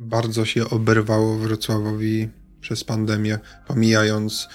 [0.00, 2.28] bardzo się oberwało Wrocławowi
[2.60, 4.48] przez pandemię, pomijając,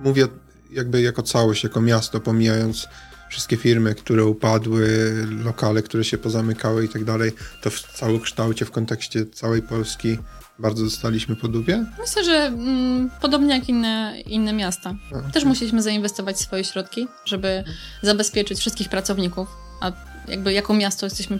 [0.00, 0.28] mówię
[0.70, 2.88] jakby jako całość, jako miasto, pomijając
[3.30, 5.14] wszystkie firmy, które upadły,
[5.44, 7.32] lokale, które się pozamykały i tak dalej,
[7.62, 10.18] to w całokształcie, w kontekście całej Polski
[10.58, 11.84] bardzo zostaliśmy po dupie?
[11.98, 14.94] Myślę, że mm, podobnie jak inne, inne miasta.
[15.28, 17.64] A, Też musieliśmy zainwestować swoje środki, żeby
[18.02, 19.48] zabezpieczyć wszystkich pracowników,
[19.80, 19.92] a
[20.28, 21.38] jakby jako miasto jesteśmy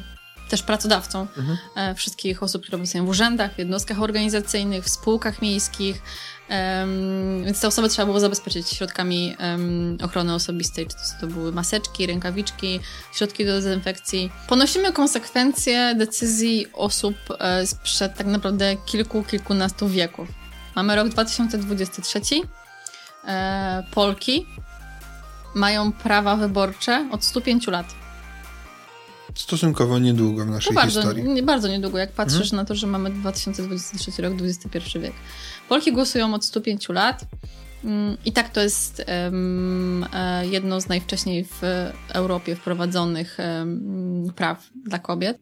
[0.49, 1.59] też pracodawcą mhm.
[1.77, 6.03] E, wszystkich osób, które pracują w urzędach, w jednostkach organizacyjnych, w spółkach miejskich,
[6.51, 11.53] Um, więc te osoby trzeba było zabezpieczyć środkami um, ochrony osobistej, czy to, to, były
[11.53, 12.81] maseczki, rękawiczki,
[13.13, 14.31] środki do dezynfekcji.
[14.49, 20.29] Ponosimy konsekwencje decyzji osób e, sprzed tak naprawdę kilku, kilkunastu wieków.
[20.75, 22.21] Mamy rok 2023.
[23.27, 24.47] E, Polki
[25.55, 27.98] mają prawa wyborcze od 105 lat.
[29.39, 31.25] Stosunkowo niedługo w naszej no bardzo, historii.
[31.25, 32.57] Nie, bardzo niedługo, jak patrzysz mhm.
[32.57, 35.13] na to, że mamy 2023 rok, XXI wiek.
[35.69, 37.25] Polki głosują od 105 lat.
[37.85, 40.07] Mm, I tak to jest um,
[40.43, 41.63] jedno z najwcześniej w
[42.09, 45.39] Europie wprowadzonych um, praw dla kobiet.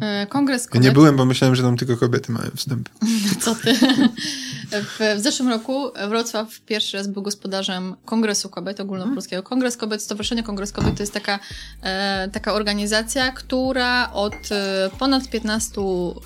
[0.00, 0.84] E, kongres kobiet...
[0.84, 2.88] Ja nie byłem, bo myślałem, że tam tylko kobiety mają wstęp.
[3.42, 3.74] Co ty?
[4.70, 9.42] W, w, zeszłym roku Wrocław pierwszy raz był gospodarzem Kongresu Kobiet Ogólnopolskiego.
[9.42, 11.38] Kongres Kobiet, Stowarzyszenie Kongres Kobiet to jest taka,
[11.82, 15.80] e, taka organizacja, która od e, ponad 15,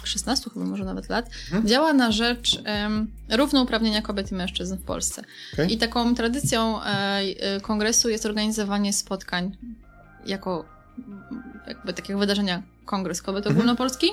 [0.05, 1.69] 16 chyba może nawet lat hmm?
[1.69, 2.91] działa na rzecz e,
[3.37, 5.23] równouprawnienia kobiet i mężczyzn w Polsce.
[5.53, 5.67] Okay.
[5.67, 9.57] I taką tradycją e, e, kongresu jest organizowanie spotkań
[10.27, 10.65] jako
[11.67, 13.47] jakby takiego wydarzenia Kongres Kobiet.
[13.47, 14.07] Ogólnopolski.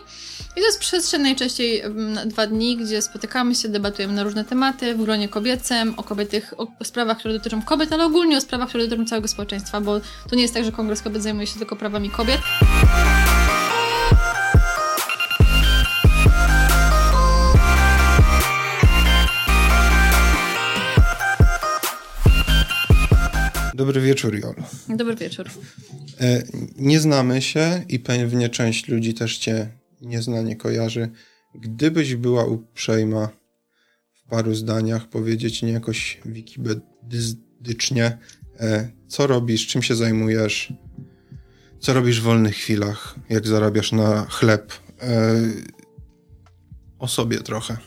[0.52, 4.96] I to jest przestrzeń najczęściej na dwa dni, gdzie spotykamy się, debatujemy na różne tematy
[4.96, 8.88] w gronie kobiecym, o kobietych, o sprawach, które dotyczą kobiet, ale ogólnie o sprawach, które
[8.88, 12.10] dotyczą całego społeczeństwa, bo to nie jest tak, że Kongres Kobiet zajmuje się tylko prawami
[12.10, 12.40] kobiet.
[23.80, 24.64] Dobry wieczór, Jolu.
[24.90, 25.50] Dobry wieczór.
[26.22, 26.44] E,
[26.76, 29.70] nie znamy się i pewnie część ludzi też cię
[30.02, 31.10] nie zna, nie kojarzy.
[31.56, 33.30] Gdybyś była uprzejma
[34.14, 38.18] w paru zdaniach powiedzieć nie jakoś wikipedycznie,
[38.60, 40.74] e, co robisz, czym się zajmujesz,
[41.80, 45.36] co robisz w wolnych chwilach, jak zarabiasz na chleb, e,
[47.00, 47.78] o sobie trochę.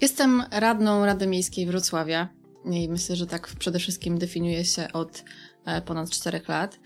[0.00, 2.35] Jestem radną Rady Miejskiej Wrocławia
[2.66, 5.24] i myślę, że tak przede wszystkim definiuje się od
[5.84, 6.78] ponad czterech lat.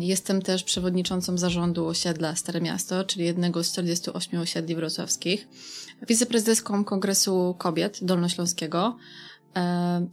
[0.00, 5.48] Jestem też przewodniczącą zarządu osiedla Stare Miasto, czyli jednego z 48 osiedli wrocławskich.
[6.08, 8.96] Wiceprezydentką Kongresu Kobiet Dolnośląskiego.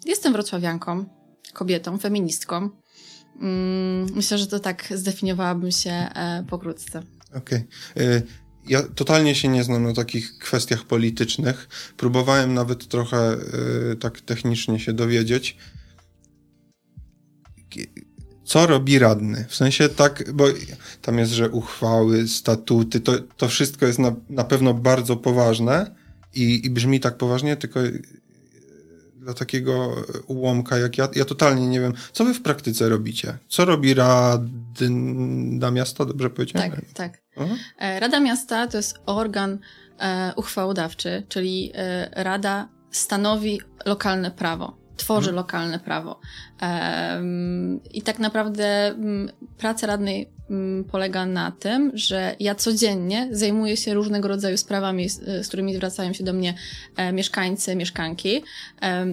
[0.06, 1.06] Jestem wrocławianką,
[1.54, 2.70] kobietą, feministką.
[3.42, 7.04] Mm, myślę, że to tak zdefiniowałabym się e, pokrótce.
[7.36, 7.68] Okej.
[7.96, 8.43] Okay.
[8.68, 11.68] Ja totalnie się nie znam na takich kwestiach politycznych.
[11.98, 13.38] Próbowałem nawet trochę
[13.92, 15.58] y, tak technicznie się dowiedzieć
[18.44, 19.46] co robi radny.
[19.50, 20.46] W sensie tak, bo
[21.02, 25.96] tam jest, że uchwały, statuty, to, to wszystko jest na, na pewno bardzo poważne
[26.36, 27.80] i, i brzmi tak poważnie, tylko
[29.24, 29.96] dla takiego
[30.28, 33.38] ułomka jak ja, ja totalnie nie wiem, co wy w praktyce robicie?
[33.48, 36.72] Co robi Rada Miasta, dobrze powiedziałem?
[36.72, 37.22] Tak, tak.
[37.38, 37.56] Aha.
[37.78, 39.60] E, Rada Miasta to jest organ
[40.00, 45.36] e, uchwałodawczy, czyli e, Rada stanowi lokalne prawo tworzy hmm.
[45.36, 46.20] lokalne prawo.
[47.92, 50.34] I tak naprawdę mm, praca radnej mm,
[50.92, 56.24] polega na tym, że ja codziennie zajmuję się różnego rodzaju sprawami, z którymi zwracają się
[56.24, 56.54] do mnie
[56.96, 58.44] e, mieszkańcy, mieszkanki,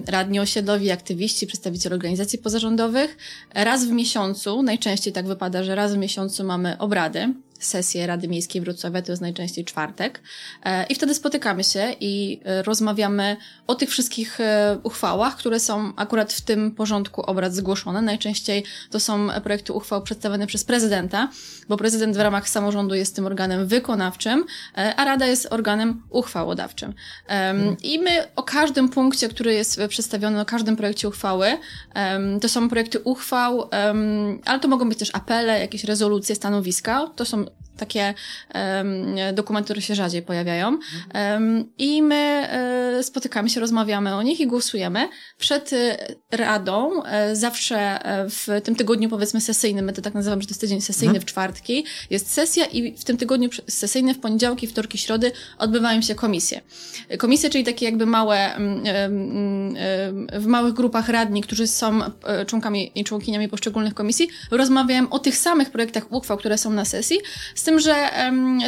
[0.07, 3.17] radni osiedlowi, aktywiści, przedstawiciele organizacji pozarządowych.
[3.53, 8.61] Raz w miesiącu, najczęściej tak wypada, że raz w miesiącu mamy obrady, sesję Rady Miejskiej
[8.61, 10.21] Wrocławia, to jest najczęściej czwartek.
[10.63, 15.93] E, I wtedy spotykamy się i e, rozmawiamy o tych wszystkich e, uchwałach, które są
[15.95, 18.01] akurat w tym porządku obrad zgłoszone.
[18.01, 21.29] Najczęściej to są projekty uchwał przedstawione przez prezydenta,
[21.69, 26.93] bo prezydent w ramach samorządu jest tym organem wykonawczym, a Rada jest organem uchwałodawczym.
[27.27, 27.77] Mhm.
[27.83, 31.57] I my o każdym punkcie, który jest przedstawiony, o każdym projekcie uchwały,
[32.41, 33.69] to są projekty uchwał,
[34.45, 37.11] ale to mogą być też apele, jakieś rezolucje, stanowiska.
[37.15, 37.45] To są
[37.77, 38.13] takie
[38.55, 40.77] um, dokumenty, które się rzadziej pojawiają.
[41.13, 45.09] Um, I my e, spotykamy się, rozmawiamy o nich i głosujemy.
[45.37, 45.97] Przed e,
[46.31, 50.61] radą e, zawsze w tym tygodniu, powiedzmy, sesyjnym, my to tak nazywam, że to jest
[50.61, 51.21] tydzień sesyjny mhm.
[51.21, 56.15] w czwartki, jest sesja i w tym tygodniu sesyjnym w poniedziałki, wtorki, środy odbywają się
[56.15, 56.61] komisje.
[57.17, 58.51] Komisje, czyli takie jakby małe,
[60.33, 61.99] w małych grupach radni, którzy są
[62.47, 67.17] członkami i członkiniami poszczególnych komisji, rozmawiają o tych samych projektach uchwał, które są na sesji,
[67.55, 68.09] z tym, że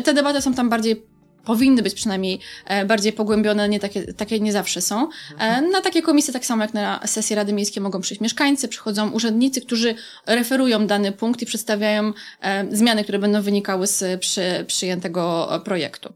[0.04, 1.14] te debaty są tam bardziej
[1.46, 5.10] powinny być przynajmniej e, bardziej pogłębione, nie takie, takie nie zawsze są.
[5.38, 9.12] E, na takie komisje, tak samo jak na sesji Rady Miejskiej mogą przyjść mieszkańcy, przychodzą
[9.12, 9.96] urzędnicy, którzy
[10.26, 16.14] referują dany punkt i przedstawiają e, zmiany, które będą wynikały z przy, przyjętego projektu.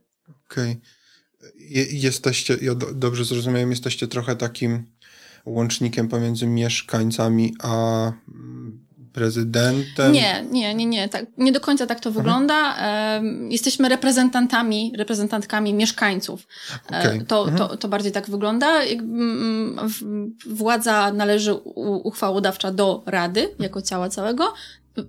[0.51, 0.71] Okej.
[0.71, 1.87] Okay.
[1.91, 4.83] Jesteście, ja dobrze zrozumiałem, jesteście trochę takim
[5.45, 8.86] łącznikiem pomiędzy mieszkańcami a mm,
[9.17, 10.11] prezydentem?
[10.11, 11.09] Nie, nie, nie, nie.
[11.09, 12.77] Tak, nie do końca tak to wygląda.
[13.49, 16.47] jesteśmy reprezentantami, reprezentantkami mieszkańców.
[16.91, 17.25] E, okay.
[17.25, 17.57] to, mhm.
[17.57, 18.83] to, to bardziej tak wygląda.
[18.83, 19.89] Mm,
[20.45, 21.53] władza należy
[22.03, 24.53] uchwałodawcza do Rady, jako ciała całego.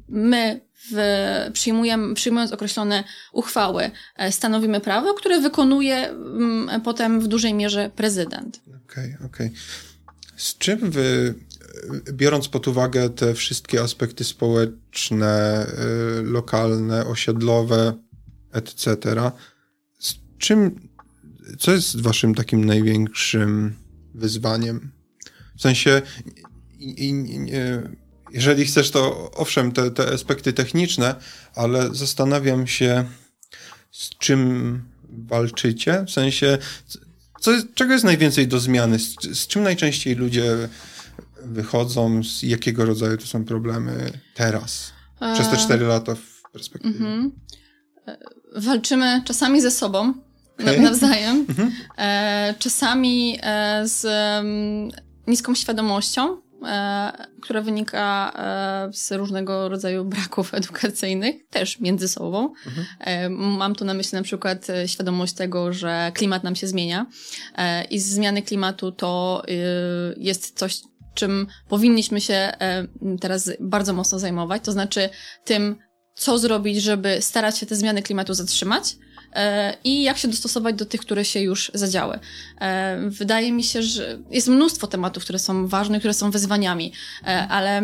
[0.09, 0.61] My
[0.91, 7.91] w, przyjmujemy, przyjmując określone uchwały, e, stanowimy prawo, które wykonuje mm, potem w dużej mierze
[7.97, 8.61] prezydent.
[8.67, 9.47] Okej, okay, okej.
[9.47, 9.59] Okay.
[10.37, 11.35] Z czym wy
[12.13, 15.67] biorąc pod uwagę te wszystkie aspekty społeczne,
[16.19, 17.95] y, lokalne, osiedlowe,
[18.53, 18.97] etc.,
[19.99, 20.89] z czym,
[21.59, 23.75] co jest waszym takim największym
[24.15, 24.93] wyzwaniem?
[25.57, 26.03] W sensie,
[28.33, 31.15] jeżeli chcesz, to owszem, te, te aspekty techniczne,
[31.55, 33.05] ale zastanawiam się,
[33.91, 36.05] z czym walczycie?
[36.07, 36.59] W sensie,
[37.41, 38.99] co, czego jest najwięcej do zmiany?
[38.99, 40.69] Z, z czym najczęściej ludzie
[41.43, 44.93] wychodzą, z jakiego rodzaju to są problemy teraz,
[45.35, 47.07] przez te e, cztery lata w perspektywie?
[47.07, 47.31] Mm -hmm.
[48.57, 50.15] Walczymy czasami ze sobą,
[50.61, 50.81] okay.
[50.81, 52.59] nawzajem, mm -hmm.
[52.59, 53.39] czasami
[53.85, 54.07] z
[55.27, 56.41] niską świadomością,
[57.43, 58.33] która wynika
[58.93, 62.53] z różnego rodzaju braków edukacyjnych, też między sobą.
[62.67, 63.33] Mhm.
[63.33, 67.07] Mam tu na myśli na przykład świadomość tego, że klimat nam się zmienia
[67.91, 69.43] i z zmiany klimatu to
[70.17, 70.81] jest coś,
[71.19, 72.87] czym powinniśmy się e,
[73.21, 75.11] teraz bardzo mocno zajmować, to znaczy
[75.45, 75.77] tym,
[76.15, 78.97] co zrobić, żeby starać się te zmiany klimatu zatrzymać
[79.33, 82.19] e, i jak się dostosować do tych, które się już zadziały.
[82.61, 86.93] E, wydaje mi się, że jest mnóstwo tematów, które są ważne, które są wyzwaniami,
[87.49, 87.83] ale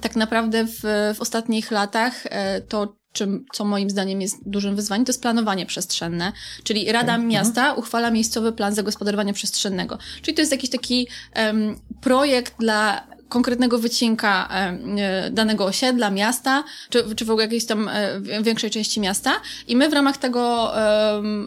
[0.00, 0.80] tak naprawdę w,
[1.14, 2.24] w ostatnich latach
[2.68, 6.32] to czym, co moim zdaniem jest dużym wyzwaniem, to jest planowanie przestrzenne.
[6.64, 7.26] Czyli Rada okay.
[7.26, 7.78] Miasta mhm.
[7.78, 9.98] uchwala miejscowy plan zagospodarowania przestrzennego.
[10.22, 17.14] Czyli to jest jakiś taki um, projekt dla konkretnego wycinka e, danego osiedla, miasta, czy,
[17.16, 19.32] czy w ogóle jakiejś tam e, większej części miasta.
[19.68, 20.72] I my w ramach tego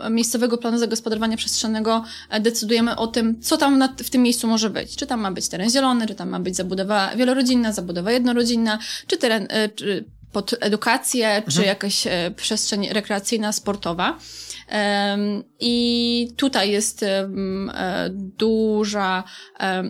[0.09, 4.95] miejscowego planu zagospodarowania przestrzennego e, decydujemy o tym, co tam w tym miejscu może być.
[4.95, 9.17] Czy tam ma być teren zielony, czy tam ma być zabudowa wielorodzinna, zabudowa jednorodzinna, czy
[9.17, 11.51] teren, czy pod edukację, mhm.
[11.51, 14.17] czy jakaś e, przestrzeń rekreacyjna, sportowa.
[15.59, 17.29] I tutaj jest e,
[18.37, 19.23] duża,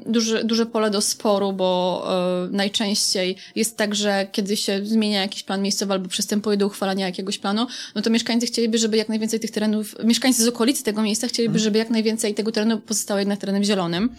[0.06, 2.04] duże, duże pole do sporu, bo
[2.48, 7.06] e, najczęściej jest tak, że kiedy się zmienia jakiś plan miejscowy albo przystępuje do uchwalania
[7.06, 11.02] jakiegoś planu, no to mieszkańcy chcieliby, żeby jak najwięcej tych terenów, mieszkańcy z okolicy tego
[11.02, 11.64] miejsca chcieliby, mhm.
[11.64, 14.10] żeby jak najwięcej tego terenu pozostało jednak terenem zielonym.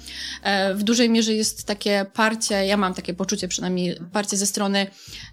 [0.43, 4.87] E, w dużej mierze jest takie parcie, ja mam takie poczucie przynajmniej, parcie ze strony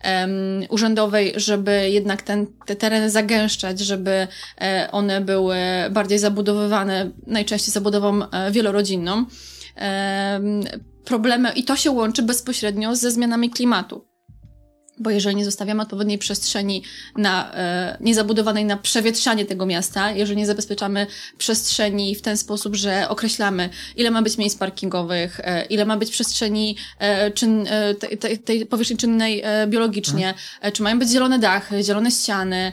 [0.04, 0.32] um,
[0.70, 4.28] urzędowej, żeby jednak ten, te tereny zagęszczać, żeby
[4.92, 5.58] one były
[5.92, 9.26] bardziej zabudowywane, najczęściej zabudową e, wielorodzinną.
[11.06, 14.09] Problemy, i to się łączy bezpośrednio ze zmianami klimatu
[15.00, 16.84] bo jeżeli nie zostawiamy odpowiedniej przestrzeni
[17.18, 21.08] na, e, niezabudowanej na przewietrzanie tego miasta, jeżeli nie zabezpieczamy
[21.38, 26.12] przestrzeni w ten sposób, że określamy, ile ma być miejsc parkingowych, e, ile ma być
[26.12, 30.36] przestrzeni e, czyn, e, tej, tej powierzchni czynnej e, biologicznie, hmm.
[30.62, 32.72] E, czy mają być zielone dachy, zielone ściany,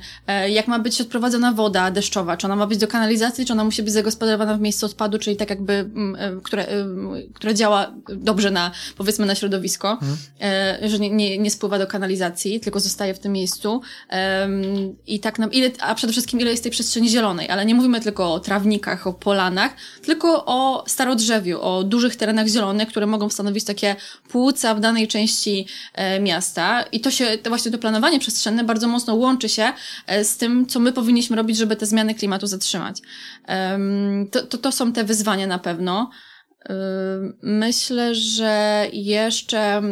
[0.48, 3.82] jak ma być odprowadzona woda deszczowa, czy ona ma być do kanalizacji, czy ona musi
[3.82, 6.66] być zagospodarowana w miejscu odpadu, czyli tak jakby, m, które,
[7.34, 10.16] które działa dobrze na, powiedzmy, na środowisko, hmm.
[10.90, 13.80] że nie, nie, nie spływa do kanalizacji realizacji, tylko zostaje w tym miejscu.
[14.40, 17.74] Um, I tak nam, ile, a przede wszystkim ile jest tej przestrzeni zielonej, ale nie
[17.74, 23.30] mówimy tylko o trawnikach, o polanach, tylko o starodrzewiu, o dużych terenach zielonych, które mogą
[23.30, 23.96] stanowić takie
[24.28, 26.82] płuca w danej części e, miasta.
[26.82, 29.72] I to się, to właśnie to planowanie przestrzenne bardzo mocno łączy się
[30.06, 32.98] e, z tym, co my powinniśmy robić, żeby te zmiany klimatu zatrzymać.
[33.48, 36.10] Um, to, to, to są te wyzwania na pewno.
[37.42, 39.82] Myślę, że jeszcze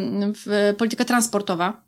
[0.77, 1.84] polityka transportowa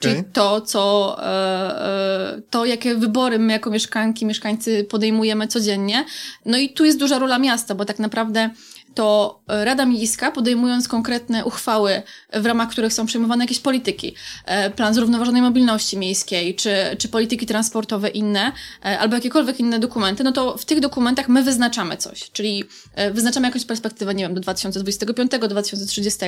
[0.00, 0.30] Czyli okay.
[0.32, 6.04] to, co, e, e, to, jakie wybory my jako mieszkanki, mieszkańcy podejmujemy codziennie.
[6.46, 8.50] No i tu jest duża rola miasta, bo tak naprawdę
[8.94, 12.02] to Rada Miejska, podejmując konkretne uchwały,
[12.32, 14.14] w ramach których są przyjmowane jakieś polityki,
[14.44, 18.52] e, plan zrównoważonej mobilności miejskiej, czy, czy polityki transportowe inne,
[18.82, 22.64] albo jakiekolwiek inne dokumenty, no to w tych dokumentach my wyznaczamy coś, czyli
[23.12, 26.18] wyznaczamy jakąś perspektywę, nie wiem, do 2025, do 2030.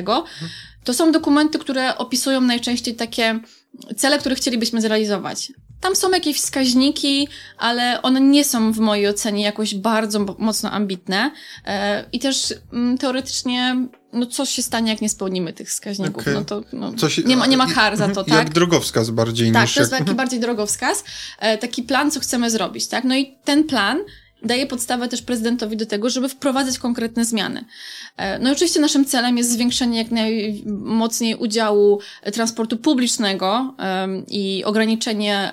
[0.85, 3.41] To są dokumenty, które opisują najczęściej takie
[3.97, 5.52] cele, które chcielibyśmy zrealizować.
[5.81, 11.31] tam są jakieś wskaźniki, ale one nie są w mojej ocenie jakoś bardzo mocno ambitne.
[11.67, 13.76] E, I też mm, teoretycznie,
[14.12, 16.23] no coś się stanie, jak nie spełnimy tych wskaźników.
[16.23, 16.35] Okay.
[16.35, 16.93] No to no,
[17.26, 18.38] nie, ma, nie ma kar za to, jak tak?
[18.38, 19.75] Jak drogowskaz bardziej tak, niż...
[19.75, 21.05] Tak, to jest taki bardziej drogowskaz.
[21.38, 23.05] E, taki plan, co chcemy zrobić, tak?
[23.05, 23.99] No i ten plan
[24.44, 27.64] daje podstawę też prezydentowi do tego, żeby wprowadzać konkretne zmiany.
[28.16, 32.00] E, no i oczywiście naszym celem jest zwiększenie jak najmocniej udziału
[32.32, 33.75] transportu publicznego
[34.28, 35.52] i ograniczenie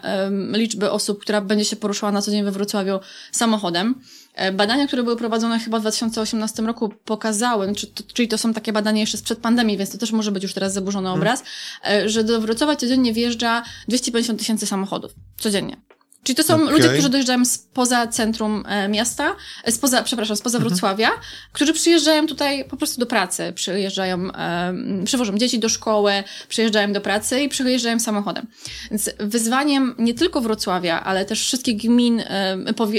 [0.54, 3.00] liczby osób, która będzie się poruszała na co dzień we Wrocławiu
[3.32, 3.96] samochodem.
[4.40, 8.54] E, badania, które były prowadzone chyba w 2018 roku pokazały, czy to, czyli to są
[8.54, 11.22] takie badania jeszcze sprzed pandemii, więc to też może być już teraz zaburzony hmm.
[11.22, 11.44] obraz,
[11.82, 12.10] hmm.
[12.10, 15.12] że do Wrocławia codziennie wjeżdża 250 tysięcy samochodów.
[15.38, 15.89] Codziennie.
[16.24, 16.72] Czyli to są okay.
[16.72, 20.70] ludzie, którzy dojeżdżają spoza centrum e, miasta, e, spoza, przepraszam, spoza mhm.
[20.70, 21.10] Wrocławia,
[21.54, 24.74] którzy przyjeżdżają tutaj po prostu do pracy, przyjeżdżają, e,
[25.06, 26.12] przywożą dzieci do szkoły,
[26.48, 28.48] przyjeżdżają do pracy i przyjeżdżają samochodem.
[28.92, 32.24] Więc wyzwaniem nie tylko Wrocławia, ale też wszystkich gmin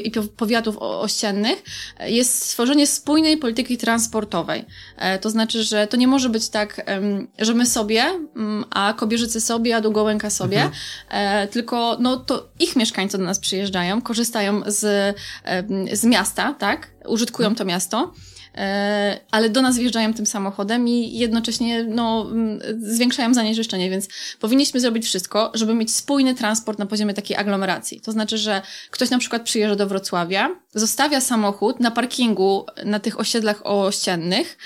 [0.05, 1.63] i powiatów ościennych
[2.07, 4.65] jest stworzenie spójnej polityki transportowej.
[5.21, 6.87] To znaczy, że to nie może być tak,
[7.39, 8.05] że my sobie,
[8.71, 11.49] a Kobierzycy sobie, a Długołęka sobie, mhm.
[11.49, 15.17] Tylko no to ich mieszkańcy co do nas przyjeżdżają, korzystają z,
[15.93, 16.91] z miasta, tak?
[17.07, 18.13] Użytkują to miasto
[18.55, 22.27] e, ale do nas wjeżdżają tym samochodem i jednocześnie no,
[22.79, 24.09] zwiększają zanieczyszczenie, więc
[24.41, 28.01] powinniśmy zrobić wszystko, żeby mieć spójny transport na poziomie takiej aglomeracji.
[28.01, 33.21] To znaczy, że ktoś na przykład przyjeżdża do Wrocławia, zostawia samochód na parkingu na tych
[33.21, 34.59] osiedlach ościennych,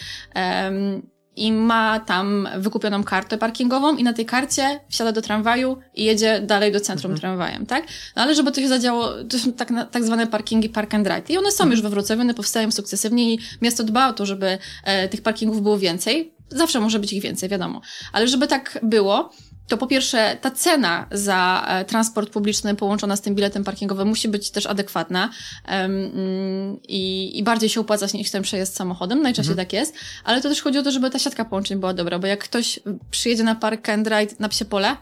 [1.36, 6.40] i ma tam wykupioną kartę parkingową i na tej karcie wsiada do tramwaju i jedzie
[6.40, 7.20] dalej do centrum mhm.
[7.20, 7.86] tramwajem, tak?
[8.16, 11.34] No ale żeby to się zadziało, to są tak, tak zwane parkingi park and ride
[11.34, 11.70] i one są mhm.
[11.70, 15.62] już we Wrocławiu, one powstają sukcesywnie i miasto dba o to, żeby e, tych parkingów
[15.62, 16.34] było więcej.
[16.48, 17.80] Zawsze może być ich więcej, wiadomo.
[18.12, 19.30] Ale żeby tak było,
[19.68, 24.28] to po pierwsze ta cena za e, transport publiczny połączona z tym biletem parkingowym musi
[24.28, 25.30] być też adekwatna
[25.68, 29.66] um, i, i bardziej się opłacać niż ten przejazd samochodem, najczęściej mhm.
[29.66, 29.94] tak jest,
[30.24, 32.80] ale to też chodzi o to, żeby ta siatka połączeń była dobra, bo jak ktoś
[33.10, 34.96] przyjedzie na park and ride na psie pole,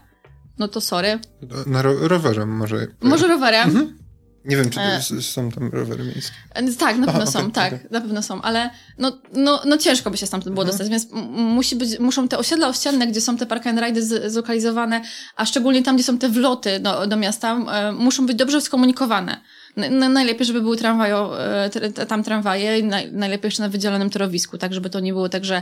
[0.59, 1.19] no to sorry.
[1.65, 2.87] Na ro rowerem może.
[3.01, 3.69] Może rowerem.
[3.69, 4.02] Mhm.
[4.45, 5.01] Nie wiem, czy e...
[5.21, 6.35] są tam rowery miejskie.
[6.53, 7.87] E, tak, na pewno Aha, są, okay, tak, okay.
[7.91, 10.77] na pewno są, ale no, no, no ciężko by się stamtąd było mhm.
[10.77, 15.01] dostać, więc musi być, muszą te osiedla ościenne, gdzie są te park and ride zlokalizowane,
[15.35, 19.41] a szczególnie tam, gdzie są te wloty do, do miasta, e, muszą być dobrze skomunikowane.
[19.75, 21.69] Najlepiej, żeby były tramwajo, e,
[22.07, 25.61] tam tramwaje, najlepiej jeszcze na wydzielonym torowisku, tak, żeby to nie było tak, że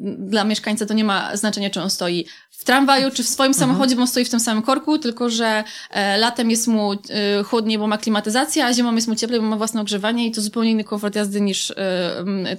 [0.00, 3.68] dla mieszkańca to nie ma znaczenia, czy on stoi w tramwaju, czy w swoim mhm.
[3.68, 6.98] samochodzie, bo on stoi w tym samym korku, tylko że e, latem jest mu e,
[7.42, 10.40] chłodniej, bo ma klimatyzację, a zimą jest mu cieplej, bo ma własne ogrzewanie i to
[10.40, 11.72] zupełnie inny komfort jazdy niż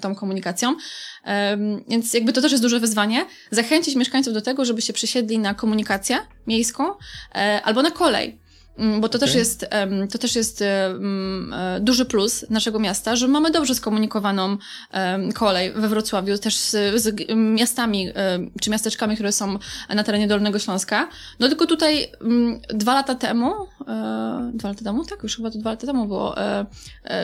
[0.02, 0.76] tą komunikacją.
[1.88, 3.26] Więc jakby to też jest duże wyzwanie.
[3.52, 6.18] Zachęcić mieszkańców do tego, żeby się przesiedli na komunikację
[6.48, 6.84] miejską
[7.64, 8.43] albo na kolej.
[8.78, 9.28] Mm, bo to okay.
[9.28, 9.66] też jest,
[10.12, 10.96] to też jest e,
[11.82, 14.58] duży plus naszego miasta, że mamy dobrze skomunikowaną
[15.34, 18.10] kolej we Wrocławiu, też z, z miastami
[18.62, 19.58] czy miasteczkami, które są
[19.90, 21.10] na terenie Dolnego Śląska.
[21.40, 22.12] No tylko tutaj
[22.70, 23.54] dwa lata temu,
[23.88, 26.66] e, dwa lata temu, tak, już chyba to dwa lata temu było, e,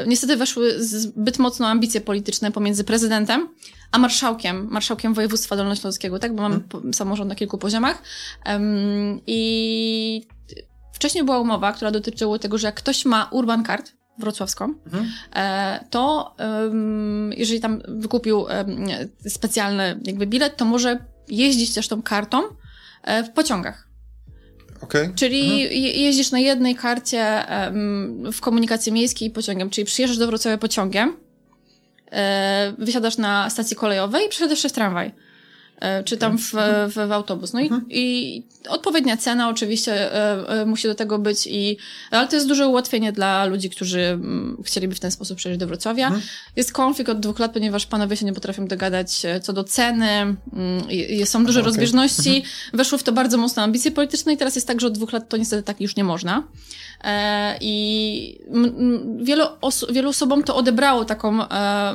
[0.07, 3.49] niestety weszły zbyt mocno ambicje polityczne pomiędzy prezydentem
[3.91, 6.93] a marszałkiem, marszałkiem województwa dolnośląskiego, tak, bo mamy hmm.
[6.93, 8.01] samorząd na kilku poziomach.
[9.27, 10.27] I
[10.99, 15.11] Wcześniej była umowa, która dotyczyła tego, że jak ktoś ma Urban Card wrocławską, mhm.
[15.35, 16.35] E, to
[17.31, 18.45] jeżeli tam wykupił
[19.27, 22.41] specjalny jakby bilet, to może jeździć też tą kartą
[23.03, 23.87] e, w pociągach.
[24.81, 25.13] Okay.
[25.15, 25.81] Czyli mhm.
[25.81, 27.45] jeździsz na jednej karcie
[28.33, 31.17] w komunikacji miejskiej pociągiem, czyli przyjeżdżasz do Wrocławia pociągiem,
[32.11, 35.11] e, wysiadasz na stacji kolejowej i przesiadasz się w tramwaj.
[35.79, 36.51] E, czy tam w,
[36.87, 37.53] w, w autobus.
[37.53, 37.85] No i, mhm.
[37.89, 41.77] i odpowiednia cena oczywiście e, e, musi do tego być i,
[42.11, 45.67] ale to jest duże ułatwienie dla ludzi, którzy mm, chcieliby w ten sposób przejść do
[45.67, 46.05] Wrocławia.
[46.05, 46.23] Mhm.
[46.55, 50.37] Jest konflikt od dwóch lat, ponieważ panowie się nie potrafią dogadać co do ceny, mm,
[51.25, 51.65] są duże okay.
[51.65, 52.45] rozbieżności, mhm.
[52.73, 55.29] weszło w to bardzo mocno ambicje polityczne i teraz jest tak, że od dwóch lat
[55.29, 56.43] to niestety tak już nie można.
[57.03, 58.39] E, I
[59.21, 61.39] wielu, oso wielu osobom to odebrało taką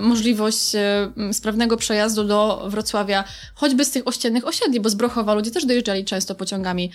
[0.01, 0.73] możliwość
[1.33, 3.25] sprawnego przejazdu do Wrocławia,
[3.75, 6.91] choćby z tych ościennych osiedli, bo z Brochowa ludzie też dojeżdżali często pociągami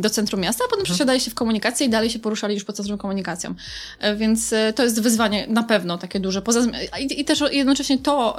[0.00, 0.84] do centrum miasta, a potem mhm.
[0.84, 3.54] przesiadali się w komunikację i dalej się poruszali już po centrum komunikacją.
[4.16, 6.42] Więc to jest wyzwanie na pewno takie duże.
[6.42, 6.60] Poza,
[7.00, 8.36] i, I też jednocześnie to,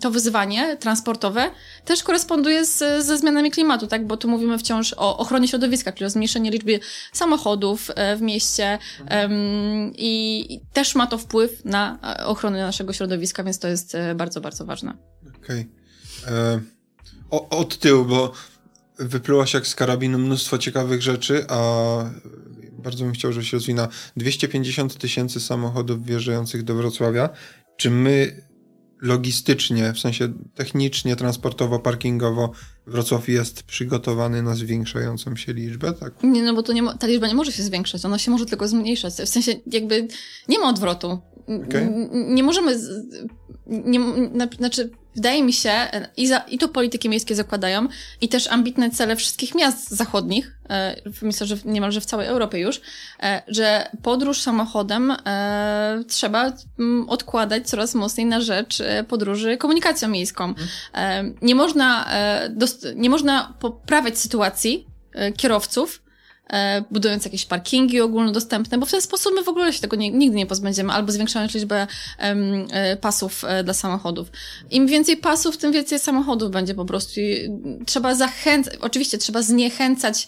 [0.00, 1.50] to wyzwanie transportowe
[1.84, 4.06] też koresponduje z, ze zmianami klimatu, tak?
[4.06, 6.80] Bo tu mówimy wciąż o ochronie środowiska, czyli o zmniejszeniu liczby
[7.12, 8.78] samochodów, w mieście
[9.10, 14.14] um, i, też ma to wpływ na e, ochronę naszego środowiska, więc to jest e,
[14.14, 14.94] bardzo, bardzo ważne.
[15.42, 15.68] Okej.
[16.22, 16.79] Okay.
[17.32, 18.32] E, od tyłu, bo
[18.98, 21.60] wyplułaś jak z karabinu mnóstwo ciekawych rzeczy, a
[22.72, 23.88] bardzo bym chciał, żeby się rozwinęła.
[24.16, 27.28] 250 tysięcy samochodów wjeżdżających do Wrocławia.
[27.76, 28.42] Czy my
[29.00, 32.52] logistycznie, w sensie technicznie, transportowo, parkingowo
[32.86, 36.22] Wrocław jest przygotowany na zwiększającą się liczbę, tak?
[36.22, 38.68] Nie, no bo to nie, ta liczba nie może się zwiększać, ona się może tylko
[38.68, 39.14] zmniejszać.
[39.14, 40.08] W sensie jakby
[40.48, 41.18] nie ma odwrotu.
[41.66, 42.08] Okay.
[42.10, 42.78] Nie możemy.
[43.66, 44.00] Nie,
[44.58, 45.72] znaczy, wydaje mi się,
[46.16, 47.88] i, za, i to polityki miejskie zakładają,
[48.20, 52.80] i też ambitne cele wszystkich miast zachodnich, e, myślę, że niemalże w całej Europie już,
[53.22, 59.56] e, że podróż samochodem e, trzeba m, mm, odkładać coraz mocniej na rzecz e, podróży
[59.56, 60.44] komunikacją miejską.
[60.44, 60.68] Mhm.
[60.94, 62.50] E, nie można, e,
[62.94, 64.86] nie można poprawiać sytuacji
[65.36, 66.09] kierowców, e,
[66.90, 70.36] budując jakieś parkingi ogólnodostępne, bo w ten sposób my w ogóle się tego nie, nigdy
[70.36, 71.86] nie pozbędziemy, albo zwiększając liczbę
[72.18, 74.28] e, pasów e, dla samochodów.
[74.70, 77.20] Im więcej pasów, tym więcej samochodów będzie po prostu.
[77.20, 77.50] I
[77.86, 80.26] trzeba zachęcać, oczywiście trzeba zniechęcać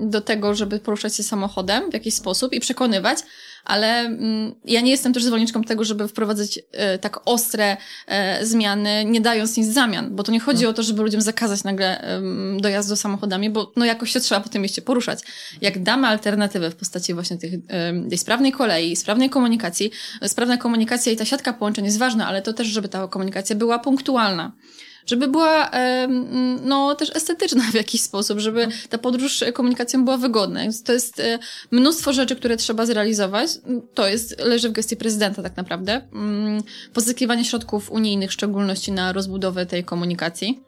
[0.00, 3.18] do tego, żeby poruszać się samochodem w jakiś sposób i przekonywać,
[3.64, 9.04] ale mm, ja nie jestem też zwolenniczką tego, żeby wprowadzać e, tak ostre e, zmiany,
[9.04, 10.70] nie dając nic w zamian, bo to nie chodzi no.
[10.70, 12.18] o to, żeby ludziom zakazać nagle
[12.60, 15.20] dojazdu samochodami, bo no jakoś się trzeba po tym mieście poruszać.
[15.60, 17.52] Jak damy alternatywę w postaci właśnie tych,
[18.08, 19.90] tej sprawnej kolei, sprawnej komunikacji,
[20.26, 23.78] sprawna komunikacja i ta siatka połączeń jest ważna, ale to też, żeby ta komunikacja była
[23.78, 24.52] punktualna
[25.08, 25.70] żeby była
[26.64, 30.60] no, też estetyczna w jakiś sposób, żeby ta podróż komunikacją była wygodna.
[30.84, 31.38] To jest e,
[31.70, 33.50] mnóstwo rzeczy, które trzeba zrealizować.
[33.94, 36.08] To jest, leży w gestii prezydenta tak naprawdę.
[36.12, 36.62] Mm,
[36.94, 40.67] pozyskiwanie środków unijnych, w szczególności na rozbudowę tej komunikacji.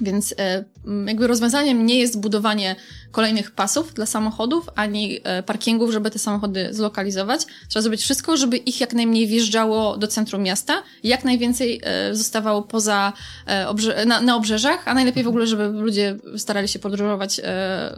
[0.00, 0.64] Więc e,
[1.06, 2.76] jakby rozwiązaniem nie jest budowanie
[3.10, 7.40] kolejnych pasów dla samochodów, ani e, parkingów, żeby te samochody zlokalizować.
[7.68, 12.62] Trzeba zrobić wszystko, żeby ich jak najmniej wjeżdżało do centrum miasta, jak najwięcej e, zostawało
[12.62, 13.12] poza
[14.06, 17.40] na, na obrzeżach, a najlepiej w ogóle, żeby ludzie starali się podróżować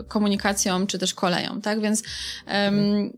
[0.09, 1.81] komunikacją czy też koleją, tak?
[1.81, 2.03] Więc
[2.47, 3.13] um,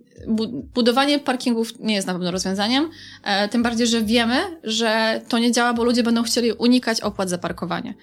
[0.74, 2.90] budowanie parkingów nie jest na pewno rozwiązaniem,
[3.24, 7.30] e, tym bardziej, że wiemy, że to nie działa, bo ludzie będą chcieli unikać opłat
[7.30, 7.94] za parkowanie.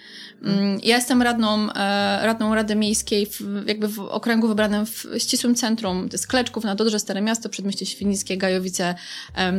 [0.44, 5.56] Mm, ja jestem radną, e, radną Rady Miejskiej w, jakby w okręgu wybranym w ścisłym
[5.56, 8.96] centrum, to jest Kleczków, na Dodrze, Stare Miasto, Przedmieście Świnickie, Gajowice,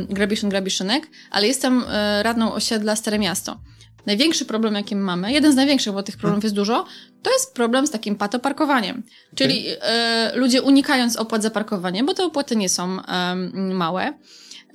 [0.09, 3.57] Grabiszyn, Grabiszynek, ale jestem e, radną osiedla Stare Miasto.
[4.05, 6.85] Największy problem, jaki mamy, jeden z największych, bo tych problemów jest dużo,
[7.23, 9.03] to jest problem z takim patoparkowaniem.
[9.35, 14.13] Czyli e, ludzie unikając opłat za parkowanie, bo te opłaty nie są e, małe.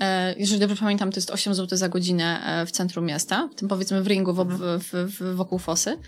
[0.01, 3.55] E, jeżeli dobrze pamiętam, to jest 8 zł za godzinę e, w centrum miasta, w
[3.55, 5.99] tym powiedzmy w ringu w, w, w, wokół Fosy,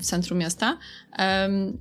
[0.00, 0.78] w centrum miasta.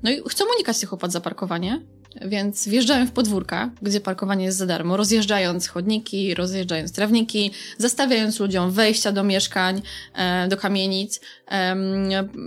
[0.04, 1.82] No i chcą unikać tych opłat za parkowanie,
[2.22, 8.72] więc wjeżdżają w podwórka, gdzie parkowanie jest za darmo, rozjeżdżając chodniki, rozjeżdżając trawniki, zastawiając ludziom
[8.72, 9.82] wejścia do mieszkań,
[10.14, 11.22] e, do kamienic.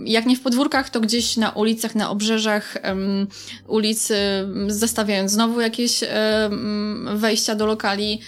[0.05, 2.77] Jak nie w podwórkach, to gdzieś na ulicach, na obrzeżach
[3.67, 4.11] ulic,
[4.67, 6.03] zastawiając znowu jakieś
[7.15, 8.21] wejścia do lokali,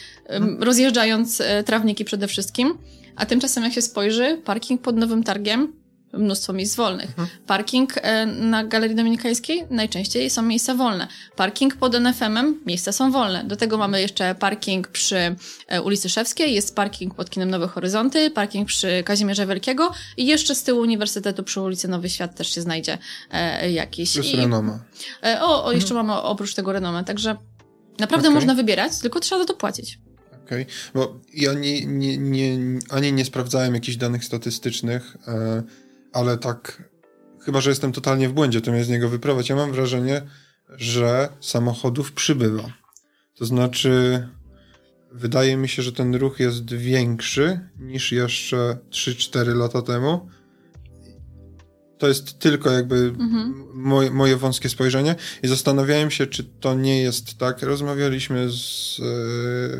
[0.59, 2.77] rozjeżdżając e, trawniki przede wszystkim.
[3.15, 5.82] A tymczasem, jak się spojrzy, parking pod Nowym Targiem
[6.13, 7.09] mnóstwo miejsc wolnych.
[7.09, 7.27] Mhm.
[7.47, 11.07] Parking e, na Galerii Dominikańskiej najczęściej są miejsca wolne.
[11.35, 13.43] Parking pod NFM-em, miejsca są wolne.
[13.43, 15.35] Do tego mamy jeszcze parking przy
[15.67, 20.55] e, ulicy Szewskiej, jest parking pod kinem Nowe Horyzonty, parking przy Kazimierza Wielkiego i jeszcze
[20.55, 22.97] z tyłu Uniwersytetu przy ulicy Nowy Świat też się znajdzie
[23.31, 24.15] e, jakiś.
[24.15, 24.79] Jest I, renoma.
[25.41, 26.07] O, o jeszcze mhm.
[26.07, 27.35] mamy oprócz tego renomę, także
[27.99, 28.35] naprawdę okay.
[28.35, 29.99] można wybierać, tylko trzeba za to płacić.
[30.45, 30.73] Okej, okay.
[30.93, 35.17] bo ja nie, nie, nie, ani nie sprawdzałem jakichś danych statystycznych,
[36.13, 36.89] ale tak,
[37.45, 39.49] chyba że jestem totalnie w błędzie, to mnie z niego wyprowadź.
[39.49, 40.21] Ja mam wrażenie,
[40.69, 42.73] że samochodów przybywa.
[43.35, 44.27] To znaczy,
[45.11, 50.29] wydaje mi się, że ten ruch jest większy niż jeszcze 3-4 lata temu.
[51.97, 53.63] To jest tylko jakby mhm.
[53.73, 57.61] moje, moje, wąskie spojrzenie i zastanawiałem się, czy to nie jest tak.
[57.61, 58.99] Rozmawialiśmy z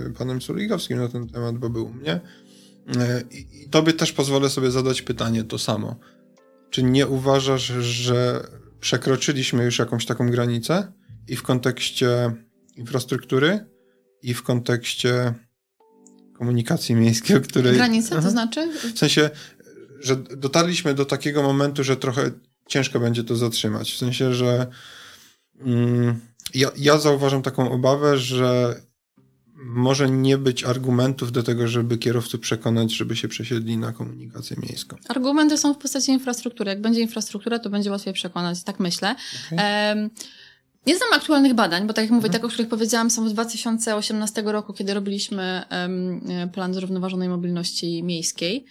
[0.10, 2.16] y, panem Suligowskim na ten temat, bo był u mnie.
[2.16, 5.96] Y, I tobie też pozwolę sobie zadać pytanie to samo.
[6.74, 8.48] Czy nie uważasz, że
[8.80, 10.92] przekroczyliśmy już jakąś taką granicę
[11.28, 12.32] i w kontekście
[12.76, 13.66] infrastruktury,
[14.22, 15.34] i w kontekście
[16.38, 17.76] komunikacji miejskiej, o której...
[17.76, 18.72] Granicę, to znaczy?
[18.94, 19.30] W sensie,
[20.00, 22.32] że dotarliśmy do takiego momentu, że trochę
[22.68, 23.92] ciężko będzie to zatrzymać.
[23.92, 24.68] W sensie, że
[25.60, 26.20] mm,
[26.54, 28.82] ja, ja zauważam taką obawę, że
[29.56, 34.98] może nie być argumentów do tego, żeby kierowców przekonać, żeby się przesiedli na komunikację miejską.
[35.08, 36.70] Argumenty są w postaci infrastruktury.
[36.70, 39.16] Jak będzie infrastruktura, to będzie łatwiej przekonać, tak myślę.
[39.52, 40.10] Okay.
[40.88, 42.42] Nie znam aktualnych badań, bo tak jak mówię, mhm.
[42.42, 48.66] te, o których powiedziałam, są z 2018 roku, kiedy robiliśmy um, plan zrównoważonej mobilności miejskiej.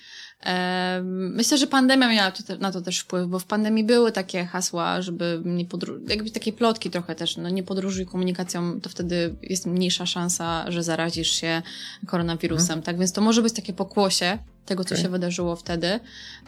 [1.04, 5.42] Myślę, że pandemia miała na to też wpływ, bo w pandemii były takie hasła, żeby
[5.44, 10.06] nie podróżować, jakby takie plotki trochę też, no nie podróżuj komunikacją, to wtedy jest mniejsza
[10.06, 11.62] szansa, że zarazisz się
[12.06, 12.82] koronawirusem, mhm.
[12.82, 12.98] tak?
[12.98, 15.04] Więc to może być takie pokłosie tego, co okay.
[15.04, 16.00] się wydarzyło wtedy.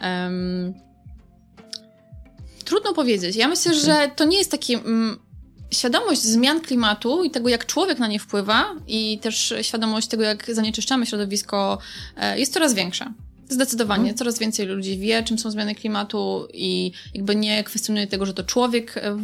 [0.02, 0.74] Um,
[2.64, 3.36] trudno powiedzieć.
[3.36, 3.84] Ja myślę, okay.
[3.84, 4.74] że to nie jest taki...
[4.74, 5.18] Mm,
[5.70, 10.54] świadomość zmian klimatu i tego, jak człowiek na nie wpływa, i też świadomość tego, jak
[10.54, 11.78] zanieczyszczamy środowisko,
[12.16, 13.12] e, jest coraz większa.
[13.48, 14.00] Zdecydowanie.
[14.00, 14.16] Mhm.
[14.16, 18.44] Coraz więcej ludzi wie, czym są zmiany klimatu i jakby nie kwestionuje tego, że to
[18.44, 19.18] człowiek e,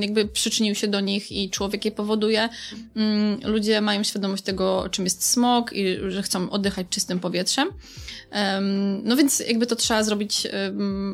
[0.00, 2.48] jakby przyczynił się do nich i człowiek je powoduje.
[2.96, 7.68] Mm, ludzie mają świadomość tego, czym jest smog i że chcą oddychać czystym powietrzem.
[9.02, 10.46] No więc jakby to trzeba zrobić,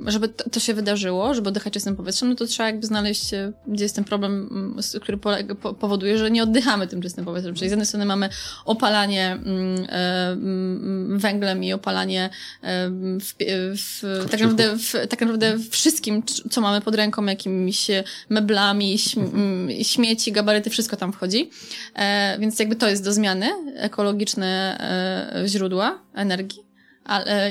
[0.06, 3.84] żeby to się wydarzyło, żeby oddychać czystym powietrzem, no to trzeba jakby znaleźć, e, gdzie
[3.84, 5.18] jest ten problem, mm, który
[5.80, 7.54] powoduje, że nie oddychamy tym czystym powietrzem.
[7.54, 8.28] Czyli z jednej strony mamy
[8.64, 12.17] opalanie mm, e, węglem i opalanie
[13.20, 13.34] w,
[13.76, 14.00] w,
[14.30, 17.86] tak, naprawdę, w, tak naprawdę wszystkim, co mamy pod ręką, jakimiś
[18.28, 19.68] meblami, mhm.
[19.82, 21.50] śmieci, gabaryty, wszystko tam wchodzi.
[21.94, 24.78] E, więc jakby to jest do zmiany, ekologiczne
[25.46, 26.68] źródła energii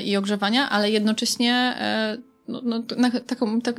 [0.04, 2.16] i ogrzewania, ale jednocześnie e,
[2.48, 3.76] no, no, na taką, tak,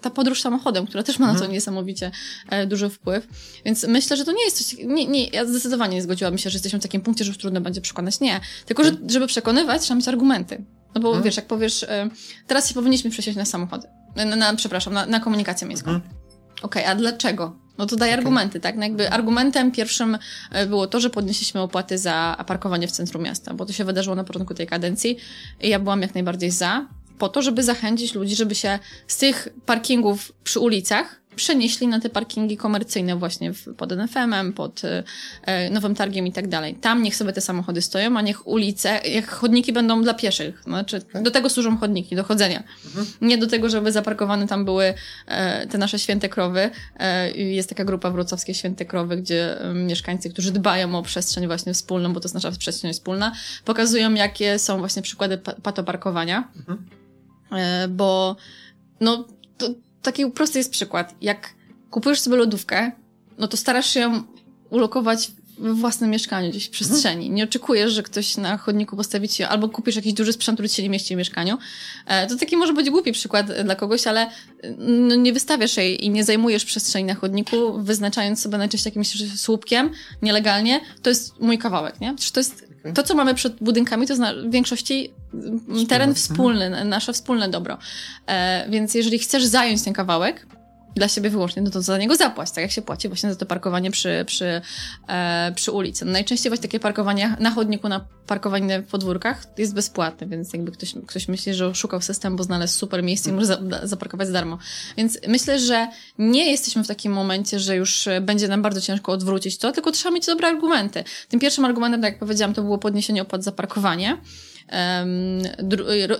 [0.00, 1.52] ta podróż samochodem, która też ma na to mhm.
[1.52, 2.10] niesamowicie
[2.48, 3.28] e, duży wpływ.
[3.64, 6.56] Więc myślę, że to nie jest coś, nie, nie, ja zdecydowanie nie zgodziłabym się, że
[6.56, 8.20] jesteśmy w takim punkcie, że już trudno będzie przekonać.
[8.20, 8.40] Nie.
[8.66, 9.10] Tylko, że, mhm.
[9.10, 10.64] żeby przekonywać, trzeba mieć argumenty.
[10.94, 11.24] No bo hmm.
[11.24, 12.10] wiesz, jak powiesz, e,
[12.46, 13.88] teraz się powinniśmy przesiąść na samochody.
[14.16, 15.90] Na, na przepraszam, na, na komunikację miejską.
[15.90, 16.08] Hmm.
[16.62, 17.56] Okej, okay, a dlaczego?
[17.78, 18.18] No to daje okay.
[18.18, 18.76] argumenty, tak?
[18.76, 20.18] No jakby argumentem pierwszym
[20.50, 24.16] e, było to, że podnieśliśmy opłaty za parkowanie w centrum miasta, bo to się wydarzyło
[24.16, 25.16] na początku tej kadencji
[25.60, 26.86] i ja byłam jak najbardziej za,
[27.18, 32.10] po to, żeby zachęcić ludzi, żeby się z tych parkingów przy ulicach przenieśli na te
[32.10, 34.82] parkingi komercyjne właśnie pod NFM-em, pod
[35.42, 36.74] e, Nowym Targiem i tak dalej.
[36.74, 40.62] Tam niech sobie te samochody stoją, a niech ulice, jak chodniki będą dla pieszych.
[40.62, 42.62] Znaczy, do tego służą chodniki, do chodzenia.
[42.86, 43.06] Mhm.
[43.20, 44.94] Nie do tego, żeby zaparkowane tam były
[45.26, 46.70] e, te nasze święte krowy.
[46.98, 51.74] E, jest taka grupa wrocławskie święte krowy, gdzie e, mieszkańcy, którzy dbają o przestrzeń właśnie
[51.74, 53.32] wspólną, bo to jest nasza przestrzeń wspólna,
[53.64, 56.48] pokazują, jakie są właśnie przykłady patoparkowania.
[56.56, 57.05] Mhm.
[57.52, 58.36] E, bo
[59.00, 59.26] no,
[59.58, 59.68] to,
[60.02, 61.14] taki prosty jest przykład.
[61.20, 61.54] Jak
[61.90, 62.92] kupujesz sobie lodówkę,
[63.38, 64.22] no to starasz się ją
[64.70, 67.30] ulokować we własnym mieszkaniu, gdzieś w przestrzeni.
[67.30, 70.82] Nie oczekujesz, że ktoś na chodniku postawi ci, albo kupisz jakiś duży sprzęt, który ci
[70.82, 71.58] nie mieści w mieszkaniu.
[72.06, 74.30] E, to taki może być głupi przykład dla kogoś, ale
[74.78, 79.90] no, nie wystawiasz jej i nie zajmujesz przestrzeni na chodniku, wyznaczając sobie najczęściej jakimś słupkiem
[80.22, 80.80] nielegalnie.
[81.02, 82.14] To jest mój kawałek, nie?
[82.14, 85.10] Przecież to jest to, co mamy przed budynkami, to w większości
[85.88, 87.78] teren wspólny, nasze wspólne dobro.
[88.26, 90.46] E, więc jeżeli chcesz zająć ten kawałek,
[90.96, 93.46] dla siebie wyłącznie, no to za niego zapłać, tak jak się płaci właśnie za to
[93.46, 94.60] parkowanie przy, przy,
[95.08, 96.04] e, przy ulicy.
[96.04, 100.72] No najczęściej właśnie takie parkowanie na chodniku, na parkowanie w podwórkach jest bezpłatne, więc jakby
[100.72, 104.32] ktoś, ktoś myśli, że szukał system, bo znalazł super miejsce i może za, zaparkować za
[104.32, 104.58] darmo.
[104.96, 109.58] Więc myślę, że nie jesteśmy w takim momencie, że już będzie nam bardzo ciężko odwrócić
[109.58, 111.04] to, tylko trzeba mieć dobre argumenty.
[111.28, 114.18] Tym pierwszym argumentem, tak jak powiedziałam, to było podniesienie opłat za parkowanie.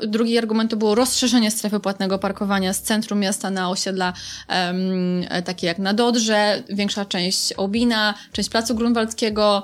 [0.07, 4.13] Drugi argument to było rozszerzenie strefy płatnego parkowania z centrum miasta na osiedla
[5.45, 9.63] takie jak na Dodrze, większa część Obina, część Placu Grunwaldzkiego,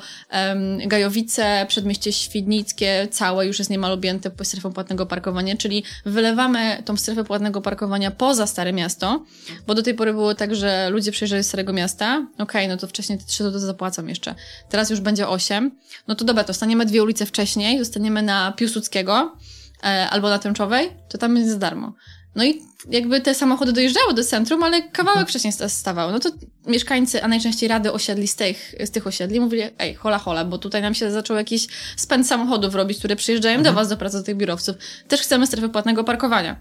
[0.86, 7.24] Gajowice, Przedmieście Świdnickie, całe już jest niemal objęte strefą płatnego parkowania, czyli wylewamy tą strefę
[7.24, 9.24] płatnego parkowania poza Stare Miasto,
[9.66, 12.76] bo do tej pory było tak, że ludzie przyjeżdżali z Starego Miasta, okej, okay, no
[12.76, 14.34] to wcześniej te trzy to zapłacą jeszcze,
[14.68, 15.70] teraz już będzie osiem,
[16.08, 19.36] no to dobra, to staniemy dwie ulice wcześniej, zostaniemy na Pius Piłsudskiego
[19.84, 21.94] e, albo na Tęczowej, to tam jest za darmo.
[22.34, 25.26] No i jakby te samochody dojeżdżały do centrum, ale kawałek mhm.
[25.26, 26.10] wcześniej stawał.
[26.10, 26.30] No to
[26.66, 30.58] mieszkańcy, a najczęściej rady osiedli z tych, z tych osiedli mówili, ej, hola, hola, bo
[30.58, 33.74] tutaj nam się zaczął jakiś spęd samochodów robić, które przyjeżdżają mhm.
[33.74, 34.76] do was do pracy, do tych biurowców.
[35.08, 36.56] Też chcemy strefy płatnego parkowania.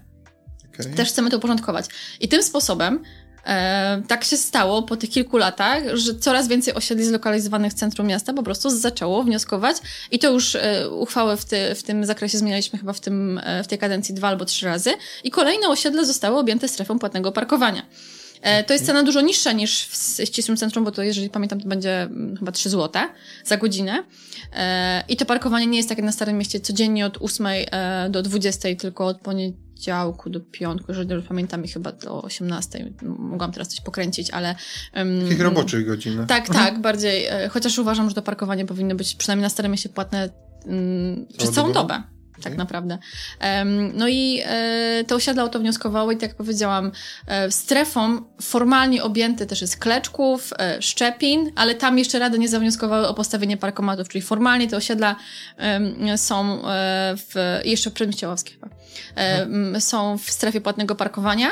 [0.74, 0.92] Okay.
[0.92, 1.86] Też chcemy to uporządkować.
[2.20, 3.02] I tym sposobem
[3.46, 8.06] E, tak się stało po tych kilku latach, że coraz więcej osiedli zlokalizowanych w centrum
[8.06, 9.76] miasta po prostu zaczęło wnioskować
[10.10, 13.64] i to już e, uchwałę w, ty, w tym zakresie zmienialiśmy chyba w, tym, e,
[13.64, 14.90] w tej kadencji dwa albo trzy razy
[15.24, 17.82] i kolejne osiedle zostały objęte strefą płatnego parkowania.
[18.42, 21.68] E, to jest cena dużo niższa niż w ścisłym centrum, bo to jeżeli pamiętam, to
[21.68, 23.02] będzie mm, chyba 3 zł
[23.44, 24.04] za godzinę.
[24.52, 28.22] E, I to parkowanie nie jest takie na Starym Mieście codziennie od 8 e, do
[28.22, 29.71] 20, tylko od poniedziałku
[30.26, 32.92] do piątku, jeżeli dobrze pamiętam, i chyba do 18.
[33.02, 34.54] Mogłam teraz coś pokręcić, ale...
[34.96, 36.26] Um, Takich roboczych godzinach.
[36.26, 36.66] Tak, mhm.
[36.66, 37.26] tak, bardziej.
[37.50, 40.30] Chociaż uważam, że to parkowanie powinno być przynajmniej na Starym Mieście płatne
[40.66, 42.02] um, przez całą dobę.
[42.42, 42.98] Tak naprawdę.
[43.94, 46.92] No i e, te osiedla o to wnioskowały i tak jak powiedziałam,
[47.26, 53.08] e, strefą formalnie objęte też jest Kleczków, e, Szczepin, ale tam jeszcze rady nie zawnioskowały
[53.08, 55.16] o postawienie parkomatów, czyli formalnie te osiedla
[56.16, 56.62] są
[57.16, 57.94] w, jeszcze w
[58.52, 58.68] chyba,
[59.16, 59.80] mhm.
[59.80, 61.48] są w strefie płatnego parkowania,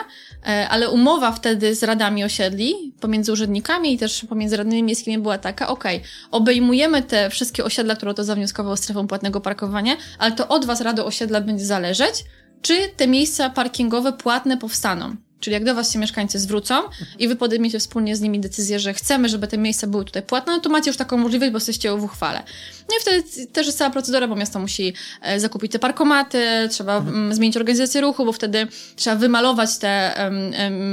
[0.68, 5.68] ale umowa wtedy z radami osiedli, pomiędzy urzędnikami i też pomiędzy radnymi miejskimi była taka,
[5.68, 5.85] ok,
[6.31, 11.05] obejmujemy te wszystkie osiedla, które to zawnioskowały strefą płatnego parkowania, ale to od was Rady
[11.05, 12.24] Osiedla będzie zależeć,
[12.62, 15.16] czy te miejsca parkingowe płatne powstaną.
[15.40, 16.74] Czyli jak do Was się mieszkańcy zwrócą
[17.18, 20.53] i Wy podejmiecie wspólnie z nimi decyzję, że chcemy, żeby te miejsca były tutaj płatne,
[20.53, 22.42] no to macie już taką możliwość, bo jesteście w uchwale.
[22.88, 26.96] No i wtedy też jest cała procedura, bo miasto musi e, zakupić te parkomaty, trzeba
[26.96, 27.35] mhm.
[27.35, 30.53] zmienić organizację ruchu, bo wtedy trzeba wymalować te um,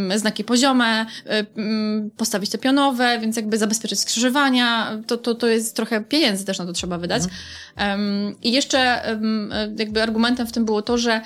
[0.09, 1.05] um, znaki poziome,
[1.55, 4.97] um, postawić te pionowe, więc jakby zabezpieczyć skrzyżowania.
[5.07, 7.23] To, to, to jest trochę pieniędzy też na to trzeba wydać.
[7.23, 8.35] Mhm.
[8.43, 9.01] I jeszcze
[9.77, 11.21] jakby argumentem w tym było to, że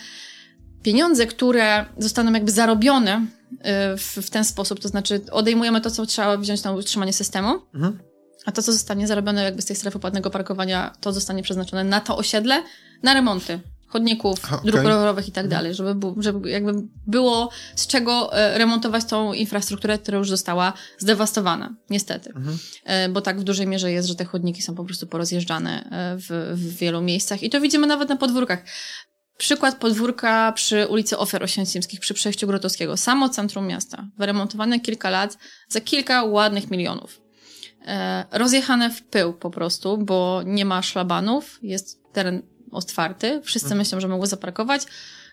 [0.84, 6.06] pieniądze, które zostaną jakby zarobione y, w, w ten sposób, to znaczy odejmujemy to, co
[6.06, 8.00] trzeba wziąć na utrzymanie systemu, mhm.
[8.46, 12.00] a to, co zostanie zarobione jakby z tej strefy płatnego parkowania, to zostanie przeznaczone na
[12.00, 12.64] to osiedle,
[13.04, 13.60] na remonty
[13.92, 14.60] chodników, okay.
[14.72, 15.60] dróg rowerowych i tak mhm.
[15.60, 16.74] dalej, żeby, żeby jakby
[17.08, 22.30] było z czego e, remontować tą infrastrukturę, która już została zdewastowana, niestety.
[22.36, 22.58] Mhm.
[22.86, 26.18] E, bo tak w dużej mierze jest, że te chodniki są po prostu porozjeżdżane e,
[26.18, 28.64] w, w wielu miejscach i to widzimy nawet na podwórkach.
[29.42, 32.98] Przykład podwórka przy ulicy Ofiar Oświęcimskich, przy przejściu Grotowskiego.
[32.98, 34.08] Samo centrum miasta.
[34.18, 35.38] Wyremontowane kilka lat
[35.70, 37.22] za kilka ładnych milionów.
[37.86, 43.42] E, rozjechane w pył po prostu, bo nie ma szlabanów, jest teren otwarty.
[43.44, 43.78] Wszyscy mhm.
[43.78, 44.82] myślą, że mogą zaparkować.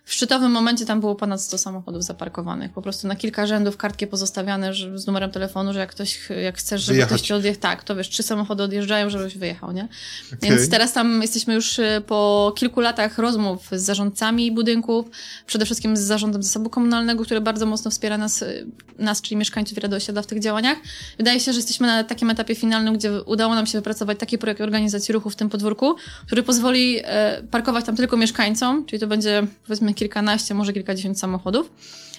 [0.08, 2.72] W szczytowym momencie tam było ponad 100 samochodów zaparkowanych.
[2.72, 6.58] Po prostu na kilka rzędów kartki pozostawiane że, z numerem telefonu, że jak ktoś, jak
[6.58, 7.08] chcesz, żeby Wyjechać.
[7.08, 9.88] ktoś ci odjechał, tak, to wiesz, trzy samochody odjeżdżają, żebyś wyjechał, nie?
[10.26, 10.50] Okay.
[10.50, 15.06] Więc teraz tam jesteśmy już y, po kilku latach rozmów z zarządcami budynków,
[15.46, 18.66] przede wszystkim z zarządem zasobu komunalnego, który bardzo mocno wspiera nas, y,
[18.98, 20.78] nas czyli mieszkańców Rady Osiedla w tych działaniach.
[21.18, 24.60] Wydaje się, że jesteśmy na takim etapie finalnym, gdzie udało nam się wypracować taki projekt
[24.60, 25.94] organizacji ruchu w tym podwórku,
[26.26, 31.72] który pozwoli e, parkować tam tylko mieszkańcom, czyli to będzie powiedzmy kilkanaście, może kilkadziesiąt samochodów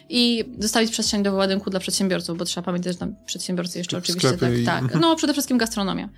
[0.10, 4.32] i zostawić przestrzeń do wyładunku dla przedsiębiorców, bo trzeba pamiętać, że tam przedsiębiorcy jeszcze oczywiście
[4.32, 4.66] tak, i...
[4.66, 4.96] tak.
[5.02, 6.10] No przede wszystkim gastronomia.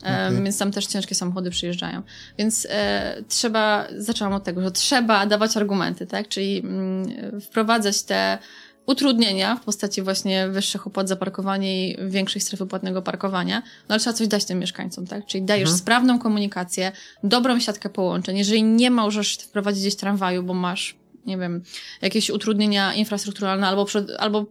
[0.00, 0.42] Okay.
[0.42, 2.02] więc tam też ciężkie samochody przyjeżdżają.
[2.38, 6.28] Więc e, trzeba, zaczęłam od tego, że trzeba dawać argumenty, tak?
[6.28, 8.38] Czyli mm, wprowadzać te
[8.88, 14.00] utrudnienia w postaci właśnie wyższych opłat za parkowanie i większej strefy płatnego parkowania, no ale
[14.00, 15.26] trzeba coś dać tym mieszkańcom, tak?
[15.26, 15.78] Czyli dajesz mhm.
[15.78, 18.38] sprawną komunikację, dobrą siatkę połączeń.
[18.38, 20.96] Jeżeli nie możesz wprowadzić gdzieś tramwaju, bo masz
[21.26, 21.62] nie wiem,
[22.02, 24.46] jakieś utrudnienia infrastrukturalne albo, przed, albo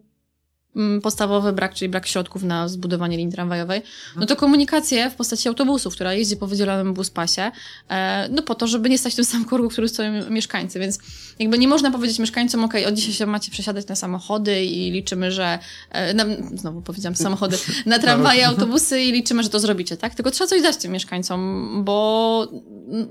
[0.78, 3.82] Mm, podstawowy brak, czyli brak środków na zbudowanie linii tramwajowej,
[4.16, 7.52] no to komunikację w postaci autobusu, która jeździ po wydzielonym buspasie,
[7.90, 11.00] e, no po to, żeby nie stać w tym samym korku, który stoją mieszkańcy, więc
[11.40, 15.32] jakby nie można powiedzieć mieszkańcom, ok, od dzisiaj się macie przesiadać na samochody i liczymy,
[15.32, 15.60] że,
[15.92, 20.16] e, na, znowu powiedziałam samochody, na tramwaje, autobusy i liczymy, że to zrobicie, tak?
[20.16, 22.48] Tylko trzeba coś dać tym mieszkańcom, bo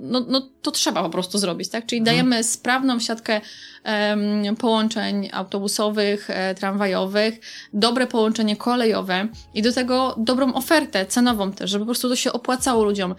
[0.01, 1.87] no, no to trzeba po prostu zrobić, tak?
[1.87, 2.17] Czyli mhm.
[2.17, 3.41] dajemy sprawną siatkę
[4.59, 7.41] połączeń autobusowych, e, tramwajowych,
[7.73, 12.33] dobre połączenie kolejowe i do tego dobrą ofertę cenową też, żeby po prostu to się
[12.33, 13.15] opłacało ludziom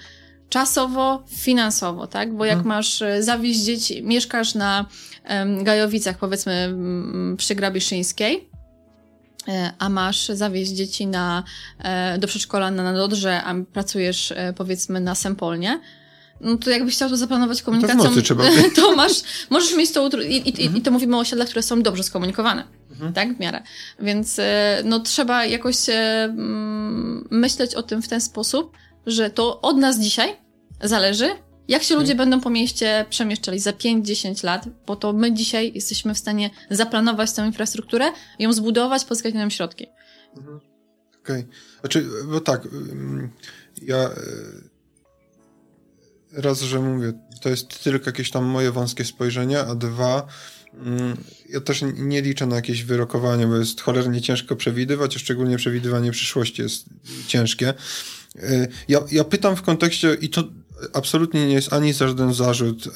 [0.50, 2.36] czasowo, finansowo, tak?
[2.36, 2.76] Bo jak hmm.
[2.76, 4.86] masz e, zawieźć dzieci, mieszkasz na
[5.30, 6.76] um, Gajowicach, powiedzmy
[7.38, 8.50] przy Grabiszyńskiej,
[9.48, 11.44] e, a masz zawieźć dzieci na,
[12.20, 15.80] do przedszkola na Nadodrze, a pracujesz powiedzmy na Sempolnie,
[16.42, 18.44] no to jakbyś chciał to zaplanować komunikacją, to, trzeba
[18.76, 19.14] to masz,
[19.50, 20.78] możesz mieć to i, i, mhm.
[20.78, 23.14] i to mówimy o osiedlach, które są dobrze skomunikowane, mhm.
[23.14, 23.62] tak, w miarę.
[24.00, 25.76] Więc e, no trzeba jakoś
[27.30, 28.78] myśleć o tym w ten sposób,
[29.08, 30.36] że to od nas dzisiaj
[30.84, 31.30] zależy,
[31.68, 32.30] jak się ludzie mhm.
[32.30, 37.32] będą po mieście przemieszczali za 5-10 lat, bo to my dzisiaj jesteśmy w stanie zaplanować
[37.32, 38.06] tę infrastrukturę,
[38.40, 39.88] ją zbudować, pozyskać na nią środki.
[40.38, 40.60] Mhm.
[41.24, 41.42] Okej.
[41.42, 41.54] Okay.
[41.80, 42.68] Znaczy, bo tak,
[43.82, 44.12] ja e,
[46.32, 50.28] raz, że mówię, to jest tylko jakieś tam moje wąskie spojrzenie, a dwa,
[50.74, 51.18] mm,
[51.50, 56.12] ja też nie liczę na jakieś wyrokowanie, bo jest cholernie ciężko przewidywać, a szczególnie przewidywanie
[56.12, 56.86] przyszłości jest
[57.28, 57.74] ciężkie.
[58.44, 60.44] Y, ja, ja pytam w kontekście, i to
[60.94, 62.92] absolutnie nie jest ani żaden zarzut, y,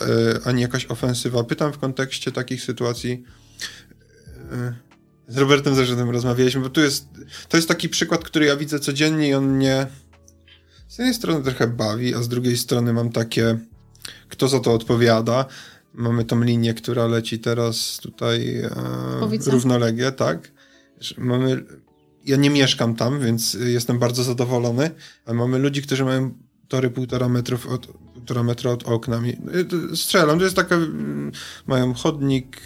[0.46, 3.24] ani jakaś ofensywa, pytam w kontekście takich sytuacji,
[4.38, 4.92] y,
[5.28, 7.08] z Robertem Zarzutem rozmawialiśmy, bo tu jest,
[7.50, 9.88] to jest taki przykład, który ja widzę codziennie i on mnie
[10.88, 13.60] z jednej strony trochę bawi, a z drugiej strony mam takie,
[14.30, 15.46] kto za to odpowiada.
[15.94, 18.70] Mamy tą linię, która leci teraz tutaj e,
[19.46, 20.52] równolegle, tak.
[21.18, 21.64] Mamy,
[22.26, 24.92] ja nie mieszkam tam, więc jestem bardzo zadowolony,
[25.26, 26.32] ale mamy ludzi, którzy mają
[26.68, 29.22] tory półtora metrów od, półtora metra od okna.
[29.96, 30.78] Strzelam, to jest taka,
[31.68, 32.62] mają chodnik,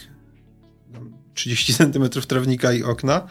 [1.34, 3.28] 30 centymetrów trawnika i okna.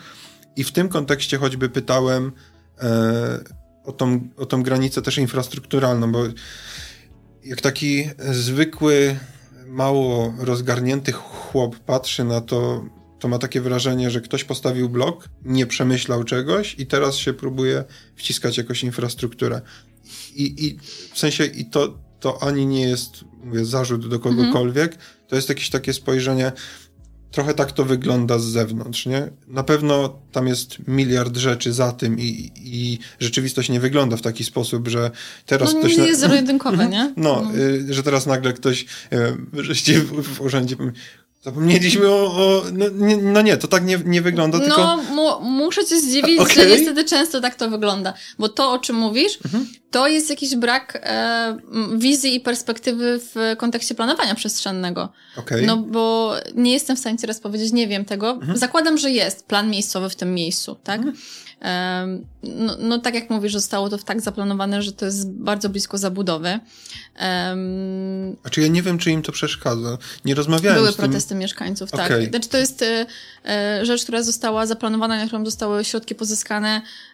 [0.57, 2.33] I w tym kontekście choćby pytałem
[2.81, 3.45] e,
[3.85, 6.23] o, tą, o tą granicę też infrastrukturalną, bo
[7.45, 9.17] jak taki zwykły,
[9.67, 12.85] mało rozgarnięty chłop patrzy na to,
[13.25, 17.85] to ma takie wrażenie, że ktoś postawił blok, nie przemyślał czegoś i teraz się próbuje
[18.17, 19.61] wciskać jakąś infrastrukturę.
[20.35, 20.79] I, i
[21.13, 25.11] w sensie, i to, to ani nie jest, mówię, zarzut do kogokolwiek, mhm.
[25.29, 26.53] to jest jakieś takie spojrzenie,
[27.31, 29.31] trochę tak to wygląda z zewnątrz, nie?
[29.49, 34.45] Na pewno tam jest miliard rzeczy za tym i, i rzeczywistość nie wygląda w taki
[34.45, 35.11] sposób, że
[35.47, 35.97] teraz no, ktoś...
[35.97, 37.15] Nie jest zero-jedynkowe, nie?
[37.17, 37.59] No, no.
[37.59, 38.87] Y, że teraz nagle ktoś,
[39.57, 40.77] y, żeście w, w urzędzie
[41.45, 42.37] Zapomnieliśmy o.
[42.37, 44.97] o no, nie, no, nie, to tak nie, nie wygląda, no, tylko.
[45.15, 46.55] No, muszę cię zdziwić, okay.
[46.55, 48.15] że niestety często tak to wygląda.
[48.39, 49.67] Bo to, o czym mówisz, mhm.
[49.95, 51.57] To jest jakiś brak e,
[51.97, 55.13] wizji i perspektywy w kontekście planowania przestrzennego.
[55.37, 55.63] Okay.
[55.67, 58.31] No bo nie jestem w stanie teraz powiedzieć, nie wiem tego.
[58.31, 58.59] Mhm.
[58.59, 61.01] Zakładam, że jest plan miejscowy w tym miejscu, tak?
[61.01, 61.17] Mhm.
[62.43, 66.49] No, no tak jak mówisz, zostało to tak zaplanowane, że to jest bardzo blisko zabudowy.
[66.49, 69.99] Um, A czy ja nie wiem, czy im to przeszkadza?
[70.25, 71.05] Nie rozmawiałem Były z tym...
[71.05, 72.07] protesty mieszkańców, tak.
[72.07, 72.27] Okay.
[72.27, 73.07] Znaczy to jest e,
[73.45, 76.83] e, rzecz, która została zaplanowana, na którą zostały środki pozyskane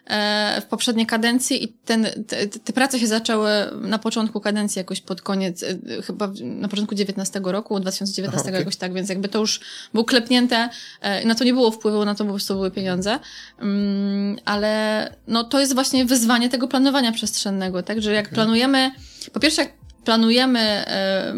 [0.61, 3.49] w poprzedniej kadencji i ten, te, te prace się zaczęły
[3.81, 8.59] na początku kadencji, jakoś pod koniec, e, chyba na początku 19 roku, 2019 Aha, okay.
[8.59, 9.59] jakoś tak, więc jakby to już
[9.93, 10.69] było klepnięte,
[11.01, 13.19] e, na to nie było wpływu, na to po prostu były pieniądze.
[13.59, 18.01] Um, ale no, to jest właśnie wyzwanie tego planowania przestrzennego, tak?
[18.01, 18.35] Że jak okay.
[18.35, 18.91] planujemy,
[19.33, 19.71] po pierwsze, jak
[20.05, 21.33] planujemy e,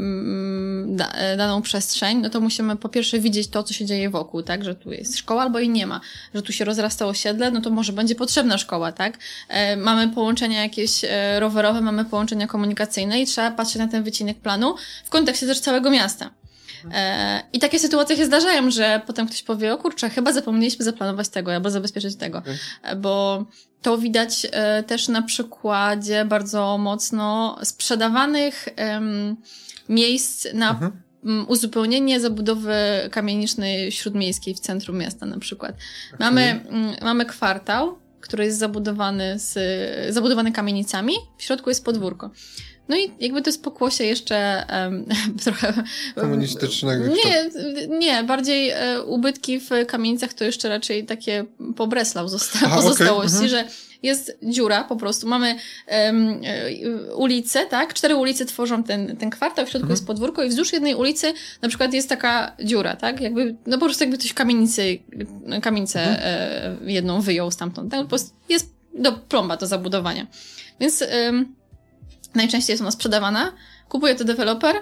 [0.88, 4.43] da, e, daną przestrzeń, no to musimy po pierwsze widzieć to, co się dzieje wokół,
[4.43, 4.63] tak?
[4.63, 6.02] Że tu jest szkoła albo i nie ma.
[6.34, 9.17] Że tu się rozrasta osiedle, no to może będzie potrzebna szkoła, tak?
[9.49, 11.02] E, mamy połączenia jakieś
[11.39, 15.89] rowerowe, mamy połączenia komunikacyjne i trzeba patrzeć na ten wycinek planu w kontekście też całego
[15.89, 16.30] miasta.
[16.91, 21.30] E, I takie sytuacje się zdarzają, że potem ktoś powie, o kurczę, chyba zapomnieliśmy zaplanować
[21.30, 22.41] tego albo zabezpieczyć tego.
[22.84, 23.45] E, bo
[23.84, 28.69] to widać e, też na przykładzie bardzo mocno sprzedawanych
[29.89, 30.91] miejsc na mhm.
[31.48, 32.76] uzupełnienie zabudowy
[33.12, 35.76] kamienicznej śródmiejskiej w centrum miasta na przykład.
[36.13, 36.19] Okay.
[36.19, 36.65] Mamy,
[37.02, 39.54] mamy kwartał, który jest zabudowany z,
[40.13, 42.32] zabudowany kamienicami, w środku jest podwórko.
[42.88, 45.06] No i jakby to jest pokłosie jeszcze um,
[45.43, 45.84] trochę...
[46.15, 47.08] Komunistycznego.
[47.08, 47.50] Nie,
[47.88, 53.38] nie, bardziej e, ubytki w kamienicach to jeszcze raczej takie po Breslau zosta Aha, pozostałości,
[53.38, 53.48] okay.
[53.48, 53.50] Mhm.
[53.50, 53.65] że
[54.04, 55.28] jest dziura po prostu.
[55.28, 55.56] Mamy
[55.88, 56.41] um,
[57.15, 57.93] ulicę, tak?
[57.93, 59.91] Cztery ulice tworzą ten, ten kwartał, w środku mhm.
[59.91, 63.22] jest podwórko i wzdłuż jednej ulicy na przykład jest taka dziura, tak?
[63.22, 64.82] Jakby, no po prostu jakby ktoś kamienicę,
[65.62, 66.78] kamienicę mhm.
[66.88, 67.91] e, jedną wyjął stamtąd.
[67.91, 68.02] Tak?
[68.02, 70.28] Po prostu jest do plomba do zabudowania.
[70.80, 71.04] Więc...
[71.26, 71.62] Um,
[72.36, 73.54] najczęściej jest ona sprzedawana,
[73.89, 74.76] kupuje to deweloper,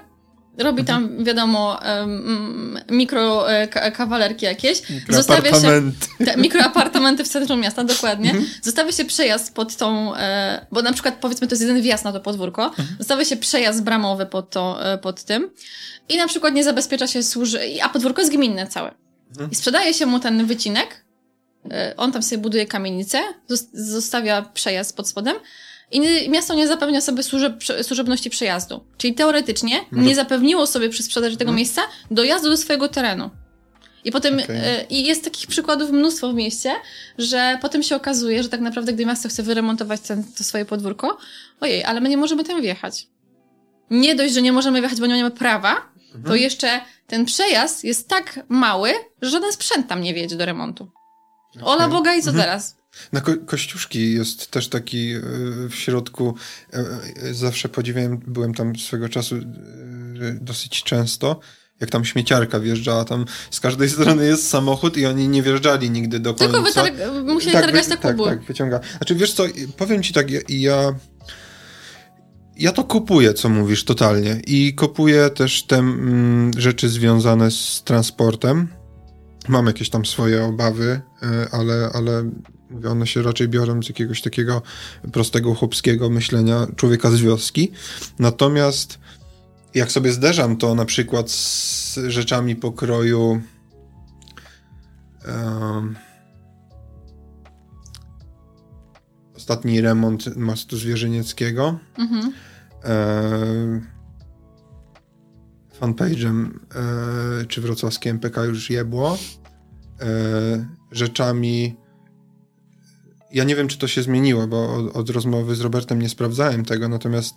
[0.58, 1.24] robi tam, mhm.
[1.24, 4.82] wiadomo, um, mikro e, kawalerki jakieś.
[5.10, 5.92] Zostawia się
[6.26, 8.30] te, mikroapartamenty w centrum miasta, dokładnie.
[8.30, 8.50] Mhm.
[8.62, 12.12] Zostawia się przejazd pod tą, e, bo na przykład powiedzmy to jest jeden wjazd na
[12.12, 12.66] to podwórko.
[12.66, 12.88] Mhm.
[13.00, 15.50] Zostawia się przejazd bramowy pod, to, e, pod tym
[16.10, 18.92] i na przykład nie zabezpiecza się służy, a podwórko jest gminne całe.
[19.52, 21.06] I sprzedaje się mu ten wycinek,
[21.72, 23.20] e, on tam sobie buduje kamienicę,
[23.74, 25.36] zostawia przejazd pod spodem,
[25.92, 28.84] i miasto nie zapewnia sobie służeb, służebności przejazdu.
[28.98, 30.08] Czyli teoretycznie Może...
[30.08, 31.58] nie zapewniło sobie przy sprzedaży tego hmm.
[31.58, 33.30] miejsca dojazdu do swojego terenu.
[34.04, 34.56] I potem okay.
[34.56, 36.72] y, i jest takich przykładów mnóstwo w mieście,
[37.18, 41.18] że potem się okazuje, że tak naprawdę, gdy miasto chce wyremontować ten, to swoje podwórko,
[41.60, 43.08] ojej, ale my nie możemy tam wjechać.
[43.90, 45.72] Nie dość, że nie możemy wjechać, bo nie mamy prawa,
[46.06, 46.24] mhm.
[46.24, 50.92] to jeszcze ten przejazd jest tak mały, że żaden sprzęt tam nie wjedzie do remontu.
[51.56, 51.66] Okay.
[51.66, 52.46] Ola Boga i co mhm.
[52.46, 52.81] teraz?
[53.12, 55.22] Na ko Kościuszki jest też taki e,
[55.70, 56.36] w środku,
[56.74, 56.78] e,
[57.24, 59.36] e, zawsze podziwiałem, byłem tam swego czasu
[60.42, 61.40] dosyć często,
[61.80, 66.20] jak tam śmieciarka wjeżdżała, tam z każdej strony jest samochód i oni nie wjeżdżali nigdy
[66.20, 66.54] do końca.
[66.54, 68.26] Tylko wytarg musieli tak, targać na tak, kubu.
[68.26, 68.80] Tak, wyciąga.
[68.98, 69.44] Znaczy wiesz co,
[69.78, 70.96] powiem ci tak, ja, ja
[72.58, 74.42] ja to kupuję, co mówisz, totalnie.
[74.48, 78.68] I kupuję też te mm, rzeczy związane z transportem.
[79.48, 81.02] Mam jakieś tam swoje obawy,
[81.52, 82.32] ale, ale
[82.90, 84.62] one się raczej biorą z jakiegoś takiego
[85.12, 87.72] prostego chłopskiego myślenia człowieka z wioski.
[88.20, 89.00] Natomiast
[89.74, 93.42] jak sobie zderzam to na przykład z rzeczami pokroju
[95.28, 95.96] um,
[99.36, 102.34] ostatni remont mostu zwierzynieckiego mhm.
[105.80, 109.18] fanpage'em e, czy wrocławskie MPK już jebło
[110.02, 111.76] e, rzeczami
[113.34, 116.66] ja nie wiem, czy to się zmieniło, bo od, od, rozmowy z Robertem nie sprawdzałem
[116.66, 117.36] tego, natomiast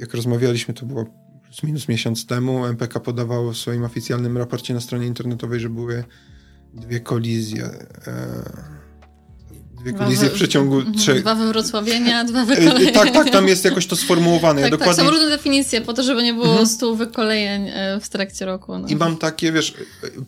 [0.00, 1.06] jak rozmawialiśmy, to było
[1.44, 6.04] plus minus miesiąc temu, MPK podawało w swoim oficjalnym raporcie na stronie internetowej, że były
[6.74, 7.64] dwie kolizje.
[8.06, 8.77] E,
[9.92, 11.20] kolizje w przeciągu mhm, trzech...
[11.20, 12.92] Dwa wywrocławienia, dwa wykolejenia.
[12.92, 14.62] Tak, tak, tam jest jakoś to sformułowane.
[14.62, 14.96] tak, ja dokładnie...
[14.96, 16.66] tak, są różne definicje po to, żeby nie było mhm.
[16.66, 18.78] stu wykolejeń e, w trakcie roku.
[18.78, 18.88] No.
[18.88, 19.74] I mam takie, wiesz,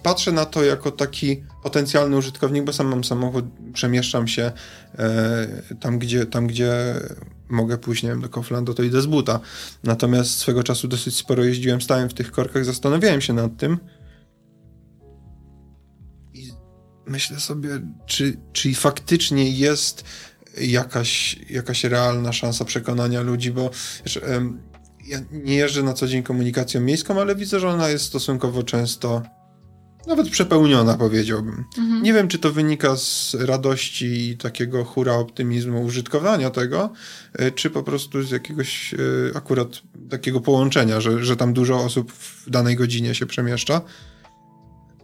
[0.02, 4.52] patrzę na to jako taki potencjalny użytkownik, bo sam mam samochód, przemieszczam się
[4.98, 5.46] e,
[5.80, 6.94] tam, gdzie, tam, gdzie
[7.48, 9.40] mogę pójść, nie wiem, do Kauflandu, to idę z buta.
[9.84, 13.78] Natomiast swego czasu dosyć sporo jeździłem, stałem w tych korkach, zastanawiałem się nad tym,
[17.10, 17.68] myślę sobie,
[18.06, 20.04] czy, czy faktycznie jest
[20.60, 23.70] jakaś, jakaś realna szansa przekonania ludzi, bo
[24.04, 24.20] wiesz,
[25.06, 29.22] ja nie jeżdżę na co dzień komunikacją miejską, ale widzę, że ona jest stosunkowo często
[30.06, 31.64] nawet przepełniona, powiedziałbym.
[31.78, 32.02] Mhm.
[32.02, 36.92] Nie wiem, czy to wynika z radości i takiego hura optymizmu użytkowania tego,
[37.32, 38.96] e, czy po prostu z jakiegoś e,
[39.36, 39.68] akurat
[40.10, 43.80] takiego połączenia, że, że tam dużo osób w danej godzinie się przemieszcza.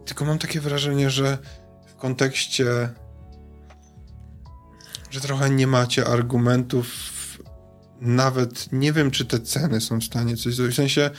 [0.04, 1.38] Tylko mam takie wrażenie, że
[1.96, 2.64] w kontekście,
[5.10, 6.86] że trochę nie macie argumentów,
[8.00, 10.74] nawet nie wiem, czy te ceny są w stanie coś zrobić.
[10.74, 11.10] W sensie,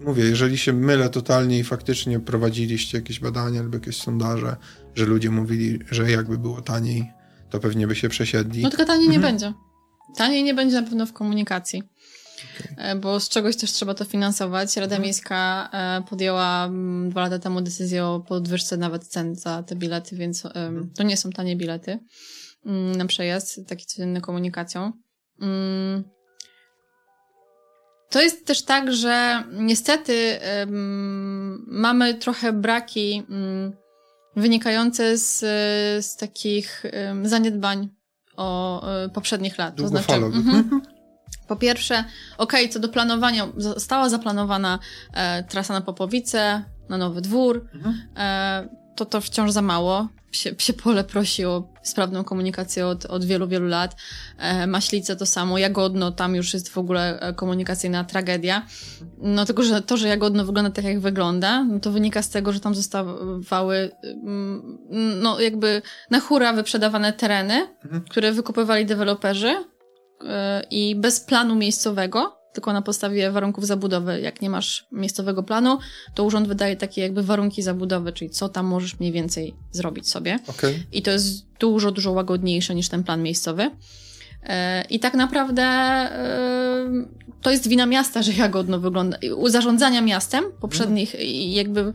[0.00, 4.56] mówię, jeżeli się mylę totalnie i faktycznie prowadziliście jakieś badania albo jakieś sondaże,
[4.94, 7.12] że ludzie mówili, że jakby było taniej,
[7.50, 8.62] to pewnie by się przesiedli.
[8.62, 9.22] No tylko taniej mhm.
[9.22, 9.52] nie będzie.
[10.16, 11.82] Taniej nie będzie na pewno w komunikacji.
[12.74, 12.96] Okay.
[12.96, 14.76] Bo z czegoś też trzeba to finansować.
[14.76, 15.02] Rada mhm.
[15.02, 20.16] Miejska e, podjęła mm, dwa lata temu decyzję o podwyżce nawet cen za te bilety,
[20.16, 20.90] więc mhm.
[20.96, 21.98] to nie są tanie bilety
[22.66, 24.92] mm, na przejazd, taki codzienny komunikacją.
[25.40, 26.04] Mm.
[28.10, 30.38] To jest też tak, że niestety
[31.66, 33.22] mamy trochę braki
[34.36, 35.38] wynikające z,
[36.06, 36.82] z takich
[37.22, 37.88] zaniedbań
[38.36, 39.76] o e, poprzednich lat.
[39.76, 40.80] To znaczy, mm
[41.48, 42.04] po pierwsze,
[42.38, 44.78] okej, okay, co do planowania, została zaplanowana
[45.12, 47.94] e, trasa na Popowice, na Nowy Dwór, mhm.
[48.16, 50.08] e, to to wciąż za mało.
[50.30, 53.96] Psie, psie pole prosi o sprawną komunikację od, od wielu, wielu lat.
[54.38, 58.66] E, Maślice to samo, Jagodno, tam już jest w ogóle e, komunikacyjna tragedia.
[59.18, 62.52] No tylko, że to, że Jagodno wygląda tak, jak wygląda, no to wynika z tego,
[62.52, 64.78] że tam zostawały mm,
[65.22, 68.04] no jakby na hura wyprzedawane tereny, mhm.
[68.04, 69.64] które wykupywali deweloperzy,
[70.70, 74.20] i bez planu miejscowego, tylko na podstawie warunków zabudowy.
[74.20, 75.78] Jak nie masz miejscowego planu,
[76.14, 80.38] to urząd wydaje takie jakby warunki zabudowy, czyli co tam możesz mniej więcej zrobić sobie.
[80.46, 80.84] Okay.
[80.92, 83.70] I to jest dużo, dużo łagodniejsze niż ten plan miejscowy.
[84.42, 86.86] E, I tak naprawdę e,
[87.42, 89.18] to jest wina miasta, że jagodno wygląda.
[89.36, 91.26] U zarządzania miastem poprzednich, mm.
[91.50, 91.92] jakby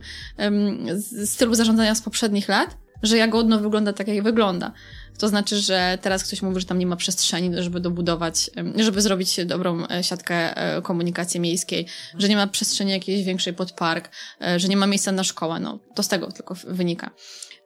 [1.24, 4.72] stylu zarządzania z poprzednich lat, że jagodno wygląda tak, jak wygląda.
[5.18, 9.44] To znaczy, że teraz ktoś mówi, że tam nie ma przestrzeni, żeby dobudować, żeby zrobić
[9.46, 11.86] dobrą e, siatkę e, komunikacji miejskiej,
[12.18, 14.10] że nie ma przestrzeni jakiejś większej pod park,
[14.40, 15.60] e, że nie ma miejsca na szkołę.
[15.60, 17.10] No, to z tego tylko wynika.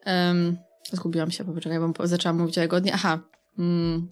[0.07, 0.59] Um,
[0.93, 2.93] zgubiłam się, poczekaj, bo zaczęłam mówić o Jagodnie.
[2.95, 3.19] Aha.
[3.59, 4.09] Mm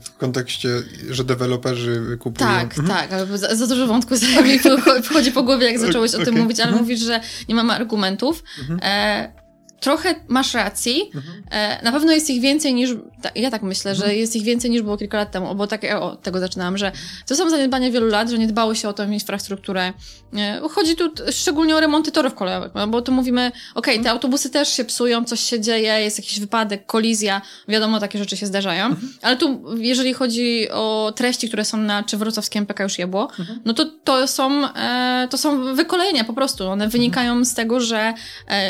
[0.00, 0.68] w kontekście,
[1.10, 2.50] że deweloperzy kupują.
[2.50, 2.88] Tak, mhm.
[2.88, 4.58] tak, ale za, za dużo wątków mi
[5.02, 6.82] wchodzi po głowie, jak zacząłeś o tym mówić, ale mhm.
[6.82, 8.44] mówisz, że nie mamy argumentów.
[8.60, 8.80] Mhm.
[8.82, 9.41] E,
[9.82, 11.10] trochę masz racji.
[11.14, 11.42] Mhm.
[11.50, 12.90] E, na pewno jest ich więcej niż.
[13.34, 14.08] Ja tak myślę, mhm.
[14.08, 16.92] że jest ich więcej niż było kilka lat temu, bo tak o tego zaczynałam, że
[17.26, 19.92] to są zaniedbania wielu lat, że nie dbało się o tą infrastrukturę.
[20.36, 23.98] E, chodzi tu szczególnie o remonty torów kolejowych, no, bo tu mówimy, okej, okay, te
[23.98, 24.16] mhm.
[24.16, 28.46] autobusy też się psują, coś się dzieje, jest jakiś wypadek, kolizja, wiadomo, takie rzeczy się
[28.46, 29.12] zdarzają, mhm.
[29.22, 33.60] ale tu, jeżeli chodzi o treści, które są na czy wrocławskim PK już jebło, mhm.
[33.64, 36.68] no to to są, e, to są wykolejenia po prostu.
[36.68, 38.14] One wynikają z tego, że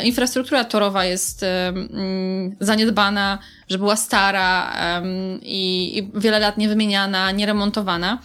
[0.03, 3.39] infrastruktura torowa jest um, zaniedbana,
[3.69, 8.19] że była stara um, i, i wiele lat nie wymieniana, nie remontowana.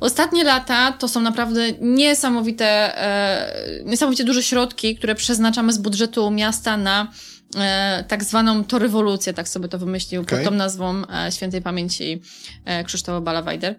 [0.00, 6.76] Ostatnie lata to są naprawdę niesamowite, e, niesamowicie duże środki, które przeznaczamy z budżetu miasta
[6.76, 7.12] na
[7.56, 10.38] e, tak zwaną to rewolucję, tak sobie to wymyślił okay.
[10.38, 12.22] pod tą nazwą e, świętej pamięci
[12.64, 13.74] e, Krzysztofa Balawajder.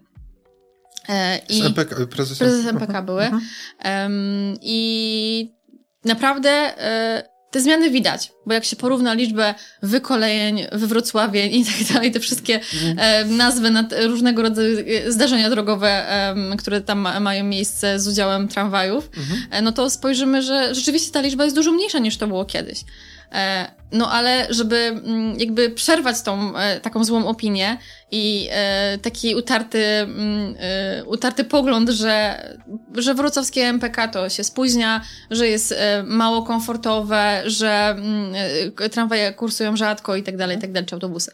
[1.10, 3.30] E, I MPK, prezes, MPK były.
[3.86, 5.54] Um, I
[6.06, 6.74] naprawdę
[7.56, 12.56] te zmiany widać, bo jak się porówna liczbę wykolejeń, wywrocławień i tak dalej, te wszystkie
[12.56, 12.96] mhm.
[13.00, 18.48] e, nazwy na różnego rodzaju e, zdarzenia drogowe, e, które tam mają miejsce z udziałem
[18.48, 19.40] tramwajów, mhm.
[19.52, 22.80] e, no to spojrzymy, że rzeczywiście ta liczba jest dużo mniejsza niż to było kiedyś.
[23.32, 27.78] E, no ale żeby mm, jakby przerwać tą e, taką złą opinię
[28.12, 30.56] i e, taki utarty, mm,
[31.06, 32.40] utarty pogląd, że,
[32.94, 35.02] że wrocławskie MPK to się spóźnia,
[35.32, 38.34] że jest mało komfortowe, że mm,
[38.92, 41.32] tramwaje kursują rzadko i tak dalej, i tak dalej, czy autobusy.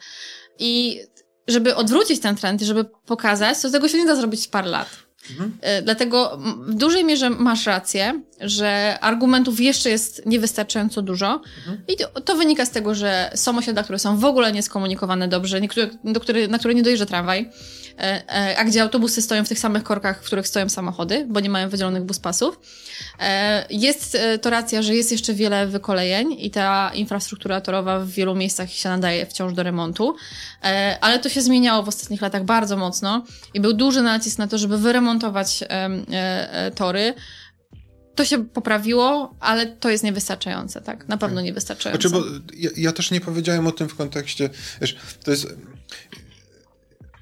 [0.59, 1.01] I
[1.47, 5.10] żeby odwrócić ten trend żeby pokazać, to tego się nie da zrobić w parę lat.
[5.29, 5.57] Mhm.
[5.61, 11.77] E, dlatego w dużej mierze masz rację, że argumentów jeszcze jest niewystarczająco dużo mhm.
[11.87, 15.61] i to, to, wynika z tego, że są osiedla, które są w ogóle nieskomunikowane dobrze,
[15.61, 17.49] niektóre, do który, na które nie dojeżdża tramwaj,
[18.57, 21.69] a gdzie autobusy stoją w tych samych korkach, w których stoją samochody, bo nie mają
[21.69, 22.59] wydzielonych buspasów.
[23.69, 28.71] Jest to racja, że jest jeszcze wiele wykolejeń i ta infrastruktura torowa w wielu miejscach
[28.71, 30.15] się nadaje wciąż do remontu,
[31.01, 34.57] ale to się zmieniało w ostatnich latach bardzo mocno i był duży nacisk na to,
[34.57, 35.63] żeby wyremontować
[36.75, 37.13] tory,
[38.15, 41.07] to się poprawiło, ale to jest niewystarczające, tak?
[41.07, 42.09] Na pewno niewystarczające.
[42.09, 44.49] Znaczy, bo ja, ja, też nie powiedziałem o tym w kontekście,
[44.81, 45.47] wiesz, to jest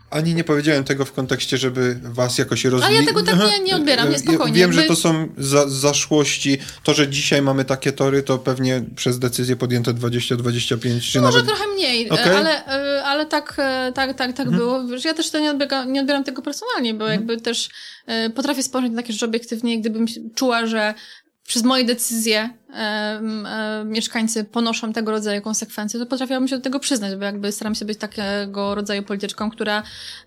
[0.10, 2.98] ani nie powiedziałem tego w kontekście, żeby was jakoś rozwijać.
[2.98, 4.60] A ja tego tak nie, nie odbieram, nie spokojnie.
[4.60, 4.82] Ja wiem, jakby...
[4.82, 6.58] że to są za, zaszłości.
[6.84, 11.36] To, że dzisiaj mamy takie tory, to pewnie przez decyzję podjęte 20-25 czy no, nawet...
[11.36, 12.38] Może trochę mniej, okay.
[12.38, 14.58] ale, e, ale tak, e, tak, tak, tak mhm.
[14.58, 14.84] było.
[15.06, 17.20] Ja też to nie, odbiega, nie odbieram tego personalnie, bo mhm.
[17.20, 17.70] jakby też
[18.06, 20.06] e, potrafię spojrzeć na takie rzeczy obiektywnie, gdybym
[20.36, 20.94] czuła, że
[21.50, 26.80] przez moje decyzje e, e, mieszkańcy ponoszą tego rodzaju konsekwencje, to potrafiłabym się do tego
[26.80, 29.84] przyznać, bo jakby staram się być takiego rodzaju polityczką, która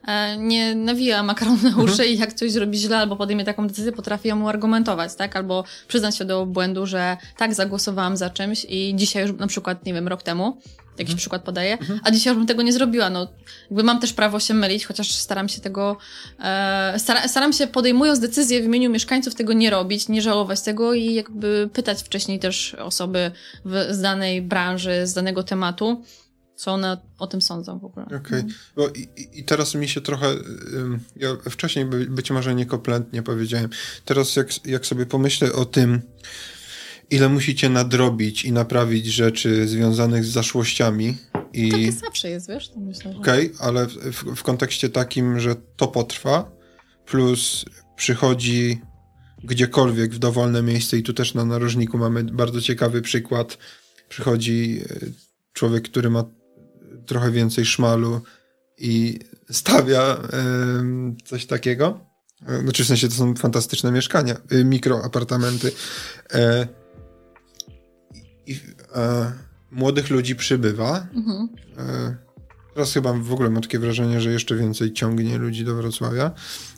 [0.07, 2.09] e, nie nawija makaronu na uszy mhm.
[2.09, 5.37] i jak coś zrobi źle albo podejmie taką decyzję, potrafi ją argumentować, tak?
[5.37, 9.87] Albo przyznać się do błędu, że tak, zagłosowałam za czymś i dzisiaj już na przykład,
[9.87, 10.57] nie wiem, rok temu
[10.93, 11.19] Jakiś mhm.
[11.19, 12.01] przykład podaję, mhm.
[12.05, 13.11] a dzisiaj już bym tego nie zrobiła.
[13.11, 13.29] No,
[13.71, 15.97] jakby mam też prawo się mylić, chociaż staram się tego,
[16.39, 20.95] e, stara, staram się podejmując decyzje w imieniu mieszkańców tego nie robić, nie żałować tego
[20.95, 23.31] i jakby pytać wcześniej też osoby
[23.65, 26.05] w, z danej branży, z danego tematu,
[26.63, 28.07] co one o tym sądzą w ogóle.
[28.07, 28.45] Okej, okay.
[28.77, 28.87] no.
[28.89, 30.27] I, i, teraz mi się trochę,
[31.17, 33.69] ja wcześniej by, być może niekompletnie powiedziałem,
[34.05, 36.03] teraz jak, jak sobie pomyślę o tym,
[37.13, 41.17] ile musicie nadrobić i naprawić rzeczy związanych z zaszłościami.
[41.53, 41.71] I...
[41.71, 42.69] Tak zawsze jest, wiesz?
[42.69, 43.19] To myślę, że...
[43.19, 46.51] Okej, okay, ale w, w kontekście takim, że to potrwa,
[47.07, 47.65] plus
[47.97, 48.81] przychodzi
[49.45, 53.59] gdziekolwiek w dowolne miejsce i tu też na narożniku mamy bardzo ciekawy przykład.
[54.09, 54.97] Przychodzi e,
[55.53, 56.25] człowiek, który ma
[57.07, 58.21] trochę więcej szmalu
[58.79, 59.19] i
[59.51, 60.17] stawia
[61.25, 62.01] coś takiego.
[62.49, 65.73] E, znaczy w sensie to są fantastyczne mieszkania, y, mikroapartamenty.
[66.35, 66.82] I
[68.95, 69.33] e,
[69.71, 71.07] młodych ludzi przybywa.
[71.15, 71.49] Mhm.
[71.79, 72.17] E,
[72.75, 76.31] teraz chyba w ogóle mam takie wrażenie, że jeszcze więcej ciągnie ludzi do Wrocławia.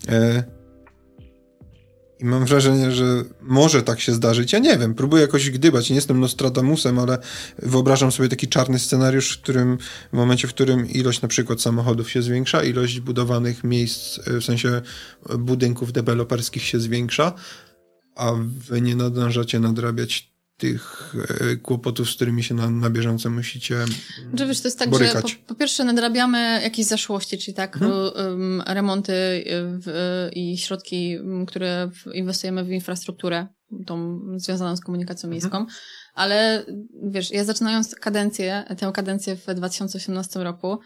[0.08, 0.44] E,
[2.18, 4.52] I mam wrażenie, że może tak się zdarzyć.
[4.52, 5.90] Ja nie wiem, próbuję jakoś gdybać.
[5.90, 7.18] Nie jestem Nostradamusem, ale
[7.58, 9.78] wyobrażam sobie taki czarny scenariusz, w którym
[10.12, 14.44] w momencie, w którym ilość na przykład samochodów się zwiększa, ilość budowanych miejsc, e, w
[14.44, 14.82] sensie
[15.38, 17.32] budynków deweloperskich się zwiększa,
[18.16, 18.32] a
[18.68, 23.84] wy nie nadążacie nadrabiać tych e, kłopotów, z którymi się na, na bieżąco musicie
[24.34, 25.30] że wiesz, to jest tak, borykać.
[25.30, 28.62] że po, po, pierwsze nadrabiamy jakieś zaszłości, czyli tak mhm.
[28.66, 29.44] remonty e,
[29.78, 33.46] w, e, i środki, które inwestujemy w infrastrukturę,
[33.86, 35.32] tą związaną z komunikacją mhm.
[35.32, 35.66] miejską,
[36.14, 36.64] ale
[37.02, 40.78] wiesz, ja zaczynając kadencję, tę kadencję w 2018 roku,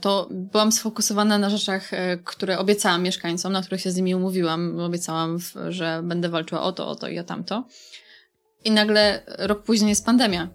[0.00, 1.90] to byłam sfokusowana na rzeczach,
[2.24, 4.80] które obiecałam mieszkańcom, na których się z nimi umówiłam.
[4.80, 5.38] Obiecałam,
[5.68, 7.64] że będę walczyła o to, o to i o tamto.
[8.64, 10.48] I nagle rok później jest pandemia,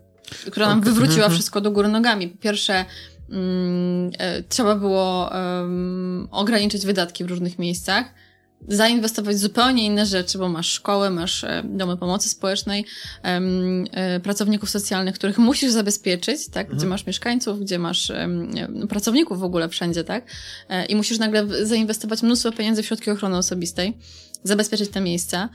[0.52, 1.34] która nam wywróciła mhm.
[1.34, 2.28] wszystko do góry nogami.
[2.28, 2.86] Po pierwsze,
[3.30, 8.06] mm, e, trzeba było um, ograniczyć wydatki w różnych miejscach,
[8.68, 12.86] zainwestować w zupełnie inne rzeczy, bo masz szkołę, masz e, domy pomocy społecznej,
[13.24, 16.68] e, pracowników socjalnych, których musisz zabezpieczyć, tak?
[16.68, 16.90] Gdzie mhm.
[16.90, 18.12] masz mieszkańców, gdzie masz
[18.70, 20.26] no, pracowników w ogóle wszędzie, tak?
[20.90, 23.98] I musisz nagle zainwestować mnóstwo pieniędzy w środki ochrony osobistej
[24.44, 25.50] zabezpieczyć te miejsca.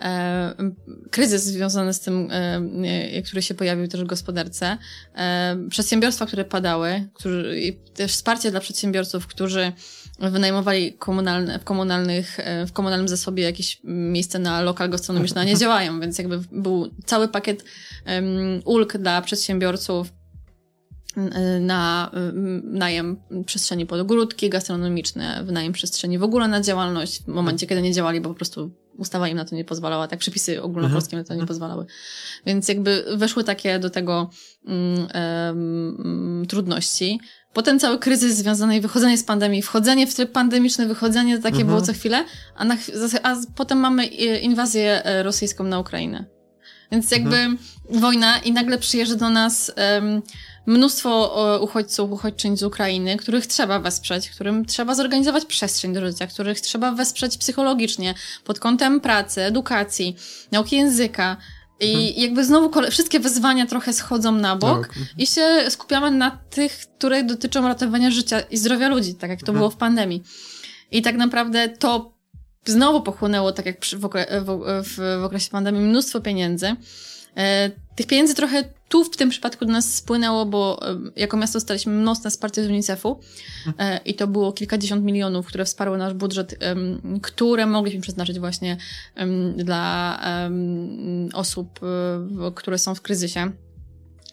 [0.00, 0.54] E,
[1.10, 4.78] kryzys związany z tym, e, który się pojawił też w gospodarce,
[5.14, 9.72] e, przedsiębiorstwa, które padały, którzy, też wsparcie dla przedsiębiorców, którzy
[10.18, 16.00] wynajmowali komunalne, w, komunalnych, w komunalnym zasobie jakieś miejsce na lokal gastronomiczny, a nie działają,
[16.00, 17.64] więc jakby był cały pakiet
[18.64, 20.12] ulg dla przedsiębiorców,
[21.60, 22.10] na
[22.62, 27.92] najem przestrzeni pod ogródki gastronomiczne, wynajem przestrzeni w ogóle na działalność w momencie, kiedy nie
[27.92, 31.24] działali, bo po prostu ustawa im na to nie pozwalała, tak przepisy ogólnopolskie mhm.
[31.24, 31.86] na to nie pozwalały.
[32.46, 34.30] Więc jakby weszły takie do tego
[34.64, 37.20] um, um, trudności.
[37.52, 41.66] Potem cały kryzys związany, wychodzenie z pandemii, wchodzenie w tryb pandemiczny, wychodzenie takie mhm.
[41.66, 42.24] było co chwilę,
[42.56, 42.76] a, na,
[43.22, 46.24] a potem mamy inwazję e, rosyjską na Ukrainę.
[46.92, 47.58] Więc jakby mhm.
[47.90, 50.22] wojna i nagle przyjeżdża do nas um,
[50.66, 56.60] mnóstwo uchodźców, uchodźczyń z Ukrainy, których trzeba wesprzeć, którym trzeba zorganizować przestrzeń do życia, których
[56.60, 60.16] trzeba wesprzeć psychologicznie pod kątem pracy, edukacji,
[60.52, 61.36] nauki języka.
[61.82, 62.12] I hmm.
[62.16, 64.96] jakby znowu wszystkie wyzwania trochę schodzą na bok tak.
[65.18, 69.46] i się skupiamy na tych, które dotyczą ratowania życia i zdrowia ludzi, tak jak to
[69.46, 69.58] hmm.
[69.58, 70.22] było w pandemii.
[70.90, 72.12] I tak naprawdę to
[72.64, 76.76] znowu pochłonęło, tak jak przy, w, w, w, okresie pandemii, mnóstwo pieniędzy.
[77.36, 81.56] E, tych pieniędzy trochę tu w tym przypadku do nas spłynęło, bo e, jako miasto
[81.56, 83.20] dostaliśmy mocne wsparcie z UNICEF-u
[83.78, 86.58] e, i to było kilkadziesiąt milionów, które wsparły nasz budżet,
[87.22, 88.76] które mogliśmy przeznaczyć właśnie
[89.56, 90.20] dla
[91.32, 91.80] osób,
[92.54, 93.52] które są w kryzysie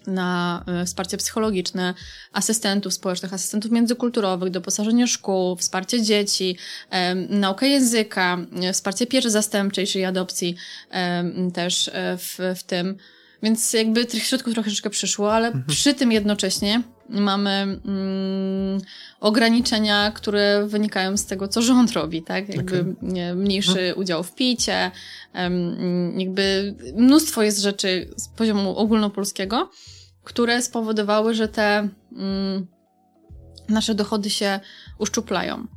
[0.08, 1.93] na wsparcie psychologiczne,
[2.34, 6.58] asystentów społecznych, asystentów międzykulturowych, doposażenie szkół, wsparcie dzieci,
[7.30, 8.38] naukę języka,
[8.74, 10.55] wsparcie pieczy zastępczej, czyli adopcji
[11.53, 12.97] też w, w tym.
[13.44, 15.66] Więc jakby tych środków troszeczkę przyszło, ale mhm.
[15.68, 18.82] przy tym jednocześnie mamy mm,
[19.20, 22.50] ograniczenia, które wynikają z tego, co rząd robi, tak?
[22.50, 23.36] Jakby okay.
[23.36, 23.98] mniejszy mhm.
[23.98, 24.92] udział w picie,
[25.36, 29.70] um, jakby mnóstwo jest rzeczy z poziomu ogólnopolskiego,
[30.24, 32.68] które spowodowały, że te mm,
[33.70, 34.60] nasze dochody się
[34.98, 35.68] uszczuplają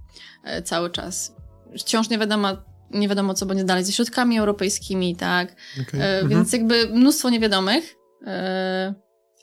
[0.45, 1.35] e, cały czas.
[1.79, 2.49] Wciąż nie wiadomo,
[2.91, 5.57] nie wiadomo, co będzie dalej ze środkami europejskimi, tak?
[5.83, 6.03] Okay.
[6.03, 6.29] E, mhm.
[6.29, 7.97] Więc jakby mnóstwo niewiadomych.
[8.27, 8.95] E,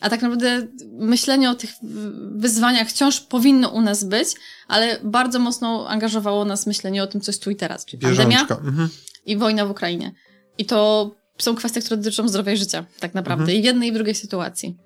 [0.01, 1.69] a tak naprawdę myślenie o tych
[2.35, 4.27] wyzwaniach wciąż powinno u nas być,
[4.67, 8.41] ale bardzo mocno angażowało nas myślenie o tym, co jest tu i teraz, czyli pandemia
[8.41, 8.89] mhm.
[9.25, 10.11] i wojna w Ukrainie.
[10.57, 13.59] I to są kwestie, które dotyczą zdrowia i życia, tak naprawdę, mhm.
[13.59, 14.77] i w jednej i w drugiej sytuacji.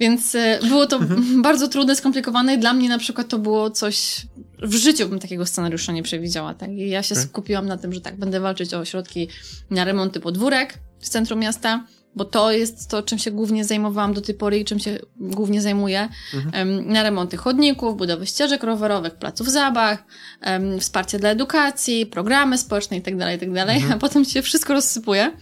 [0.00, 1.42] Więc e, było to mhm.
[1.48, 4.26] bardzo trudne, skomplikowane dla mnie na przykład to było coś,
[4.62, 6.70] w życiu bym takiego scenariusza nie przewidziała, tak?
[6.70, 7.24] I ja się okay.
[7.24, 9.28] skupiłam na tym, że tak, będę walczyć o środki
[9.70, 14.20] na remonty podwórek w centrum miasta, bo to jest to, czym się głównie zajmowałam do
[14.20, 16.08] tej pory i czym się głównie zajmuję.
[16.34, 16.92] Mhm.
[16.92, 19.98] Na remonty chodników, budowę ścieżek rowerowych, placów zabaw,
[20.80, 23.92] wsparcie dla edukacji, programy społeczne itd., tak itd., tak mhm.
[23.92, 25.32] a potem się wszystko rozsypuje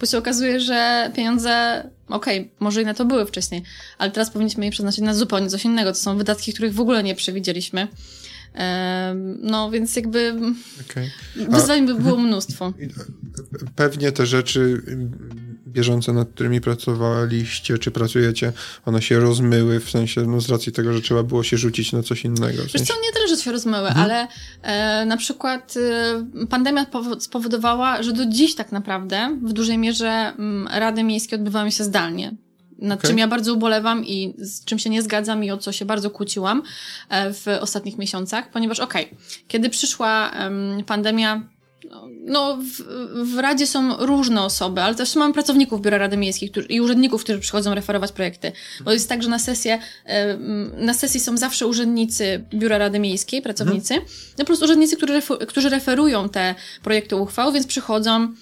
[0.00, 3.62] bo się okazuje, że pieniądze, okej, okay, może i na to były wcześniej,
[3.98, 5.92] ale teraz powinniśmy je przeznaczyć na zupełnie coś innego.
[5.92, 7.88] To są wydatki, których w ogóle nie przewidzieliśmy.
[9.42, 10.34] No, więc jakby
[10.90, 11.10] okay.
[11.50, 12.72] wyzwań by było mnóstwo.
[13.76, 14.82] Pewnie te rzeczy
[15.66, 18.52] bieżące, nad którymi pracowaliście, czy pracujecie,
[18.86, 22.02] one się rozmyły, w sensie, no z racji tego, że trzeba było się rzucić na
[22.02, 22.62] coś innego.
[22.64, 22.86] W sensie...
[22.86, 24.04] co, nie tyle, że się rozmyły, mhm.
[24.04, 24.28] ale
[24.62, 26.86] e, na przykład e, pandemia
[27.18, 31.84] spowodowała, że do dziś tak naprawdę w dużej mierze m, mm, rady miejskie odbywają się
[31.84, 32.34] zdalnie
[32.78, 33.10] nad okay.
[33.10, 36.10] czym ja bardzo ubolewam i z czym się nie zgadzam i o co się bardzo
[36.10, 36.62] kłóciłam
[37.08, 39.18] e, w ostatnich miesiącach, ponieważ okej, okay,
[39.48, 40.32] kiedy przyszła
[40.86, 41.42] pandemia
[42.24, 42.82] no, w,
[43.34, 47.24] w, Radzie są różne osoby, ale też mamy pracowników Biura Rady Miejskiej którzy, i urzędników,
[47.24, 48.52] którzy przychodzą referować projekty.
[48.84, 49.78] Bo jest tak, że na sesję,
[50.76, 54.12] na sesji są zawsze urzędnicy Biura Rady Miejskiej, pracownicy, mhm.
[54.38, 58.32] no po prostu urzędnicy, którzy, którzy referują te projekty uchwał, więc przychodzą,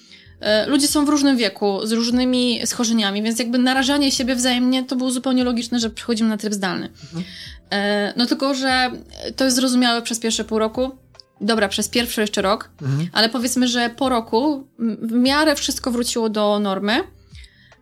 [0.67, 5.11] ludzie są w różnym wieku, z różnymi schorzeniami, więc jakby narażanie siebie wzajemnie to było
[5.11, 6.89] zupełnie logiczne, że przychodzimy na tryb zdalny.
[7.03, 7.23] Mhm.
[7.69, 8.91] E, no tylko, że
[9.35, 10.97] to jest zrozumiałe przez pierwsze pół roku,
[11.41, 13.09] dobra, przez pierwszy jeszcze rok, mhm.
[13.13, 14.67] ale powiedzmy, że po roku
[15.01, 17.03] w miarę wszystko wróciło do normy,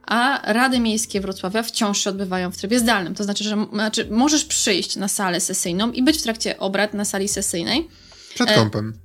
[0.08, 3.16] a Rady Miejskie Wrocławia wciąż się odbywają w trybie zdalnym.
[3.16, 7.06] To znaczy, że znaczy, możesz przyjść na salę sesyjną i być w trakcie obrad na
[7.06, 7.88] sali sesyjnej.
[8.36, 9.05] Przed e, kąpem.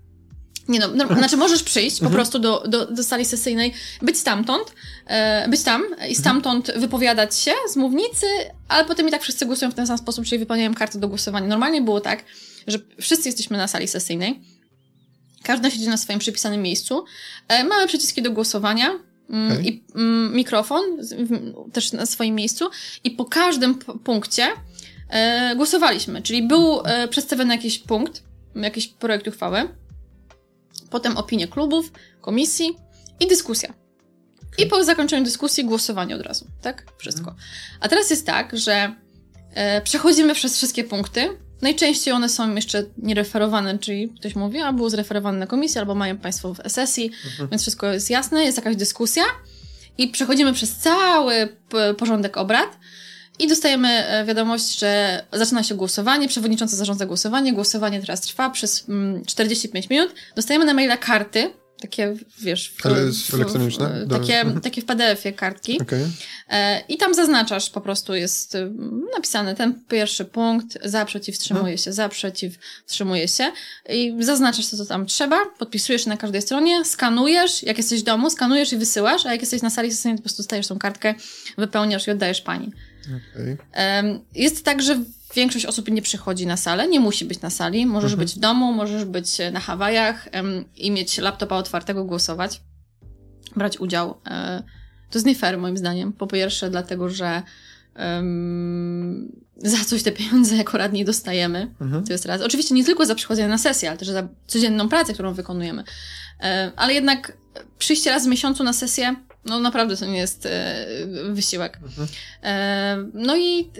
[0.68, 2.14] Nie no, no, znaczy możesz przyjść po mhm.
[2.14, 4.74] prostu do, do, do sali sesyjnej, być stamtąd,
[5.06, 6.14] e, być tam i mhm.
[6.14, 6.80] stamtąd mhm.
[6.80, 8.26] wypowiadać się z mównicy,
[8.68, 11.46] ale potem i tak wszyscy głosują w ten sam sposób, czyli wypełniają kartę do głosowania.
[11.46, 12.24] Normalnie było tak,
[12.66, 14.40] że wszyscy jesteśmy na sali sesyjnej,
[15.42, 17.04] każdy siedzi na swoim przypisanym miejscu,
[17.48, 18.98] e, mamy przyciski do głosowania,
[19.30, 19.64] mm, okay.
[19.64, 20.82] i mm, mikrofon
[21.72, 22.70] też na swoim miejscu
[23.04, 24.48] i po każdym punkcie
[25.08, 28.22] e, głosowaliśmy, czyli był e, przedstawiony jakiś punkt,
[28.54, 29.68] jakiś projekt uchwały,
[30.90, 32.76] potem opinie klubów, komisji
[33.20, 33.74] i dyskusja.
[34.58, 36.86] I po zakończeniu dyskusji głosowanie od razu, tak?
[36.98, 37.34] Wszystko.
[37.80, 38.94] A teraz jest tak, że
[39.54, 41.28] e, przechodzimy przez wszystkie punkty,
[41.62, 46.18] Najczęściej one są jeszcze niereferowane, czyli ktoś mówi, a było zreferowane na komisji, albo mają
[46.18, 47.48] Państwo w sesji, mhm.
[47.48, 49.22] więc wszystko jest jasne, jest jakaś dyskusja
[49.98, 51.56] i przechodzimy przez cały
[51.98, 52.78] porządek obrad
[53.40, 58.86] i dostajemy e, wiadomość, że zaczyna się głosowanie, przewodniczący zarządza głosowanie, głosowanie teraz trwa przez
[59.26, 62.72] 45 mm, minut, dostajemy na maila karty, takie, wiesz...
[62.76, 64.04] W, Ale w, elektroniczne?
[64.06, 65.80] W, takie, takie w PDF-ie kartki.
[65.82, 66.08] Okay.
[66.48, 68.70] E, I tam zaznaczasz, po prostu jest y,
[69.16, 72.54] napisane ten pierwszy punkt, za, przeciw, wstrzymuje się, za, przeciw,
[72.86, 73.52] wstrzymuje się.
[73.88, 78.30] I zaznaczasz to, co tam trzeba, podpisujesz na każdej stronie, skanujesz, jak jesteś w domu,
[78.30, 81.14] skanujesz i wysyłasz, a jak jesteś na sali to po prostu stajesz tą kartkę,
[81.58, 82.72] wypełniasz i oddajesz pani.
[83.06, 84.20] Okay.
[84.34, 87.86] Jest tak, że Większość osób nie przychodzi na salę, nie musi być na sali.
[87.86, 88.26] Możesz mhm.
[88.26, 90.28] być w domu, możesz być na Hawajach
[90.76, 92.60] i mieć laptopa otwartego, głosować,
[93.56, 94.20] brać udział.
[94.26, 94.62] E,
[95.10, 96.12] To jest nie fair moim zdaniem.
[96.12, 97.42] Po pierwsze dlatego, że
[97.96, 101.74] um, za coś te pieniądze jako radni dostajemy.
[101.80, 102.04] Mhm.
[102.04, 102.42] To jest raz.
[102.42, 105.84] Oczywiście nie tylko za przychodzenie na sesję, ale też za codzienną pracę, którą wykonujemy.
[106.40, 107.36] E, ale jednak
[107.78, 110.86] przyjście raz w miesiącu na sesję, no naprawdę to nie jest e,
[111.30, 111.78] wysiłek.
[111.82, 112.08] Mhm.
[112.42, 113.70] E, no i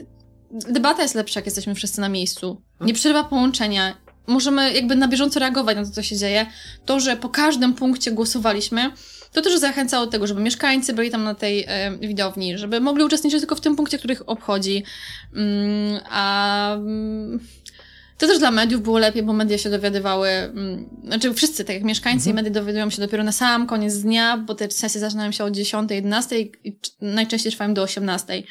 [0.50, 2.50] debata jest lepsza, jak jesteśmy wszyscy na miejscu.
[2.50, 2.86] Mhm.
[2.86, 3.96] Nie przerywa połączenia.
[4.26, 6.46] Możemy jakby na bieżąco reagować na to, co się dzieje.
[6.84, 8.90] To, że po każdym punkcie głosowaliśmy,
[9.32, 13.04] to też zachęcało do tego, żeby mieszkańcy byli tam na tej e, widowni, żeby mogli
[13.04, 14.84] uczestniczyć tylko w tym punkcie, których obchodzi.
[15.34, 17.40] Mm, a mm,
[18.20, 21.84] to też dla mediów było lepiej, bo media się dowiadywały, mm, znaczy wszyscy, tak jak
[21.84, 22.34] mieszkańcy mhm.
[22.34, 25.52] i media dowiadują się dopiero na sam koniec dnia, bo te sesje zaczynają się od
[25.52, 28.42] 10, 11 i najczęściej trwają do 18.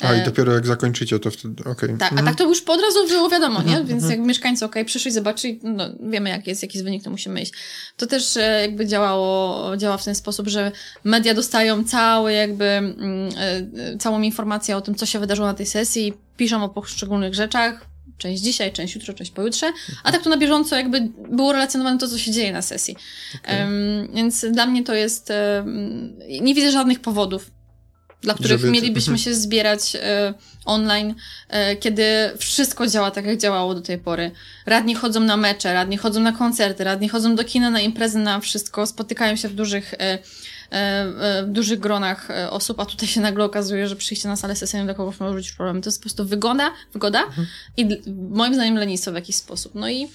[0.00, 1.72] A i e, dopiero jak zakończycie, to wtedy okej.
[1.72, 1.98] Okay.
[1.98, 2.28] Tak, mhm.
[2.28, 3.68] a tak to już po od razu było wiadomo, nie?
[3.68, 4.20] Mhm, Więc mhm.
[4.20, 7.42] jak mieszkańcy okej, okay, przyszli, zobaczyli, no wiemy jak jest, jaki jest wynik, to musimy
[7.42, 7.52] iść.
[7.96, 10.72] To też e, jakby działało, działa w ten sposób, że
[11.04, 15.66] media dostają cały jakby, mm, e, całą informację o tym, co się wydarzyło na tej
[15.66, 17.88] sesji, piszą o poszczególnych rzeczach,
[18.18, 19.72] część dzisiaj, część jutro, część pojutrze,
[20.04, 22.96] a tak to na bieżąco jakby było relacjonowane to, co się dzieje na sesji.
[23.44, 23.60] Okay.
[23.60, 27.50] Um, więc dla mnie to jest, um, nie widzę żadnych powodów,
[28.20, 28.72] dla których Żeby...
[28.72, 29.18] mielibyśmy mhm.
[29.18, 31.14] się zbierać e, online,
[31.48, 32.04] e, kiedy
[32.38, 34.30] wszystko działa tak, jak działało do tej pory.
[34.66, 38.40] Radni chodzą na mecze, radni chodzą na koncerty, radni chodzą do kina, na imprezy, na
[38.40, 40.18] wszystko, spotykają się w dużych, e,
[40.70, 44.86] w dużych gronach e, osób, a tutaj się nagle okazuje, że przyjście na salę sesyjną
[44.86, 45.82] dla kogoś może być problem.
[45.82, 47.46] To jest po prostu wygoda, wygoda mhm.
[47.76, 47.88] i
[48.30, 49.74] moim zdaniem lenistwo w jakiś sposób.
[49.74, 50.08] No i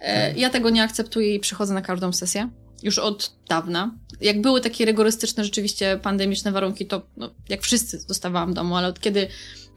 [0.00, 0.36] tak.
[0.36, 2.48] ja tego nie akceptuję i przychodzę na każdą sesję
[2.82, 3.90] już od dawna.
[4.20, 9.00] Jak były takie rygorystyczne, rzeczywiście pandemiczne warunki, to no, jak wszyscy dostawałam domu, ale od
[9.00, 9.28] kiedy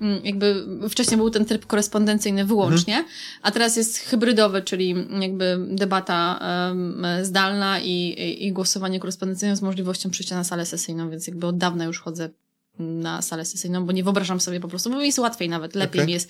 [0.02, 3.14] mm, jakby wcześniej był ten tryb korespondencyjny wyłącznie, mhm.
[3.42, 9.62] a teraz jest hybrydowy, czyli jakby debata um, zdalna i, i, i głosowanie korespondencyjne z
[9.62, 12.30] możliwością przyjścia na salę sesyjną, więc jakby od dawna już chodzę
[12.80, 16.00] na salę sesyjną, bo nie wyobrażam sobie po prostu, bo mi jest łatwiej nawet, lepiej
[16.00, 16.08] okay.
[16.08, 16.30] mi jest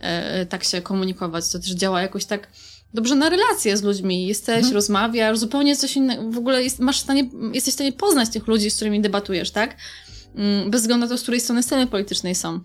[0.00, 2.48] e, tak się komunikować, to też działa jakoś tak
[2.94, 4.26] dobrze na relacje z ludźmi.
[4.26, 4.74] Jesteś, mhm.
[4.74, 6.30] rozmawiasz, zupełnie coś innego.
[6.30, 9.50] W ogóle jest, masz w stanie, jesteś w stanie poznać tych ludzi, z którymi debatujesz,
[9.50, 9.76] tak?
[10.34, 12.60] Mm, bez względu na to, z której strony sceny politycznej są.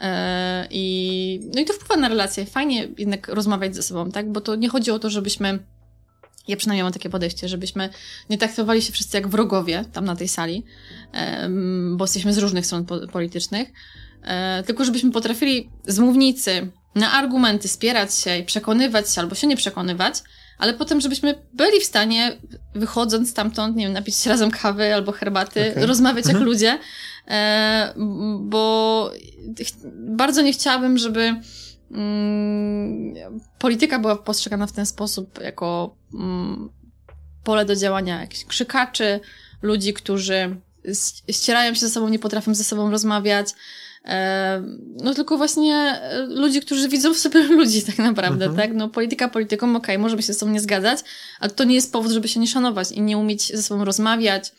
[0.00, 2.46] E, I, no i to wpływa na relacje.
[2.46, 4.32] Fajnie jednak rozmawiać ze sobą, tak?
[4.32, 5.58] Bo to nie chodzi o to, żebyśmy
[6.48, 7.88] ja przynajmniej mam takie podejście, żebyśmy
[8.30, 10.64] nie traktowali się wszyscy jak wrogowie tam na tej sali,
[11.96, 13.72] bo jesteśmy z różnych stron politycznych,
[14.22, 19.46] e, tylko żebyśmy potrafili z mównicy na argumenty spierać się i przekonywać się albo się
[19.46, 20.14] nie przekonywać,
[20.58, 22.38] ale potem, żebyśmy byli w stanie,
[22.74, 25.86] wychodząc stamtąd, nie wiem, napić się razem kawy albo herbaty, okay.
[25.86, 26.46] rozmawiać jak mhm.
[26.46, 26.78] ludzie,
[27.28, 27.94] e,
[28.40, 29.10] bo
[29.94, 31.40] bardzo nie chciałabym, żeby
[31.90, 33.14] mm,
[33.58, 36.70] polityka była postrzegana w ten sposób jako mm,
[37.44, 39.20] pole do działania jakichś krzykaczy,
[39.62, 40.56] ludzi, którzy
[41.30, 43.48] ścierają się ze sobą, nie potrafią ze sobą rozmawiać,
[45.02, 48.68] no tylko właśnie e, ludzi, którzy widzą w sobie ludzi tak naprawdę, mhm.
[48.68, 48.76] tak?
[48.76, 50.98] No polityka polityką, okej, okay, możemy się ze sobą nie zgadzać,
[51.40, 54.52] ale to nie jest powód, żeby się nie szanować i nie umieć ze sobą rozmawiać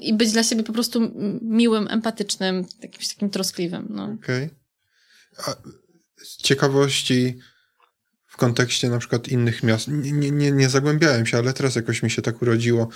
[0.00, 1.00] i być dla siebie po prostu
[1.42, 4.04] miłym, empatycznym, jakimś takim troskliwym, no.
[4.04, 4.50] Okej.
[5.38, 5.54] Okay.
[6.24, 7.38] Z ciekawości
[8.34, 9.88] w kontekście na przykład innych miast.
[9.88, 12.88] Nie, nie, nie zagłębiałem się, ale teraz jakoś mi się tak urodziło.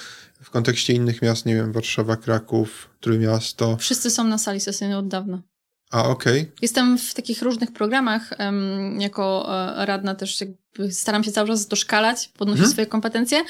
[0.42, 3.76] W kontekście innych miast, nie wiem, Warszawa, Kraków, Trójmiasto.
[3.76, 5.42] Wszyscy są na sali sesyjnej od dawna.
[5.90, 6.40] A, okej.
[6.40, 6.52] Okay.
[6.62, 11.66] Jestem w takich różnych programach um, jako uh, radna też jakby staram się cały czas
[11.66, 12.72] doszkalać, podnosić hmm?
[12.72, 13.44] swoje kompetencje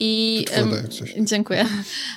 [0.00, 0.72] i um,
[1.26, 1.66] dziękuję.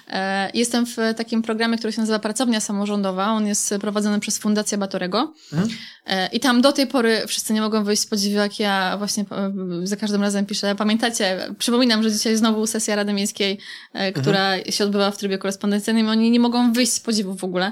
[0.08, 3.28] E, jestem w takim programie, który się nazywa Pracownia Samorządowa.
[3.28, 5.70] On jest prowadzony przez Fundację Batorego hmm?
[6.06, 9.26] e, i tam do tej pory wszyscy nie mogą wyjść z podziwu, jak ja właśnie
[9.32, 9.54] e,
[9.84, 10.76] za każdym razem piszę.
[10.76, 13.60] Pamiętacie, przypominam, że dzisiaj znowu sesja Rady Miejskiej,
[13.94, 14.72] e, która hmm?
[14.72, 16.10] się odbywa w trybie korespondencyjnym.
[16.10, 17.72] Oni nie mogą wyjść z podziwu w ogóle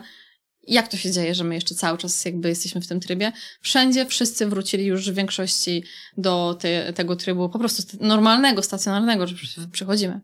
[0.67, 3.31] jak to się dzieje, że my jeszcze cały czas jakby jesteśmy w tym trybie.
[3.61, 5.83] Wszędzie wszyscy wrócili już w większości
[6.17, 9.35] do te, tego trybu po prostu normalnego, stacjonarnego, że
[9.71, 10.21] przychodzimy.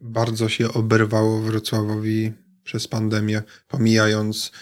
[0.00, 2.32] Bardzo się oberwało Wrocławowi
[2.64, 4.52] przez pandemię, pomijając,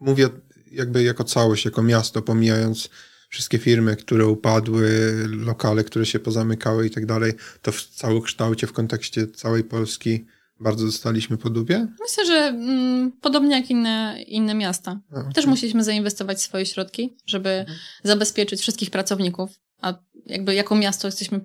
[0.00, 0.28] mówię
[0.72, 2.88] jakby jako całość, jako miasto, pomijając
[3.28, 8.72] wszystkie firmy, które upadły, lokale, które się pozamykały i tak dalej, to w całokształcie, w
[8.72, 10.26] kontekście całej Polski
[10.62, 11.88] bardzo dostaliśmy po dupie?
[12.00, 15.00] Myślę, że mm, podobnie jak inne, inne miasta.
[15.10, 15.32] A, okay.
[15.32, 17.78] Też musieliśmy zainwestować swoje środki, żeby mhm.
[18.04, 19.50] zabezpieczyć wszystkich pracowników,
[19.80, 19.94] a
[20.26, 21.40] jakby jako miasto jesteśmy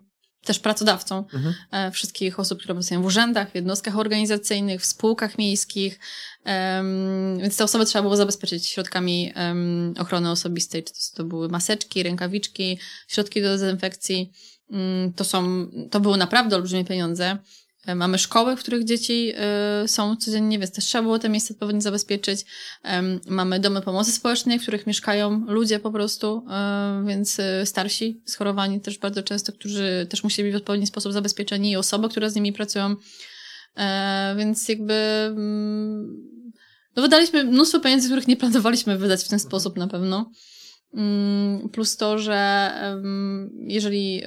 [0.47, 1.53] też pracodawcą mhm.
[1.71, 5.99] e, wszystkich osób, które pracują w urzędach, w jednostkach organizacyjnych, w spółkach miejskich,
[6.45, 11.49] um, więc te osoby trzeba było zabezpieczyć środkami um, ochrony osobistej, czy to, to były
[11.49, 14.31] maseczki, rękawiczki, środki do dezynfekcji.
[14.69, 17.37] Um, to są, to były naprawdę olbrzymie pieniądze.
[17.87, 19.33] E, mamy szkoły, w których dzieci
[19.83, 22.45] y, są codziennie, więc też trzeba było te miejsca odpowiednio zabezpieczyć.
[23.27, 26.45] Mamy domy pomocy społecznej, w których mieszkają ludzie po prostu,
[27.03, 31.71] y, więc starsi, schorowani też bardzo często, którzy też musieli być w odpowiedni sposób zabezpieczeni
[31.71, 32.95] i osoby, które z nimi pracują.
[34.37, 36.07] Więc jakby mm,
[36.95, 40.31] no wydaliśmy mnóstwo pieniędzy, których nie planowaliśmy wydać w ten sposób na pewno.
[40.93, 42.71] Mm, plus to, że
[43.67, 44.23] jeżeli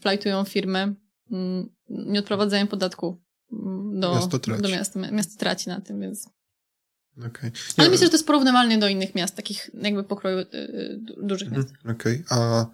[0.00, 0.94] plajtują firmy,
[1.88, 3.22] nie odprowadzają podatku
[3.52, 6.28] mm, do miasto traci, do miasta, miasto traci na tym, więc...
[7.18, 7.52] Okay.
[7.76, 11.48] Ale myślę, że to jest porównywalnie do innych miast, takich jakby pokroju y, y, dużych
[11.48, 11.74] mhm, miast.
[11.84, 12.38] Okej, okay.
[12.38, 12.66] a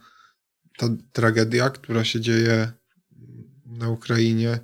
[0.79, 2.73] ta tragedia, która się dzieje
[3.67, 4.59] na Ukrainie,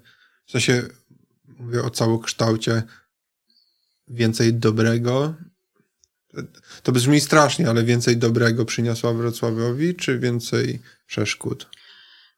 [0.47, 0.83] w sensie
[1.59, 2.83] mówię o całokształcie
[4.09, 5.35] więcej dobrego,
[6.83, 11.69] to brzmi strasznie, ale więcej dobrego przyniosła Wrocławiowi, czy więcej przeszkód?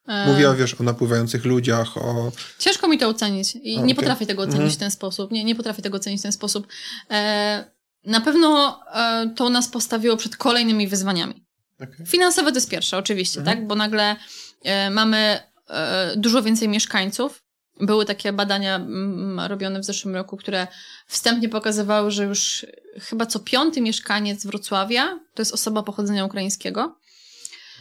[0.08, 2.32] E, Mówiła, wiesz, o napływających ludziach, o...
[2.58, 3.86] Ciężko mi to ocenić i okay.
[3.86, 4.72] nie potrafię tego ocenić mhm.
[4.72, 5.30] w ten sposób.
[5.30, 6.66] Nie, nie potrafię tego ocenić w ten sposób.
[7.10, 7.64] E,
[8.04, 11.44] na pewno e, to nas postawiło przed kolejnymi wyzwaniami.
[11.76, 12.06] Okay.
[12.06, 13.56] Finansowe to jest pierwsze, oczywiście, mhm.
[13.56, 13.66] tak?
[13.66, 14.16] Bo nagle
[14.62, 17.42] e, mamy e, dużo więcej mieszkańców.
[17.80, 20.66] Były takie badania m, mm, robione w zeszłym roku, które
[21.06, 22.66] wstępnie pokazywały, że już
[23.00, 26.96] chyba co piąty mieszkaniec Wrocławia to jest osoba pochodzenia ukraińskiego.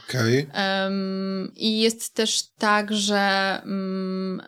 [0.10, 0.48] Okay.
[0.56, 4.42] Um, I jest też tak, że um,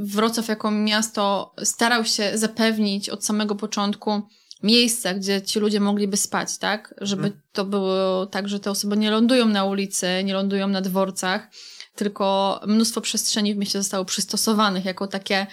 [0.00, 4.22] Wrocław jako miasto starał się zapewnić od samego początku
[4.62, 6.94] miejsca, gdzie ci ludzie mogliby spać, tak?
[7.00, 7.40] Żeby hmm.
[7.52, 11.48] to było tak, że te osoby nie lądują na ulicy, nie lądują na dworcach,
[11.94, 15.46] tylko mnóstwo przestrzeni w mieście zostało przystosowanych jako takie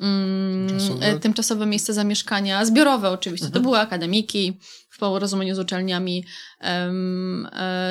[0.00, 3.46] mm, tymczasowe miejsce zamieszkania, zbiorowe oczywiście.
[3.46, 3.62] Mhm.
[3.62, 4.58] To były akademiki,
[5.00, 6.24] porozumieniu z uczelniami.
[6.60, 6.92] E,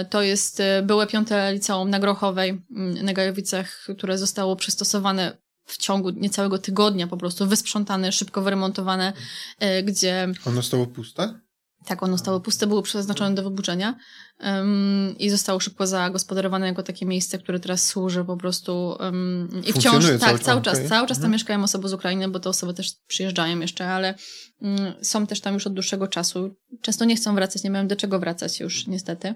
[0.06, 5.78] to jest e, byłe piąte liceum na Grochowej mm, na Gajowicach, które zostało przystosowane w
[5.78, 9.14] ciągu niecałego tygodnia, po prostu wysprzątane, szybko wyremontowane,
[9.60, 10.28] e, gdzie...
[10.46, 11.40] Ono stało puste?
[11.86, 13.96] Tak, ono stało puste, było przeznaczone do wyburzenia
[14.40, 19.74] um, i zostało szybko zagospodarowane jako takie miejsce, które teraz służy po prostu um, i
[19.74, 20.90] wciąż, tak, cały, cały czas, okay.
[20.90, 21.32] cały czas tam mhm.
[21.32, 24.16] mieszkają osoby z Ukrainy, bo te osoby też przyjeżdżają jeszcze, ale
[24.62, 26.56] um, są też tam już od dłuższego czasu.
[26.82, 29.34] Często nie chcą wracać, nie mają do czego wracać już niestety.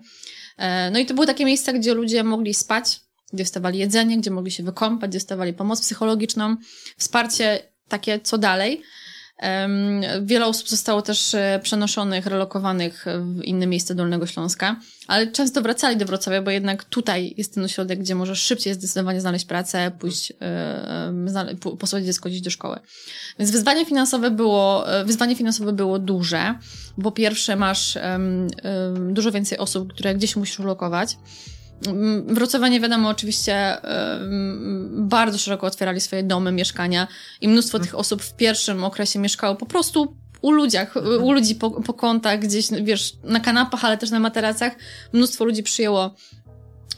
[0.58, 3.00] E, no i to były takie miejsca, gdzie ludzie mogli spać,
[3.34, 6.56] gdzie dostawali jedzenie, gdzie mogli się wykąpać, gdzie dostawali pomoc psychologiczną,
[6.98, 8.82] wsparcie takie co dalej.
[10.22, 15.98] Wiele osób zostało też e, przenoszonych, relokowanych w inne miejsce Dolnego Śląska, ale często wracali
[15.98, 20.34] do Wrocławia, bo jednak tutaj jest ten ośrodek, gdzie możesz szybciej zdecydowanie znaleźć pracę, pójść,
[20.42, 22.80] e, posłać dziecko do szkoły.
[23.40, 26.56] Więc wyzwanie finansowe było, e, wyzwanie finansowe było duże,
[26.98, 27.98] bo pierwsze masz
[29.10, 31.18] dużo więcej osób, które gdzieś musisz ulokować.
[32.28, 33.78] Wrocławianie, wiadomo, oczywiście
[34.90, 37.08] bardzo szeroko otwierali swoje domy, mieszkania
[37.42, 41.72] i mnóstwo tych osób w pierwszym okresie mieszkało po prostu u ludziach, u ludzi po,
[41.72, 44.74] po kątach, gdzieś, wiesz, na kanapach, ale też na materacach.
[45.14, 46.16] Mnóstwo ludzi przyjęło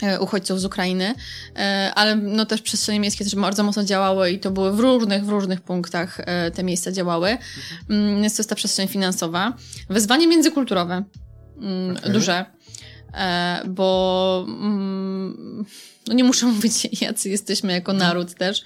[0.01, 1.15] e, uchodźców z Ukrainy,
[1.55, 5.25] e, ale no też przestrzenie miejskie też bardzo mocno działały i to były w różnych,
[5.25, 7.38] w różnych punktach e, te miejsca działały.
[7.89, 9.53] Mm, jest to jest ta przestrzeń finansowa.
[9.89, 11.03] Wyzwanie międzykulturowe.
[11.57, 12.11] Mm, okay.
[12.11, 12.45] Duże.
[13.16, 15.66] E, bo mm,
[16.07, 18.63] no nie muszę mówić, jacy jesteśmy jako naród też.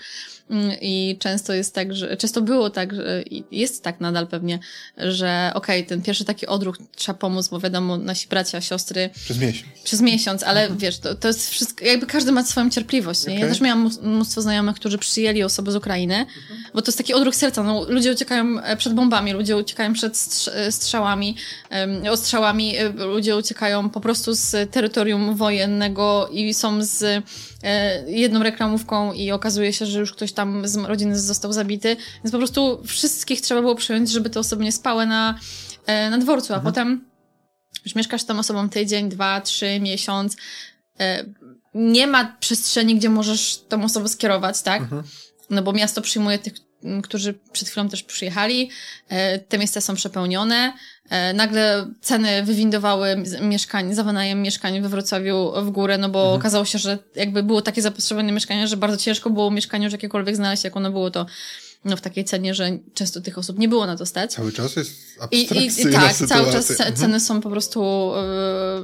[0.50, 4.60] Mm, I często jest tak, że często było tak, że jest tak nadal pewnie,
[4.98, 9.10] że okej, okay, ten pierwszy taki odruch trzeba pomóc, bo wiadomo, nasi bracia, siostry.
[9.14, 9.74] Przez miesiąc.
[9.84, 10.80] Przez miesiąc, ale mhm.
[10.80, 13.22] wiesz, to, to jest wszystko, jakby każdy ma swoją cierpliwość.
[13.22, 13.36] Okay.
[13.36, 16.64] Ja też miałam mnóstwo znajomych, którzy przyjęli osoby z Ukrainy, mhm.
[16.74, 17.64] bo to jest taki odruch serca.
[17.64, 21.36] No, ludzie uciekają e, przed bombami, ludzie uciekają przed e, strzałami,
[22.12, 27.24] ostrzałami, e, ludzie uciekają po prostu z terytorium wojennego i są z
[28.08, 31.96] jedną reklamówką i okazuje się, że już ktoś tam z rodziny został zabity.
[32.24, 35.40] Więc po prostu wszystkich trzeba było przyjąć, żeby te osoby nie spały na,
[35.86, 36.74] e, na dworcu, a mhm.
[36.74, 37.06] potem
[37.86, 40.38] już mieszkasz tą osobą tydzień, dwa, trzy, miesiąc.
[41.00, 41.26] E,
[41.74, 44.82] nie ma przestrzeni, gdzie możesz tą osobę skierować, tak?
[44.82, 45.04] Mhm.
[45.50, 46.54] No bo miasto przyjmuje tych,
[47.04, 48.70] którzy przed chwilą też przyjechali.
[49.50, 50.74] Te miejsca są przepełnione.
[51.10, 56.40] E, nagle ceny wywindowały mieszkań, za wynajem mieszkań we Wrocławiu w górę, no bo mhm.
[56.40, 60.36] okazało się, że jakby było takie zapotrzebowanie mieszkania, że bardzo ciężko było mieszkanie już jakiekolwiek
[60.36, 61.26] znaleźć, jak ono było to
[61.86, 64.34] no, w takiej cenie, że często tych osób nie było na to stać.
[64.34, 66.28] Cały czas jest abstrakcyjna I, i, Tak, sytuacja.
[66.28, 66.96] cały czas mhm.
[66.96, 68.12] ceny są po prostu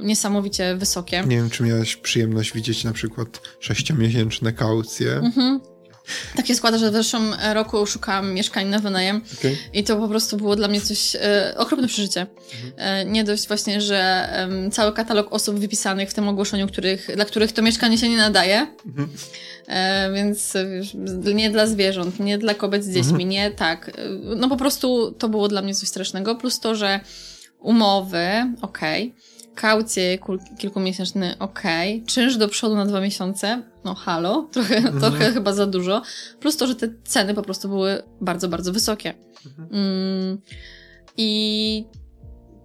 [0.01, 1.23] y, niesamowicie wysokie.
[1.27, 5.13] Nie wiem, czy miałeś przyjemność widzieć na przykład sześciomiesięczne kaucje.
[5.13, 5.74] Mhm
[6.35, 9.57] Tak się składa, że w zeszłym roku szukałam mieszkań na wynajem okay.
[9.73, 12.27] i to po prostu było dla mnie coś e, okropne przeżycie.
[12.53, 12.73] Mhm.
[12.77, 17.25] E, nie dość właśnie, że e, cały katalog osób wypisanych w tym ogłoszeniu, których, dla
[17.25, 18.67] których to mieszkanie się nie nadaje.
[18.85, 19.09] Mhm.
[19.67, 20.95] E, więc wiesz,
[21.35, 23.29] nie dla zwierząt, nie dla kobiet z dziećmi, mhm.
[23.29, 23.89] nie tak.
[23.89, 23.93] E,
[24.35, 26.35] no po prostu to było dla mnie coś strasznego.
[26.35, 26.99] Plus to, że
[27.59, 28.27] umowy,
[28.61, 29.13] okej.
[29.13, 30.17] Okay kaucję
[30.57, 31.61] kilkumiesięczny, ok,
[32.05, 34.99] czynsz do przodu na dwa miesiące, no halo, trochę, mhm.
[34.99, 36.01] trochę chyba za dużo,
[36.39, 39.13] plus to, że te ceny po prostu były bardzo, bardzo wysokie.
[39.45, 39.69] Mhm.
[39.71, 40.41] Mm,
[41.17, 41.85] I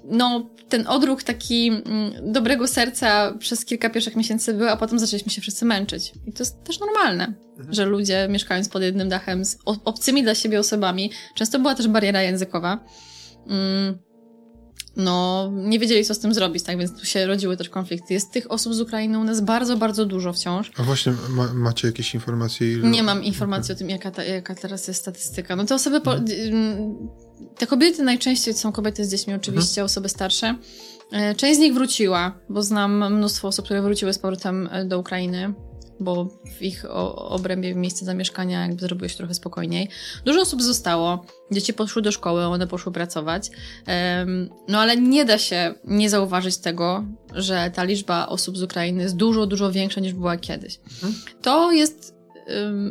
[0.05, 5.33] no, ten odruch taki mm, dobrego serca przez kilka pierwszych miesięcy był, a potem zaczęliśmy
[5.33, 6.13] się wszyscy męczyć.
[6.27, 7.75] I to jest też normalne, mhm.
[7.75, 12.23] że ludzie mieszkając pod jednym dachem z obcymi dla siebie osobami, często była też bariera
[12.23, 12.85] językowa,
[13.47, 13.99] mm,
[14.97, 18.15] no, nie wiedzieli, co z tym zrobić, tak więc tu się rodziły też konflikty.
[18.15, 20.71] Jest tych osób z Ukrainy u nas bardzo, bardzo dużo wciąż.
[20.77, 22.73] A właśnie, ma, macie jakieś informacje?
[22.73, 22.89] Ile...
[22.89, 23.77] Nie mam informacji okay.
[23.77, 25.57] o tym, jaka, ta, jaka teraz jest statystyka.
[25.57, 27.09] No te osoby, po, mhm.
[27.59, 29.85] te kobiety najczęściej są kobiety z dziećmi, oczywiście, mhm.
[29.85, 30.55] osoby starsze.
[31.13, 34.99] E, część z nich wróciła, bo znam mnóstwo osób, które wróciły z powrotem e, do
[34.99, 35.55] Ukrainy
[36.01, 36.29] bo
[36.59, 36.85] w ich
[37.17, 39.89] obrębie miejsce zamieszkania jakby zrobiło się trochę spokojniej.
[40.25, 43.51] Dużo osób zostało, dzieci poszły do szkoły, one poszły pracować,
[44.69, 49.17] no ale nie da się nie zauważyć tego, że ta liczba osób z Ukrainy jest
[49.17, 50.81] dużo, dużo większa niż była kiedyś.
[50.95, 51.15] Mhm.
[51.43, 52.15] To jest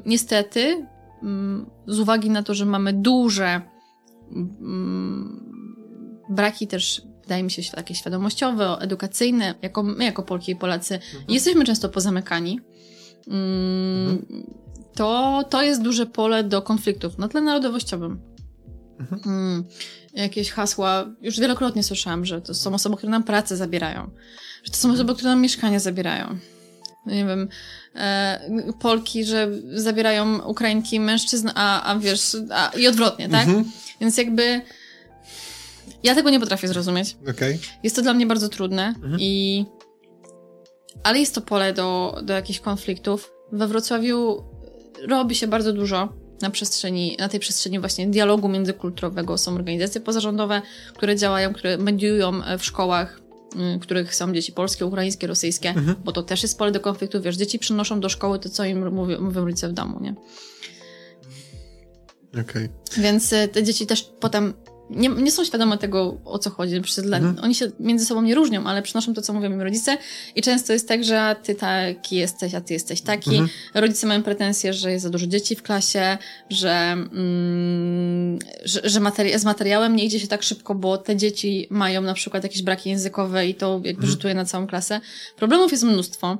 [0.06, 0.88] niestety
[1.88, 3.62] z uwagi na to, że mamy duże
[6.30, 11.24] braki też wydaje mi się, takie świadomościowe, edukacyjne, jako my, jako Polki i Polacy, mhm.
[11.30, 12.60] jesteśmy często pozamykani.
[13.28, 14.26] Mm,
[14.96, 18.22] to, to jest duże pole do konfliktów na tle narodowościowym.
[19.00, 19.22] Mhm.
[19.26, 19.64] Mm,
[20.14, 24.10] jakieś hasła, już wielokrotnie słyszałam, że to są osoby, które nam pracę zabierają,
[24.64, 26.38] że to są osoby, które nam mieszkania zabierają.
[27.06, 27.48] No nie wiem,
[27.96, 33.48] e, Polki, że zabierają Ukrainki mężczyzn, a, a wiesz, a, i odwrotnie, tak?
[33.48, 33.72] Mhm.
[34.02, 34.62] Więc jakby
[36.04, 37.18] ja tego nie potrafię zrozumieć.
[37.30, 37.60] Okay.
[37.84, 39.18] Jest to dla mnie bardzo trudne mhm.
[39.20, 39.66] i
[41.04, 43.32] ale jest to pole do, do jakichś konfliktów.
[43.52, 44.44] We Wrocławiu
[45.08, 49.38] robi się bardzo dużo na przestrzeni, na tej przestrzeni właśnie dialogu międzykulturowego.
[49.38, 50.62] Są organizacje pozarządowe,
[50.94, 53.22] które działają, które mediują w szkołach,
[53.76, 55.96] y, których są dzieci polskie, ukraińskie, rosyjskie, mhm.
[56.04, 57.22] bo to też jest pole do konfliktu.
[57.22, 60.16] Wiesz, dzieci przynoszą do szkoły to, co im mówią, mówią rodzice w domu, nie?
[62.42, 62.70] Okay.
[62.98, 64.54] Więc y, te dzieci też potem
[64.90, 66.76] nie, nie są świadome tego, o co chodzi.
[66.76, 67.38] mhm.
[67.42, 69.98] Oni się między sobą nie różnią, ale przynoszą to, co mówią im rodzice
[70.36, 73.30] i często jest tak, że ty taki jesteś, a ty jesteś taki.
[73.30, 73.50] Mhm.
[73.74, 76.18] Rodzice mają pretensje, że jest za dużo dzieci w klasie,
[76.50, 81.68] że, mm, że, że materi z materiałem nie idzie się tak szybko, bo te dzieci
[81.70, 84.10] mają na przykład jakieś braki językowe i to jakby mhm.
[84.10, 85.02] rzutuje na całą klasę.
[85.38, 86.38] Problemów jest mnóstwo.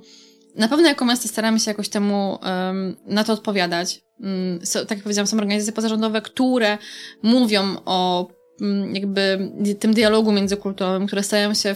[0.56, 4.02] Na pewno jako miasto staramy się jakoś temu um, na to odpowiadać.
[4.20, 6.78] Um, so, tak jak powiedziałam, są organizacje pozarządowe, które
[7.24, 8.28] mówią o
[8.94, 11.76] jakby tym dialogu międzykulturowym, które starają się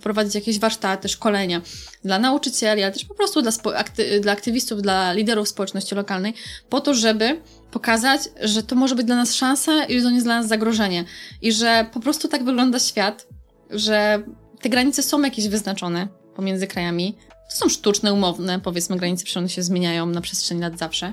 [0.00, 1.60] wprowadzić jakieś warsztaty, szkolenia
[2.04, 6.34] dla nauczycieli, ale też po prostu dla, akty dla aktywistów, dla liderów społeczności lokalnej,
[6.68, 7.40] po to, żeby
[7.70, 10.48] pokazać, że to może być dla nas szansa i że to nie jest dla nas
[10.48, 11.04] zagrożenie.
[11.42, 13.26] I że po prostu tak wygląda świat,
[13.70, 14.22] że
[14.60, 17.16] te granice są jakieś wyznaczone pomiędzy krajami.
[17.50, 21.12] To są sztuczne, umowne, powiedzmy, granice, one się zmieniają na przestrzeni lat zawsze.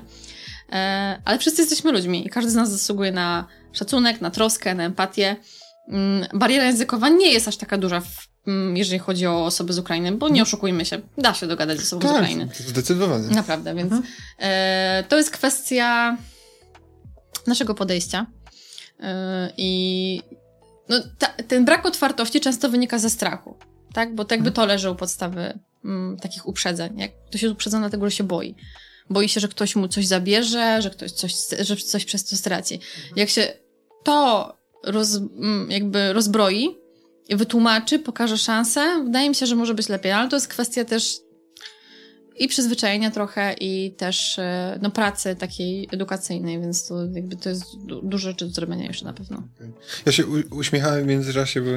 [0.72, 4.84] E, ale wszyscy jesteśmy ludźmi i każdy z nas zasługuje na szacunek, na troskę, na
[4.84, 5.36] empatię.
[5.88, 9.78] Mm, bariera językowa nie jest aż taka duża, w, mm, jeżeli chodzi o osoby z
[9.78, 12.48] Ukrainy, bo nie oszukujmy się, da się dogadać z osobą tak, z Ukrainy.
[12.66, 13.28] Zdecydowanie.
[13.28, 14.12] Naprawdę, więc mhm.
[14.38, 16.16] e, to jest kwestia
[17.46, 18.26] naszego podejścia.
[19.00, 20.22] E, I
[20.88, 23.56] no, ta, ten brak otwartości często wynika ze strachu,
[23.92, 24.14] tak?
[24.14, 24.54] Bo to jakby mhm.
[24.54, 26.98] to leży u podstawy m, mm, takich uprzedzeń.
[26.98, 28.54] Jak ktoś jest uprzedzony dlatego, że się boi.
[29.10, 32.74] Boi się, że ktoś mu coś zabierze, że ktoś coś, że coś przez to straci.
[32.74, 33.12] Mhm.
[33.16, 33.52] Jak się
[34.04, 34.52] to
[34.84, 35.20] roz,
[35.68, 36.78] jakby rozbroi,
[37.30, 41.16] wytłumaczy, pokaże szansę, wydaje mi się, że może być lepiej, ale to jest kwestia też
[42.38, 47.64] i przyzwyczajenia trochę i też e, no, pracy takiej edukacyjnej, więc to jakby to jest
[48.02, 49.42] dużo rzeczy do zrobienia jeszcze na pewno.
[49.56, 49.72] Okay.
[50.06, 51.70] Ja się uśmiechałem w międzyczasie, bo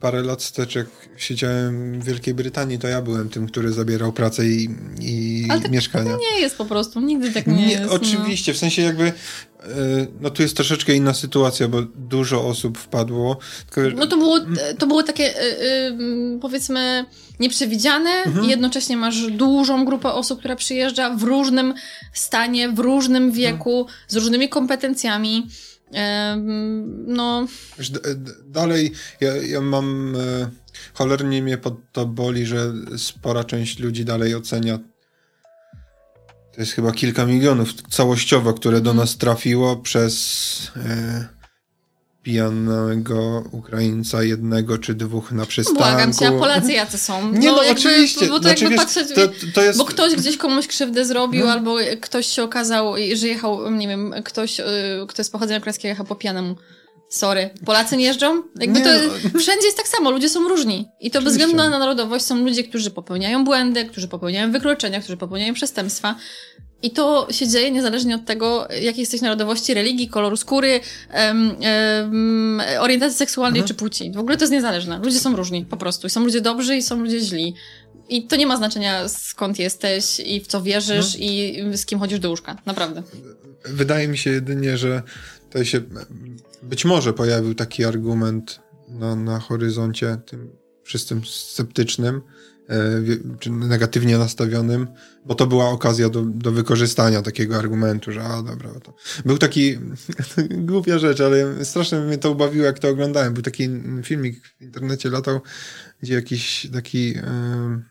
[0.00, 0.86] parę lat wstecz, jak
[1.16, 4.68] siedziałem w Wielkiej Brytanii, to ja byłem tym, który zabierał pracę i,
[5.00, 6.16] i Ale tak mieszkania.
[6.16, 7.84] nie jest po prostu, nigdy tak nie, nie jest.
[7.84, 7.92] No.
[7.92, 8.56] Oczywiście, no.
[8.56, 9.12] w sensie jakby e,
[10.20, 13.38] no tu jest troszeczkę inna sytuacja, bo dużo osób wpadło.
[13.74, 13.96] Tylko...
[13.96, 14.38] No to było,
[14.78, 15.98] to było takie e,
[16.40, 17.04] powiedzmy
[17.40, 18.46] nieprzewidziane mhm.
[18.46, 21.74] i jednocześnie masz dużą grupę osób, która przyjeżdża w różnym
[22.12, 23.98] stanie, w różnym wieku, mhm.
[24.08, 25.46] z różnymi kompetencjami
[27.06, 27.46] no...
[28.46, 30.16] Dalej, ja, ja mam...
[30.16, 30.50] E,
[30.94, 34.78] cholernie mnie pod to boli, że spora część ludzi dalej ocenia
[36.52, 41.39] to jest chyba kilka milionów całościowo, które do nas trafiło przez e,
[42.22, 45.82] pijanego Ukraińca jednego czy dwóch na przystanku.
[45.82, 47.32] Błagam cię, a Polacy jacy są?
[47.32, 48.26] Nie, no, no jakby, oczywiście.
[48.26, 49.20] Bo, to znaczy, jakby patrzeć, to,
[49.54, 49.78] to jest...
[49.78, 51.52] bo ktoś gdzieś komuś krzywdę zrobił, no.
[51.52, 54.64] albo ktoś się okazał, że jechał, nie wiem, ktoś, y,
[55.08, 56.56] kto jest pochodzenia ukraińskiego jechał po pijanemu
[57.10, 57.50] Sorry.
[57.66, 58.42] Polacy nie jeżdżą?
[58.60, 58.90] Jakby nie, to
[59.34, 59.40] no.
[59.40, 60.74] wszędzie jest tak samo, ludzie są różni.
[61.00, 61.20] I to Oczywiście.
[61.20, 66.16] bez względu na narodowość są ludzie, którzy popełniają błędy, którzy popełniają wykroczenia, którzy popełniają przestępstwa.
[66.82, 70.80] I to się dzieje niezależnie od tego, jakiej jesteś narodowości, religii, koloru skóry,
[71.14, 71.56] um,
[72.00, 73.68] um, orientacji seksualnej mhm.
[73.68, 74.12] czy płci.
[74.12, 74.98] W ogóle to jest niezależne.
[74.98, 76.06] Ludzie są różni, po prostu.
[76.06, 77.54] I są ludzie dobrzy i są ludzie źli.
[78.08, 81.22] I to nie ma znaczenia skąd jesteś i w co wierzysz mhm.
[81.22, 82.56] i z kim chodzisz do łóżka.
[82.66, 83.02] Naprawdę.
[83.64, 85.02] Wydaje mi się jedynie, że
[85.50, 85.80] to się
[86.62, 90.50] być może pojawił taki argument na, na horyzoncie tym
[90.82, 92.22] wszystkim sceptycznym,
[93.40, 94.86] czy negatywnie nastawionym,
[95.26, 98.94] bo to była okazja do, do wykorzystania takiego argumentu, że a dobra, to
[99.24, 99.78] był taki
[100.70, 103.34] głupia rzecz, ale strasznie mnie to ubawiło, jak to oglądałem.
[103.34, 103.68] Był taki
[104.02, 105.40] filmik w internecie latał,
[106.02, 107.82] gdzie jakiś taki e,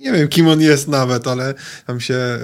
[0.00, 1.54] nie wiem kim on jest nawet, ale
[1.86, 2.38] tam się e,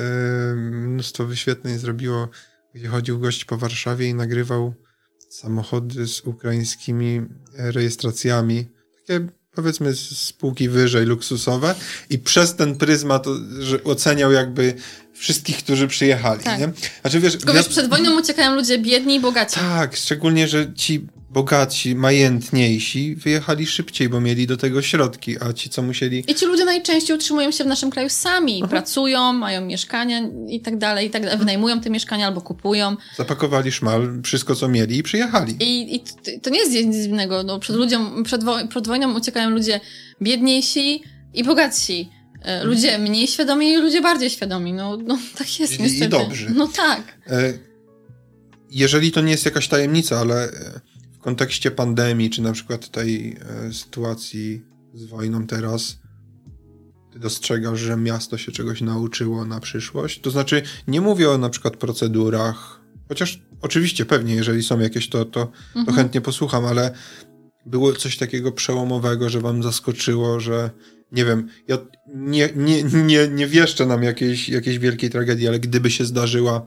[0.56, 2.28] mnóstwo wyświetleń zrobiło,
[2.74, 4.74] gdzie chodził gość po Warszawie i nagrywał
[5.30, 7.22] samochody z ukraińskimi
[7.54, 8.68] rejestracjami,
[8.98, 11.74] takie powiedzmy spółki wyżej, luksusowe
[12.10, 13.26] i przez ten pryzmat,
[13.58, 14.74] że oceniał jakby
[15.14, 16.42] wszystkich, którzy przyjechali.
[16.44, 16.60] Tak.
[16.60, 16.72] Nie?
[17.00, 19.60] Znaczy, wiesz, Tylko wiesz, przed wojną uciekają ludzie biedni i bogaci.
[19.60, 25.70] Tak, szczególnie, że ci bogatsi, majętniejsi wyjechali szybciej, bo mieli do tego środki, a ci,
[25.70, 26.24] co musieli...
[26.28, 28.60] I ci ludzie najczęściej utrzymują się w naszym kraju sami.
[28.62, 28.70] Aha.
[28.70, 31.38] Pracują, mają mieszkania i tak dalej, i tak dalej.
[31.38, 32.96] Wynajmują te mieszkania albo kupują.
[33.16, 35.56] Zapakowali szmal, wszystko co mieli i przyjechali.
[35.60, 36.04] I, i
[36.42, 37.42] to nie jest nic dziwnego.
[37.42, 39.80] No, przed, ludziom, przed, wo przed wojną uciekają ludzie
[40.22, 41.02] biedniejsi
[41.34, 42.08] i bogatsi.
[42.34, 42.68] E, mhm.
[42.68, 44.72] Ludzie mniej świadomi i ludzie bardziej świadomi.
[44.72, 46.04] No, no tak jest I, niestety.
[46.04, 46.50] I dobrzy.
[46.54, 47.18] No tak.
[47.26, 47.52] E,
[48.70, 50.80] jeżeli to nie jest jakaś tajemnica, ale e,
[51.22, 53.36] kontekście pandemii, czy na przykład tej
[53.68, 54.62] e, sytuacji
[54.94, 55.98] z wojną teraz,
[57.12, 60.20] ty dostrzegasz, że miasto się czegoś nauczyło na przyszłość?
[60.20, 65.24] To znaczy, nie mówię o na przykład procedurach, chociaż oczywiście pewnie, jeżeli są jakieś, to,
[65.24, 65.86] to, mhm.
[65.86, 66.94] to chętnie posłucham, ale
[67.66, 70.70] było coś takiego przełomowego, że wam zaskoczyło, że
[71.12, 71.78] nie wiem, ja
[72.14, 76.66] nie, nie, nie, nie wieszczę nam jakiejś, jakiejś wielkiej tragedii, ale gdyby się zdarzyła,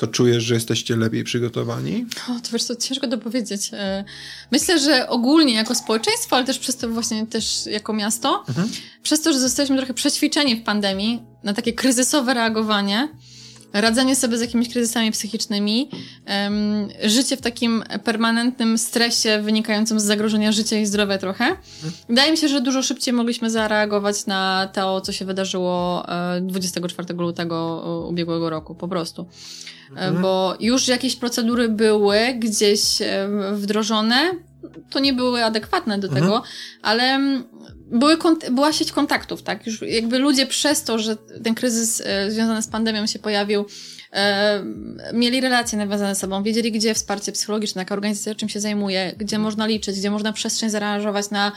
[0.00, 2.06] to czujesz, że jesteście lepiej przygotowani?
[2.28, 3.70] O, to wiesz, to ciężko to powiedzieć.
[3.72, 4.04] E,
[4.52, 8.68] myślę, że ogólnie jako społeczeństwo, ale też przez to właśnie też jako miasto, mhm.
[9.02, 13.08] przez to, że zostaliśmy trochę przećwiczeni w pandemii na takie kryzysowe reagowanie,
[13.72, 15.90] radzenie sobie z jakimiś kryzysami psychicznymi,
[16.44, 21.44] um, życie w takim permanentnym stresie wynikającym z zagrożenia życia i zdrowia trochę.
[21.44, 21.92] Mhm.
[22.08, 26.06] Wydaje mi się, że dużo szybciej mogliśmy zareagować na to, co się wydarzyło
[26.42, 29.22] 24 e, lutego e, ubiegłego roku, po prostu.
[29.22, 30.22] E, mhm.
[30.22, 32.80] Bo już jakieś procedury były gdzieś
[33.52, 34.30] wdrożone,
[34.90, 36.24] to nie były adekwatne do mhm.
[36.24, 36.42] tego,
[36.82, 37.20] ale
[37.90, 38.18] były,
[38.50, 39.66] była sieć kontaktów, tak?
[39.66, 43.66] Już jakby ludzie przez to, że ten kryzys e, związany z pandemią się pojawił,
[44.12, 44.62] e,
[45.12, 49.38] mieli relacje nawiązane ze sobą, wiedzieli, gdzie wsparcie psychologiczne, jaka organizacja czym się zajmuje, gdzie
[49.38, 51.52] można liczyć, gdzie można przestrzeń zaaranżować na,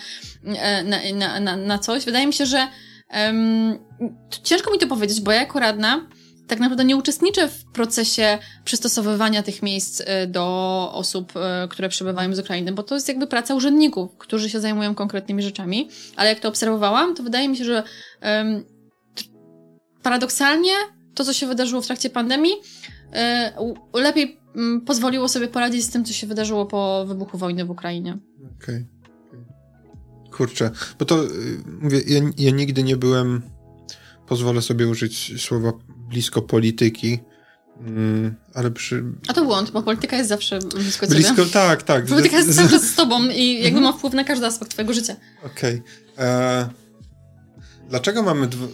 [0.46, 2.06] e, na, na, na, na coś.
[2.06, 2.68] Wydaje mi się, że
[4.44, 6.08] ciężko mi to powiedzieć, bo ja jako radna
[6.48, 12.36] tak naprawdę nie uczestniczę w procesie przystosowywania tych miejsc y, do osób, y, które przybywają
[12.36, 15.90] z Ukrainy, bo to jest jakby praca urzędników, którzy się zajmują konkretnymi rzeczami.
[16.16, 17.84] Ale jak to obserwowałam, to wydaje mi się, że
[18.22, 18.64] um,
[20.04, 20.74] paradoksalnie
[21.16, 22.54] to, co się wydarzyło w trakcie pandemii,
[23.94, 27.70] y, lepiej um, pozwoliło sobie poradzić z tym, co się wydarzyło po wybuchu wojny w
[27.70, 28.18] Ukrainie.
[28.62, 28.76] Okej.
[28.76, 28.86] Okay.
[30.32, 31.24] Kurczę, bo to
[31.82, 33.42] mówię, ja, ja nigdy nie byłem
[34.28, 35.74] pozwolę sobie użyć słowa
[36.14, 37.20] blisko polityki.
[37.80, 39.04] Mm, ale przy...
[39.28, 41.20] A to błąd, bo polityka jest zawsze blisko ciebie.
[41.20, 42.06] Blisko, tak, tak.
[42.06, 43.84] Polityka jest cały czas z tobą i jakby mhm.
[43.84, 45.16] ma wpływ na każdy aspekt twojego życia.
[45.46, 45.82] Okej.
[46.14, 46.26] Okay.
[46.26, 46.70] E,
[47.90, 48.48] dlaczego mamy...
[48.48, 48.68] Dw...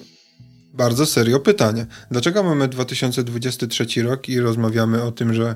[0.74, 1.86] Bardzo serio pytanie.
[2.12, 5.56] Dlaczego mamy 2023 rok i rozmawiamy o tym, że...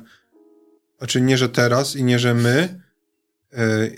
[0.97, 2.81] Znaczy nie, że teraz i nie, że my,
[3.53, 3.89] e,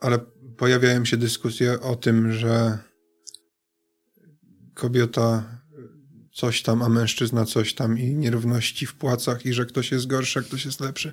[0.00, 0.18] ale
[0.56, 2.78] pojawiają się dyskusje o tym, że
[4.74, 5.61] kobieta
[6.32, 10.38] coś tam, a mężczyzna coś tam i nierówności w płacach i że ktoś jest gorszy,
[10.38, 11.12] a ktoś jest lepszy.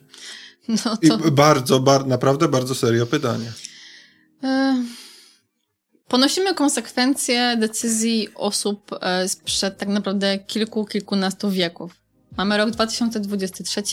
[0.67, 1.27] No to...
[1.27, 3.51] I bardzo, bar, naprawdę bardzo serio pytanie.
[4.43, 4.83] E,
[6.07, 11.95] ponosimy konsekwencje decyzji osób e, sprzed tak naprawdę kilku, kilkunastu wieków.
[12.37, 13.83] Mamy rok 2023.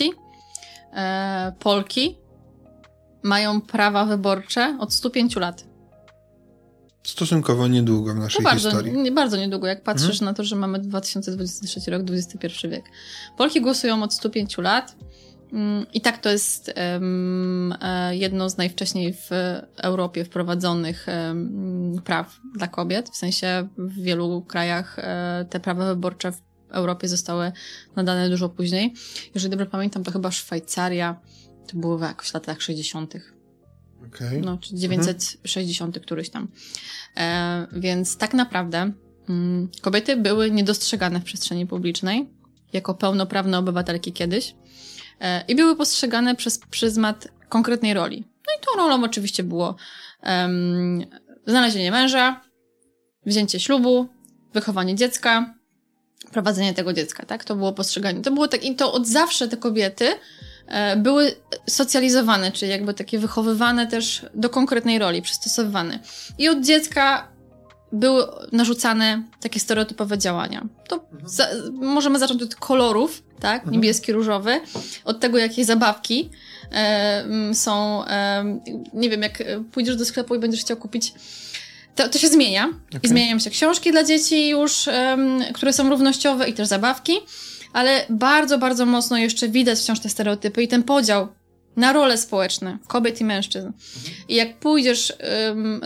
[0.92, 2.16] E, Polki
[3.22, 5.64] mają prawa wyborcze od 105 lat.
[7.06, 8.92] Stosunkowo niedługo w naszej no bardzo, historii.
[8.92, 10.24] Nie, bardzo niedługo, jak patrzysz mhm.
[10.24, 12.84] na to, że mamy 2023 rok, XXI wiek.
[13.36, 14.96] Polki głosują od 105 lat.
[15.52, 17.74] Mm, I tak to jest um,
[18.10, 19.30] jedno z najwcześniej w
[19.76, 23.10] Europie wprowadzonych um, praw dla kobiet.
[23.10, 27.52] W sensie w wielu krajach um, te prawa wyborcze w Europie zostały
[27.96, 28.94] nadane dużo później.
[29.34, 31.20] Jeżeli dobrze pamiętam, to chyba Szwajcaria
[31.66, 33.14] to było w jakoś latach 60.
[34.08, 34.40] Okay.
[34.40, 36.04] No, czy 960 mhm.
[36.04, 36.48] któryś tam.
[37.16, 38.92] E, więc tak naprawdę
[39.28, 42.30] mm, kobiety były niedostrzegane w przestrzeni publicznej
[42.72, 44.54] jako pełnoprawne obywatelki kiedyś
[45.20, 48.24] e, i były postrzegane przez pryzmat konkretnej roli.
[48.46, 49.76] No i tą rolą oczywiście było
[50.22, 51.06] um,
[51.46, 52.40] znalezienie męża,
[53.26, 54.08] wzięcie ślubu,
[54.54, 55.54] wychowanie dziecka,
[56.32, 57.44] prowadzenie tego dziecka, tak?
[57.44, 58.22] To było postrzeganie.
[58.22, 60.14] To było tak, i to od zawsze te kobiety
[60.96, 61.34] były
[61.68, 65.98] socjalizowane, czyli jakby takie wychowywane też do konkretnej roli, przystosowywane.
[66.38, 67.28] I od dziecka
[67.92, 70.66] były narzucane takie stereotypowe działania.
[70.88, 71.28] To mhm.
[71.28, 73.56] za, możemy zacząć od kolorów, tak?
[73.56, 73.72] Mhm.
[73.72, 74.60] Niebieski, różowy,
[75.04, 76.30] od tego, jakie zabawki
[76.72, 77.24] e,
[77.54, 78.04] są.
[78.06, 78.44] E,
[78.94, 81.14] nie wiem, jak pójdziesz do sklepu i będziesz chciał kupić
[81.96, 82.68] to, to się zmienia.
[82.88, 83.00] Okay.
[83.02, 87.12] I zmieniają się książki dla dzieci już, um, które są równościowe i też zabawki,
[87.72, 91.28] ale bardzo, bardzo mocno jeszcze widać wciąż te stereotypy i ten podział
[91.76, 93.66] na role społeczne kobiet i mężczyzn.
[93.66, 94.14] Mhm.
[94.28, 95.12] I jak pójdziesz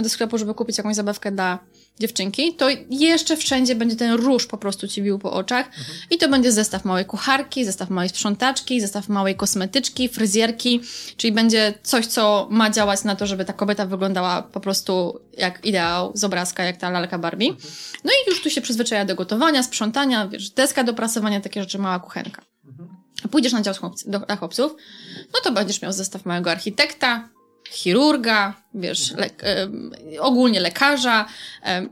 [0.02, 1.58] do sklepu, żeby kupić jakąś zabawkę dla
[2.00, 5.84] dziewczynki, to jeszcze wszędzie będzie ten róż po prostu ci bił po oczach mhm.
[6.10, 10.80] i to będzie zestaw małej kucharki, zestaw małej sprzątaczki, zestaw małej kosmetyczki, fryzjerki,
[11.16, 15.66] czyli będzie coś, co ma działać na to, żeby ta kobieta wyglądała po prostu jak
[15.66, 17.48] ideał z obrazka, jak ta lalka Barbie.
[17.48, 17.74] Mhm.
[18.04, 21.78] No i już tu się przyzwyczaja do gotowania, sprzątania, wiesz, deska do prasowania, takie rzeczy,
[21.78, 22.42] mała kuchenka.
[22.66, 22.88] Mhm.
[23.30, 23.74] Pójdziesz na dział
[24.06, 24.76] do, dla chłopców,
[25.34, 27.28] no to będziesz miał zestaw małego architekta,
[27.70, 29.30] chirurga, wiesz, le
[30.20, 31.26] ogólnie lekarza,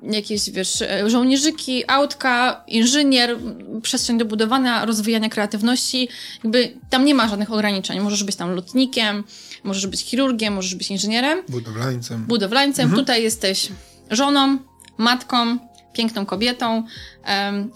[0.03, 3.37] jakieś, wiesz, żołnierzyki, autka, inżynier,
[3.83, 6.09] przestrzeń do budowania, rozwijania kreatywności.
[6.45, 8.01] Jakby tam nie ma żadnych ograniczeń.
[8.01, 9.25] Możesz być tam lotnikiem,
[9.65, 11.43] możesz być chirurgiem, możesz być inżynierem.
[11.49, 12.25] Budowlańcem.
[12.25, 12.85] Budowlańcem.
[12.85, 13.01] Mhm.
[13.01, 13.69] Tutaj jesteś
[14.11, 14.59] żoną,
[14.99, 15.59] matką,
[15.93, 16.83] piękną kobietą,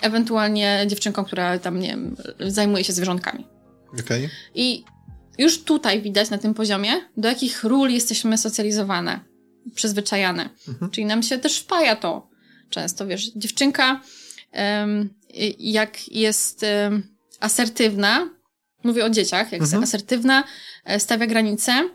[0.00, 3.46] ewentualnie dziewczynką, która tam, nie wiem, zajmuje się zwierzątkami.
[4.00, 4.30] Okay.
[4.54, 4.84] I
[5.42, 9.20] już tutaj widać na tym poziomie, do jakich ról jesteśmy socjalizowane,
[9.74, 10.50] przyzwyczajane.
[10.68, 10.90] Mhm.
[10.90, 12.28] Czyli nam się też wpaja to
[12.70, 14.00] często, wiesz, dziewczynka
[14.52, 15.14] um,
[15.58, 17.02] jak jest um,
[17.40, 18.28] asertywna,
[18.84, 19.82] mówię o dzieciach, jak mhm.
[19.82, 20.44] jest asertywna,
[20.84, 21.88] e, stawia granice,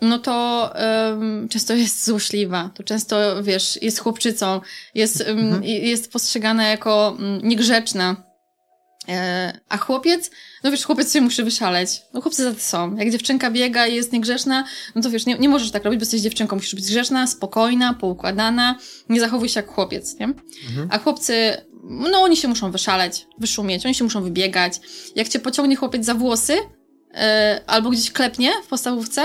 [0.00, 0.70] no to
[1.10, 4.60] um, często jest złośliwa, to często, wiesz, jest chłopczycą,
[4.94, 5.64] jest, mhm.
[5.64, 8.29] jest postrzegana jako mm, niegrzeczna,
[9.68, 10.30] a chłopiec,
[10.64, 12.02] no wiesz, chłopiec się musi wyszaleć.
[12.14, 12.96] No chłopcy za to są.
[12.96, 14.64] Jak dziewczynka biega i jest niegrzeczna,
[14.94, 17.94] no to wiesz, nie, nie możesz tak robić, bo jesteś dziewczynką, musisz być grzeczna, spokojna,
[17.94, 18.78] poukładana,
[19.08, 20.26] nie zachowuj się jak chłopiec, nie?
[20.26, 20.88] Mhm.
[20.90, 24.80] A chłopcy, no oni się muszą wyszaleć, wyszumieć, oni się muszą wybiegać.
[25.16, 27.20] Jak cię pociągnie chłopiec za włosy, yy,
[27.66, 29.22] albo gdzieś klepnie w podstawówce,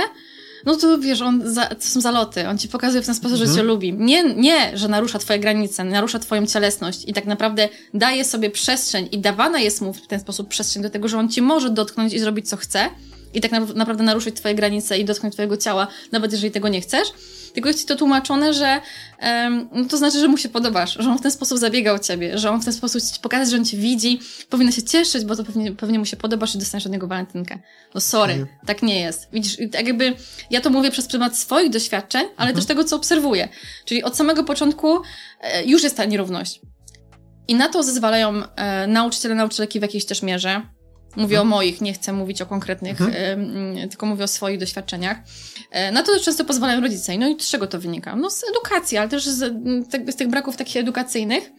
[0.65, 2.47] no to wiesz, on za, to są zaloty.
[2.47, 3.49] On ci pokazuje w ten sposób, mhm.
[3.49, 3.93] że cię lubi.
[3.93, 9.09] Nie, nie, że narusza twoje granice, narusza twoją cielesność i tak naprawdę daje sobie przestrzeń
[9.11, 12.13] i dawana jest mu w ten sposób przestrzeń do tego, że on ci może dotknąć
[12.13, 12.89] i zrobić co chce
[13.33, 17.07] i tak naprawdę naruszyć twoje granice i dotknąć twojego ciała, nawet jeżeli tego nie chcesz
[17.55, 18.81] tylko jest ci to tłumaczone, że
[19.21, 21.99] um, no to znaczy, że mu się podobasz, że on w ten sposób zabiega o
[21.99, 24.19] ciebie, że on w ten sposób ci pokazać, że on cię widzi,
[24.49, 27.59] powinno się cieszyć, bo to pewnie, pewnie mu się podobasz i dostaniesz od niego walentynkę.
[27.95, 28.57] No sorry, mhm.
[28.65, 29.27] tak nie jest.
[29.33, 30.13] Widzisz, tak jakby
[30.49, 32.55] ja to mówię przez pryzmat swoich doświadczeń, ale mhm.
[32.55, 33.49] też tego, co obserwuję.
[33.85, 35.01] Czyli od samego początku
[35.41, 36.61] e, już jest ta nierówność.
[37.47, 40.74] I na to zezwalają e, nauczyciele, nauczycielki w jakiejś też mierze.
[41.15, 41.47] Mówię mhm.
[41.47, 43.77] o moich, nie chcę mówić o konkretnych, mhm.
[43.77, 45.17] y, tylko mówię o swoich doświadczeniach.
[45.71, 47.17] E, na to często pozwalają rodzice.
[47.17, 48.15] No i z czego to wynika?
[48.15, 49.53] No z edukacji, ale też z,
[50.09, 51.51] z tych braków takich edukacyjnych,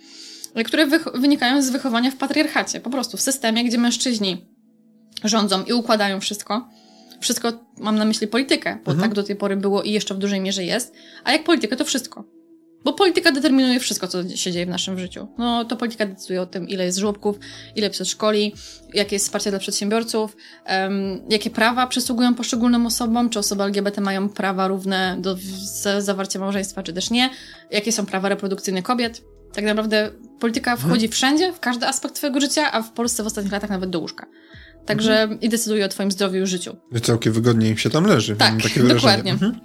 [0.64, 2.80] które wynikają z wychowania w patriarchacie.
[2.80, 4.46] Po prostu w systemie, gdzie mężczyźni
[5.24, 6.68] rządzą i układają wszystko.
[7.20, 9.08] Wszystko, mam na myśli politykę, bo mhm.
[9.08, 10.94] tak do tej pory było i jeszcze w dużej mierze jest.
[11.24, 12.24] A jak politykę, to wszystko.
[12.86, 15.28] Bo polityka determinuje wszystko, co się dzieje w naszym życiu.
[15.38, 17.38] No to polityka decyduje o tym, ile jest żłobków,
[17.76, 18.54] ile przedszkoli,
[18.94, 20.36] jakie jest wsparcie dla przedsiębiorców,
[20.68, 25.36] um, jakie prawa przysługują poszczególnym osobom, czy osoby LGBT mają prawa równe do
[25.98, 27.30] zawarcia małżeństwa, czy też nie,
[27.70, 29.22] jakie są prawa reprodukcyjne kobiet.
[29.52, 30.10] Tak naprawdę
[30.40, 30.88] polityka mhm.
[30.88, 34.00] wchodzi wszędzie, w każdy aspekt twojego życia, a w Polsce w ostatnich latach nawet do
[34.00, 34.26] łóżka.
[34.84, 35.40] Także mhm.
[35.40, 36.76] i decyduje o twoim zdrowiu i życiu.
[37.02, 38.36] Całkiem wygodnie im się tam leży.
[38.36, 38.54] Tak,
[38.88, 39.32] dokładnie.
[39.32, 39.60] Mhm.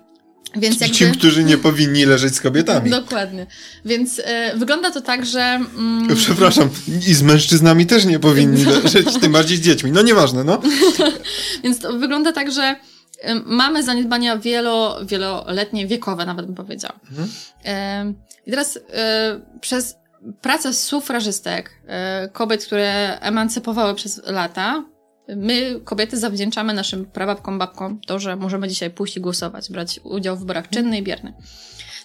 [0.56, 0.96] Więc jakby...
[0.96, 2.90] Ci, którzy nie powinni leżeć z kobietami.
[3.02, 3.46] Dokładnie.
[3.86, 5.42] Więc e, wygląda to tak, że...
[5.42, 6.16] Mm...
[6.16, 6.70] Przepraszam,
[7.08, 9.92] i z mężczyznami też nie powinni leżeć, tym bardziej z dziećmi.
[9.92, 10.62] No nieważne, no.
[11.64, 12.76] Więc to wygląda tak, że
[13.46, 17.00] mamy zaniedbania wielo, wieloletnie, wiekowe nawet bym powiedziała.
[17.10, 18.16] Mhm.
[18.46, 18.80] I teraz
[19.62, 19.96] przez
[20.42, 21.72] pracę sufrażystek,
[22.34, 24.84] kobiet, które emancypowały przez lata,
[25.36, 30.36] my, kobiety, zawdzięczamy naszym prababkom, babkom to, że możemy dzisiaj pójść i głosować, brać udział
[30.36, 31.34] w wyborach czynny i bierny.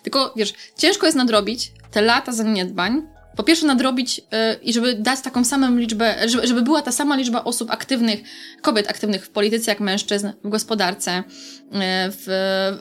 [0.03, 3.03] Tylko, wiesz, ciężko jest nadrobić te lata zaniedbań,
[3.37, 4.25] po pierwsze nadrobić yy,
[4.63, 8.21] i żeby dać taką samą liczbę, żeby, żeby była ta sama liczba osób aktywnych,
[8.63, 11.81] kobiet aktywnych w polityce jak mężczyzn, w gospodarce, yy,
[12.11, 12.27] w,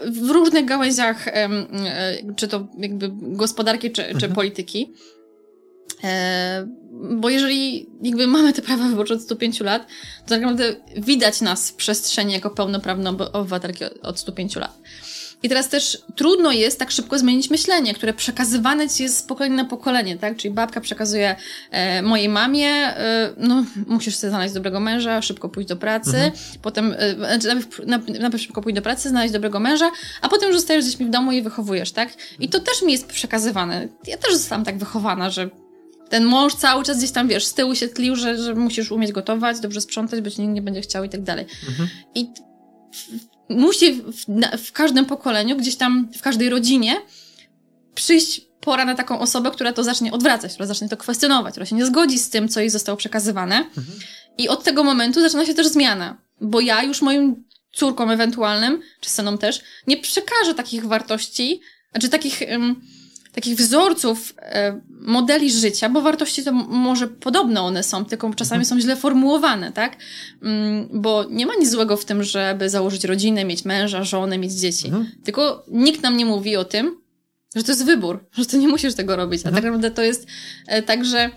[0.05, 4.19] w różnych gałęziach, yy, czy to jakby gospodarki, czy, mhm.
[4.19, 4.93] czy polityki.
[6.05, 6.67] E,
[7.11, 9.87] bo jeżeli jakby mamy te prawa wyborcze od 105 lat,
[10.23, 14.81] to tak naprawdę widać nas w przestrzeni jako pełnoprawne obywatelki od 105 lat.
[15.43, 19.55] I teraz też trudno jest tak szybko zmienić myślenie, które przekazywane ci jest z pokolenia
[19.55, 20.37] na pokolenie, tak?
[20.37, 21.35] Czyli babka przekazuje
[21.71, 26.31] e, mojej mamie, e, no musisz sobie znaleźć dobrego męża, szybko pójść do pracy, mhm.
[26.61, 27.79] potem, e, znaczy najpierw,
[28.19, 29.91] najpierw szybko pójść do pracy, znaleźć dobrego męża,
[30.21, 32.09] a potem już zostajesz z dziećmi w domu i wychowujesz, tak?
[32.39, 33.87] I to też mi jest przekazywane.
[34.07, 35.49] Ja też zostałam tak wychowana, że
[36.09, 39.11] ten mąż cały czas gdzieś tam, wiesz, z tyłu się tlił, że, że musisz umieć
[39.11, 41.45] gotować, dobrze sprzątać, bo ci nikt nie będzie chciał i tak dalej.
[41.69, 41.89] Mhm.
[42.15, 42.29] I
[43.49, 44.25] musi w,
[44.57, 46.95] w, każdym pokoleniu, gdzieś tam, w każdej rodzinie
[47.95, 51.75] przyjść pora na taką osobę, która to zacznie odwracać, która zacznie to kwestionować, która się
[51.75, 53.57] nie zgodzi z tym, co jej zostało przekazywane.
[53.57, 53.99] Mhm.
[54.37, 59.09] I od tego momentu zaczyna się też zmiana, bo ja już moim córkom ewentualnym, czy
[59.09, 61.61] synom też, nie przekażę takich wartości,
[61.91, 62.41] znaczy takich...
[62.51, 62.81] Um,
[63.35, 68.65] takich wzorców, e, modeli życia, bo wartości to może podobne one są, tylko czasami mhm.
[68.65, 69.97] są źle formułowane, tak?
[70.41, 74.51] Mm, bo nie ma nic złego w tym, żeby założyć rodzinę, mieć męża, żonę, mieć
[74.51, 74.87] dzieci.
[74.87, 75.11] Mhm.
[75.23, 76.97] Tylko nikt nam nie mówi o tym,
[77.55, 79.41] że to jest wybór, że ty nie musisz tego robić.
[79.45, 79.55] A mhm.
[79.55, 80.27] tak naprawdę to jest
[80.67, 81.29] e, tak, że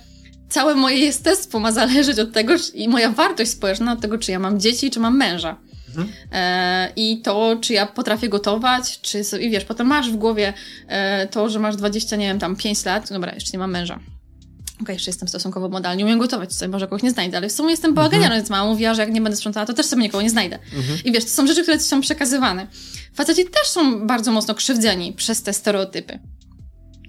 [0.48, 4.38] całe moje jestestwo ma zależeć od tego, i moja wartość społeczna od tego, czy ja
[4.38, 5.56] mam dzieci, czy mam męża.
[5.88, 6.08] Mhm.
[6.32, 10.52] E, I to, czy ja potrafię gotować, czy i wiesz, potem masz w głowie
[10.88, 13.94] e, to, że masz 20, nie wiem, tam 5 lat, dobra, jeszcze nie mam męża.
[13.94, 17.52] Okej, okay, jeszcze jestem stosunkowo modalny, umiem gotować, sobie może kogoś nie znajdę, ale w
[17.52, 18.40] sumie jestem bałaganiarą, mhm.
[18.40, 20.58] więc mama mówiła, że jak nie będę sprzątała, to też sobie nikogo nie znajdę.
[20.76, 20.98] Mhm.
[21.04, 22.66] I wiesz, to są rzeczy, które są przekazywane.
[23.14, 26.18] Faceci też są bardzo mocno krzywdzeni przez te stereotypy.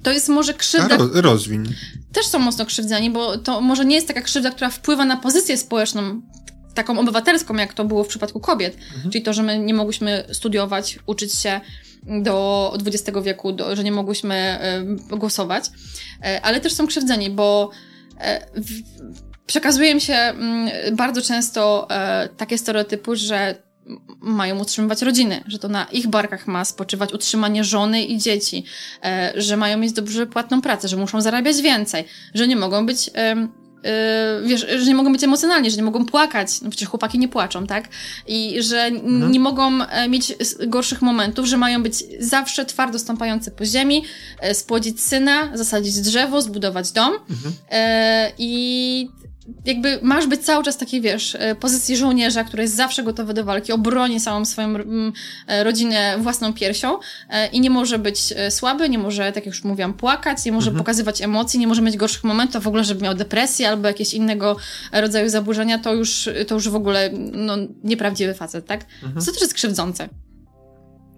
[0.04, 0.98] To jest może krzywda...
[0.98, 1.74] Ro rozwin.
[2.14, 5.58] Też są mocno krzywdzeni, bo to może nie jest taka krzywda, która wpływa na pozycję
[5.58, 6.22] społeczną
[6.74, 8.78] taką obywatelską, jak to było w przypadku kobiet.
[8.94, 9.12] Mhm.
[9.12, 11.62] Czyli to, że my nie mogłyśmy studiować, uczyć się
[12.04, 14.60] do XX wieku, do, że nie mogłyśmy
[15.12, 17.70] y, głosować, y, ale też są krzywdzeni, bo
[18.56, 18.82] y, w,
[19.46, 20.34] przekazuje im się
[20.88, 21.88] y, bardzo często
[22.38, 23.56] takie stereotypy, że
[24.22, 28.64] mają utrzymywać rodziny, że to na ich barkach ma spoczywać utrzymanie żony i dzieci,
[29.36, 33.10] że mają mieć dobrze płatną pracę, że muszą zarabiać więcej, że nie mogą być
[33.84, 37.28] Yy, wiesz, że nie mogą być emocjonalni, że nie mogą płakać, no przecież chłopaki nie
[37.28, 37.90] płaczą, tak?
[38.28, 39.32] I że mhm.
[39.32, 40.34] nie mogą e, mieć
[40.68, 44.04] gorszych momentów, że mają być zawsze twardo stąpające po ziemi,
[44.40, 47.14] e, spłodzić syna, zasadzić drzewo, zbudować dom.
[47.30, 47.54] Mhm.
[47.72, 49.10] E, I
[49.66, 53.46] jakby masz być cały czas taki, wiesz, e, pozycji żołnierza, który jest zawsze gotowy do
[53.46, 54.76] walki, obroni całą swoją
[55.48, 57.00] e, rodzinę własną piersią
[57.30, 60.70] e, i nie może być słaby, nie może, tak jak już mówiłam, płakać, nie może
[60.70, 60.84] mhm.
[60.84, 64.58] pokazywać emocji, nie może mieć gorszych momentów, w ogóle, żeby miał depresję albo jakieś innego
[64.94, 68.86] rodzaju zaburzenia, to już, to już w ogóle, no, nieprawdziwy facet, tak?
[69.04, 69.26] Mhm.
[69.26, 70.10] Co też jest krzywdzące.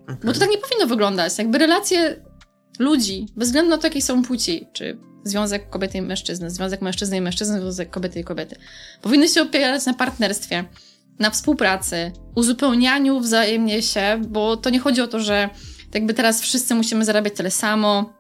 [0.04, 0.18] Okay.
[0.24, 1.38] Bo to tak nie powinno wyglądać.
[1.38, 2.16] Jakby relacje
[2.80, 7.18] ludzi, bez względu na to, jakiej są płci, czy związek kobiety i mężczyzny, związek mężczyzny
[7.18, 8.56] i mężczyzny, związek kobiety i kobiety.
[9.02, 10.66] Powinny się opierać na partnerstwie,
[11.20, 15.50] na współpracy, uzupełnianiu wzajemnie się, bo to nie chodzi o to, że
[15.94, 18.14] jakby teraz wszyscy musimy zarabiać tyle samo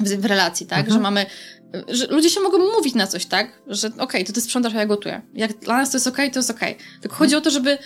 [0.00, 0.78] w, w relacji, tak?
[0.78, 0.94] Mhm.
[0.94, 1.26] Że mamy
[1.88, 3.62] że ludzie się mogą mówić na coś, tak?
[3.66, 5.22] Że okej, okay, to ty sprzątasz, a ja gotuję.
[5.34, 6.72] Jak dla nas to jest okej, okay, to jest okej.
[6.72, 6.84] Okay.
[7.00, 7.18] Tylko mhm.
[7.18, 7.78] chodzi o to, żeby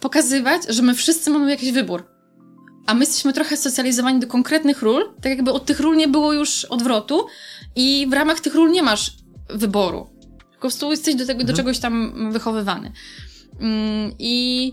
[0.00, 2.12] pokazywać, że my wszyscy mamy jakiś wybór
[2.86, 6.32] a my jesteśmy trochę socjalizowani do konkretnych ról, tak jakby od tych ról nie było
[6.32, 7.26] już odwrotu
[7.76, 9.16] i w ramach tych ról nie masz
[9.50, 10.10] wyboru.
[10.54, 11.46] Po prostu jesteś do, tego, mhm.
[11.46, 12.92] do czegoś tam wychowywany.
[13.60, 14.72] Mm, I,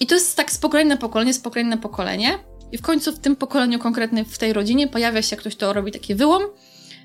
[0.00, 2.38] I to jest tak z pokolenia na pokolenie, z pokolenia na pokolenie.
[2.72, 5.92] I w końcu w tym pokoleniu konkretnym, w tej rodzinie pojawia się ktoś, kto robi
[5.92, 6.42] taki wyłom,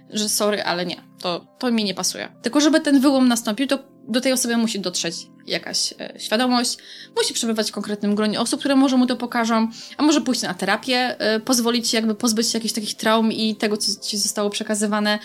[0.09, 2.29] że sorry, ale nie, to, to mi nie pasuje.
[2.41, 5.15] Tylko żeby ten wyłom nastąpił, to do tej osoby musi dotrzeć
[5.47, 6.77] jakaś e, świadomość,
[7.17, 9.67] musi przebywać w konkretnym gronie osób, które może mu to pokażą,
[9.97, 13.55] a może pójść na terapię, e, pozwolić ci jakby pozbyć się jakichś takich traum i
[13.55, 15.19] tego, co ci zostało przekazywane,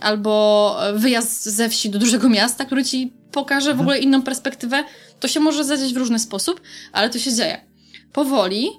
[0.00, 3.80] albo wyjazd ze wsi do dużego miasta, który ci pokaże w mhm.
[3.80, 4.84] ogóle inną perspektywę.
[5.20, 6.60] To się może zadziać w różny sposób,
[6.92, 7.66] ale to się dzieje.
[8.12, 8.70] Powoli,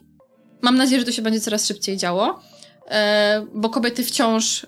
[0.61, 2.39] mam nadzieję, że to się będzie coraz szybciej działo,
[2.89, 4.65] e, bo kobiety wciąż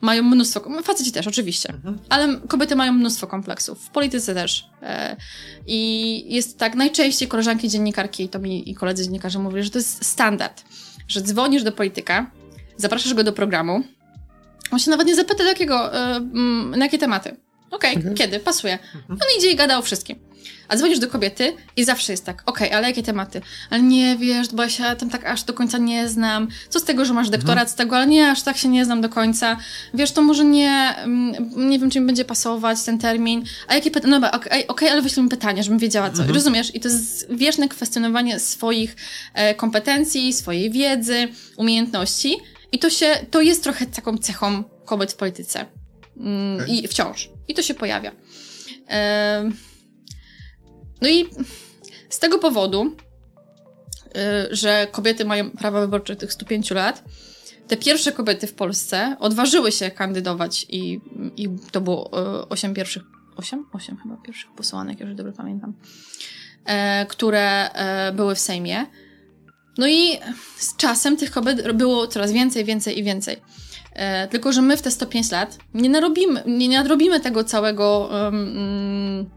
[0.00, 1.98] mają mnóstwo, faceci też oczywiście, mhm.
[2.08, 4.66] ale kobiety mają mnóstwo kompleksów, w polityce też.
[4.82, 5.16] E,
[5.66, 10.04] I jest tak, najczęściej koleżanki dziennikarki to mi i koledzy dziennikarze mówili, że to jest
[10.04, 10.64] standard,
[11.08, 12.30] że dzwonisz do polityka,
[12.76, 13.82] zapraszasz go do programu,
[14.70, 16.20] on się nawet nie zapyta, do jakiego, e,
[16.76, 17.36] na jakie tematy.
[17.70, 18.14] Okej, okay, mhm.
[18.14, 18.40] kiedy?
[18.40, 18.72] Pasuje.
[18.72, 19.04] Mhm.
[19.10, 20.29] On idzie i gada o wszystkim.
[20.68, 23.40] A dzwonisz do kobiety i zawsze jest tak, okej, okay, ale jakie tematy?
[23.70, 26.48] Ale nie wiesz, bo ja się tam tak aż do końca nie znam.
[26.68, 27.40] Co z tego, że masz mhm.
[27.40, 27.68] doktorat mhm.
[27.68, 29.56] z tego, ale nie, aż tak się nie znam do końca.
[29.94, 33.44] Wiesz, to może nie, mm, nie wiem, czy mi będzie pasować ten termin.
[33.68, 34.18] A jakie pytania?
[34.18, 36.18] No okej, okay, okay, ale wyślij mi pytanie, żebym wiedziała co.
[36.18, 36.34] Mhm.
[36.34, 36.74] Rozumiesz?
[36.74, 38.96] I to jest wieczne kwestionowanie swoich
[39.34, 42.36] e, kompetencji, swojej wiedzy, umiejętności.
[42.72, 45.66] I to się, to jest trochę taką cechą kobiet w polityce.
[46.16, 47.30] Mm, I wciąż.
[47.48, 48.12] I to się pojawia.
[48.88, 49.50] E,
[51.00, 51.26] no i
[52.08, 52.96] z tego powodu,
[54.06, 57.04] y, że kobiety mają prawa wyborcze tych 105 lat,
[57.68, 61.00] te pierwsze kobiety w Polsce odważyły się kandydować i,
[61.36, 62.10] i to było
[62.48, 63.02] 8 y, pierwszych,
[63.36, 63.66] 8?
[63.72, 65.74] 8 chyba pierwszych posłanek, jeżeli dobrze pamiętam,
[66.64, 67.70] e, które
[68.14, 68.86] były w Sejmie.
[69.78, 70.18] No i
[70.56, 73.36] z czasem tych kobiet było coraz więcej, więcej i więcej.
[74.30, 79.30] Tylko, że my w te 105 lat nie narobimy, nie nadrobimy tego całego um,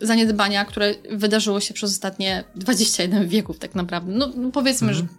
[0.00, 4.12] zaniedbania, które wydarzyło się przez ostatnie 21 wieków tak naprawdę.
[4.12, 5.08] No, no powiedzmy, mhm.
[5.08, 5.14] że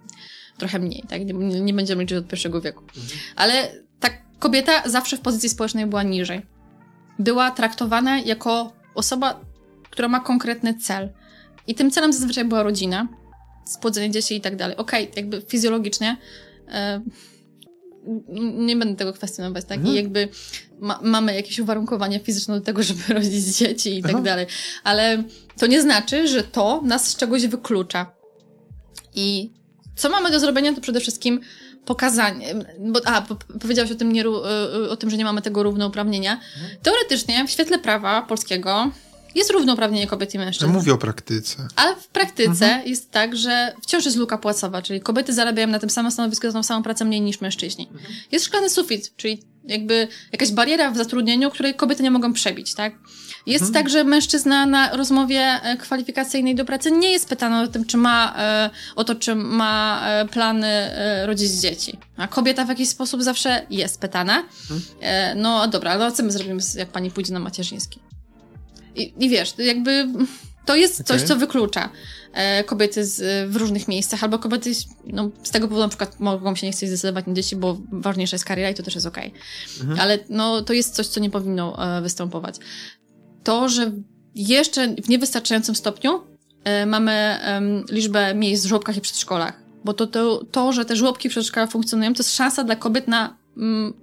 [0.58, 1.24] trochę mniej, tak?
[1.24, 2.80] Nie, nie będziemy liczyć od pierwszego wieku.
[2.80, 3.18] Mhm.
[3.36, 6.42] Ale ta kobieta zawsze w pozycji społecznej była niżej.
[7.18, 9.40] Była traktowana jako osoba,
[9.90, 11.12] która ma konkretny cel.
[11.66, 13.08] I tym celem zazwyczaj była rodzina,
[13.66, 14.76] spłodzenie dzieci i tak dalej.
[14.76, 16.16] Okej, okay, jakby fizjologicznie
[16.68, 17.00] e,
[18.58, 19.78] nie będę tego kwestionować, tak?
[19.78, 19.94] Mhm.
[19.94, 20.28] I jakby
[20.80, 24.46] ma, mamy jakieś uwarunkowania fizyczne do tego, żeby rodzić dzieci i tak dalej.
[24.84, 25.22] Ale
[25.58, 28.12] to nie znaczy, że to nas z czegoś wyklucza.
[29.14, 29.52] I
[29.96, 31.40] co mamy do zrobienia, to przede wszystkim
[31.84, 33.26] pokazanie, bo, a,
[33.60, 34.28] powiedziałeś o tym, nie,
[34.90, 36.32] o tym, że nie mamy tego równouprawnienia.
[36.32, 36.78] Mhm.
[36.82, 38.90] Teoretycznie w świetle prawa polskiego
[39.38, 40.66] jest równouprawnienie kobiet i mężczyzn.
[40.66, 41.68] Ja mówię o praktyce.
[41.76, 42.88] Ale w praktyce mhm.
[42.88, 46.52] jest tak, że wciąż jest luka płacowa, czyli kobiety zarabiają na tym samym stanowisku za
[46.52, 47.88] tą samą pracę mniej niż mężczyźni.
[47.92, 48.14] Mhm.
[48.32, 52.94] Jest szklany sufit, czyli jakby jakaś bariera w zatrudnieniu, której kobiety nie mogą przebić, tak?
[53.46, 53.84] Jest mhm.
[53.84, 57.96] tak, że mężczyzna na rozmowie e, kwalifikacyjnej do pracy nie jest pytany o tym, czy
[57.96, 60.90] ma, e, o to, czy ma e, plany
[61.26, 61.98] rodzić dzieci.
[62.16, 64.44] A kobieta w jakiś sposób zawsze jest pytana.
[64.70, 64.82] Mhm.
[65.38, 68.00] No dobra, no co my zrobimy, jak pani pójdzie na macierzyński?
[68.98, 70.08] I, i wiesz, jakby
[70.68, 71.28] to jest coś, okay.
[71.28, 71.90] co wyklucza
[72.32, 74.72] e, kobiety z, w różnych miejscach, albo kobiety
[75.06, 78.34] no, z tego powodu na przykład mogą się nie chcieć zdecydować na dzieci, bo ważniejsza
[78.34, 79.28] jest kariera i to też jest okej.
[79.28, 79.40] Okay.
[79.80, 80.00] Mhm.
[80.00, 82.56] Ale no, to jest coś, co nie powinno e, występować.
[83.44, 83.92] To, że
[84.34, 86.20] jeszcze w niewystarczającym stopniu
[86.64, 87.38] e, mamy
[87.90, 91.70] liczbę miejsc w żłobkach i przedszkolach, bo to, to, to, że te żłobki w przedszkolach
[91.70, 93.94] funkcjonują, to jest szansa dla kobiet na mm,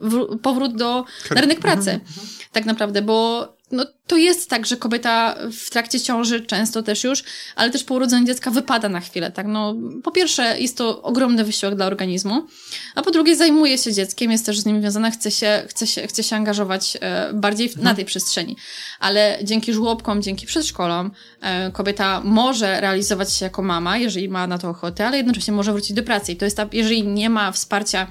[0.41, 1.05] powrót do,
[1.35, 1.91] na rynek pracy.
[1.91, 2.27] Mhm.
[2.51, 7.23] Tak naprawdę, bo no, to jest tak, że kobieta w trakcie ciąży często też już,
[7.55, 9.47] ale też po urodzeniu dziecka wypada na chwilę, tak?
[9.47, 12.47] No, po pierwsze, jest to ogromny wysiłek dla organizmu,
[12.95, 16.07] a po drugie, zajmuje się dzieckiem, jest też z nim związana, chce się, chce się,
[16.07, 18.55] chce się angażować e, bardziej w, na tej przestrzeni.
[18.99, 21.11] Ale dzięki żłobkom, dzięki przedszkolom,
[21.41, 25.71] e, kobieta może realizować się jako mama, jeżeli ma na to ochotę, ale jednocześnie może
[25.71, 26.31] wrócić do pracy.
[26.31, 28.07] I to jest ta, jeżeli nie ma wsparcia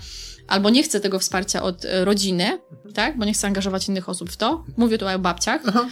[0.49, 2.59] albo nie chce tego wsparcia od e, rodziny,
[2.95, 4.65] tak, bo nie chce angażować innych osób w to.
[4.77, 5.63] Mówię tutaj o babciach.
[5.67, 5.89] Aha.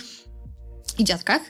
[0.98, 1.42] I dziadkach.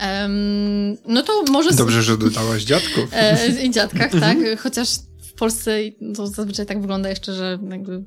[0.00, 1.70] Um, no to może.
[1.70, 3.10] Dobrze, że dodałaś dziadków.
[3.12, 4.38] E, I dziadkach, tak.
[4.62, 5.09] Chociaż w
[5.40, 5.78] Polsce
[6.16, 8.04] to zazwyczaj tak wygląda jeszcze, że jakby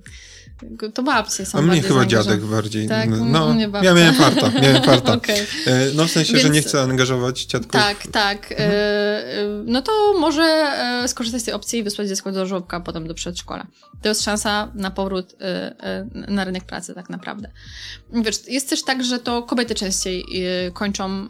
[0.94, 2.88] to babcie są A mnie chyba dziadek bardziej.
[2.88, 3.90] Tak, no, mnie babcia.
[3.90, 4.84] ja miałem farta, miałem
[5.18, 5.36] okay.
[5.66, 7.72] E, no w sensie, Więc, że nie chcę angażować dziadków.
[7.72, 8.52] Tak, tak.
[8.52, 8.72] Mhm.
[8.72, 9.34] E,
[9.66, 13.14] no to może e, skorzystać z tej opcji i wysłać dziecko do żłobka, potem do
[13.14, 13.68] przedszkola.
[14.02, 15.36] To jest szansa na powrót
[16.28, 17.52] na rynek pracy tak naprawdę.
[18.14, 20.24] Wiesz, jest też tak, że to kobiety częściej
[20.74, 21.28] kończą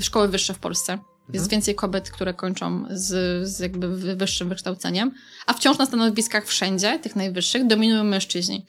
[0.00, 0.98] szkoły wyższe w Polsce.
[1.32, 1.50] Jest mhm.
[1.50, 5.10] więcej kobiet, które kończą z, z jakby wyższym wykształceniem,
[5.46, 8.66] a wciąż na stanowiskach wszędzie, tych najwyższych, dominują mężczyźni.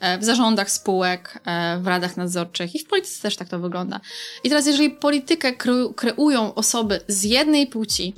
[0.00, 4.00] E, w zarządach spółek, e, w radach nadzorczych i w polityce też tak to wygląda.
[4.44, 5.52] I teraz, jeżeli politykę
[5.96, 8.14] kreują osoby z jednej płci,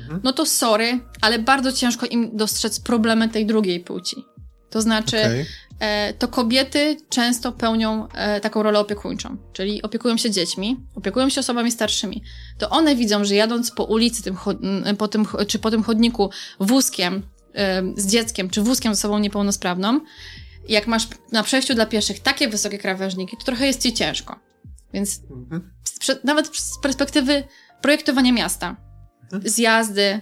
[0.00, 0.20] mhm.
[0.24, 4.33] no to sorry, ale bardzo ciężko im dostrzec problemy tej drugiej płci.
[4.74, 5.46] To znaczy, okay.
[5.78, 11.40] E, to kobiety często pełnią e, taką rolę opiekuńczą, czyli opiekują się dziećmi, opiekują się
[11.40, 12.22] osobami starszymi.
[12.58, 14.36] To one widzą, że jadąc po ulicy tym,
[14.98, 16.30] po tym, czy po tym chodniku
[16.60, 17.22] wózkiem
[17.54, 20.00] e, z dzieckiem, czy wózkiem z osobą niepełnosprawną,
[20.68, 24.40] jak masz na przejściu dla pieszych takie wysokie krawężniki, to trochę jest ci ciężko.
[24.92, 25.72] Więc mhm.
[26.24, 27.42] nawet z perspektywy
[27.82, 28.76] projektowania miasta,
[29.22, 29.48] mhm.
[29.48, 30.20] zjazdy,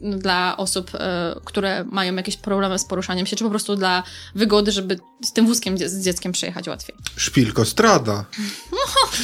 [0.00, 4.02] dla osób, e, które mają jakieś problemy z poruszaniem się, czy po prostu dla
[4.34, 6.96] wygody, żeby z tym wózkiem z dzieckiem przejechać łatwiej.
[7.16, 8.24] Szpilko strada.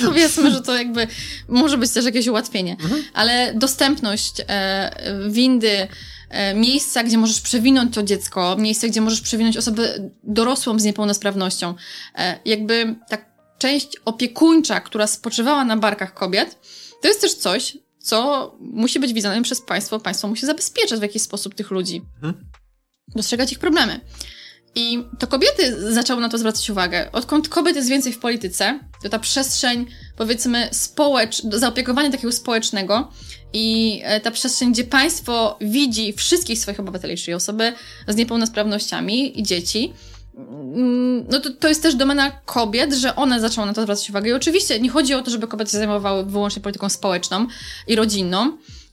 [0.03, 1.07] No, powiedzmy, że to jakby
[1.49, 2.77] może być też jakieś ułatwienie.
[2.81, 3.03] Mhm.
[3.15, 4.91] Ale dostępność e,
[5.29, 5.89] windy,
[6.31, 11.75] e, miejsca, gdzie możesz przewinąć to dziecko, miejsce, gdzie możesz przewinąć osobę dorosłą z niepełnosprawnością,
[12.45, 13.19] jakby ta
[13.59, 16.59] część opiekuńcza, która spoczywała na barkach kobiet,
[17.03, 17.79] to jest też coś,
[18.09, 20.01] co musi być widziane przez państwo.
[20.01, 22.45] Państwo musi zabezpieczać w jakiś sposób tych ludzi, mhm.
[23.17, 24.01] dostrzegać ich problemy.
[24.75, 27.13] I to kobiety zaczęły na to zwracać uwagę.
[27.13, 29.87] Odkąd kobiet jest więcej w polityce, to ta przestrzeń,
[30.17, 33.13] powiedzmy, społecz, zaopiekowania takiego społecznego
[33.53, 37.73] i e, ta przestrzeń, gdzie państwo widzi wszystkich swoich obywateli, czyli osoby
[38.09, 39.93] z niepełnosprawnościami i dzieci,
[41.29, 44.31] no to, to jest też domena kobiet, że one zaczęły na to zwracać uwagę.
[44.31, 47.47] I oczywiście nie chodzi o to, żeby kobiety się zajmowały wyłącznie polityką społeczną
[47.87, 48.53] i rodzinną,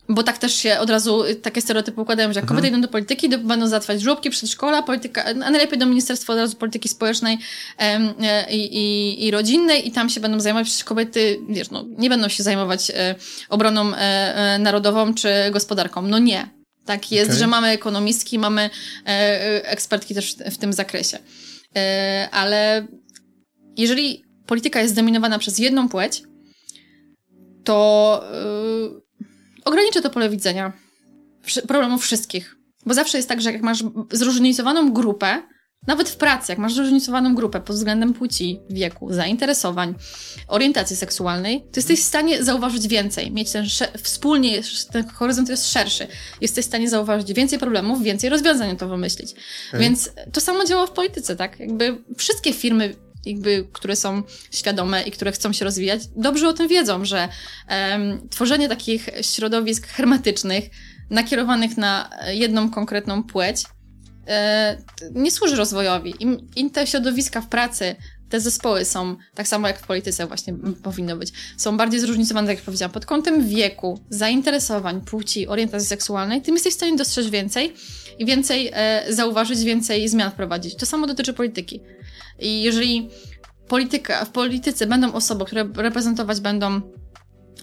[0.10, 2.58] bo tak też się od razu takie stereotypy układają, że jak mhm.
[2.58, 6.40] kobiety idą do polityki, to będą załatwiać żłobki, przedszkola, polityka, a najlepiej do Ministerstwa od
[6.40, 7.38] razu Polityki Społecznej
[7.80, 12.10] e, i, i, i rodzinnej i tam się będą zajmować, przecież kobiety, wiesz, no, nie
[12.10, 13.16] będą się zajmować e,
[13.50, 16.02] obroną e, narodową czy gospodarką.
[16.02, 16.65] No nie.
[16.86, 17.40] Tak jest, okay.
[17.40, 18.70] że mamy ekonomistki, mamy e,
[19.08, 21.20] e, ekspertki też w, tym zakresie.
[21.76, 22.88] E, ale
[23.78, 26.24] jeżeli polityka jest zdominowana przez jedną płeć,
[27.64, 28.24] to
[29.66, 30.74] ogranicza to pole widzenia
[31.68, 32.56] problemów wszystkich.
[32.86, 35.44] Bo zawsze jest tak, że jak masz zróżnicowaną grupę,
[35.88, 39.96] nawet w pracy, jak masz zróżnicowaną grupę pod względem płci, wieku, zainteresowań,
[40.48, 43.66] orientacji seksualnej, to jesteś w stanie zauważyć więcej, mieć ten
[44.04, 46.08] wspólnie, ten horyzont jest szerszy.
[46.42, 49.32] Jesteś w stanie zauważyć więcej problemów, więcej rozwiązań to wymyślić.
[49.70, 49.80] Okay.
[49.80, 51.60] Więc to samo działa w polityce, tak?
[51.60, 52.96] Jakby wszystkie firmy
[53.26, 57.30] jakby, które są świadome i które chcą się rozwijać, dobrze o tym wiedzą, że
[57.70, 60.64] um, tworzenie takich środowisk hermetycznych,
[61.10, 63.64] nakierowanych na jedną konkretną płeć,
[65.12, 66.14] nie służy rozwojowi.
[66.20, 67.96] Im, Im te środowiska w pracy,
[68.30, 70.54] te zespoły są, tak samo jak w polityce właśnie
[70.84, 76.42] powinno być, są bardziej zróżnicowane, tak jak powiedziałam, pod kątem wieku, zainteresowań, płci, orientacji seksualnej,
[76.42, 77.74] tym jesteś w stanie dostrzec więcej
[78.20, 80.76] i więcej e, zauważyć, więcej zmian wprowadzić.
[80.76, 81.82] To samo dotyczy polityki.
[82.40, 83.10] I jeżeli
[83.68, 86.82] polityka, w polityce będą osoby, które reprezentować będą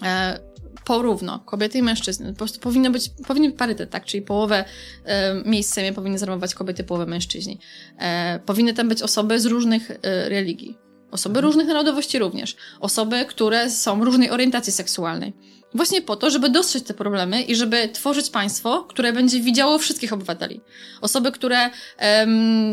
[0.03, 0.52] e,
[0.85, 2.27] porówno, kobiety i mężczyzn.
[2.27, 4.05] Po prostu powinno być, powinien być parytet, tak?
[4.05, 4.65] Czyli połowę
[5.05, 7.59] e, miejsc w Sejmie powinny zajmować kobiety, połowę mężczyźni.
[7.97, 10.77] E, powinny tam być osoby z różnych e, religii.
[11.11, 11.45] Osoby mhm.
[11.45, 12.55] różnych narodowości również.
[12.79, 15.33] Osoby, które są różnej orientacji seksualnej.
[15.75, 20.13] Właśnie po to, żeby dostrzec te problemy i żeby tworzyć państwo, które będzie widziało wszystkich
[20.13, 20.61] obywateli.
[21.01, 21.69] Osoby, które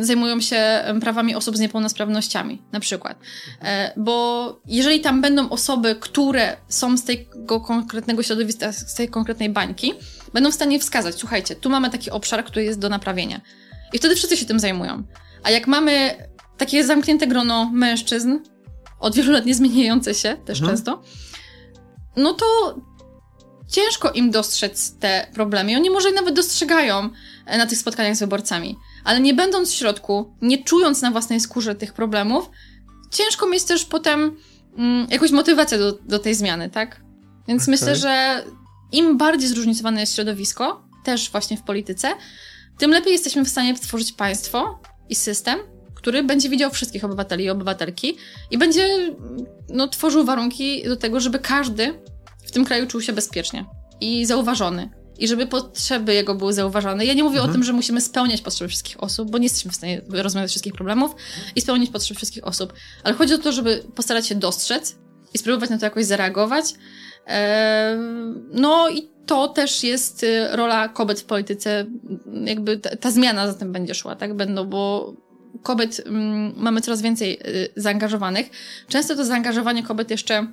[0.00, 3.18] zajmują się prawami osób z niepełnosprawnościami, na przykład.
[3.62, 9.50] E, bo jeżeli tam będą osoby, które są z tego konkretnego środowiska, z tej konkretnej
[9.50, 9.94] bańki,
[10.32, 13.40] będą w stanie wskazać, słuchajcie, tu mamy taki obszar, który jest do naprawienia.
[13.92, 15.02] I wtedy wszyscy się tym zajmują.
[15.42, 16.14] A jak mamy
[16.58, 18.38] takie zamknięte grono mężczyzn,
[19.00, 20.76] od wielu lat nie zmieniające się też mhm.
[20.76, 21.02] często,
[22.16, 22.76] no to
[23.70, 25.72] ciężko im dostrzec te problemy.
[25.72, 27.10] I oni może nawet dostrzegają
[27.46, 28.76] e, na tych spotkaniach z wyborcami.
[29.04, 32.50] Ale nie będąc w środku, nie czując na własnej skórze tych problemów,
[33.10, 34.36] ciężko mieć też potem
[34.78, 37.00] mm, jakąś motywację do, do tej zmiany, tak?
[37.48, 37.72] Więc okay.
[37.72, 38.44] myślę, że
[38.92, 42.08] im bardziej zróżnicowane jest środowisko, też właśnie w polityce,
[42.78, 44.78] tym lepiej jesteśmy w stanie stworzyć państwo
[45.08, 45.58] i system,
[45.94, 48.16] który będzie widział wszystkich obywateli i obywatelki
[48.50, 49.14] i będzie
[49.68, 51.94] no, tworzył warunki do tego, żeby każdy
[52.50, 53.64] w tym kraju czuł się bezpiecznie
[54.00, 54.90] i zauważony.
[55.18, 57.04] I żeby potrzeby jego były zauważane.
[57.04, 57.50] Ja nie mówię mhm.
[57.50, 60.72] o tym, że musimy spełniać potrzeby wszystkich osób, bo nie jesteśmy w stanie rozwiązać wszystkich
[60.72, 61.14] problemów
[61.56, 62.72] i spełnić potrzeby wszystkich osób.
[63.04, 64.96] Ale chodzi o to, żeby postarać się dostrzec
[65.34, 66.64] i spróbować na to jakoś zareagować.
[68.52, 71.86] No i to też jest y, rola kobiet w polityce.
[72.44, 74.34] Jakby ta, ta zmiana za tym będzie szła, tak?
[74.34, 75.14] Będą, bo
[75.62, 78.50] kobiet mm, mamy coraz więcej y, zaangażowanych.
[78.88, 80.46] Często to zaangażowanie kobiet jeszcze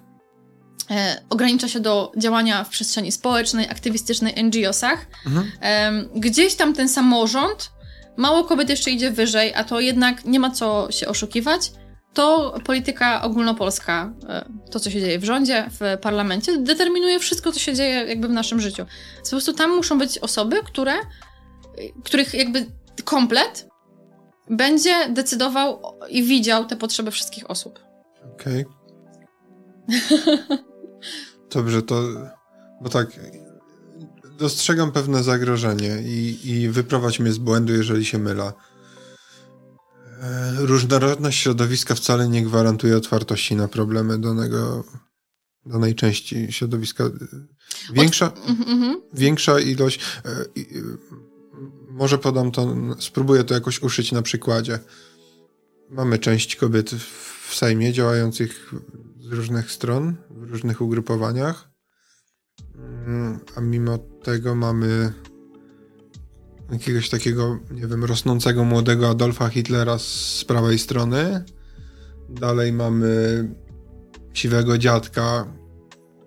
[1.29, 5.05] ogranicza się do działania w przestrzeni społecznej, aktywistycznej, NGO-sach.
[5.25, 5.51] Mhm.
[5.61, 7.71] E, gdzieś tam ten samorząd,
[8.17, 11.71] mało kobiet jeszcze idzie wyżej, a to jednak nie ma co się oszukiwać.
[12.13, 17.59] To polityka ogólnopolska, e, to co się dzieje w rządzie, w parlamencie, determinuje wszystko, co
[17.59, 18.85] się dzieje jakby w naszym życiu.
[19.23, 20.93] Po prostu tam muszą być osoby, które,
[22.03, 22.65] których jakby
[23.03, 23.67] komplet
[24.49, 27.79] będzie decydował i widział te potrzeby wszystkich osób.
[28.33, 28.65] Okej.
[28.65, 30.57] Okay.
[31.53, 32.03] Dobrze, to.
[32.81, 33.19] Bo tak.
[34.37, 38.53] Dostrzegam pewne zagrożenie i, i wyprowadź mnie z błędu, jeżeli się mylę.
[40.57, 44.83] Różnorodność środowiska wcale nie gwarantuje otwartości na problemy danego,
[45.65, 47.03] danej części środowiska.
[47.93, 48.95] Większa, mm-hmm.
[49.13, 49.99] większa ilość.
[50.25, 50.45] E, e,
[51.89, 54.79] może podam to, spróbuję to jakoś uszyć na przykładzie.
[55.89, 56.91] Mamy część kobiet
[57.47, 58.73] w Sejmie działających
[59.29, 61.69] z różnych stron, w różnych ugrupowaniach,
[62.75, 65.13] mm, a mimo tego mamy
[66.71, 71.43] jakiegoś takiego, nie wiem, rosnącego młodego Adolfa Hitlera z prawej strony.
[72.29, 73.43] Dalej mamy
[74.33, 75.47] siwego dziadka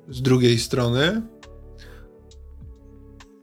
[0.09, 1.23] z drugiej strony.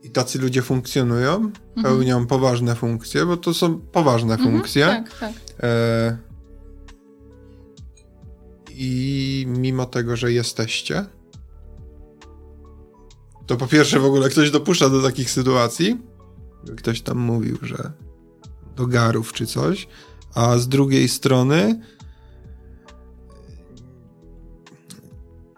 [0.03, 1.53] I tacy ludzie funkcjonują, mhm.
[1.83, 4.85] pełnią poważne funkcje, bo to są poważne mhm, funkcje.
[4.85, 5.33] Tak, tak.
[5.63, 6.26] E...
[8.79, 11.05] I mimo tego, że jesteście,
[13.45, 15.97] to po pierwsze w ogóle ktoś dopuszcza do takich sytuacji.
[16.77, 17.91] Ktoś tam mówił, że
[18.75, 19.87] do garów czy coś.
[20.33, 21.81] A z drugiej strony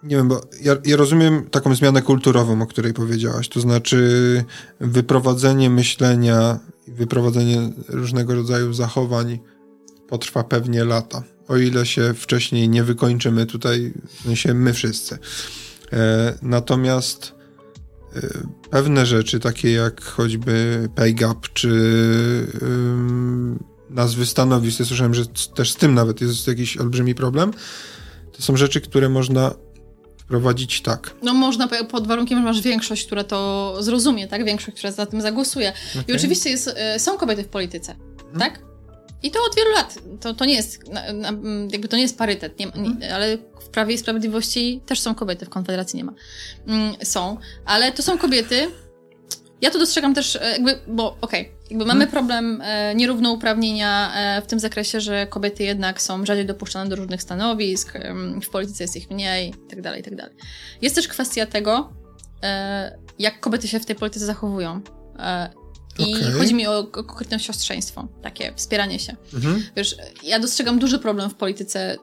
[0.03, 4.43] Nie wiem, bo ja, ja, rozumiem taką zmianę kulturową, o której powiedziałaś, to znaczy
[4.79, 9.39] wyprowadzenie myślenia, wyprowadzenie różnego rodzaju zachowań
[10.07, 15.17] potrwa pewnie lata, o ile się wcześniej nie wykończymy tutaj, w sensie my wszyscy.
[15.93, 17.33] E, natomiast
[18.15, 18.21] e,
[18.69, 21.69] pewne rzeczy, takie jak choćby pay gap, czy
[23.89, 27.51] nazwy stanowisk, ja słyszałem, że też z tym nawet jest jakiś olbrzymi problem,
[28.31, 29.55] to są rzeczy, które można
[30.27, 31.15] prowadzić tak.
[31.23, 34.45] No można pod warunkiem, że masz większość, która to zrozumie, tak?
[34.45, 35.73] Większość, która za tym zagłosuje.
[35.91, 36.03] Okay.
[36.07, 38.39] I oczywiście jest, e, są kobiety w polityce, hmm.
[38.39, 38.68] tak?
[39.23, 39.97] I to od wielu lat.
[40.21, 40.79] To, to nie jest,
[41.71, 43.13] jakby to nie jest parytet, nie, nie, mhm.
[43.13, 46.13] ale w Prawie i Sprawiedliwości też są kobiety, w Konfederacji nie ma.
[46.67, 48.67] Mm, są, ale to są kobiety,
[49.61, 52.11] ja to dostrzegam też e, jakby, bo okej, okay, jakby mamy hmm.
[52.11, 57.21] problem e, nierównouprawnienia e, w tym zakresie, że kobiety jednak są rzadziej dopuszczane do różnych
[57.21, 58.13] stanowisk, e,
[58.43, 60.23] w polityce jest ich mniej, itd., tak itd.
[60.23, 60.31] Tak
[60.81, 61.93] jest też kwestia tego,
[62.43, 64.81] e, jak kobiety się w tej polityce zachowują.
[65.99, 66.31] I okay.
[66.31, 69.15] chodzi mi o, o konkretne siostrzeństwo, takie wspieranie się.
[69.33, 69.63] Mhm.
[69.75, 71.97] Wiesz, ja dostrzegam duży problem w polityce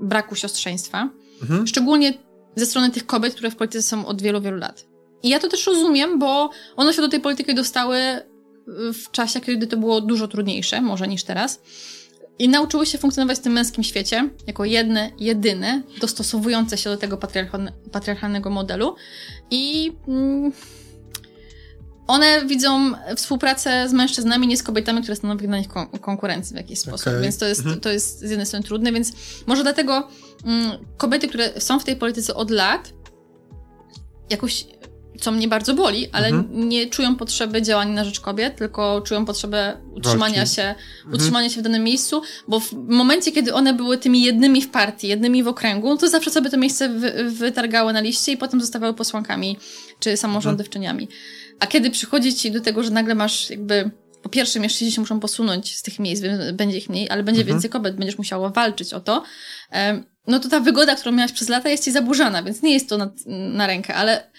[0.00, 1.10] braku siostrzeństwa,
[1.42, 1.66] mhm.
[1.66, 2.14] szczególnie
[2.56, 4.86] ze strony tych kobiet, które w polityce są od wielu, wielu lat.
[5.22, 7.96] I ja to też rozumiem, bo one się do tej polityki dostały
[8.92, 11.60] w czasie, kiedy to było dużo trudniejsze, może niż teraz.
[12.38, 17.18] I nauczyły się funkcjonować w tym męskim świecie jako jedne, jedyne, dostosowujące się do tego
[17.92, 18.94] patriarchalnego modelu.
[19.50, 20.52] I mm,
[22.10, 26.56] one widzą współpracę z mężczyznami, nie z kobietami, które stanowią dla nich kon konkurencję w
[26.56, 27.08] jakiś sposób.
[27.08, 27.20] Okay.
[27.20, 27.80] Więc to jest, mhm.
[27.80, 29.12] to jest z jednej strony trudne, więc
[29.46, 30.08] może dlatego
[30.44, 32.92] mm, kobiety, które są w tej polityce od lat,
[34.30, 34.66] jakoś
[35.20, 36.68] co mnie bardzo boli, ale mhm.
[36.68, 41.14] nie czują potrzeby działania na rzecz kobiet, tylko czują potrzebę utrzymania się, mhm.
[41.14, 45.08] utrzymania się w danym miejscu, bo w momencie, kiedy one były tymi jednymi w partii,
[45.08, 48.94] jednymi w okręgu, to zawsze sobie to miejsce wy, wytargały na liście i potem zostawały
[48.94, 49.58] posłankami
[50.00, 51.02] czy samorządowczyniami.
[51.02, 51.49] Mhm.
[51.60, 53.90] A kiedy przychodzi ci do tego, że nagle masz jakby
[54.22, 56.22] po pierwsze, mężczyźni się muszą posunąć z tych miejsc,
[56.52, 57.56] będzie ich mniej, ale będzie mhm.
[57.56, 59.22] więcej kobiet, będziesz musiała walczyć o to,
[60.26, 62.98] no to ta wygoda, którą miałaś przez lata jest ci zaburzana, więc nie jest to
[62.98, 64.30] na, na rękę, ale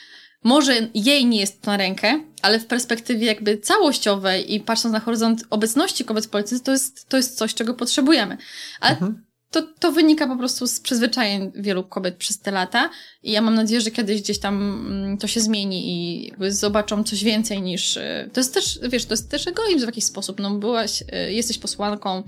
[0.44, 5.00] może jej nie jest to na rękę, ale w perspektywie jakby całościowej i patrząc na
[5.00, 8.38] horyzont obecności kobiet w polityce, to jest, to jest coś, czego potrzebujemy.
[8.80, 9.26] Ale mhm.
[9.52, 12.90] To, to wynika po prostu z przyzwyczajeń wielu kobiet przez te lata
[13.24, 14.56] i ja mam nadzieję, że kiedyś gdzieś tam
[14.88, 17.98] mm, to się zmieni i jakby zobaczą coś więcej niż...
[17.98, 20.40] Y, to jest też, wiesz, to jest też egoizm w jakiś sposób.
[20.40, 22.24] No byłaś, y, jesteś posłanką,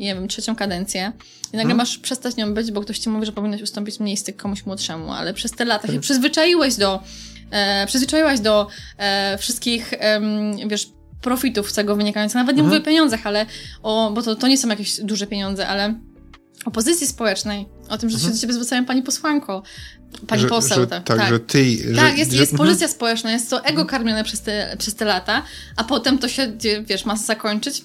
[0.00, 1.12] nie wiem, trzecią kadencję
[1.52, 1.76] i nagle hmm.
[1.76, 5.34] masz przestać nią być, bo ktoś ci mówi, że powinnaś ustąpić miejsce komuś młodszemu, ale
[5.34, 6.02] przez te lata się tak.
[6.02, 7.02] przyzwyczaiłeś do
[7.50, 8.66] e, przyzwyczaiłaś do
[8.98, 10.20] e, wszystkich, e,
[10.66, 10.88] wiesz,
[11.20, 12.34] profitów z tego wynikających.
[12.34, 12.68] Nawet nie mhm.
[12.68, 13.46] mówię o pieniądzach, ale
[13.82, 15.94] o, bo to, to nie są jakieś duże pieniądze, ale
[16.66, 18.32] o pozycji społecznej, o tym, że mhm.
[18.32, 19.62] się do ciebie zwracają pani posłanko,
[20.26, 20.80] pani że, poseł.
[20.80, 21.76] Że, tak, tak, że ty...
[21.96, 22.68] Tak, że, jest, jest mhm.
[22.68, 23.86] pozycja społeczna, jest to ego mhm.
[23.86, 25.42] karmione przez te, przez te lata,
[25.76, 26.52] a potem to się,
[26.86, 27.84] wiesz, ma zakończyć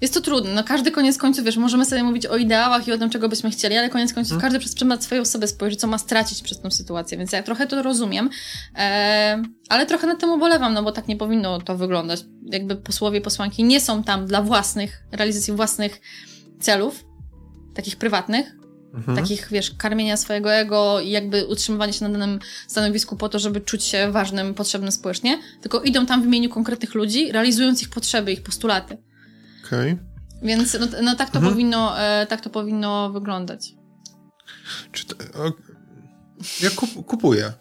[0.00, 0.54] jest to trudne.
[0.54, 3.50] No każdy koniec końców, wiesz, możemy sobie mówić o ideałach i o tym, czego byśmy
[3.50, 4.42] chcieli, ale koniec końców hmm.
[4.42, 7.66] każdy przez pryzmat swojej osoby spojrzy, co ma stracić przez tą sytuację, więc ja trochę
[7.66, 8.30] to rozumiem,
[8.76, 12.20] e, ale trochę nad tym ubolewam, no bo tak nie powinno to wyglądać.
[12.42, 16.00] Jakby posłowie, posłanki nie są tam dla własnych, realizacji własnych
[16.60, 17.04] celów,
[17.74, 18.46] takich prywatnych,
[18.94, 19.18] Mhm.
[19.18, 22.38] Takich, wiesz, karmienia swojego ego i jakby utrzymywania się na danym
[22.68, 26.94] stanowisku po to, żeby czuć się ważnym, potrzebnym społecznie, tylko idą tam w imieniu konkretnych
[26.94, 28.98] ludzi, realizując ich potrzeby, ich postulaty.
[29.66, 29.92] Okej.
[29.92, 30.04] Okay.
[30.42, 31.54] Więc no, no tak, to mhm.
[31.54, 33.74] powinno, e, tak to powinno wyglądać.
[34.92, 35.52] Czy to, o,
[36.60, 37.52] ja kup, kupuję.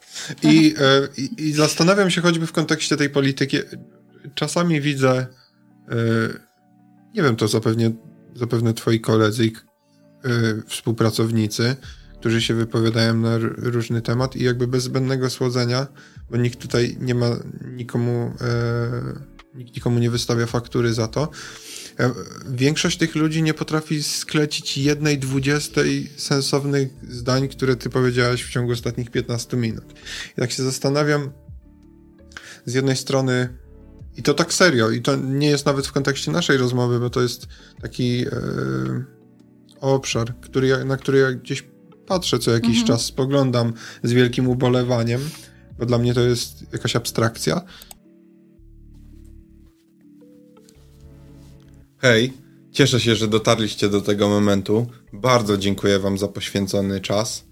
[0.43, 3.57] I, e, i, I, zastanawiam się choćby w kontekście tej polityki.
[4.35, 5.27] Czasami widzę, e,
[7.13, 7.91] nie wiem, to zapewne,
[8.35, 9.72] zapewne twoi koledzy i e,
[10.67, 11.75] współpracownicy,
[12.19, 15.87] którzy się wypowiadają na różny temat i jakby bez zbędnego słodzenia,
[16.31, 17.29] bo nikt tutaj nie ma
[17.75, 21.29] nikomu, e, nikt nikomu nie wystawia faktury za to.
[21.99, 22.11] E,
[22.49, 28.71] większość tych ludzi nie potrafi sklecić jednej dwudziestej sensownych zdań, które ty powiedziałeś w ciągu
[28.71, 29.85] ostatnich 15 minut.
[30.37, 31.31] I tak się zastanawiam,
[32.65, 33.57] z jednej strony
[34.17, 37.21] i to tak serio, i to nie jest nawet w kontekście naszej rozmowy, bo to
[37.21, 37.47] jest
[37.81, 38.31] taki e,
[39.83, 41.63] obszar, który na który ja gdzieś
[42.07, 42.87] patrzę co jakiś mhm.
[42.87, 43.73] czas, spoglądam
[44.03, 45.21] z wielkim ubolewaniem,
[45.79, 47.61] bo dla mnie to jest jakaś abstrakcja.
[51.97, 52.33] Hej,
[52.71, 54.87] cieszę się, że dotarliście do tego momentu.
[55.13, 57.45] Bardzo dziękuję Wam za poświęcony czas.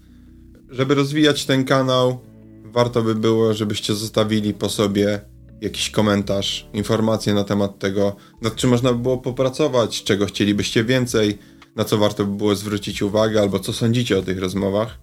[0.70, 2.20] Żeby rozwijać ten kanał,
[2.64, 5.20] warto by było, żebyście zostawili po sobie
[5.60, 11.38] jakiś komentarz, informacje na temat tego, nad czym można by było popracować, czego chcielibyście więcej,
[11.76, 14.98] na co warto by było zwrócić uwagę, albo co sądzicie o tych rozmowach.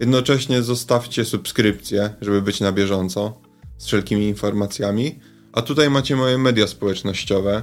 [0.00, 3.40] Jednocześnie zostawcie subskrypcję, żeby być na bieżąco
[3.78, 5.18] z wszelkimi informacjami.
[5.52, 7.62] A tutaj macie moje media społecznościowe,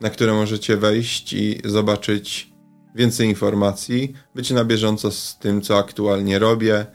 [0.00, 2.52] na które możecie wejść i zobaczyć
[2.94, 6.86] więcej informacji, być na bieżąco z tym, co aktualnie robię,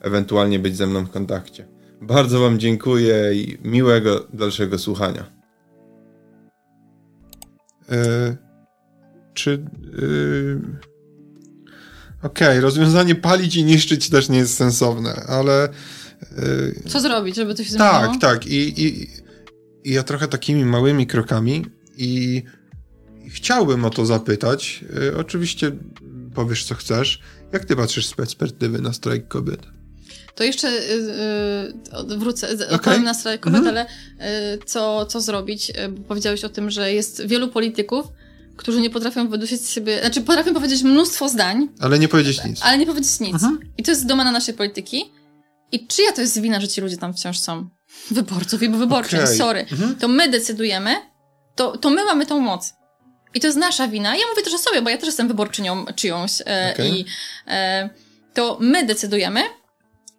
[0.00, 1.68] ewentualnie być ze mną w kontakcie.
[2.02, 5.24] Bardzo Wam dziękuję i miłego dalszego słuchania.
[7.90, 8.45] E,
[9.36, 9.50] czy.
[9.92, 10.60] Yy...
[12.22, 15.68] Okej, okay, rozwiązanie palić i niszczyć też nie jest sensowne, ale.
[16.36, 16.90] Yy...
[16.90, 17.90] Co zrobić, żeby to się zmieniło?
[17.90, 18.46] Tak, tak.
[18.46, 19.08] I, i,
[19.84, 22.42] I ja trochę takimi małymi krokami i
[23.28, 24.84] chciałbym o to zapytać.
[25.00, 25.72] Yy, oczywiście
[26.34, 27.20] powiesz, co chcesz.
[27.52, 29.60] Jak ty patrzysz z perspektywy na strajk kobiet?
[30.34, 30.70] To jeszcze
[32.08, 32.68] yy, wrócę, okay.
[32.68, 33.86] odpowiem na strajk kobiet, mm -hmm.
[34.18, 35.72] ale yy, co, co zrobić?
[35.90, 38.06] Bo powiedziałeś o tym, że jest wielu polityków,
[38.56, 41.68] którzy nie potrafią wydusić z siebie, znaczy potrafią powiedzieć mnóstwo zdań.
[41.80, 42.60] Ale nie powiedzieć nic.
[42.62, 43.34] Ale nie powiedzieć nic.
[43.34, 43.60] Mhm.
[43.78, 45.04] I to jest domena naszej polityki.
[45.72, 47.68] I czyja to jest wina, że ci ludzie tam wciąż są?
[48.10, 49.36] Wyborców i wyborczy, okay.
[49.36, 49.60] sorry.
[49.60, 49.96] Mhm.
[49.96, 50.96] To my decydujemy,
[51.54, 52.74] to, to my mamy tą moc.
[53.34, 54.16] I to jest nasza wina.
[54.16, 56.40] Ja mówię też o sobie, bo ja też jestem wyborczynią czyjąś.
[56.40, 56.88] E, okay.
[56.88, 57.04] I
[57.46, 57.90] e,
[58.34, 59.40] to my decydujemy,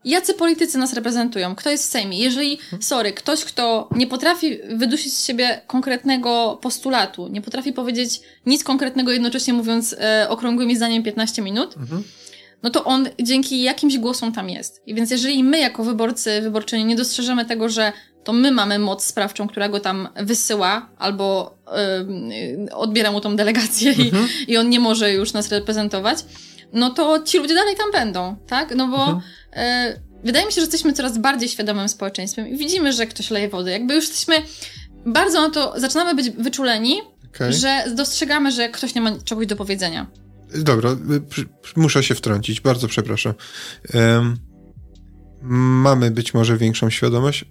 [0.07, 2.19] jacy politycy nas reprezentują, kto jest w Sejmie.
[2.19, 8.63] Jeżeli, sorry, ktoś, kto nie potrafi wydusić z siebie konkretnego postulatu, nie potrafi powiedzieć nic
[8.63, 12.03] konkretnego, jednocześnie mówiąc e, okrągłymi zdaniem 15 minut, mhm.
[12.63, 14.81] no to on dzięki jakimś głosom tam jest.
[14.85, 17.93] I więc jeżeli my jako wyborcy, wyborczyni nie dostrzeżemy tego, że
[18.23, 21.57] to my mamy moc sprawczą, która go tam wysyła, albo
[22.57, 24.27] yy, odbiera mu tą delegację mhm.
[24.47, 26.17] i, i on nie może już nas reprezentować,
[26.73, 28.75] no to ci ludzie dalej tam będą, tak?
[28.75, 29.21] No bo mhm.
[29.53, 33.49] e, wydaje mi się, że jesteśmy coraz bardziej świadomym społeczeństwem i widzimy, że ktoś leje
[33.49, 33.71] wodę.
[33.71, 34.41] Jakby już jesteśmy
[35.05, 37.53] bardzo na to, zaczynamy być wyczuleni, okay.
[37.53, 40.07] że dostrzegamy, że ktoś nie ma czegoś do powiedzenia.
[40.55, 40.89] Dobra,
[41.75, 43.33] muszę się wtrącić, bardzo przepraszam.
[43.93, 44.37] Um,
[45.41, 47.45] mamy być może większą świadomość,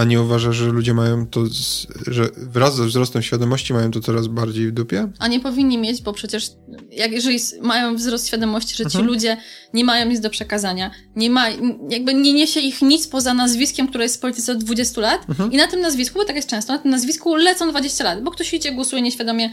[0.00, 4.00] a nie uważasz, że ludzie mają to, z, że wraz ze wzrostem świadomości mają to
[4.00, 5.08] coraz bardziej w dupie?
[5.18, 6.50] A nie powinni mieć, bo przecież
[6.90, 9.06] jak, jeżeli mają wzrost świadomości, że ci mhm.
[9.06, 9.36] ludzie
[9.74, 11.46] nie mają nic do przekazania, nie ma,
[11.90, 15.52] jakby nie niesie ich nic poza nazwiskiem, które jest w polityce od 20 lat mhm.
[15.52, 18.30] i na tym nazwisku, bo tak jest często, na tym nazwisku lecą 20 lat, bo
[18.30, 19.50] ktoś idzie, głosuje nieświadomie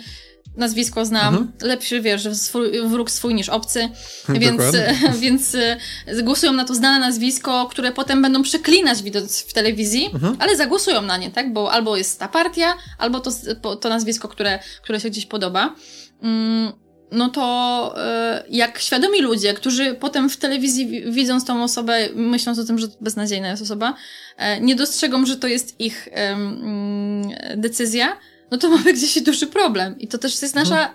[0.58, 1.52] nazwisko znam, mhm.
[1.62, 3.90] lepszy wiesz, swój, wróg swój niż obcy,
[4.30, 4.64] więc,
[5.22, 5.78] więc e,
[6.24, 10.37] głosują na to znane nazwisko, które potem będą przeklinać widząc w telewizji, mhm.
[10.40, 11.54] Ale zagłosują na nie, tak?
[11.54, 15.76] Bo albo jest ta partia, albo to, to nazwisko, które, które się gdzieś podoba.
[16.22, 16.72] Mm,
[17.12, 22.66] no to e, jak świadomi ludzie, którzy potem w telewizji widząc tą osobę, myśląc o
[22.66, 23.94] tym, że beznadziejna jest osoba,
[24.38, 28.18] e, nie dostrzegą, że to jest ich mm, decyzja,
[28.52, 30.00] no to mamy gdzieś duży problem.
[30.00, 30.94] I to też jest nasza,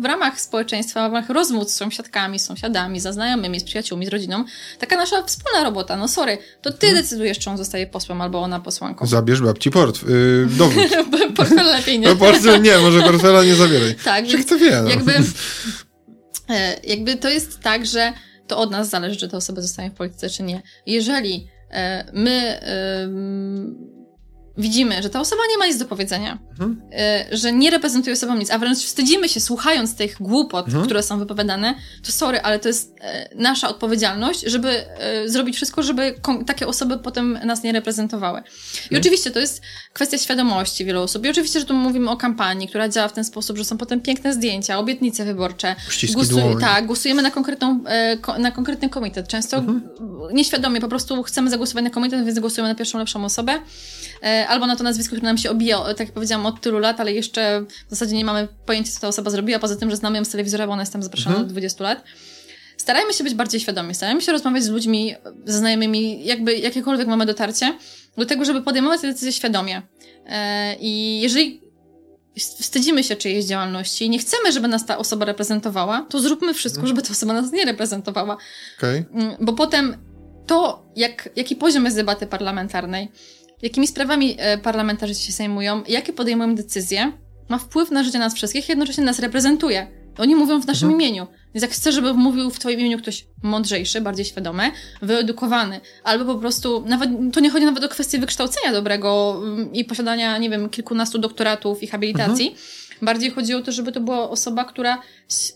[0.00, 4.08] w ramach społeczeństwa, w ramach rozmów z sąsiadkami, z sąsiadami, ze znajomymi, z przyjaciółmi, z
[4.08, 4.44] rodziną,
[4.78, 5.96] taka nasza wspólna robota.
[5.96, 7.02] No sorry, to ty hmm.
[7.02, 9.06] decydujesz, czy on zostaje posłem albo ona posłanką.
[9.06, 10.84] Zabierz babci port, yy, dowód.
[11.36, 12.08] Portfel lepiej, nie?
[12.08, 13.94] No, portfel nie, może portfela nie zabieraj.
[14.04, 14.26] Tak.
[14.26, 14.90] Czy kto wie, no.
[14.90, 15.12] Jakby,
[16.50, 18.12] e, jakby to jest tak, że
[18.46, 20.62] to od nas zależy, czy ta osoba zostanie w polityce, czy nie.
[20.86, 22.60] Jeżeli e, my
[24.58, 26.82] widzimy, że ta osoba nie ma nic do powiedzenia, mhm.
[27.32, 30.84] Y, że nie reprezentuje sobą nic, a wręcz wstydzimy się słuchając tych głupot, mhm.
[30.84, 31.74] które są wypowiadane,
[32.06, 36.14] to sorry, ale to jest e, nasza odpowiedzialność, żeby e, zrobić wszystko, żeby
[36.46, 38.38] takie osoby potem nas nie reprezentowały.
[38.38, 39.00] I mhm.
[39.00, 39.62] oczywiście to jest
[39.92, 41.24] kwestia świadomości wielu osób.
[41.24, 44.00] I oczywiście, że tu mówimy o kampanii, która działa w ten sposób, że są potem
[44.00, 45.76] piękne zdjęcia, obietnice wyborcze.
[46.14, 49.28] Głosu- tak, głosujemy na, konkretną, e, na konkretny komitet.
[49.28, 49.82] Często mhm.
[50.32, 53.58] nieświadomie po prostu chcemy zagłosować na komitet, więc zagłosujemy na pierwszą lepszą osobę
[54.48, 57.12] albo na to nazwisko, które nam się obija, tak jak powiedziałam, od tylu lat, ale
[57.12, 60.24] jeszcze w zasadzie nie mamy pojęcia, co ta osoba zrobiła, poza tym, że znamy ją
[60.24, 61.46] z telewizora, bo ona jest tam zapraszana mhm.
[61.46, 62.04] od 20 lat.
[62.76, 65.14] starajmy się być bardziej świadomi, starajmy się rozmawiać z ludźmi,
[65.44, 67.74] ze znajomymi, jakby jakiekolwiek mamy dotarcie,
[68.16, 69.82] do tego, żeby podejmować te decyzje świadomie.
[70.26, 71.60] E, I jeżeli
[72.38, 76.80] wstydzimy się czyjejś działalności i nie chcemy, żeby nas ta osoba reprezentowała, to zróbmy wszystko,
[76.80, 76.88] mhm.
[76.96, 78.36] żeby ta osoba nas nie reprezentowała.
[78.78, 79.04] Okay.
[79.40, 79.96] Bo potem
[80.46, 83.08] to, jak, jaki poziom jest debaty parlamentarnej,
[83.62, 87.12] jakimi sprawami e, parlamentarzyści się zajmują, jakie podejmują decyzje,
[87.48, 89.86] ma wpływ na życie nas wszystkich, jednocześnie nas reprezentuje.
[90.18, 91.00] Oni mówią w naszym mhm.
[91.00, 91.26] imieniu.
[91.54, 94.70] Więc jak chcesz, żeby mówił w twoim imieniu ktoś mądrzejszy, bardziej świadomy,
[95.02, 99.84] wyedukowany, albo po prostu, nawet, to nie chodzi nawet o kwestię wykształcenia dobrego mm, i
[99.84, 102.64] posiadania, nie wiem, kilkunastu doktoratów i habilitacji, mhm.
[103.02, 105.02] Bardziej chodzi o to, żeby to była osoba, która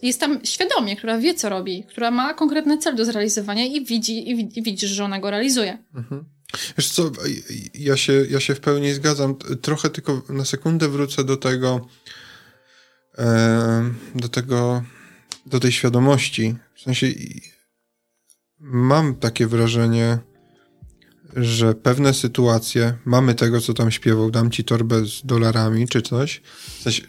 [0.02, 4.30] jest tam świadomie, która wie, co robi, która ma konkretny cel do zrealizowania i widzi,
[4.30, 5.78] i widzi że ona go realizuje.
[5.94, 6.24] Mhm.
[6.78, 7.10] Wiesz co,
[7.74, 9.34] ja się, ja się w pełni zgadzam.
[9.62, 11.88] Trochę tylko na sekundę wrócę do tego,
[14.14, 14.84] do tego,
[15.46, 16.56] do tej świadomości.
[16.74, 17.06] W sensie
[18.58, 20.18] mam takie wrażenie,
[21.36, 26.42] że pewne sytuacje, mamy tego, co tam śpiewał, dam ci torbę z dolarami czy coś.
[26.78, 27.02] W sensie,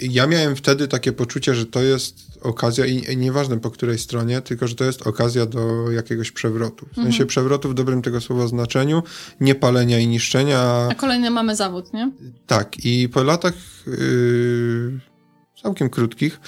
[0.00, 4.68] ja miałem wtedy takie poczucie, że to jest okazja i nieważne po której stronie, tylko
[4.68, 6.86] że to jest okazja do jakiegoś przewrotu.
[6.92, 7.28] W sensie mhm.
[7.28, 9.02] przewrotu w dobrym tego słowa znaczeniu,
[9.40, 10.88] nie palenia i niszczenia.
[10.90, 12.12] A kolejny mamy zawód, nie?
[12.46, 12.84] Tak.
[12.84, 13.54] I po latach
[13.86, 15.00] yy,
[15.62, 16.40] całkiem krótkich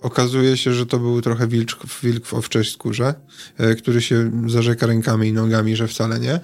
[0.00, 3.14] okazuje się, że to był trochę wilk, wilk w owczej skórze,
[3.58, 6.40] yy, który się zarzeka rękami i nogami, że wcale nie.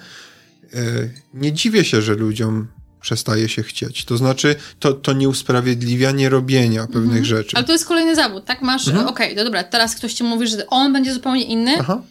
[0.73, 2.67] Yy, nie dziwię się, że ludziom
[3.07, 4.05] przestaje się chcieć.
[4.05, 7.25] To znaczy, to, to nie usprawiedliwia nie robienia pewnych mhm.
[7.25, 7.57] rzeczy.
[7.57, 8.61] Ale to jest kolejny zawód, tak?
[8.61, 9.07] Masz, mhm.
[9.07, 12.01] okej, okay, to dobra, teraz ktoś ci mówi, że on będzie zupełnie inny, Aha.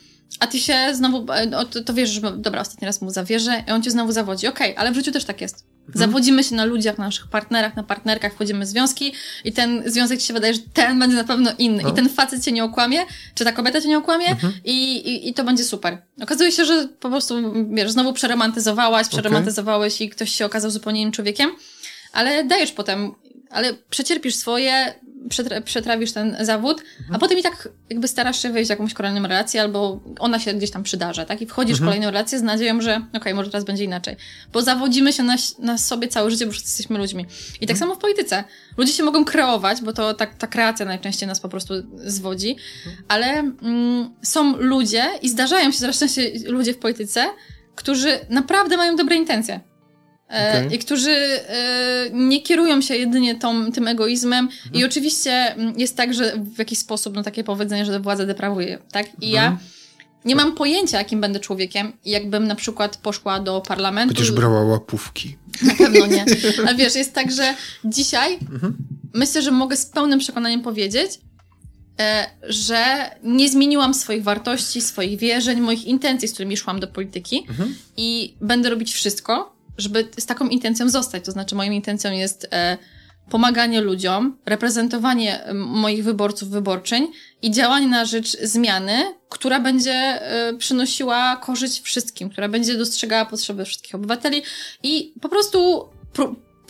[0.40, 3.70] a ty się znowu, e, to, to wiesz, że dobra, ostatni raz mu zawierzę i
[3.70, 4.46] on cię znowu zawodzi.
[4.46, 5.75] Okej, okay, ale w życiu też tak jest.
[5.86, 6.10] Mhm.
[6.10, 9.12] Zawodzimy się na ludziach, na naszych partnerach, na partnerkach, wchodzimy w związki
[9.44, 11.88] i ten związek ci się wydaje, że ten będzie na pewno inny no.
[11.88, 12.98] i ten facet cię nie okłamie,
[13.34, 14.52] czy ta kobieta cię nie okłamie mhm.
[14.64, 16.02] i, i, i, to będzie super.
[16.22, 17.34] Okazuje się, że po prostu,
[17.70, 20.06] wiesz, znowu przeromantyzowałaś, przeromantyzowałeś okay.
[20.06, 21.50] i ktoś się okazał zupełnie innym człowiekiem,
[22.12, 23.12] ale dajesz potem,
[23.50, 24.94] ale przecierpisz swoje,
[25.64, 27.16] przetrawisz ten zawód, mhm.
[27.16, 30.54] a potem i tak jakby starasz się wejść w jakąś kolejną relację, albo ona się
[30.54, 31.42] gdzieś tam przydarza, tak?
[31.42, 31.86] I wchodzisz mhm.
[31.86, 34.16] w kolejną relację z nadzieją, że okej, okay, może teraz będzie inaczej.
[34.52, 37.26] Bo zawodzimy się na, na sobie całe życie, bo wszyscy jesteśmy ludźmi.
[37.60, 37.78] I tak mhm.
[37.78, 38.44] samo w polityce.
[38.76, 43.04] Ludzie się mogą kreować, bo to tak, ta kreacja najczęściej nas po prostu zwodzi, mhm.
[43.08, 47.24] ale mm, są ludzie i zdarzają się zresztą się ludzie w polityce,
[47.74, 49.60] którzy naprawdę mają dobre intencje.
[50.30, 50.76] E, okay.
[50.76, 54.44] i którzy e, nie kierują się jedynie tą, tym egoizmem.
[54.44, 54.74] Mhm.
[54.74, 58.78] I oczywiście mm, jest tak, że w jakiś sposób, no takie powiedzenie, że władza deprawuje,
[58.92, 59.06] tak?
[59.06, 59.32] I mhm.
[59.32, 59.58] ja
[60.24, 64.14] nie mam pojęcia, jakim będę człowiekiem, jakbym na przykład poszła do parlamentu.
[64.14, 65.36] Będziesz brała łapówki.
[65.62, 66.24] Na pewno nie.
[66.66, 67.54] Ale wiesz, jest tak, że
[67.84, 68.76] dzisiaj mhm.
[69.14, 71.10] myślę, że mogę z pełnym przekonaniem powiedzieć,
[72.00, 77.46] e, że nie zmieniłam swoich wartości, swoich wierzeń, moich intencji, z którymi szłam do polityki
[77.48, 77.74] mhm.
[77.96, 81.24] i będę robić wszystko, żeby z taką intencją zostać.
[81.24, 82.78] To znaczy, moją intencją jest e,
[83.30, 87.08] pomaganie ludziom, reprezentowanie moich wyborców, wyborczyń
[87.42, 93.64] i działanie na rzecz zmiany, która będzie e, przynosiła korzyść wszystkim, która będzie dostrzegała potrzeby
[93.64, 94.42] wszystkich obywateli
[94.82, 95.88] i po prostu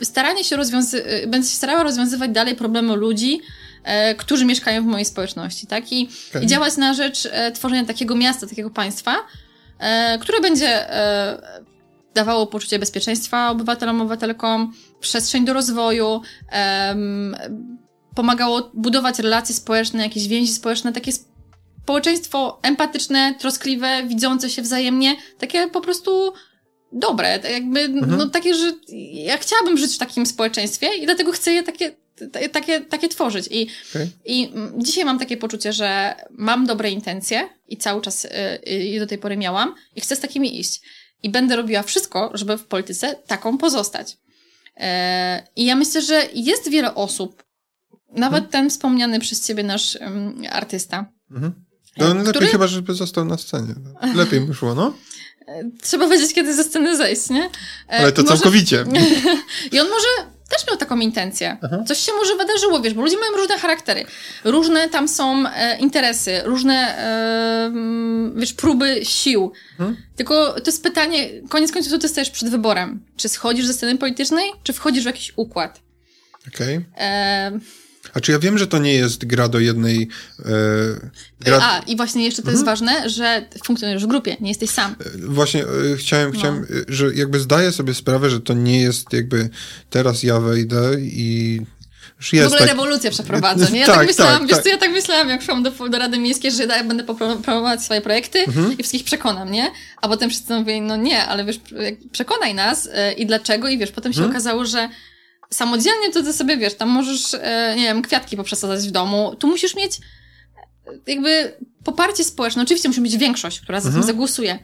[0.01, 3.41] staranie się rozwiązywać, e, będę się starała rozwiązywać dalej problemy ludzi,
[3.83, 5.91] e, którzy mieszkają w mojej społeczności, tak?
[5.91, 6.43] I, okay.
[6.43, 9.15] i działać na rzecz e, tworzenia takiego miasta, takiego państwa,
[9.79, 11.76] e, które będzie e,
[12.17, 16.21] dawało poczucie bezpieczeństwa obywatelom, obywatelkom, przestrzeń do rozwoju,
[18.15, 21.11] pomagało budować relacje społeczne, jakieś więzi społeczne, takie
[21.83, 26.33] społeczeństwo empatyczne, troskliwe, widzące się wzajemnie, takie po prostu
[26.91, 28.17] dobre, tak jakby, mhm.
[28.17, 28.71] no takie, że
[29.13, 31.95] ja chciałabym żyć w takim społeczeństwie i dlatego chcę je takie,
[32.51, 33.47] takie, takie tworzyć.
[33.51, 34.07] I, okay.
[34.25, 38.29] I dzisiaj mam takie poczucie, że mam dobre intencje i cały czas y,
[38.67, 40.81] y, je do tej pory miałam i chcę z takimi iść
[41.23, 44.17] i będę robiła wszystko, żeby w polityce taką pozostać.
[44.77, 47.43] E, I ja myślę, że jest wiele osób,
[48.09, 48.51] nawet hmm.
[48.51, 51.05] ten wspomniany przez ciebie nasz um, artysta.
[51.31, 51.53] Mhm.
[51.97, 52.25] No, który...
[52.25, 53.73] lepiej chyba, żeby został na scenie.
[54.15, 54.93] Lepiej by szło, no?
[55.81, 57.43] Trzeba wiedzieć, kiedy ze sceny zejść, nie?
[57.43, 57.49] E,
[57.89, 58.33] Ale to może...
[58.33, 58.85] całkowicie.
[59.71, 61.57] I on może też miał taką intencję.
[61.61, 61.83] Aha.
[61.87, 64.05] Coś się może wydarzyło, wiesz, bo ludzie mają różne charaktery.
[64.43, 67.71] Różne tam są e, interesy, różne, e,
[68.35, 69.51] wiesz, próby sił.
[69.77, 69.97] Hmm?
[70.15, 73.05] Tylko to jest pytanie, koniec końców ty stajesz przed wyborem.
[73.17, 75.81] Czy schodzisz ze sceny politycznej, czy wchodzisz w jakiś układ.
[76.47, 76.77] Okej.
[76.77, 77.59] Okay.
[78.07, 80.07] E, a czy ja wiem, że to nie jest gra do jednej.
[80.39, 80.49] E,
[81.39, 81.59] gra...
[81.61, 82.55] A, i właśnie jeszcze to mhm.
[82.55, 84.91] jest ważne, że funkcjonujesz w grupie, nie jesteś sam.
[84.91, 86.39] E, właśnie e, chciałem, no.
[86.39, 89.49] chciałem, e, że jakby zdaję sobie sprawę, że to nie jest jakby
[89.89, 91.61] teraz ja wejdę i
[92.17, 92.45] już jest.
[92.45, 92.69] W ogóle tak...
[92.69, 93.79] rewolucję przeprowadzę, nie?
[93.79, 94.63] Ja tak, tak myślałam, tak, wiesz tak.
[94.63, 97.03] co, ja tak myślałam, jak szłam do, do Rady Miejskiej, że ja będę
[97.43, 98.71] promować swoje projekty mhm.
[98.71, 99.71] i wszystkich przekonam, nie?
[100.01, 101.59] A potem wszyscy mówili, no nie, ale wiesz,
[102.11, 104.31] przekonaj nas yy, i dlaczego i wiesz, potem się mhm.
[104.31, 104.89] okazało, że
[105.49, 107.39] samodzielnie to ty sobie, wiesz, tam możesz, yy,
[107.75, 109.99] nie wiem, kwiatki poprzesadzać w domu, tu musisz mieć
[110.87, 112.63] e, jakby poparcie społeczne.
[112.63, 114.07] Oczywiście musi być większość, która za tym mhm.
[114.07, 114.59] zagłosuje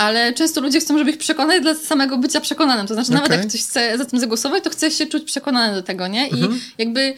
[0.00, 2.86] ale często ludzie chcą, żeby ich przekonać dla samego bycia przekonanym.
[2.86, 3.22] To znaczy, okay.
[3.22, 6.28] nawet jak ktoś chce za tym zagłosować, to chce się czuć przekonany do tego, nie?
[6.28, 6.60] I mhm.
[6.78, 7.14] jakby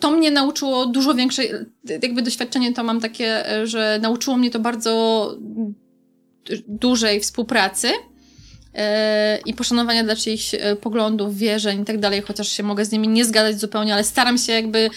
[0.00, 1.50] to mnie nauczyło dużo większej,
[2.02, 5.34] jakby doświadczenie to mam takie, że nauczyło mnie to bardzo
[6.68, 7.88] dużej współpracy
[9.46, 13.08] i poszanowania dla czyichś e, poglądów, wierzeń i tak dalej, chociaż się mogę z nimi
[13.08, 14.90] nie zgadzać zupełnie, ale staram się jakby yy,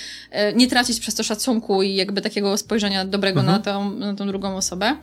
[0.56, 3.58] nie tracić przez to szacunku i jakby takiego spojrzenia dobrego mhm.
[3.58, 4.96] na, tą, na tą drugą osobę.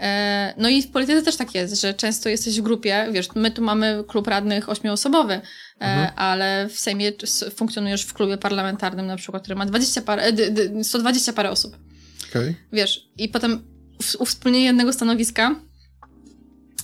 [0.00, 3.50] E, no i w polityce też tak jest, że często jesteś w grupie, wiesz, my
[3.50, 5.40] tu mamy klub radnych ośmioosobowy, e,
[5.80, 6.10] mhm.
[6.16, 7.12] ale w Sejmie
[7.54, 10.32] funkcjonujesz w klubie parlamentarnym na przykład, który ma 20 parę,
[10.82, 11.76] 120 parę osób.
[12.30, 12.54] Okay.
[12.72, 13.62] Wiesz, i potem
[14.18, 15.54] uwspólnienie jednego stanowiska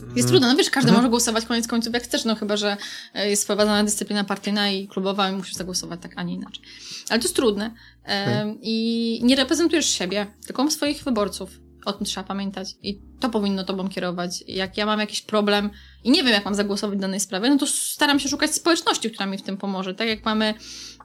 [0.00, 0.28] jest mhm.
[0.28, 1.02] trudno, no wiesz, każdy mhm.
[1.02, 2.76] może głosować koniec końców jak chcesz, no chyba, że
[3.14, 6.62] e, jest wprowadzona dyscyplina partyjna i klubowa i musisz zagłosować tak, a nie inaczej.
[7.10, 7.74] Ale to jest trudne.
[8.04, 8.58] Okay.
[8.62, 11.60] I nie reprezentujesz siebie, tylko swoich wyborców.
[11.84, 14.44] O tym trzeba pamiętać i to powinno tobą kierować.
[14.46, 15.70] Jak ja mam jakiś problem
[16.04, 19.10] i nie wiem, jak mam zagłosować w danej sprawie, no to staram się szukać społeczności,
[19.10, 19.94] która mi w tym pomoże.
[19.94, 20.54] Tak jak mamy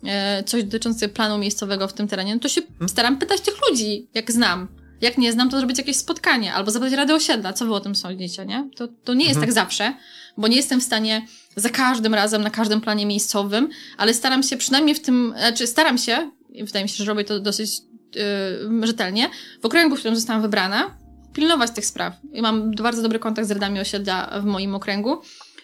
[0.03, 2.90] e, coś dotyczące planu miejscowego w tym terenie, no to się hmm.
[2.90, 4.82] staram pytać tych ludzi, jak znam.
[5.04, 7.96] Jak nie znam, to zrobić jakieś spotkanie albo zapytać Radę Osiedla, co wy o tym
[7.96, 8.70] sądzicie, nie?
[8.76, 9.48] To, to nie jest mhm.
[9.48, 9.94] tak zawsze,
[10.38, 14.58] bo nie jestem w stanie za każdym razem, na każdym planie miejscowym, ale staram się
[14.58, 16.32] przynajmniej w tym, znaczy staram się,
[16.64, 17.72] wydaje mi się, że robię to dosyć
[18.16, 19.30] yy, rzetelnie,
[19.62, 20.98] w okręgu, w którym zostałam wybrana,
[21.34, 22.14] pilnować tych spraw.
[22.34, 25.22] I mam bardzo dobry kontakt z radami osiedla w moim okręgu.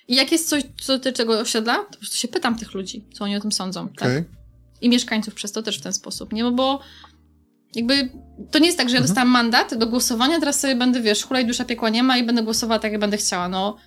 [0.07, 3.05] I jak jest coś, co dotyczy tego osiedla, to po prostu się pytam tych ludzi,
[3.13, 3.81] co oni o tym sądzą.
[3.81, 3.93] Okay.
[3.95, 4.23] Tak?
[4.81, 6.51] I mieszkańców przez to też w ten sposób, nie?
[6.51, 6.79] Bo
[7.75, 8.09] jakby
[8.51, 9.07] to nie jest tak, że ja mhm.
[9.07, 12.43] dostałam mandat do głosowania, teraz sobie będę, wiesz, hulaj dusza piekła nie ma i będę
[12.43, 13.49] głosowała tak, jak będę chciała.
[13.49, 13.77] No,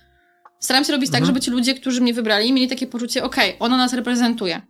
[0.59, 1.21] staram się robić tak, mhm.
[1.21, 4.61] tak, żeby ci ludzie, którzy mnie wybrali, mieli takie poczucie, okej, okay, ona nas reprezentuje.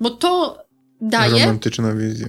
[0.00, 0.58] Bo to
[1.00, 1.40] daje...
[1.40, 2.28] Romantyczna wizja.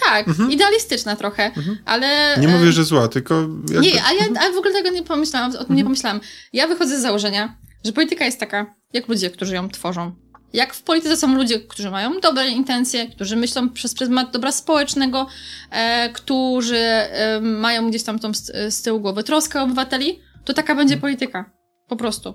[0.00, 0.50] Tak, mhm.
[0.50, 1.78] idealistyczna trochę, mhm.
[1.84, 2.36] ale...
[2.40, 3.34] Nie mówię, że zła, tylko...
[3.34, 3.80] Jakby...
[3.80, 5.84] Nie, a ja a w ogóle tego nie pomyślałam, o tym nie mhm.
[5.84, 6.20] pomyślałam.
[6.52, 10.23] Ja wychodzę z założenia, że polityka jest taka, jak ludzie, którzy ją tworzą.
[10.54, 15.26] Jak w polityce są ludzie, którzy mają dobre intencje, którzy myślą przez pryzmat dobra społecznego,
[15.70, 20.74] e, którzy e, mają gdzieś tam tą z, z tyłu głowy troskę obywateli, to taka
[20.74, 21.50] będzie polityka.
[21.88, 22.34] Po prostu.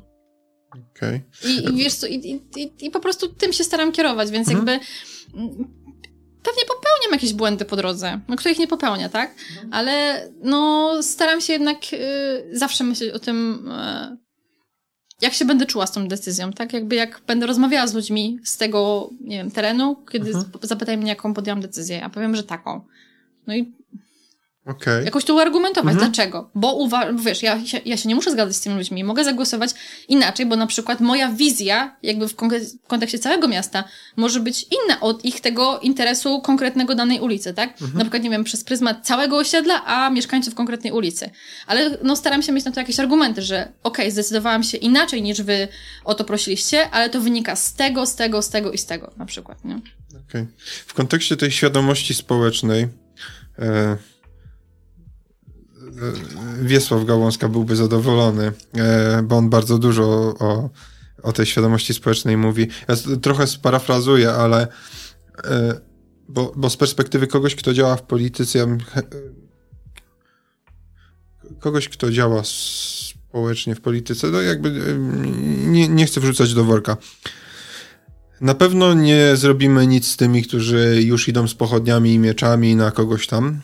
[0.95, 1.21] Okay.
[1.45, 4.67] I, I wiesz co, i, i, i, po prostu tym się staram kierować, więc mhm.
[4.67, 4.85] jakby
[6.43, 9.35] pewnie popełniam jakieś błędy po drodze, no kto ich nie popełnia, tak?
[9.49, 9.73] Mhm.
[9.73, 14.28] Ale no staram się jednak y, zawsze myśleć o tym, y,
[15.21, 16.73] jak się będę czuła z tą decyzją, tak?
[16.73, 20.51] Jakby jak będę rozmawiała z ludźmi z tego, nie wiem, terenu, kiedy mhm.
[20.61, 22.81] zapytają mnie, jaką podjęłam decyzję, a powiem, że taką.
[23.47, 23.71] No i
[24.69, 25.03] Okay.
[25.03, 25.93] Jakoś to uargumentować.
[25.93, 26.11] Mhm.
[26.11, 26.49] Dlaczego?
[26.55, 29.03] Bo wiesz, ja, ja się nie muszę zgadzać z tymi ludźmi.
[29.03, 29.71] Mogę zagłosować
[30.07, 32.33] inaczej, bo na przykład moja wizja, jakby w,
[32.83, 33.83] w kontekście całego miasta,
[34.15, 37.69] może być inna od ich tego interesu konkretnego danej ulicy, tak?
[37.71, 37.93] Mhm.
[37.93, 41.29] Na przykład, nie wiem, przez pryzmat całego osiedla, a mieszkańców konkretnej ulicy.
[41.67, 45.21] Ale no staram się mieć na to jakieś argumenty, że okej, okay, zdecydowałam się inaczej
[45.21, 45.67] niż wy
[46.05, 49.11] o to prosiliście, ale to wynika z tego, z tego, z tego i z tego
[49.17, 49.75] na przykład, nie?
[49.75, 50.21] Okej.
[50.29, 50.47] Okay.
[50.85, 52.87] W kontekście tej świadomości społecznej
[53.59, 53.97] e,
[56.61, 60.03] Wiesław Gałązka byłby zadowolony, e, bo on bardzo dużo
[60.39, 60.69] o,
[61.23, 62.67] o tej świadomości społecznej mówi.
[62.88, 64.67] Ja trochę sparafrazuję, ale
[65.43, 65.81] e,
[66.30, 68.77] bo, bo z perspektywy kogoś, kto działa w polityce,
[71.59, 74.97] kogoś, kto działa społecznie w polityce, to jakby e,
[75.69, 76.97] nie, nie chcę wrzucać do worka.
[78.41, 82.91] Na pewno nie zrobimy nic z tymi, którzy już idą z pochodniami i mieczami na
[82.91, 83.61] kogoś tam.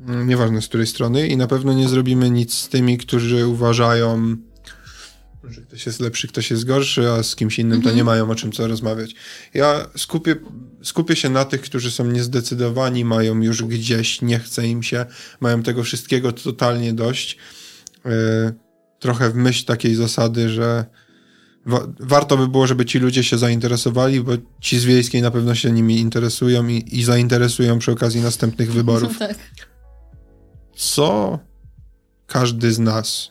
[0.00, 4.36] No, nieważne z której strony, i na pewno nie zrobimy nic z tymi, którzy uważają,
[5.44, 8.34] że ktoś jest lepszy, ktoś jest gorszy, a z kimś innym to nie mają o
[8.34, 9.14] czym co rozmawiać.
[9.54, 10.36] Ja skupię,
[10.82, 15.06] skupię się na tych, którzy są niezdecydowani, mają już gdzieś, nie chce im się,
[15.40, 17.38] mają tego wszystkiego totalnie dość.
[18.04, 18.10] Yy,
[18.98, 20.84] trochę w myśl takiej zasady, że
[21.66, 25.54] wa warto by było, żeby ci ludzie się zainteresowali, bo ci z wiejskiej na pewno
[25.54, 29.12] się nimi interesują i, i zainteresują przy okazji następnych wyborów.
[29.20, 29.38] No tak
[30.78, 31.38] co
[32.26, 33.30] każdy z nas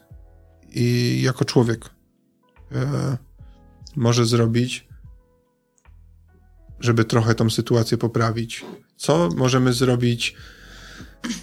[0.70, 1.90] i jako człowiek
[2.72, 3.18] e,
[3.96, 4.88] może zrobić,
[6.80, 8.66] żeby trochę tą sytuację poprawić.
[8.96, 10.36] Co możemy zrobić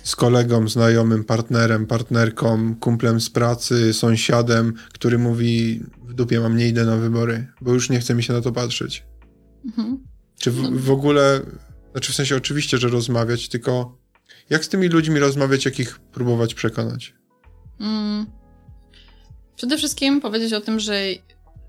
[0.03, 6.69] z kolegą, znajomym, partnerem, partnerką, kumplem z pracy, sąsiadem, który mówi w dupie mam, nie
[6.69, 9.05] idę na wybory, bo już nie chce mi się na to patrzeć.
[9.65, 10.05] Mhm.
[10.39, 11.41] Czy w, w ogóle,
[11.93, 14.04] znaczy w sensie oczywiście, że rozmawiać, tylko
[14.51, 17.15] jak z tymi ludźmi rozmawiać, jak ich próbować przekonać?
[17.81, 18.27] Mm.
[19.57, 21.01] Przede wszystkim powiedzieć o tym, że,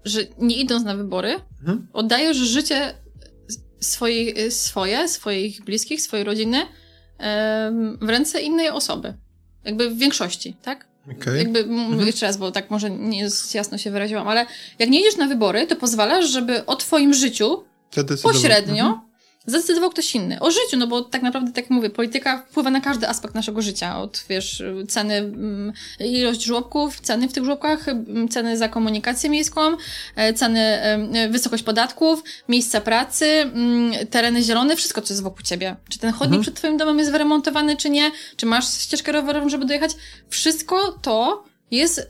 [0.05, 1.87] że nie idąc na wybory, mhm.
[1.93, 2.93] oddajesz życie
[3.79, 6.57] swoje, swoje, swoich bliskich, swojej rodziny
[8.01, 9.13] w ręce innej osoby.
[9.65, 10.87] Jakby w większości, tak?
[11.21, 11.37] Okay.
[11.37, 12.07] Jakby, mhm.
[12.07, 14.45] jeszcze raz, bo tak może nie jasno się wyraziłam, ale
[14.79, 17.63] jak nie idziesz na wybory, to pozwalasz, żeby o twoim życiu
[18.23, 19.14] pośrednio mhm
[19.47, 20.39] zdecydował ktoś inny.
[20.39, 23.61] O życiu, no bo tak naprawdę, tak jak mówię, polityka wpływa na każdy aspekt naszego
[23.61, 23.99] życia.
[23.99, 29.61] Od, wiesz, ceny, mm, ilość żłobków, ceny w tych żłobkach, mm, ceny za komunikację miejską,
[30.15, 30.79] e, ceny,
[31.29, 35.75] wysokość podatków, miejsca pracy, mm, tereny zielone, wszystko, co jest wokół ciebie.
[35.89, 36.41] Czy ten chodnik mhm.
[36.41, 38.11] przed twoim domem jest wyremontowany, czy nie?
[38.37, 39.91] Czy masz ścieżkę rowerową, żeby dojechać?
[40.29, 42.09] Wszystko to jest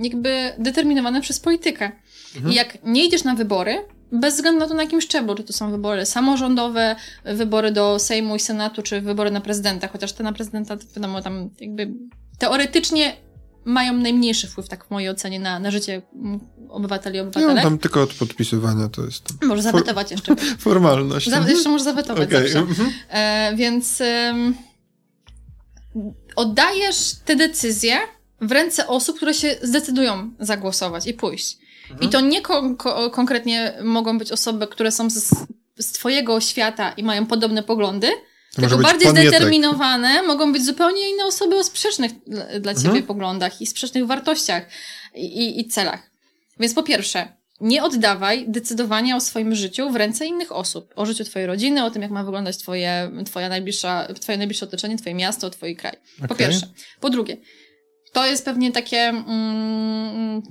[0.00, 1.92] jakby determinowane przez politykę.
[2.36, 2.52] Mhm.
[2.52, 3.84] I jak nie idziesz na wybory,
[4.20, 8.36] bez względu na to, na jakim szczeblu, czy to są wybory samorządowe, wybory do Sejmu
[8.36, 11.92] i Senatu, czy wybory na prezydenta, chociaż te na prezydenta, wiadomo, tam jakby
[12.38, 13.16] teoretycznie
[13.64, 16.02] mają najmniejszy wpływ, tak w mojej ocenie, na, na życie
[16.68, 17.54] obywateli i obywateli.
[17.54, 19.24] No, tam tylko od podpisywania to jest...
[19.42, 20.36] Może zawetować jeszcze.
[20.58, 21.30] Formalność.
[21.30, 22.48] Za, jeszcze może zawetować okay.
[22.48, 22.58] zawsze.
[22.58, 22.92] Mhm.
[23.08, 24.34] E, więc e,
[26.36, 27.98] oddajesz te decyzje
[28.40, 31.58] w ręce osób, które się zdecydują zagłosować i pójść.
[31.90, 32.08] Mhm.
[32.08, 32.76] I to nie kon
[33.12, 35.34] konkretnie mogą być osoby, które są z,
[35.78, 38.08] z twojego świata i mają podobne poglądy,
[38.54, 43.06] to tylko bardziej zdeterminowane mogą być zupełnie inne osoby o sprzecznych dla, dla ciebie mhm.
[43.06, 44.68] poglądach i sprzecznych wartościach
[45.14, 46.10] i, i, i celach.
[46.60, 47.28] Więc po pierwsze,
[47.60, 50.92] nie oddawaj decydowania o swoim życiu w ręce innych osób.
[50.96, 54.96] O życiu twojej rodziny, o tym, jak ma wyglądać twoje, twoja najbliższa, twoje najbliższe otoczenie,
[54.96, 55.96] twoje miasto, twój kraj.
[56.16, 56.28] Okay.
[56.28, 56.68] Po pierwsze.
[57.00, 57.36] Po drugie,
[58.12, 58.98] to jest pewnie takie...
[58.98, 60.42] Mm,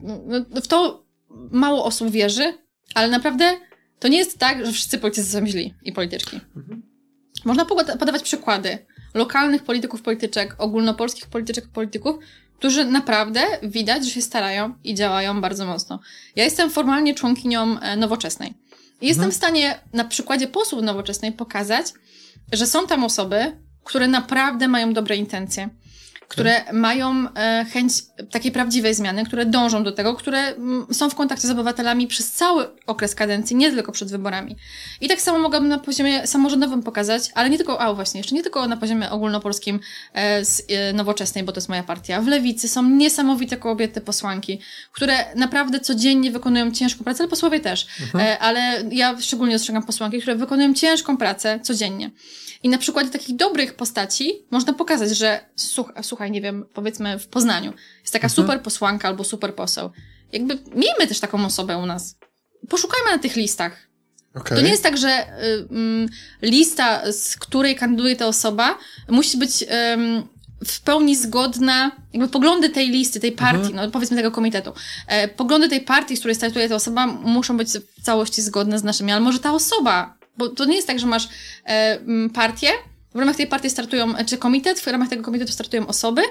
[0.54, 1.03] no, w to
[1.52, 2.54] mało osób wierzy,
[2.96, 3.58] ale naprawdę
[4.00, 6.40] to nie jest tak, że wszyscy politycy są źli i polityczki.
[6.56, 6.84] Mhm.
[7.46, 7.66] Można
[8.00, 8.78] podawać przykłady
[9.14, 12.16] lokalnych polityków, polityczek, ogólnopolskich polityczek, polityków,
[12.58, 16.00] którzy naprawdę widać, że się starają i działają bardzo mocno.
[16.36, 18.50] Ja jestem formalnie członkinią e, nowoczesnej.
[18.50, 19.08] I mhm.
[19.08, 21.86] jestem w stanie na przykładzie posłów nowoczesnej pokazać,
[22.52, 25.70] że są tam osoby, które naprawdę mają dobre intencje,
[26.34, 27.94] które mają e, chęć
[28.32, 30.54] takiej prawdziwej zmiany, które dążą do tego, które
[30.92, 34.56] są w kontakcie z obywatelami przez cały okres kadencji, nie tylko przed wyborami.
[35.02, 38.44] I tak samo mogłabym na poziomie samorządowym pokazać, ale nie tylko, a właśnie, jeszcze nie
[38.44, 39.80] tylko na poziomie ogólnopolskim
[40.14, 42.22] e, z e, nowoczesnej, bo to jest moja partia.
[42.22, 44.60] W lewicy są niesamowite kobiety posłanki,
[44.92, 47.88] które naprawdę codziennie wykonują ciężką pracę, ale posłowie też.
[48.02, 48.38] Mhm.
[48.40, 52.12] Ale ja szczególnie dostrzegam posłanki, które wykonują ciężką pracę codziennie.
[52.64, 55.46] I na przykładzie takich dobrych postaci można pokazać, że
[56.02, 58.36] słuchaj, słuchaj nie wiem, powiedzmy w Poznaniu jest taka mhm.
[58.36, 59.92] super posłanka albo super poseł.
[60.32, 62.16] Jakby miejmy też taką osobę u nas.
[62.70, 63.88] Poszukajmy na tych listach.
[64.36, 64.58] Okay.
[64.58, 68.78] To nie jest tak, że y, y, lista, z której kandyduje ta osoba,
[69.10, 69.68] musi być y,
[70.66, 73.76] w pełni zgodna, jakby poglądy tej listy, tej partii, mhm.
[73.76, 74.74] no powiedzmy tego komitetu,
[75.08, 78.84] e, poglądy tej partii, z której startuje ta osoba, muszą być w całości zgodne z
[78.84, 81.30] naszymi, ale może ta osoba bo to nie jest tak, że masz
[81.66, 82.00] e,
[82.34, 82.70] partię,
[83.16, 86.22] w ramach tej partii startują, e, czy komitet, w ramach tego komitetu startują osoby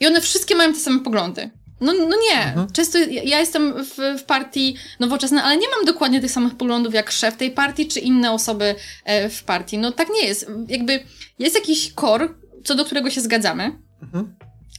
[0.00, 1.50] i one wszystkie mają te same poglądy.
[1.80, 2.44] No, no nie.
[2.44, 2.72] Mhm.
[2.72, 7.10] Często ja jestem w, w partii nowoczesnej, ale nie mam dokładnie tych samych poglądów jak
[7.10, 9.78] szef tej partii, czy inne osoby e, w partii.
[9.78, 10.50] No tak nie jest.
[10.68, 11.00] Jakby
[11.38, 12.34] jest jakiś kor,
[12.64, 14.36] co do którego się zgadzamy, mhm.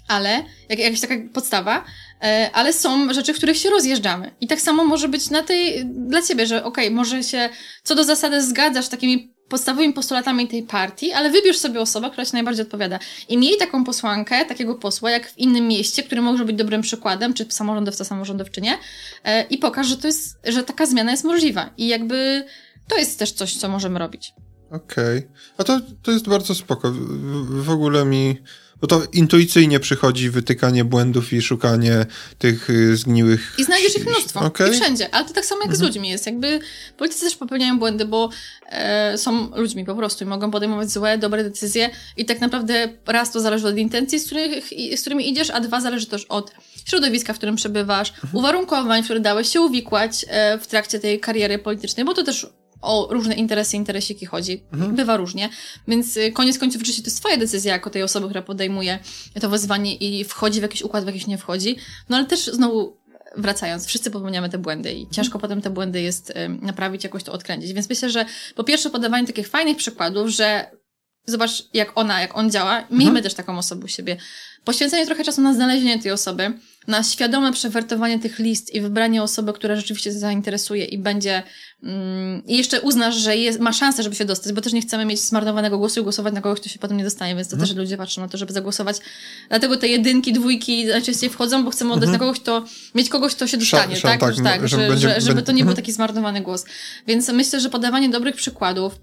[0.08, 1.86] ale jak, jakaś taka podstawa,
[2.24, 4.32] E, ale są rzeczy, w których się rozjeżdżamy.
[4.42, 7.50] I tak samo może być na tej, dla ciebie, że okej, okay, może się
[7.84, 12.34] co do zasady zgadzasz takimi podstawowymi postulatami tej partii, ale wybierz sobie osobę, która ci
[12.34, 13.00] najbardziej odpowiada.
[13.30, 17.34] I miej taką posłankę, takiego posła, jak w innym mieście, który może być dobrym przykładem,
[17.34, 18.78] czy samorządowca, samorządowczynie,
[19.24, 21.70] e, i pokaż, że to jest, że taka zmiana jest możliwa.
[21.78, 22.46] I jakby
[22.88, 24.34] to jest też coś, co możemy robić.
[24.74, 25.18] Okej.
[25.18, 25.30] Okay.
[25.58, 26.92] A to, to jest bardzo spoko.
[26.92, 28.38] W, w ogóle mi
[28.84, 32.06] bo to intuicyjnie przychodzi wytykanie błędów i szukanie
[32.38, 33.56] tych y, zgniłych...
[33.58, 34.40] I znajdziesz ich mnóstwo.
[34.40, 34.70] Okay.
[34.70, 35.16] I wszędzie.
[35.16, 35.80] Ale to tak samo jak mhm.
[35.80, 36.26] z ludźmi jest.
[36.26, 36.60] Jakby
[36.98, 38.30] politycy też popełniają błędy, bo
[38.70, 43.32] e, są ludźmi po prostu i mogą podejmować złe, dobre decyzje i tak naprawdę raz
[43.32, 46.52] to zależy od intencji, z, których, z którymi idziesz, a dwa zależy też od
[46.86, 48.36] środowiska, w którym przebywasz, mhm.
[48.36, 52.48] uwarunkowań, w które dałeś się uwikłać e, w trakcie tej kariery politycznej, bo to też
[52.84, 54.64] o różne interesy, interesiki chodzi.
[54.74, 54.96] Mhm.
[54.96, 55.50] Bywa różnie.
[55.88, 59.00] Więc y, koniec końców oczywiście to jest twoja decyzja jako tej osoby, która podejmuje
[59.42, 61.76] to wezwanie i wchodzi w jakiś układ, w jakiś nie wchodzi.
[62.10, 62.98] No ale też znowu
[63.38, 65.42] wracając, wszyscy popełniamy te błędy i ciężko mhm.
[65.42, 67.74] potem te błędy jest y, naprawić, jakoś to odkręcić.
[67.74, 70.72] Więc myślę, że po pierwsze podawanie takich fajnych przykładów, że
[71.26, 73.24] zobacz jak ona, jak on działa, miejmy mhm.
[73.24, 74.18] też taką osobę u siebie.
[74.66, 76.54] Poświęcenie trochę czasu na znalezienie tej osoby,
[76.88, 81.44] na świadome przewertowanie tych list i wybranie osoby, która rzeczywiście zainteresuje i będzie
[81.84, 85.06] mm, i jeszcze uznasz, że jest, ma szansę, żeby się dostać, bo też nie chcemy
[85.06, 87.70] mieć zmarnowanego głosu i głosować na kogoś, kto się potem nie dostanie, więc to mhm.
[87.70, 88.98] też ludzie patrzą na to, żeby zagłosować.
[89.50, 92.20] Dlatego te jedynki, dwójki najczęściej wchodzą, bo chcemy oddać mhm.
[92.20, 92.66] na kogoś, kto,
[92.96, 94.20] mieć kogoś, kto się dostanie, Szan, tak?
[94.20, 96.66] tak, tak żeby, będzie, żeby to nie był taki zmarnowany głos.
[97.08, 99.00] Więc myślę, że podawanie dobrych przykładów,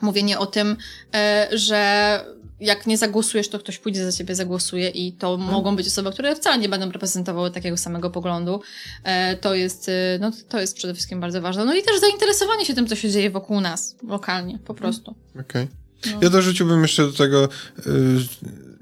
[0.00, 0.76] mówienie o tym,
[1.14, 2.20] e, że
[2.60, 5.54] jak nie zagłosujesz, to ktoś pójdzie za ciebie, zagłosuje i to hmm.
[5.54, 8.60] mogą być osoby, które wcale nie będą reprezentowały takiego samego poglądu.
[9.04, 11.64] E, to jest, e, no, to jest przede wszystkim bardzo ważne.
[11.64, 15.14] No i też zainteresowanie się tym, co się dzieje wokół nas, lokalnie, po prostu.
[15.40, 15.44] Okej.
[15.44, 16.12] Okay.
[16.12, 16.18] No.
[16.22, 17.50] Ja dorzuciłbym jeszcze do tego, y,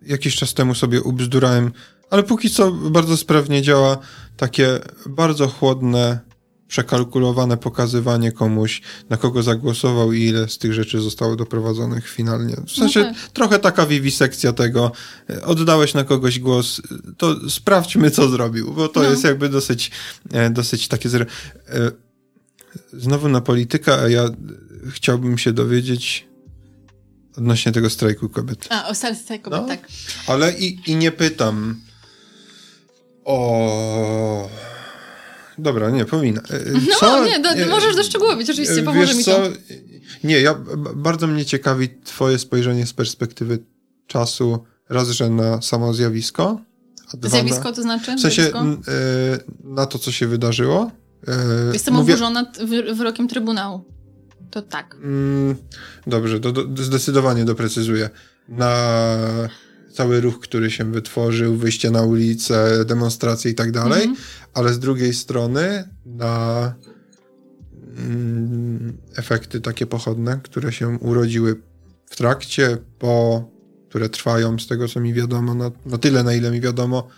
[0.06, 1.72] jakiś czas temu sobie ubzdurałem,
[2.10, 3.98] ale póki co bardzo sprawnie działa
[4.36, 6.31] takie bardzo chłodne
[6.72, 12.56] przekalkulowane pokazywanie komuś, na kogo zagłosował i ile z tych rzeczy zostało doprowadzonych finalnie.
[12.66, 13.32] W sensie no tak.
[13.32, 14.92] trochę taka wiwisekcja tego,
[15.44, 16.82] oddałeś na kogoś głos,
[17.16, 19.10] to sprawdźmy, co zrobił, bo to no.
[19.10, 19.90] jest jakby dosyć,
[20.32, 21.08] e, dosyć takie...
[21.08, 21.26] Zre...
[22.92, 24.30] Znowu na politykę, a ja
[24.90, 26.26] chciałbym się dowiedzieć
[27.36, 28.68] odnośnie tego strajku kobiet.
[28.70, 29.88] A, o strajku kobiet, no, tak.
[30.26, 31.80] Ale i, i nie pytam
[33.24, 34.48] o
[35.62, 36.40] Dobra, nie, powinna.
[36.40, 37.06] E, no, co?
[37.06, 39.30] No, nie, do, możesz doszczegółowić, oczywiście, pomoże mi to.
[39.30, 39.42] Co?
[40.24, 40.54] Nie, ja,
[40.96, 43.58] bardzo mnie ciekawi twoje spojrzenie z perspektywy
[44.06, 46.60] czasu, raz, że na samo zjawisko.
[47.22, 48.16] zjawisko na, to znaczy?
[48.16, 48.52] W sensie y,
[49.64, 50.90] na to, co się wydarzyło.
[51.28, 52.46] Y, Jestem mówię, oburzona
[52.94, 53.84] wyrokiem Trybunału.
[54.50, 54.96] To tak.
[55.02, 55.56] Mm,
[56.06, 58.10] dobrze, do, do, zdecydowanie doprecyzuję.
[58.48, 58.76] Na
[59.92, 64.16] cały ruch, który się wytworzył, wyjście na ulicę, demonstracje i tak dalej, mhm.
[64.54, 66.74] Ale z drugiej strony na
[67.96, 71.62] mm, efekty takie pochodne, które się urodziły
[72.06, 73.44] w trakcie, po,
[73.88, 77.08] które trwają z tego, co mi wiadomo, na, na tyle, na ile mi wiadomo.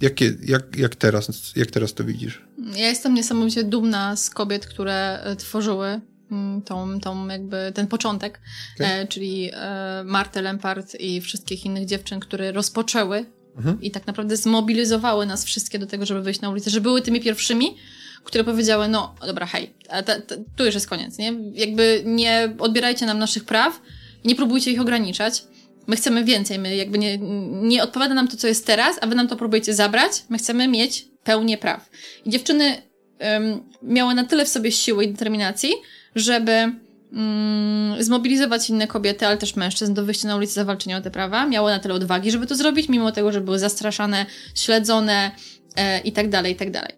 [0.00, 2.44] Jakie, jak, jak, teraz, jak teraz to widzisz?
[2.76, 6.00] Ja jestem niesamowicie dumna z kobiet, które tworzyły
[6.32, 8.40] Mm, tą, tą jakby ten początek,
[8.76, 8.86] okay.
[8.86, 13.26] e, czyli e, Martę Lempart i wszystkich innych dziewczyn, które rozpoczęły
[13.56, 13.82] mhm.
[13.82, 17.20] i tak naprawdę zmobilizowały nas wszystkie do tego, żeby wyjść na ulicę, że były tymi
[17.20, 17.76] pierwszymi,
[18.24, 21.32] które powiedziały, no dobra, hej, ta, ta, tu już jest koniec, nie?
[21.52, 23.80] Jakby nie odbierajcie nam naszych praw,
[24.24, 25.44] nie próbujcie ich ograniczać.
[25.86, 27.18] My chcemy więcej, my jakby nie,
[27.62, 30.12] nie odpowiada nam to, co jest teraz, a wy nam to próbujecie zabrać.
[30.28, 31.90] My chcemy mieć pełnię praw.
[32.24, 32.82] I dziewczyny
[33.20, 35.72] um, miały na tyle w sobie siły i determinacji,
[36.14, 36.72] żeby
[37.12, 41.46] mm, zmobilizować inne kobiety, ale też mężczyzn do wyjścia na ulicę zawalczenia o te prawa.
[41.46, 45.30] Miało na tyle odwagi, żeby to zrobić, mimo tego, że były zastraszane, śledzone
[45.76, 46.92] e, i tak dalej, i tak dalej.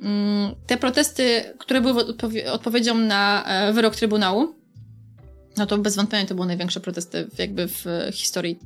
[0.00, 4.54] Mm, te protesty, które były odpowie odpowiedzią na e, wyrok Trybunału,
[5.56, 8.58] no to bez wątpienia to były największe protesty w, jakby w historii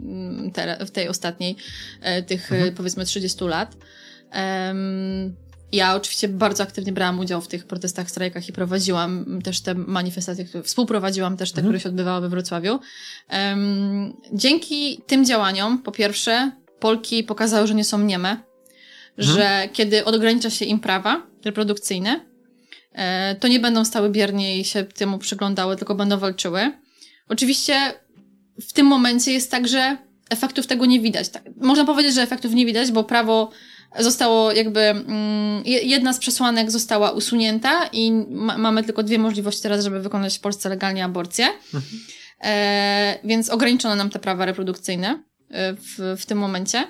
[0.00, 1.56] mm, te, w tej ostatniej,
[2.00, 2.74] e, tych mhm.
[2.74, 3.76] powiedzmy 30 lat.
[4.34, 5.36] Um,
[5.72, 10.44] ja oczywiście bardzo aktywnie brałam udział w tych protestach, strajkach i prowadziłam też te manifestacje,
[10.44, 11.72] które, współprowadziłam też te, mhm.
[11.72, 12.80] które się odbywały we Wrocławiu.
[13.30, 16.50] Um, dzięki tym działaniom, po pierwsze,
[16.80, 19.36] Polki pokazały, że nie są nieme, mhm.
[19.36, 22.20] że kiedy ogranicza się im prawa reprodukcyjne,
[22.92, 26.72] e, to nie będą stały biernie i się temu przyglądały, tylko będą walczyły.
[27.28, 27.74] Oczywiście
[28.68, 29.96] w tym momencie jest tak, że
[30.30, 31.28] efektów tego nie widać.
[31.28, 33.50] Tak, można powiedzieć, że efektów nie widać, bo prawo
[33.98, 39.84] zostało jakby, mm, jedna z przesłanek została usunięta i ma, mamy tylko dwie możliwości teraz,
[39.84, 41.46] żeby wykonać w Polsce legalnie aborcję.
[41.74, 42.00] Mhm.
[42.44, 46.84] E, więc ograniczono nam te prawa reprodukcyjne e, w, w tym momencie.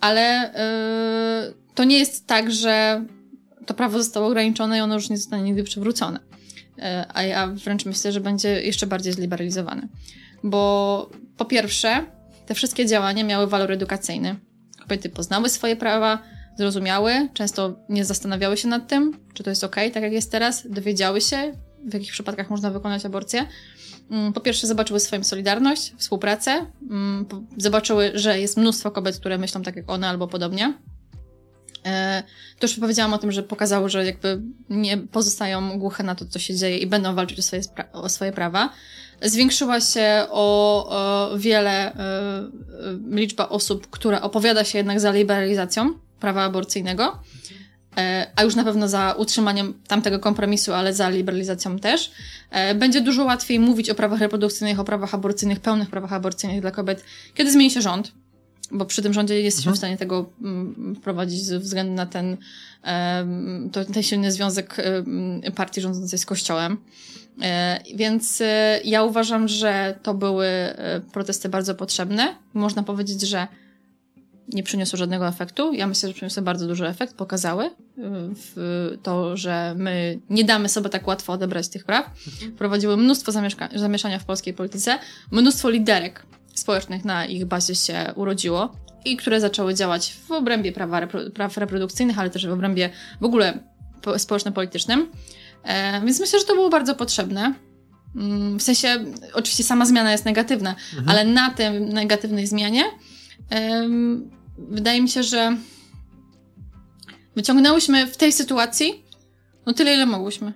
[0.00, 3.04] Ale e, to nie jest tak, że
[3.66, 6.20] to prawo zostało ograniczone i ono już nie zostanie nigdy przywrócone.
[6.78, 9.88] E, a ja wręcz myślę, że będzie jeszcze bardziej zliberalizowane.
[10.44, 12.04] Bo po pierwsze,
[12.46, 14.36] te wszystkie działania miały walor edukacyjny.
[14.80, 16.22] Kobiety poznały swoje prawa,
[16.58, 20.66] zrozumiały, często nie zastanawiały się nad tym, czy to jest ok, tak jak jest teraz,
[20.70, 21.52] dowiedziały się,
[21.84, 23.46] w jakich przypadkach można wykonać aborcję.
[24.10, 27.26] Mm, po pierwsze, zobaczyły swoją solidarność, współpracę, mm,
[27.56, 30.74] zobaczyły, że jest mnóstwo kobiet, które myślą tak jak one albo podobnie.
[31.86, 32.22] E,
[32.58, 34.40] to już powiedziałam o tym, że pokazały, że jakby
[34.70, 37.62] nie pozostają głuche na to, co się dzieje i będą walczyć o swoje,
[37.92, 38.70] o swoje prawa.
[39.22, 46.07] Zwiększyła się o, o wiele y, y, liczba osób, która opowiada się jednak za liberalizacją
[46.20, 47.18] prawa aborcyjnego,
[47.96, 52.10] e, a już na pewno za utrzymaniem tamtego kompromisu, ale za liberalizacją też,
[52.50, 56.70] e, będzie dużo łatwiej mówić o prawach reprodukcyjnych, o prawach aborcyjnych, pełnych prawach aborcyjnych dla
[56.70, 57.04] kobiet,
[57.34, 58.12] kiedy zmieni się rząd,
[58.70, 59.74] bo przy tym rządzie jesteśmy mhm.
[59.74, 62.36] w stanie tego mm, wprowadzić ze względu na ten,
[63.72, 64.76] to, ten silny związek
[65.54, 66.76] partii rządzącej z Kościołem.
[67.42, 68.42] E, więc
[68.84, 70.46] ja uważam, że to były
[71.12, 72.34] protesty bardzo potrzebne.
[72.54, 73.46] Można powiedzieć, że
[74.52, 75.72] nie przyniosły żadnego efektu.
[75.72, 77.70] Ja myślę, że przyniosły bardzo duży efekt, pokazały
[79.02, 82.10] to, że my nie damy sobie tak łatwo odebrać tych praw.
[82.58, 83.32] Prowadziły mnóstwo
[83.74, 84.98] zamieszania w polskiej polityce,
[85.30, 88.72] mnóstwo liderek społecznych na ich bazie się urodziło
[89.04, 93.58] i które zaczęły działać w obrębie prawa, praw reprodukcyjnych, ale też w obrębie w ogóle
[94.18, 95.10] społeczno-politycznym.
[95.64, 97.54] E, więc myślę, że to było bardzo potrzebne.
[98.16, 101.08] Mm, w sensie, oczywiście sama zmiana jest negatywna, mhm.
[101.08, 102.84] ale na tej negatywnej zmianie
[104.58, 105.56] wydaje mi się, że
[107.36, 109.08] wyciągnęłyśmy w tej sytuacji
[109.68, 110.52] no tyle, ile mogłyśmy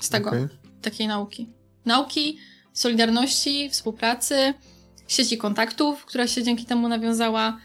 [0.00, 0.48] z tego, okay.
[0.82, 1.48] takiej nauki.
[1.84, 2.38] Nauki,
[2.72, 4.54] solidarności, współpracy,
[5.08, 7.58] sieci kontaktów, która się dzięki temu nawiązała.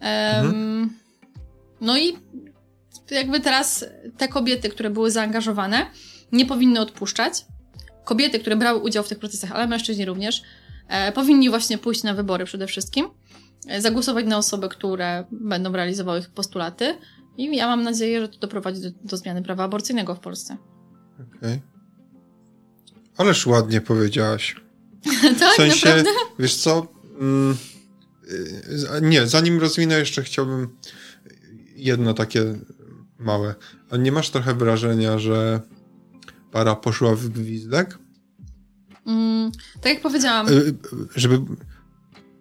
[0.00, 0.98] Mhm.
[1.80, 2.16] No i
[3.10, 3.84] jakby teraz
[4.18, 5.86] te kobiety, które były zaangażowane,
[6.32, 7.44] nie powinny odpuszczać.
[8.04, 10.42] Kobiety, które brały udział w tych procesach, ale mężczyźni również,
[10.88, 13.08] e, powinni właśnie pójść na wybory przede wszystkim,
[13.78, 16.98] zagłosować na osoby, które będą realizowały ich postulaty.
[17.36, 20.56] I ja mam nadzieję, że to doprowadzi do, do zmiany prawa aborcyjnego w Polsce.
[21.14, 21.38] Okej.
[21.38, 21.60] Okay.
[23.16, 24.56] Ależ ładnie powiedziałaś.
[25.40, 26.10] tak, w sensie, naprawdę?
[26.38, 26.86] Wiesz co?
[27.20, 27.56] Mm,
[28.30, 30.76] y, nie, zanim rozwinę, jeszcze chciałbym
[31.76, 32.54] jedno takie
[33.18, 33.54] małe.
[33.90, 35.60] A nie masz trochę wrażenia, że
[36.52, 37.98] para poszła w gwizdek?
[39.06, 40.48] Mm, tak jak powiedziałam.
[40.48, 40.74] Y,
[41.16, 41.40] żeby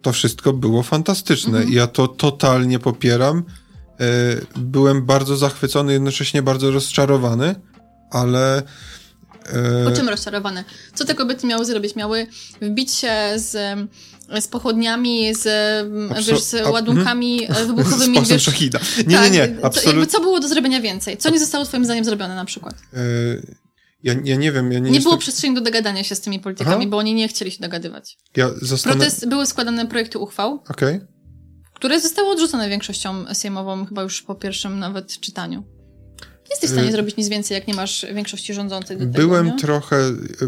[0.01, 1.57] to wszystko było fantastyczne.
[1.57, 1.73] Mhm.
[1.73, 3.43] Ja to totalnie popieram.
[4.01, 7.55] Y, byłem bardzo zachwycony, jednocześnie bardzo rozczarowany,
[8.11, 8.63] ale.
[9.83, 10.63] Y, o czym rozczarowany?
[10.93, 11.95] Co te kobiety miały zrobić?
[11.95, 12.27] Miały
[12.61, 13.79] wbić się z
[14.41, 15.47] z pochodniami, z,
[16.27, 18.17] wiesz, z ładunkami a, wybuchowymi.
[18.25, 18.79] Z wiesz, szachida.
[19.07, 20.05] Nie, tak, nie, nie, absolutnie.
[20.05, 21.17] Co, co było do zrobienia więcej?
[21.17, 22.75] Co nie zostało twoim zdaniem zrobione na przykład?
[24.03, 24.71] Ja, ja nie wiem.
[24.71, 26.89] Ja nie, nie było przestrzeni do dogadania się z tymi politykami, Aha.
[26.89, 28.17] bo oni nie chcieli się dogadywać.
[28.35, 28.95] Ja zostanę...
[28.95, 31.07] Protest, były składane projekty uchwał, okay.
[31.73, 35.63] które zostały odrzucone większością sejmową, chyba już po pierwszym nawet czytaniu.
[36.21, 39.17] Nie jesteś w stanie y zrobić nic więcej, jak nie masz większości rządzącej do tego,
[39.17, 39.97] Byłem trochę,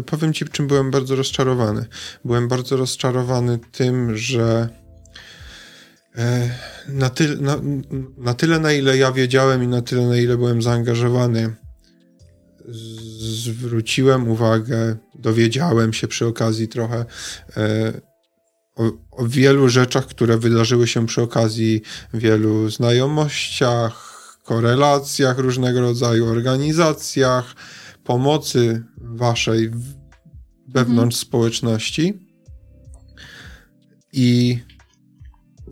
[0.06, 1.86] powiem ci, czym byłem bardzo rozczarowany.
[2.24, 4.68] Byłem bardzo rozczarowany tym, że
[6.16, 6.50] e,
[6.88, 7.56] na, ty, na,
[8.18, 11.61] na tyle, na ile ja wiedziałem i na tyle, na ile byłem zaangażowany
[12.68, 17.04] zwróciłem uwagę, dowiedziałem się przy okazji trochę
[17.56, 17.92] e,
[18.76, 21.82] o, o, wielu rzeczach, które wydarzyły się przy okazji
[22.14, 24.12] wielu znajomościach,
[24.44, 27.54] korelacjach różnego rodzaju, organizacjach,
[28.04, 29.70] pomocy waszej
[30.68, 31.28] wewnątrz mhm.
[31.28, 32.28] społeczności.
[34.12, 34.58] I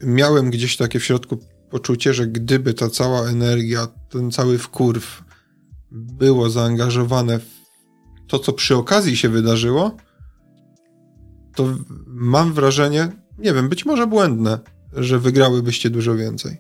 [0.03, 1.39] miałem gdzieś takie w środku
[1.71, 5.30] poczucie, że gdyby ta cała energia, ten cały wkurw
[5.91, 7.61] było zaangażowane w
[8.27, 9.97] to, co przy okazji się wydarzyło,
[11.55, 11.75] to
[12.07, 13.09] mam wrażenie,
[13.39, 14.59] nie wiem, być może błędne,
[14.93, 16.59] że wygrałybyście dużo więcej.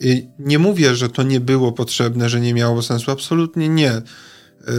[0.00, 3.10] I nie mówię, że to nie było potrzebne, że nie miało sensu.
[3.10, 3.92] Absolutnie nie.
[3.92, 4.72] Yy,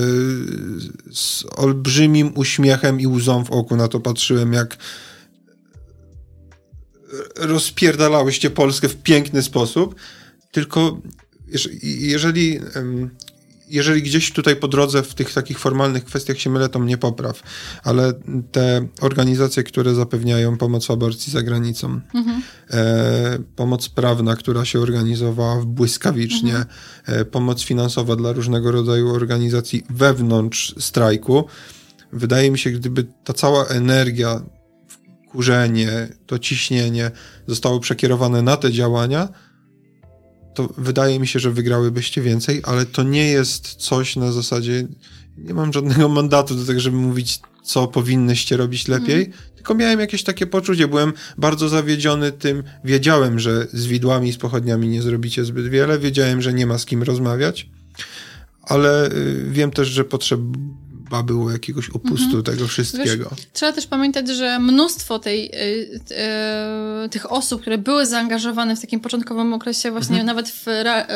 [1.11, 4.77] z olbrzymim uśmiechem i łzą w oku na to patrzyłem, jak
[7.35, 9.95] rozpierdalałyście Polskę w piękny sposób.
[10.51, 11.01] Tylko
[11.83, 12.59] jeżeli
[13.69, 17.43] jeżeli gdzieś tutaj po drodze w tych takich formalnych kwestiach się mylę, to mnie popraw.
[17.83, 18.13] Ale
[18.51, 22.41] te organizacje, które zapewniają pomoc w aborcji za granicą, mhm.
[22.69, 26.67] e, pomoc prawna, która się organizowała błyskawicznie, mhm.
[27.05, 31.45] e, pomoc finansowa dla różnego rodzaju organizacji wewnątrz strajku,
[32.13, 34.41] wydaje mi się, gdyby ta cała energia,
[35.33, 37.11] kurzenie, to ciśnienie
[37.47, 39.29] zostało przekierowane na te działania,
[40.53, 44.87] to wydaje mi się, że wygrałybyście więcej, ale to nie jest coś na zasadzie,
[45.37, 49.37] nie mam żadnego mandatu do tego, żeby mówić, co powinnyście robić lepiej, mm.
[49.55, 54.37] tylko miałem jakieś takie poczucie, byłem bardzo zawiedziony tym, wiedziałem, że z widłami i z
[54.37, 57.69] pochodniami nie zrobicie zbyt wiele, wiedziałem, że nie ma z kim rozmawiać,
[58.63, 60.39] ale y, wiem też, że potrzeb
[61.13, 62.43] chyba było jakiegoś opustu mhm.
[62.43, 63.29] tego wszystkiego.
[63.29, 65.99] Wiesz, trzeba też pamiętać, że mnóstwo tej, y,
[67.05, 70.25] y, tych osób, które były zaangażowane w takim początkowym okresie, właśnie mhm.
[70.25, 71.07] nawet w ra, y,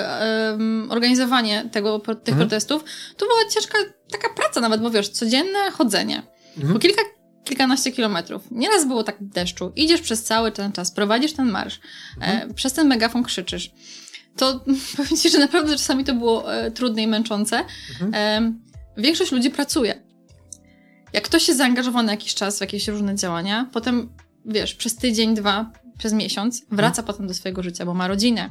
[0.90, 2.38] organizowanie tego, tych mhm.
[2.38, 2.84] protestów,
[3.18, 3.78] to była ciężka
[4.12, 6.24] taka praca nawet, bo wiesz, codzienne chodzenie.
[6.58, 6.74] Mhm.
[6.74, 7.02] Po kilka
[7.44, 8.42] kilkanaście kilometrów.
[8.52, 9.72] Nieraz było tak w deszczu.
[9.76, 12.52] Idziesz przez cały ten czas, prowadzisz ten marsz, e, mhm.
[12.52, 13.72] e, przez ten megafon krzyczysz.
[14.38, 14.60] To
[14.98, 17.64] powiem ci, że naprawdę czasami to było e, trudne i męczące.
[18.02, 18.14] Mhm.
[18.14, 18.54] E,
[18.98, 20.04] większość ludzi pracuje.
[21.14, 24.10] Jak ktoś jest zaangażowany jakiś czas w jakieś różne działania, potem,
[24.46, 27.08] wiesz, przez tydzień, dwa przez miesiąc, wraca hmm.
[27.08, 28.50] potem do swojego życia, bo ma rodzinę,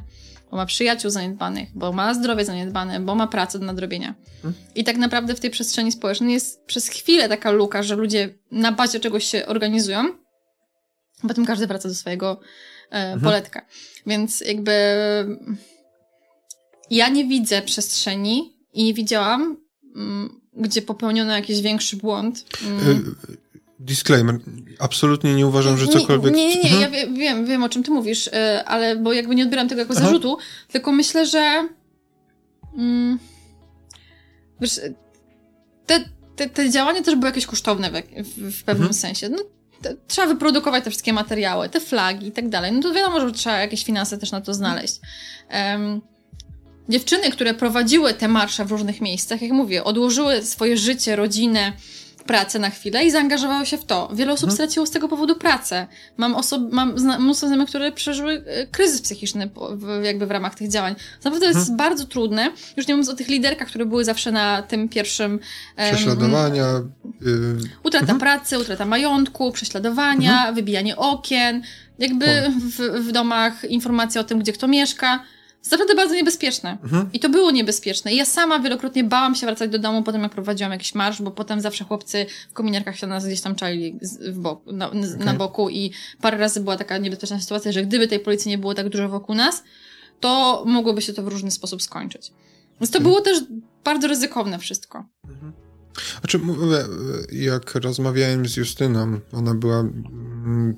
[0.51, 4.15] bo ma przyjaciół zaniedbanych, bo ma zdrowie zaniedbane, bo ma pracę do nadrobienia.
[4.41, 4.59] Hmm.
[4.75, 8.71] I tak naprawdę w tej przestrzeni społecznej jest przez chwilę taka luka, że ludzie na
[8.71, 9.99] bazie czegoś się organizują,
[11.23, 12.39] a potem każdy wraca do swojego
[12.91, 13.21] e, mhm.
[13.21, 13.65] poletka.
[14.07, 14.71] Więc jakby
[16.89, 19.57] ja nie widzę przestrzeni i nie widziałam,
[19.95, 22.45] mm, gdzie popełniono jakiś większy błąd.
[22.67, 23.15] Mm.
[23.29, 23.35] E,
[23.79, 24.39] disclaimer,
[24.79, 26.35] absolutnie nie uważam, że cokolwiek...
[26.35, 26.81] Nie, nie, nie, mhm.
[26.81, 29.81] ja wie, wiem, wiem o czym ty mówisz, e, ale bo jakby nie odbieram tego
[29.81, 30.05] jako Aha.
[30.05, 30.37] zarzutu,
[30.71, 31.67] tylko myślę, że
[32.77, 33.19] mm,
[34.61, 34.79] wiesz,
[35.85, 36.03] te,
[36.35, 37.93] te, te działania też były jakieś kosztowne w,
[38.23, 38.93] w, w pewnym mhm.
[38.93, 39.29] sensie.
[39.29, 39.37] No,
[39.81, 42.71] te, trzeba wyprodukować te wszystkie materiały, te flagi i tak dalej.
[42.71, 44.99] No to wiadomo, że trzeba jakieś finanse też na to znaleźć.
[45.53, 46.01] Um,
[46.89, 51.73] dziewczyny, które prowadziły te marsze w różnych miejscach, jak mówię, odłożyły swoje życie, rodzinę,
[52.27, 54.09] pracę na chwilę i zaangażowały się w to.
[54.13, 54.55] Wiele osób mhm.
[54.55, 55.87] straciło z tego powodu pracę.
[56.17, 60.55] Mam, osob, mam zna, mnóstwo znajomych, które przeżyły e, kryzys psychiczny w, jakby w ramach
[60.55, 60.95] tych działań.
[61.23, 61.65] Naprawdę mhm.
[61.65, 62.51] jest bardzo trudne.
[62.77, 65.39] Już nie mówiąc o tych liderkach, które były zawsze na tym pierwszym...
[65.91, 66.65] Prześladowania.
[67.21, 67.57] Yy...
[67.83, 68.19] Utrata mhm.
[68.19, 70.55] pracy, utrata majątku, prześladowania, mhm.
[70.55, 71.63] wybijanie okien.
[71.99, 72.25] Jakby
[72.59, 75.23] w, w domach informacja o tym, gdzie kto mieszka
[75.59, 76.77] jest naprawdę bardzo niebezpieczne.
[76.83, 77.09] Mhm.
[77.13, 78.13] I to było niebezpieczne.
[78.13, 81.31] I ja sama wielokrotnie bałam się wracać do domu potem, jak prowadziłam jakiś marsz, bo
[81.31, 83.99] potem zawsze chłopcy w kominiarkach się nas gdzieś tam czali
[84.31, 85.25] w boku, na, okay.
[85.25, 88.73] na boku i parę razy była taka niebezpieczna sytuacja, że gdyby tej policji nie było
[88.73, 89.63] tak dużo wokół nas,
[90.19, 92.31] to mogłoby się to w różny sposób skończyć.
[92.81, 93.03] Więc to mhm.
[93.03, 93.43] było też
[93.83, 95.05] bardzo ryzykowne wszystko.
[95.29, 95.53] Mhm.
[96.19, 96.39] Znaczy,
[97.31, 100.77] jak rozmawiałem z Justyną, ona była mm,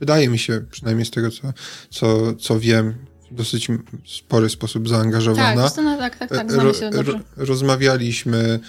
[0.00, 1.52] wydaje mi się, przynajmniej z tego, co,
[1.90, 2.94] co, co wiem,
[3.30, 3.68] w dosyć
[4.06, 5.70] spory sposób zaangażowana.
[5.70, 7.20] Tak, no, tak, tak, tak, znamy się dobrze.
[7.36, 8.60] Rozmawialiśmy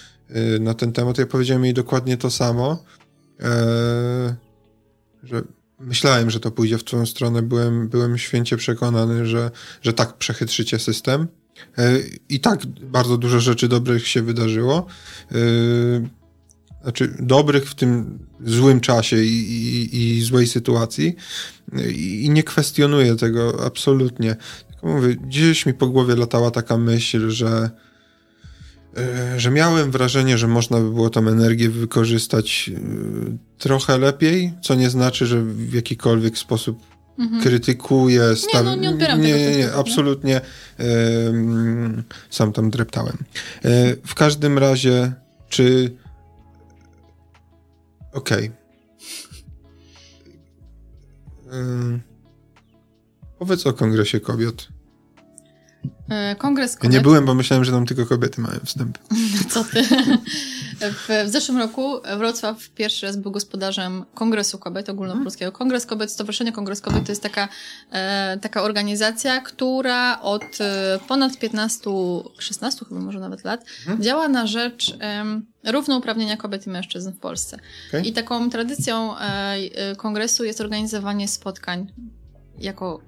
[0.55, 1.17] y, na ten temat.
[1.17, 2.83] Ja powiedziałem jej dokładnie to samo,
[3.39, 4.35] e,
[5.23, 5.41] że
[5.79, 7.41] myślałem, że to pójdzie w tą stronę.
[7.41, 9.51] Byłem, byłem święcie przekonany, że,
[9.81, 11.27] że tak przechytrzycie system.
[11.77, 11.93] E,
[12.29, 14.85] I tak bardzo dużo rzeczy dobrych się wydarzyło.
[16.87, 21.15] Znaczy dobrych w tym złym czasie i, i, i złej sytuacji
[21.89, 24.35] I, i nie kwestionuję tego absolutnie.
[24.71, 27.69] Tylko mówię, gdzieś mi po głowie latała taka myśl, że
[28.97, 32.79] e, że miałem wrażenie, że można by było tą energię wykorzystać e,
[33.57, 36.79] trochę lepiej, co nie znaczy, że w jakikolwiek sposób
[37.19, 37.43] mhm.
[37.43, 38.35] krytykuję.
[38.35, 38.53] Staw...
[38.53, 40.41] Nie, no, nie odbieram nie, nie, nie, absolutnie
[42.29, 43.17] sam tam dreptałem.
[43.65, 45.13] E, w każdym razie,
[45.49, 45.91] czy
[48.17, 48.51] Okej.
[51.45, 51.99] Okay.
[53.39, 54.67] powiedz o Kongresie Kobiet.
[56.09, 56.93] E, Kongres Kobiet.
[56.93, 58.97] Ja nie byłem, bo myślałem, że tam tylko kobiety mają wstęp.
[59.51, 59.83] Co ty?
[60.81, 65.51] W, w, zeszłym roku Wrocław pierwszy raz był gospodarzem Kongresu Kobiet Ogólnopolskiego.
[65.51, 67.47] Kongres Kobiet, Stowarzyszenie Kongres Kobiet to jest taka,
[67.91, 71.89] e, taka organizacja, która od e, ponad 15,
[72.39, 74.03] 16 chyba może nawet lat hmm?
[74.03, 75.25] działa na rzecz e,
[75.71, 77.57] równouprawnienia kobiet i mężczyzn w Polsce.
[77.89, 78.01] Okay.
[78.01, 81.93] I taką tradycją e, e, kongresu jest organizowanie spotkań
[82.59, 83.01] jako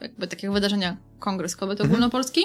[0.00, 1.90] jakby takiego wydarzenia Kongres Kobiet mhm.
[1.90, 2.40] Ogólnopolski.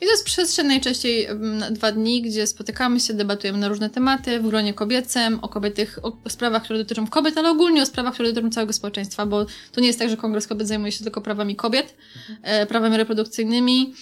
[0.00, 4.40] I to jest przestrzeń najczęściej na dwa dni, gdzie spotykamy się, debatujemy na różne tematy
[4.40, 8.32] w gronie kobiecym, o kobietych, o sprawach, które dotyczą kobiet, ale ogólnie o sprawach, które
[8.32, 11.56] dotyczą całego społeczeństwa, bo to nie jest tak, że Kongres Kobiet zajmuje się tylko prawami
[11.56, 11.94] kobiet,
[12.30, 12.38] mhm.
[12.42, 13.94] e, prawami reprodukcyjnymi,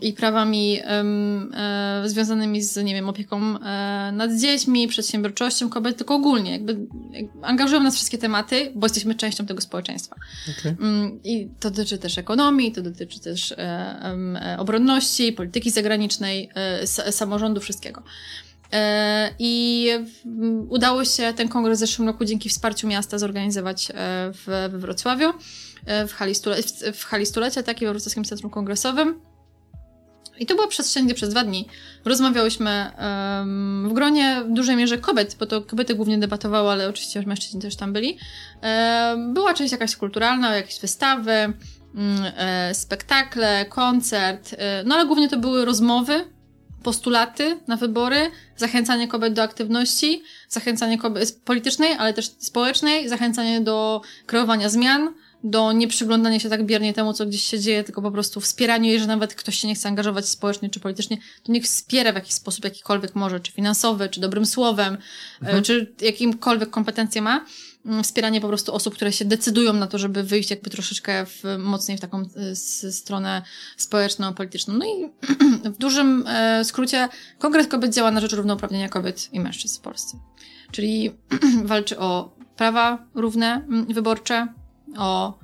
[0.00, 6.52] i prawami e, związanymi z, nie wiem, opieką e, nad dziećmi, przedsiębiorczością kobiet, tylko ogólnie,
[6.52, 6.76] jakby,
[7.42, 10.16] angażują nas wszystkie tematy, bo jesteśmy częścią tego społeczeństwa.
[10.60, 10.76] Okay.
[10.80, 16.50] Mm, I to dotyczy też ekonomii, to dotyczy też e, obronności, polityki zagranicznej,
[17.10, 18.02] samorządu, wszystkiego.
[19.38, 19.88] I
[20.68, 23.88] udało się ten kongres w zeszłym roku dzięki wsparciu miasta zorganizować
[24.32, 25.32] w, w Wrocławiu,
[26.08, 26.56] w hali, stule,
[26.94, 29.31] w hali stulecia, w Wrocławskim Centrum Kongresowym.
[30.38, 31.68] I to była przestrzeń, gdzie przez dwa dni
[32.04, 37.22] rozmawiałyśmy um, w gronie w dużej mierze kobiet, bo to kobiety głównie debatowały, ale oczywiście
[37.26, 38.18] mężczyźni też tam byli.
[38.62, 41.54] Um, była część jakaś kulturalna, jakieś wystawy, um,
[42.36, 46.24] e, spektakle, koncert, e, no ale głównie to były rozmowy,
[46.82, 54.00] postulaty na wybory, zachęcanie kobiet do aktywności, zachęcanie kobiet politycznej, ale też społecznej, zachęcanie do
[54.26, 55.14] kreowania zmian,
[55.44, 59.00] do nieprzyglądania się tak biernie temu, co gdzieś się dzieje, tylko po prostu wspieraniu jej,
[59.00, 62.34] że nawet ktoś się nie chce angażować społecznie czy politycznie, to niech wspiera w jakiś
[62.34, 64.98] sposób, jakikolwiek może, czy finansowy, czy dobrym słowem, e,
[65.40, 65.62] mhm.
[65.62, 67.44] czy jakimkolwiek kompetencje ma.
[67.86, 71.42] Mm, wspieranie po prostu osób, które się decydują na to, żeby wyjść jakby troszeczkę w,
[71.58, 72.56] mocniej w taką e,
[72.92, 73.42] stronę
[73.76, 74.74] społeczną, polityczną.
[74.74, 75.10] No i
[75.74, 77.08] w dużym e, skrócie
[77.38, 80.18] Kongres Kobiet działa na rzecz równouprawnienia kobiet i mężczyzn w Polsce.
[80.70, 81.10] Czyli
[81.64, 84.48] walczy o prawa równe wyborcze,
[84.98, 85.38] o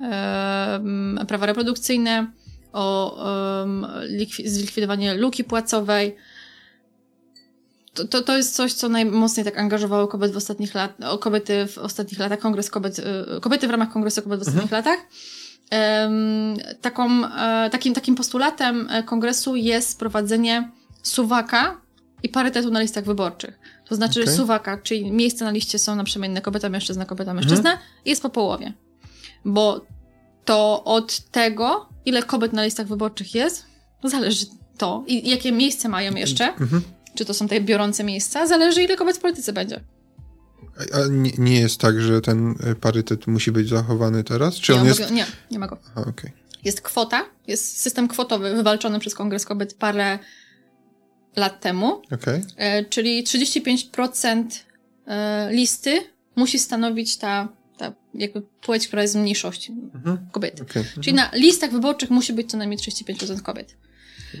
[0.00, 2.32] e, prawa reprodukcyjne,
[2.72, 3.18] o
[3.62, 3.66] e,
[4.44, 6.16] zlikwidowanie luki płacowej.
[7.94, 11.78] To, to, to jest coś, co najmocniej tak angażowało kobiet w ostatnich lat, kobiety w
[11.78, 14.84] ostatnich latach, kongres kobiet, e, kobiety w ramach kongresu kobiet w ostatnich mhm.
[14.84, 15.06] latach.
[16.80, 20.70] Taką, e, takim, takim postulatem e, kongresu jest sprowadzenie
[21.02, 21.80] suwaka
[22.22, 23.58] i parytetu na listach wyborczych.
[23.88, 24.34] To znaczy okay.
[24.34, 27.88] suwaka, czyli miejsca na liście są naprzemienne kobieta, mężczyzna, kobieta, mężczyzna mhm.
[28.04, 28.72] jest po połowie.
[29.48, 29.86] Bo
[30.44, 33.64] to od tego, ile kobiet na listach wyborczych jest,
[34.04, 34.46] zależy
[34.78, 36.82] to i jakie miejsce mają jeszcze, mhm.
[37.14, 39.80] czy to są te biorące miejsca, zależy ile kobiet w polityce będzie.
[40.92, 44.54] A nie, nie, jest tak, że ten e, parytet musi być zachowany teraz?
[44.54, 45.10] Czy nie, on jest...
[45.10, 45.78] nie, nie ma go.
[45.94, 46.32] Okay.
[46.64, 50.18] Jest kwota, jest system kwotowy wywalczony przez Kongres Kobiet parę
[51.36, 52.02] lat temu.
[52.12, 52.42] Okay.
[52.56, 54.44] E, czyli 35%
[55.06, 56.00] e, listy
[56.36, 60.18] musi stanowić ta, ta jakby płeć, która jest w mniejszości mhm.
[60.32, 60.62] kobiety.
[60.62, 60.84] Okay.
[61.00, 61.30] Czyli mhm.
[61.32, 63.76] na listach wyborczych musi być co najmniej 35% kobiet.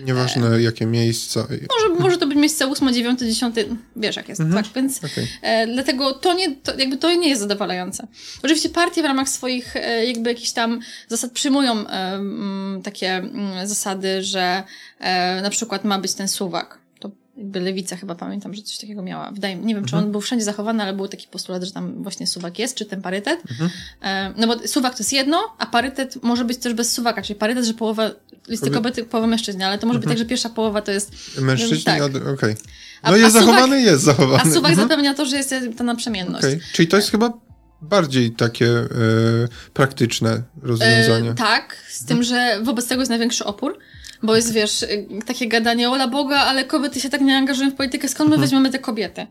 [0.04, 1.48] Nieważne e, jakie miejsca.
[1.50, 3.56] Może, może to być miejsce 8, 9, 10,
[3.96, 4.64] wiesz jak jest, mhm.
[4.64, 4.72] tak?
[4.72, 5.26] Więc okay.
[5.42, 8.06] e, dlatego to nie, to, jakby to nie jest zadowalające.
[8.42, 13.52] Oczywiście partie w ramach swoich e, jakby jakichś tam zasad przyjmują e, m, takie m,
[13.64, 14.62] zasady, że
[14.98, 16.78] e, na przykład ma być ten suwak
[17.38, 19.30] jakby lewica chyba pamiętam, że coś takiego miała.
[19.30, 20.12] Wydaje mi, nie wiem, czy on mhm.
[20.12, 23.40] był wszędzie zachowany, ale był taki postulat, że tam właśnie suwak jest, czy ten parytet.
[23.50, 23.70] Mhm.
[24.02, 27.38] E, no bo suwak to jest jedno, a parytet może być też bez suwaka, czyli
[27.38, 28.10] parytet, że połowa
[28.48, 30.16] listy kobiety, połowa mężczyzn, ale to może być mhm.
[30.16, 31.12] tak, że pierwsza połowa to jest...
[31.40, 32.02] Mężczyźni, tak.
[32.02, 32.34] okej.
[32.34, 32.56] Okay.
[33.04, 34.42] No a, jest a zachowany, suwak, jest zachowany.
[34.42, 34.88] A suwak mhm.
[34.88, 36.44] zapewnia to, że jest ta naprzemienność.
[36.44, 36.60] Okay.
[36.72, 37.47] Czyli to jest chyba
[37.82, 38.88] bardziej takie e,
[39.74, 41.30] praktyczne rozwiązanie.
[41.30, 43.78] E, tak, z tym, że wobec tego jest największy opór.
[44.22, 44.84] Bo jest, wiesz,
[45.26, 48.48] takie gadanie, ola Boga, ale kobiety się tak nie angażują w politykę, skąd my mhm.
[48.48, 49.26] weźmiemy te kobiety?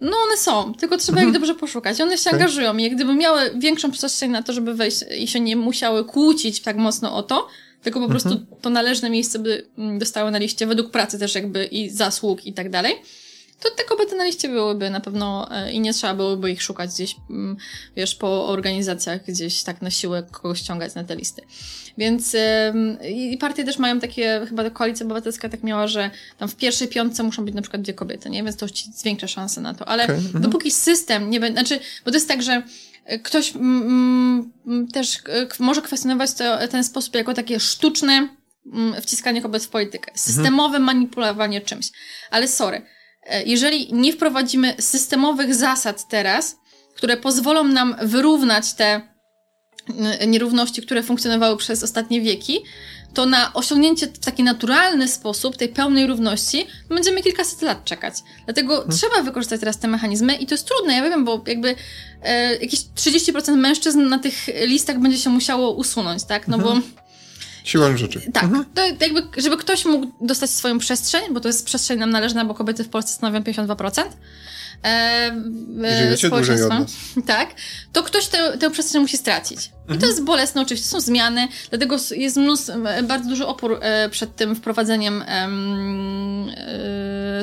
[0.00, 1.28] No one są, tylko trzeba mhm.
[1.28, 2.00] ich dobrze poszukać.
[2.00, 2.40] One się okay.
[2.40, 6.62] angażują i gdyby miały większą przestrzeń na to, żeby wejść i się nie musiały kłócić
[6.62, 7.48] tak mocno o to,
[7.82, 8.46] tylko po prostu mhm.
[8.60, 12.52] to należne miejsce by mm, dostały na liście według pracy też jakby i zasług i
[12.52, 12.94] tak dalej,
[13.62, 16.90] to te kobiety na liście byłyby na pewno e, i nie trzeba byłoby ich szukać
[16.90, 17.56] gdzieś, mm,
[17.96, 21.42] wiesz, po organizacjach gdzieś tak na siłę kogoś ściągać na te listy.
[21.98, 22.36] Więc
[23.10, 27.22] i partie też mają takie, chyba Koalicja Obywatelska tak miała, że tam w pierwszej piątce
[27.22, 28.42] muszą być na przykład dwie kobiety, nie?
[28.42, 29.88] Więc to ci zwiększa szanse na to.
[29.88, 30.16] Ale okay.
[30.16, 30.44] Mhm.
[30.44, 32.62] dopóki system nie będzie, znaczy, bo to jest tak, że
[33.04, 34.52] e, ktoś mm,
[34.92, 38.28] też e, może kwestionować to, ten sposób jako takie sztuczne
[38.72, 40.10] mm, wciskanie kobiet w politykę.
[40.14, 40.82] Systemowe mhm.
[40.82, 41.90] manipulowanie czymś.
[42.30, 42.82] Ale sorry,
[43.46, 46.56] jeżeli nie wprowadzimy systemowych zasad teraz,
[46.96, 49.12] które pozwolą nam wyrównać te
[50.26, 52.60] nierówności, które funkcjonowały przez ostatnie wieki,
[53.14, 58.14] to na osiągnięcie w taki naturalny sposób tej pełnej równości będziemy kilkaset lat czekać.
[58.44, 58.96] Dlatego hmm.
[58.96, 61.74] trzeba wykorzystać teraz te mechanizmy i to jest trudne, ja wiem, bo jakby
[62.22, 64.34] e, jakieś 30% mężczyzn na tych
[64.66, 66.48] listach będzie się musiało usunąć, tak?
[66.48, 66.82] No hmm.
[66.82, 67.01] bo
[67.64, 68.20] Siłą rzeczy.
[68.32, 68.44] Tak.
[68.44, 68.64] Mhm.
[68.74, 72.54] To jakby, żeby ktoś mógł dostać swoją przestrzeń, bo to jest przestrzeń nam należna, bo
[72.54, 74.02] kobiety w Polsce stanowią 52%,
[74.84, 75.32] e,
[75.84, 76.86] e społeczeństwa,
[77.26, 77.54] tak,
[77.92, 79.70] to ktoś tę, tę przestrzeń musi stracić.
[79.80, 79.98] Mhm.
[79.98, 82.72] I to jest bolesne, oczywiście są zmiany, dlatego jest mnóstwo,
[83.02, 85.48] bardzo duży opór e, przed tym wprowadzeniem e,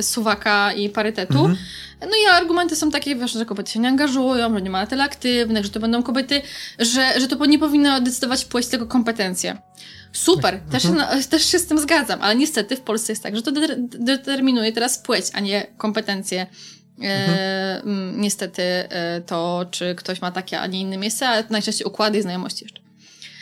[0.02, 1.38] suwaka i parytetu.
[1.38, 1.56] Mhm.
[2.00, 5.04] No i argumenty są takie, wiesz, że kobiety się nie angażują, że nie ma tyle
[5.04, 6.42] aktywnych, że to będą kobiety,
[6.78, 9.56] że, że to nie powinno decydować płeć, tylko kompetencje.
[10.12, 11.22] Super, też, mhm.
[11.24, 13.52] też się z tym zgadzam, ale niestety w Polsce jest tak, że to
[13.98, 16.46] determinuje teraz płeć, a nie kompetencje
[17.02, 18.20] E, mhm.
[18.20, 22.22] niestety e, to, czy ktoś ma takie, a nie inne miejsce, ale najczęściej układy i
[22.22, 22.80] znajomości jeszcze.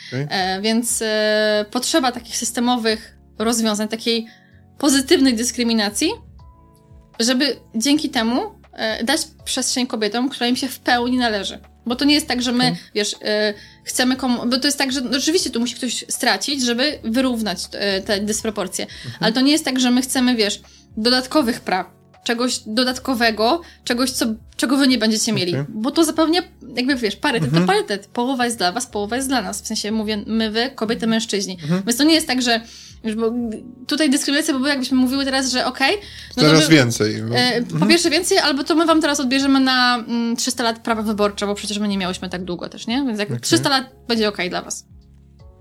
[0.07, 0.27] Okay.
[0.29, 4.27] E, więc e, potrzeba takich systemowych rozwiązań, takiej
[4.77, 6.11] pozytywnej dyskryminacji,
[7.19, 8.41] żeby dzięki temu
[8.73, 11.59] e, dać przestrzeń kobietom, która im się w pełni należy.
[11.85, 12.77] Bo to nie jest tak, że my, okay.
[12.95, 13.53] wiesz, e,
[13.83, 14.45] chcemy komu...
[14.49, 17.67] Bo to jest tak, że no, oczywiście tu musi ktoś stracić, żeby wyrównać
[18.05, 18.85] te dysproporcje.
[18.85, 19.15] Mhm.
[19.19, 20.61] Ale to nie jest tak, że my chcemy, wiesz,
[20.97, 24.25] dodatkowych praw czegoś dodatkowego, czegoś, co,
[24.55, 25.51] czego wy nie będziecie mieli.
[25.51, 25.65] Okay.
[25.69, 26.41] Bo to zapewnia,
[26.75, 27.63] jakby wiesz, parytet mhm.
[27.63, 28.07] to parytet.
[28.07, 29.61] Połowa jest dla was, połowa jest dla nas.
[29.61, 31.57] W sensie mówię my, wy, kobiety, mężczyźni.
[31.61, 31.83] Mhm.
[31.85, 32.61] Więc to nie jest tak, że
[33.03, 33.31] Wiesz, bo
[33.87, 35.95] tutaj dyskryminacja byłaby, jakbyśmy mówiły teraz, że okej.
[35.95, 36.07] Okay,
[36.37, 37.15] no teraz my, więcej.
[37.15, 37.79] E, mhm.
[37.79, 41.47] Po pierwsze więcej, albo to my wam teraz odbierzemy na mm, 300 lat prawa wyborcze,
[41.47, 43.03] bo przecież my nie miałyśmy tak długo też, nie?
[43.07, 43.39] Więc jak okay.
[43.39, 44.85] 300 lat będzie okej okay dla was.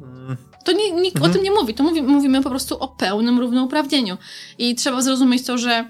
[0.01, 0.37] Mm.
[0.65, 1.31] To nie, nikt mhm.
[1.31, 1.75] o tym nie mówi.
[1.75, 4.17] To mówi, mówimy po prostu o pełnym równouprawnieniu.
[4.59, 5.85] I trzeba zrozumieć to, że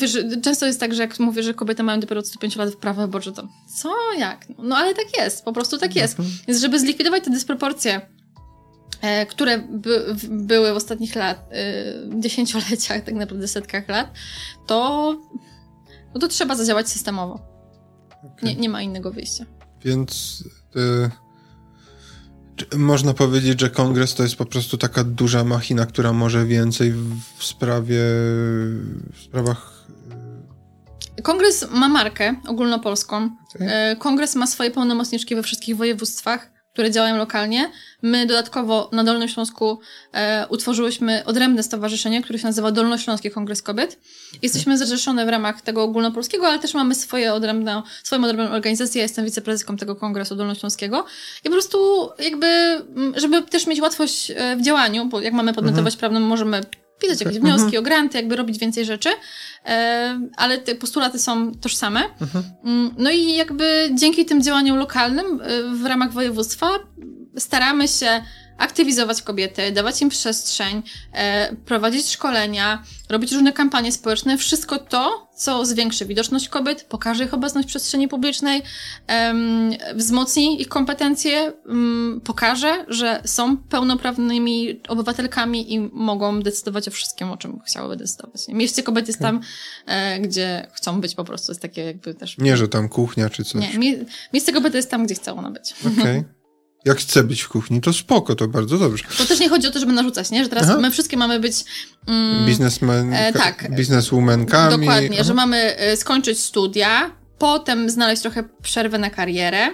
[0.00, 2.76] Wiesz, często jest tak, że jak mówię, że kobiety mają dopiero od 105 lat w
[2.76, 4.46] prawo wyborcze, to co, jak?
[4.58, 6.18] No ale tak jest, po prostu tak jest.
[6.18, 6.38] Mhm.
[6.48, 8.00] Więc żeby zlikwidować te dysproporcje, e,
[9.28, 14.12] które by, były w ostatnich lat, e, dziesięcioleciach, tak naprawdę setkach lat,
[14.66, 15.10] to,
[16.14, 17.40] no to trzeba zadziałać systemowo.
[18.18, 18.34] Okay.
[18.42, 19.44] Nie, nie ma innego wyjścia.
[19.84, 20.44] Więc
[22.72, 26.92] y, można powiedzieć, że kongres to jest po prostu taka duża machina, która może więcej
[27.38, 28.00] w, sprawie,
[29.12, 29.76] w sprawach
[31.22, 33.30] Kongres ma markę ogólnopolską.
[33.54, 33.96] Okay.
[33.96, 37.70] Kongres ma swoje pełnomocniczki we wszystkich województwach które działają lokalnie.
[38.02, 39.80] My dodatkowo na Dolnym Śląsku
[40.12, 43.98] e, utworzyłyśmy odrębne stowarzyszenie, które się nazywa Dolnośląski Kongres Kobiet.
[44.42, 48.98] Jesteśmy zrzeszone w ramach tego ogólnopolskiego, ale też mamy swoje odrębne, swoją odrębną organizację.
[48.98, 51.04] Ja jestem wiceprezeską tego Kongresu Dolnośląskiego.
[51.44, 52.46] I po prostu jakby,
[53.14, 55.98] żeby też mieć łatwość e, w działaniu, bo jak mamy podmiotowość mhm.
[56.00, 56.60] prawną, możemy
[57.00, 57.80] pisać jakieś wnioski mhm.
[57.80, 59.08] o granty, jakby robić więcej rzeczy,
[60.36, 62.00] ale te postulaty są tożsame.
[62.20, 62.44] Mhm.
[62.64, 66.68] Mm, no i jakby dzięki tym działaniom lokalnym e, w ramach województwa
[67.38, 68.22] staramy się
[68.58, 75.66] aktywizować kobiety, dawać im przestrzeń, e, prowadzić szkolenia, robić różne kampanie społeczne, wszystko to, co
[75.66, 78.62] zwiększy widoczność kobiet, pokaże ich obecność w przestrzeni publicznej,
[79.94, 81.52] wzmocni ich kompetencje,
[82.24, 88.48] pokaże, że są pełnoprawnymi obywatelkami i mogą decydować o wszystkim, o czym chciałyby decydować.
[88.48, 89.40] Mieście kobiet jest tam,
[89.86, 91.52] e, gdzie chcą być po prostu.
[91.52, 92.38] Jest takie jakby też...
[92.38, 93.74] Nie, że tam kuchnia czy coś.
[93.74, 95.74] Nie, miejsce kobiety jest tam, gdzie chcą ona być.
[95.80, 95.92] Okej.
[96.00, 96.24] Okay.
[96.86, 99.04] jak chce być w kuchni, to spoko, to bardzo dobrze.
[99.18, 100.44] To też nie chodzi o to, żeby narzucać, nie?
[100.44, 100.78] Że teraz Aha.
[100.80, 101.64] my wszystkie mamy być...
[102.06, 103.70] Mm, Biznesmen, e, tak.
[103.76, 104.86] Bizneswomankami.
[104.86, 105.24] Dokładnie, Aha.
[105.24, 109.68] że mamy e, skończyć studia, potem znaleźć trochę przerwę na karierę,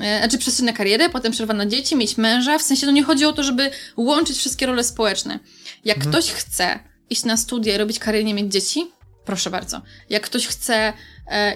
[0.00, 2.58] e, znaczy przestrzeń na karierę, potem przerwa na dzieci, mieć męża.
[2.58, 5.38] W sensie to nie chodzi o to, żeby łączyć wszystkie role społeczne.
[5.84, 6.12] Jak mhm.
[6.12, 6.78] ktoś chce
[7.10, 8.90] iść na studia i robić karierę, nie mieć dzieci,
[9.24, 9.82] proszę bardzo.
[10.10, 10.92] Jak ktoś chce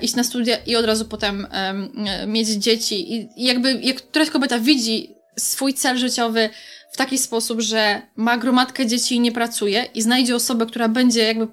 [0.03, 4.59] iść na studia i od razu potem e, mieć dzieci i, jakby jak któraś kobieta
[4.59, 6.51] widzi swój cel życiowy
[6.93, 11.25] w taki sposób, że ma gromadkę dzieci i nie pracuje i znajdzie osobę, która będzie
[11.25, 11.47] jakby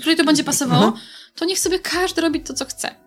[0.00, 1.02] której to będzie pasowało, mhm.
[1.34, 3.06] to niech sobie każdy robi to, co chce.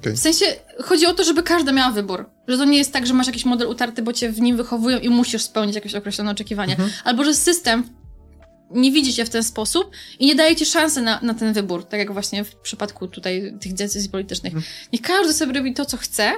[0.00, 0.12] Okay.
[0.12, 0.46] W sensie
[0.84, 2.30] chodzi o to, żeby każda miała wybór.
[2.48, 4.98] Że to nie jest tak, że masz jakiś model utarty, bo cię w nim wychowują
[4.98, 6.72] i musisz spełnić jakieś określone oczekiwania.
[6.72, 6.90] Mhm.
[7.04, 7.84] Albo że system
[8.70, 11.84] nie widzi cię w ten sposób i nie daje ci szansy na, na ten wybór,
[11.84, 14.54] tak jak właśnie w przypadku tutaj tych decyzji politycznych.
[14.54, 14.72] Mhm.
[14.92, 16.32] Niech każdy sobie robi to, co chce,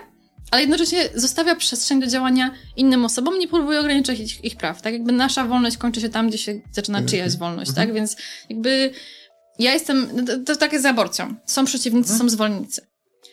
[0.50, 4.82] ale jednocześnie zostawia przestrzeń do działania innym osobom, nie próbuje ograniczać ich, ich praw.
[4.82, 7.38] Tak jakby nasza wolność kończy się tam, gdzie się zaczyna czyjaś mhm.
[7.38, 7.92] wolność, tak?
[7.94, 8.16] Więc
[8.50, 8.90] jakby
[9.58, 11.34] ja jestem, no to, to tak jest z aborcją.
[11.46, 12.30] Są przeciwnicy, mhm.
[12.30, 12.86] są zwolennicy.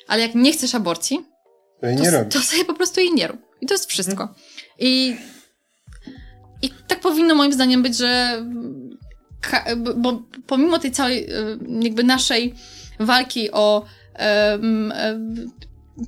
[0.08, 1.26] Ale jak nie chcesz aborcji,
[1.82, 3.42] to, to, to sobie po prostu jej nie rób.
[3.62, 4.24] I to jest wszystko.
[4.24, 4.36] Mhm.
[4.80, 5.18] I
[6.62, 8.44] i tak powinno moim zdaniem być, że
[9.96, 12.56] bo pomimo tej całej y, jakby naszej
[13.00, 13.86] walki o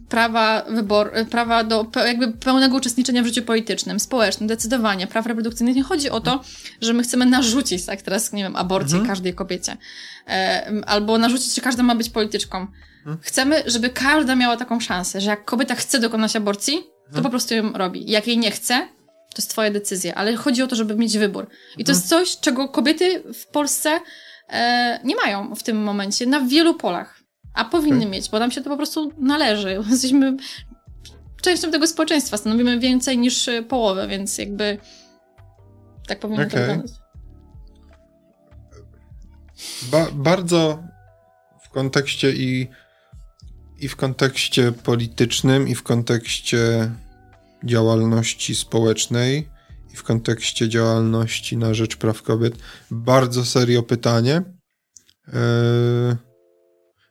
[0.10, 5.76] prawa wybor, prawa do jakby pełnego uczestniczenia w życiu politycznym, społecznym, decydowania, praw reprodukcyjnych.
[5.76, 6.44] Nie chodzi o to,
[6.82, 9.10] że my chcemy narzucić, tak teraz, nie wiem, aborcję mhm.
[9.10, 9.78] każdej kobiecie.
[10.86, 12.68] Albo narzucić, że każda ma być polityczką.
[12.98, 13.18] Mhm.
[13.22, 16.74] Chcemy, żeby każda miała taką szansę, że jak kobieta chce dokonać aborcji,
[17.04, 17.24] to mhm.
[17.24, 18.12] po prostu ją robi.
[18.12, 18.88] Jak jej nie chce,
[19.38, 21.48] to jest twoja decyzja, ale chodzi o to, żeby mieć wybór.
[21.78, 21.96] I to mhm.
[21.98, 24.00] jest coś, czego kobiety w Polsce
[24.50, 27.20] e, nie mają w tym momencie na wielu polach.
[27.54, 28.10] A powinny okay.
[28.10, 29.84] mieć, bo nam się to po prostu należy.
[29.90, 30.38] Jesteśmy
[31.42, 34.78] częścią tego społeczeństwa, stanowimy więcej niż połowę, więc jakby
[36.08, 36.52] tak powinno okay.
[36.52, 36.92] to wyglądać.
[39.92, 40.84] Ba bardzo
[41.64, 42.68] w kontekście i,
[43.80, 46.92] i w kontekście politycznym, i w kontekście
[47.64, 49.50] działalności społecznej
[49.94, 52.54] i w kontekście działalności na rzecz praw kobiet
[52.92, 54.42] bardzo serio pytanie.
[55.28, 55.34] Yy,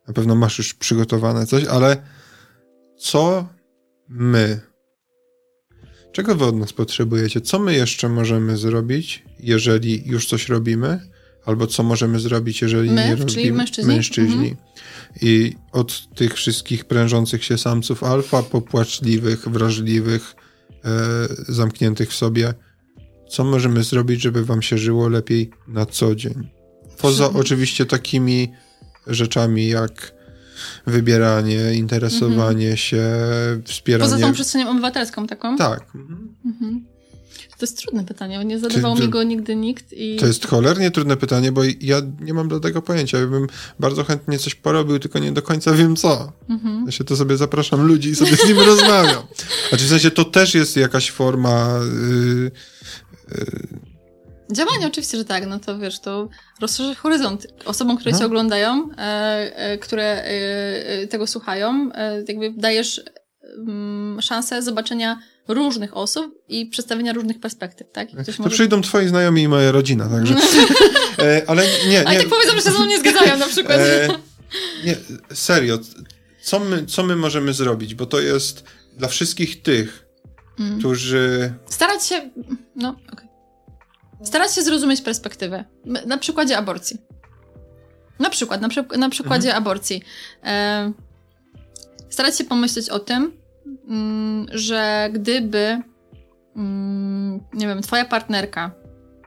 [0.08, 2.02] na pewno masz już przygotowane coś, ale
[2.98, 3.48] co
[4.08, 4.60] my,
[6.12, 7.40] czego wy od nas potrzebujecie?
[7.40, 11.00] Co my jeszcze możemy zrobić, jeżeli już coś robimy?
[11.44, 13.30] Albo co możemy zrobić, jeżeli my, nie robimy?
[13.30, 13.94] Czyli mężczyźni.
[13.94, 14.48] mężczyźni.
[14.48, 14.56] Mhm.
[15.22, 20.34] I od tych wszystkich prężących się samców alfa, popłaczliwych, wrażliwych,
[20.84, 20.90] e,
[21.48, 22.54] zamkniętych w sobie,
[23.28, 26.48] co możemy zrobić, żeby wam się żyło lepiej na co dzień?
[26.98, 28.52] Poza oczywiście takimi
[29.06, 30.12] rzeczami jak
[30.86, 32.76] wybieranie, interesowanie mhm.
[32.76, 33.04] się,
[33.64, 34.10] wspieranie.
[34.10, 35.56] Poza tą przestrzenią obywatelską taką?
[35.56, 35.94] Tak.
[36.44, 36.95] Mhm.
[37.58, 39.92] To jest trudne pytanie, bo nie zadawał mi go nigdy nikt.
[39.92, 40.16] I...
[40.16, 43.18] To jest cholernie trudne pytanie, bo ja nie mam do tego pojęcia.
[43.18, 43.46] Ja bym
[43.78, 46.32] bardzo chętnie coś porobił, tylko nie do końca wiem co.
[46.48, 46.82] Mhm.
[46.86, 49.22] Ja się to sobie zapraszam ludzi i sobie z nimi rozmawiam.
[49.68, 51.78] Znaczy w sensie to też jest jakaś forma...
[52.10, 52.50] Yy,
[53.28, 53.86] yy...
[54.52, 56.28] Działanie oczywiście, że tak, no to wiesz, to
[56.60, 58.18] rozszerzy horyzont osobom, które no.
[58.18, 59.02] cię oglądają, e,
[59.56, 63.02] e, które e, e tego słuchają, e, jakby dajesz
[63.56, 65.18] mm, szansę zobaczenia
[65.48, 68.10] różnych osób i przedstawienia różnych perspektyw, tak?
[68.10, 68.54] to może...
[68.54, 70.34] przyjdą twoi znajomi i moja rodzina, także...
[71.18, 72.08] e, ale nie, nie...
[72.08, 73.78] Ale tak powiedzą, że się ze mną nie zgadzają na przykład.
[73.78, 74.08] E,
[74.84, 74.96] nie,
[75.32, 75.78] serio.
[76.42, 77.94] co my, co my możemy zrobić?
[77.94, 78.64] Bo to jest
[78.96, 80.06] dla wszystkich tych,
[80.60, 80.78] mm.
[80.78, 81.54] którzy...
[81.66, 82.30] Starać się...
[82.76, 83.04] No, okej.
[83.12, 84.26] Okay.
[84.26, 85.64] Starać się zrozumieć perspektywę.
[86.06, 86.98] Na przykładzie aborcji.
[88.18, 89.62] Na przykład, na, przy, na przykładzie mhm.
[89.62, 90.02] aborcji.
[90.44, 90.92] E,
[92.10, 93.32] starać się pomyśleć o tym,
[94.52, 95.82] że gdyby,
[96.56, 98.70] mm, nie wiem, twoja partnerka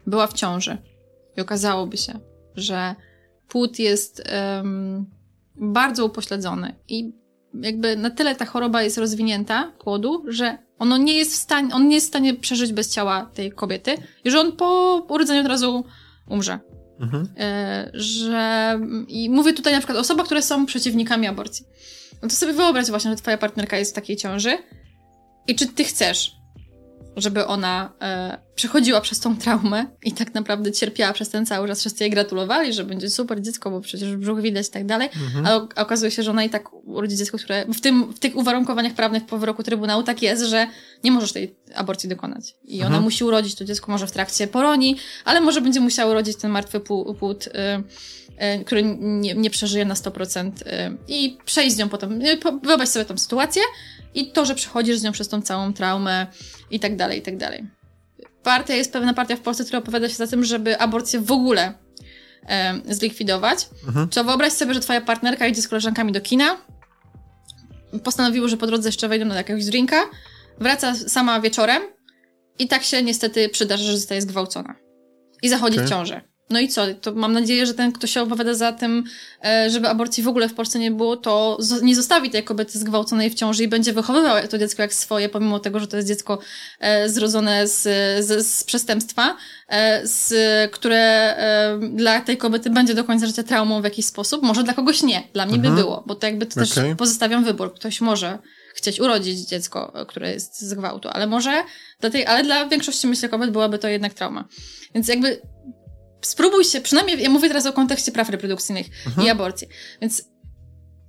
[0.07, 0.77] była w ciąży
[1.37, 2.19] i okazałoby się,
[2.55, 2.95] że
[3.47, 4.23] płód jest
[4.57, 5.05] um,
[5.55, 7.13] bardzo upośledzony i
[7.53, 11.87] jakby na tyle ta choroba jest rozwinięta płodu, że ono nie jest w stanie, on
[11.87, 15.47] nie jest w stanie przeżyć bez ciała tej kobiety i że on po urodzeniu od
[15.47, 15.85] razu
[16.29, 16.59] umrze.
[16.99, 17.27] Mhm.
[17.37, 21.65] E, że i mówię tutaj na przykład o osobach, które są przeciwnikami aborcji.
[22.21, 24.57] No to sobie wyobraź właśnie, że twoja partnerka jest w takiej ciąży
[25.47, 26.39] i czy ty chcesz,
[27.17, 31.79] żeby ona e, przechodziła przez tą traumę i tak naprawdę cierpiała przez ten cały czas.
[31.79, 35.09] Wszyscy jej gratulowali, że będzie super dziecko, bo przecież brzuch widać i tak dalej.
[35.25, 35.45] Mhm.
[35.45, 38.35] A, a okazuje się, że ona i tak urodzi dziecko, które w, tym, w tych
[38.35, 40.67] uwarunkowaniach prawnych po wyroku Trybunału tak jest, że
[41.03, 42.55] nie możesz tej aborcji dokonać.
[42.63, 43.03] I ona mhm.
[43.03, 46.79] musi urodzić to dziecko może w trakcie poroni, ale może będzie musiała urodzić ten martwy
[47.19, 47.47] płód.
[47.47, 47.51] Y,
[48.65, 52.19] który nie, nie przeżyje na 100% y, i przejść z nią potem.
[52.63, 53.61] Wyobraź sobie tą sytuację
[54.13, 56.27] i to, że przechodzisz z nią przez tą całą traumę
[56.71, 57.67] i tak dalej, i tak dalej.
[58.43, 61.73] Partia, jest pewna partia w Polsce, która opowiada się za tym, żeby aborcję w ogóle
[62.47, 63.69] e, zlikwidować.
[63.87, 64.09] Mhm.
[64.09, 66.57] To wyobraź sobie, że twoja partnerka idzie z koleżankami do kina,
[68.03, 70.01] postanowiło, że po drodze jeszcze wejdą na jakiegoś drinka,
[70.59, 71.83] wraca sama wieczorem
[72.59, 74.75] i tak się niestety przydarzy, że zostaje zgwałcona.
[75.41, 75.87] I zachodzi okay.
[75.87, 76.21] w ciążę.
[76.49, 76.85] No i co?
[77.01, 79.03] To mam nadzieję, że ten, kto się opowiada za tym,
[79.45, 83.29] e, żeby aborcji w ogóle w Polsce nie było, to nie zostawi tej kobiety zgwałconej
[83.29, 86.39] w ciąży i będzie wychowywał to dziecko jak swoje, pomimo tego, że to jest dziecko
[86.79, 87.81] e, zrodzone z,
[88.25, 89.35] z, z przestępstwa,
[89.67, 90.33] e, z,
[90.71, 91.09] które
[91.93, 94.43] dla tej kobiety będzie do końca życia traumą w jakiś sposób.
[94.43, 95.23] Może dla kogoś nie.
[95.33, 95.75] Dla mnie mhm.
[95.75, 96.67] by było, bo to jakby to okay.
[96.67, 97.73] też pozostawiam wybór.
[97.73, 98.37] Ktoś może
[98.75, 101.63] chcieć urodzić dziecko, które jest z gwałtu, ale może
[101.99, 104.45] dla tej, ale dla większości myślę kobiet byłaby to jednak trauma.
[104.95, 105.41] Więc jakby
[106.21, 109.27] spróbuj się, przynajmniej ja mówię teraz o kontekście praw reprodukcyjnych mhm.
[109.27, 109.67] i aborcji.
[110.01, 110.23] Więc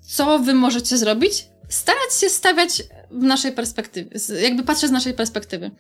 [0.01, 1.47] co wy możecie zrobić?
[1.69, 4.11] Starać się stawiać w naszej perspektywie,
[4.43, 5.71] jakby patrzeć z naszej perspektywy.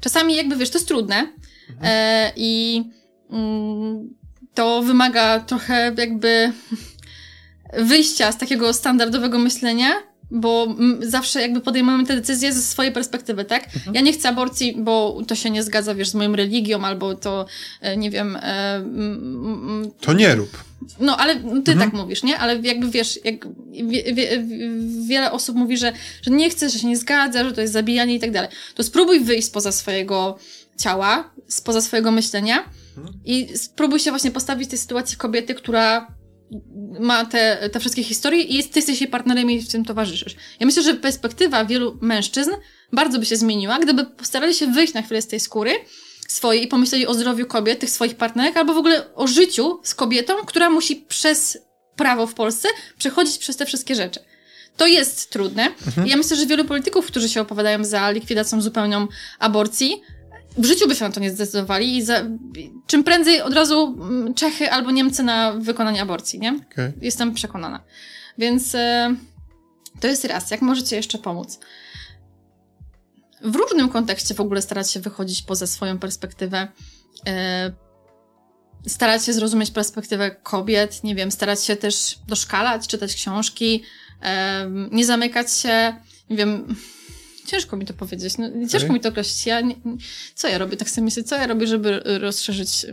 [0.00, 1.78] Czasami jakby, wiesz, to jest trudne mhm.
[1.80, 2.82] e, i
[3.30, 4.14] mm,
[4.54, 6.52] to wymaga trochę jakby
[7.72, 9.92] wyjścia z takiego standardowego myślenia,
[10.34, 13.64] bo zawsze jakby podejmujemy te decyzje ze swojej perspektywy, tak?
[13.76, 13.94] Mhm.
[13.94, 17.46] Ja nie chcę aborcji, bo to się nie zgadza, wiesz, z moją religią, albo to,
[17.80, 18.36] e, nie wiem...
[18.42, 18.84] E,
[20.00, 20.64] to nie rób.
[21.00, 21.78] No, ale ty mhm.
[21.78, 22.38] tak mówisz, nie?
[22.38, 23.46] Ale jakby wiesz, jak
[23.84, 24.44] wie, wie,
[25.06, 28.14] wiele osób mówi, że, że nie chce, że się nie zgadza, że to jest zabijanie
[28.14, 28.50] i tak dalej.
[28.74, 30.38] To spróbuj wyjść spoza swojego
[30.76, 32.64] ciała, spoza swojego myślenia
[32.96, 33.18] mhm.
[33.24, 36.06] i spróbuj się właśnie postawić w tej sytuacji kobiety, która
[37.00, 40.36] ma te, te wszystkie historie i jest, ty jesteś jej partnerem i w tym towarzyszysz.
[40.60, 42.50] Ja myślę, że perspektywa wielu mężczyzn
[42.92, 45.72] bardzo by się zmieniła, gdyby postarali się wyjść na chwilę z tej skóry
[46.28, 49.94] swojej i pomyśleli o zdrowiu kobiet, tych swoich partnerek, albo w ogóle o życiu z
[49.94, 51.58] kobietą, która musi przez
[51.96, 54.20] prawo w Polsce przechodzić przez te wszystkie rzeczy.
[54.76, 55.72] To jest trudne.
[55.86, 56.06] Mhm.
[56.06, 59.08] Ja myślę, że wielu polityków, którzy się opowiadają za likwidacją zupełną
[59.38, 60.02] aborcji,
[60.56, 62.22] w życiu by się na to nie zdecydowali i za,
[62.86, 66.60] czym prędzej od razu mm, Czechy albo Niemcy na wykonanie aborcji, nie?
[66.72, 66.92] Okay.
[67.00, 67.80] Jestem przekonana.
[68.38, 69.14] Więc e,
[70.00, 70.50] to jest raz.
[70.50, 71.58] Jak możecie jeszcze pomóc?
[73.44, 76.68] W różnym kontekście w ogóle starać się wychodzić poza swoją perspektywę.
[77.26, 77.72] E,
[78.86, 83.82] starać się zrozumieć perspektywę kobiet, nie wiem, starać się też doszkalać, czytać książki,
[84.22, 85.94] e, nie zamykać się,
[86.30, 86.76] nie wiem,
[87.46, 88.38] Ciężko mi to powiedzieć.
[88.38, 88.92] No, ciężko okay.
[88.92, 89.46] mi to określić.
[89.46, 89.76] Ja nie,
[90.34, 90.76] co ja robię?
[90.76, 92.86] Tak sobie myślę, co ja robię, żeby rozszerzyć.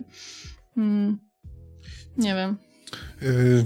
[0.76, 1.20] Hmm,
[2.18, 2.58] nie wiem.
[3.22, 3.66] Y,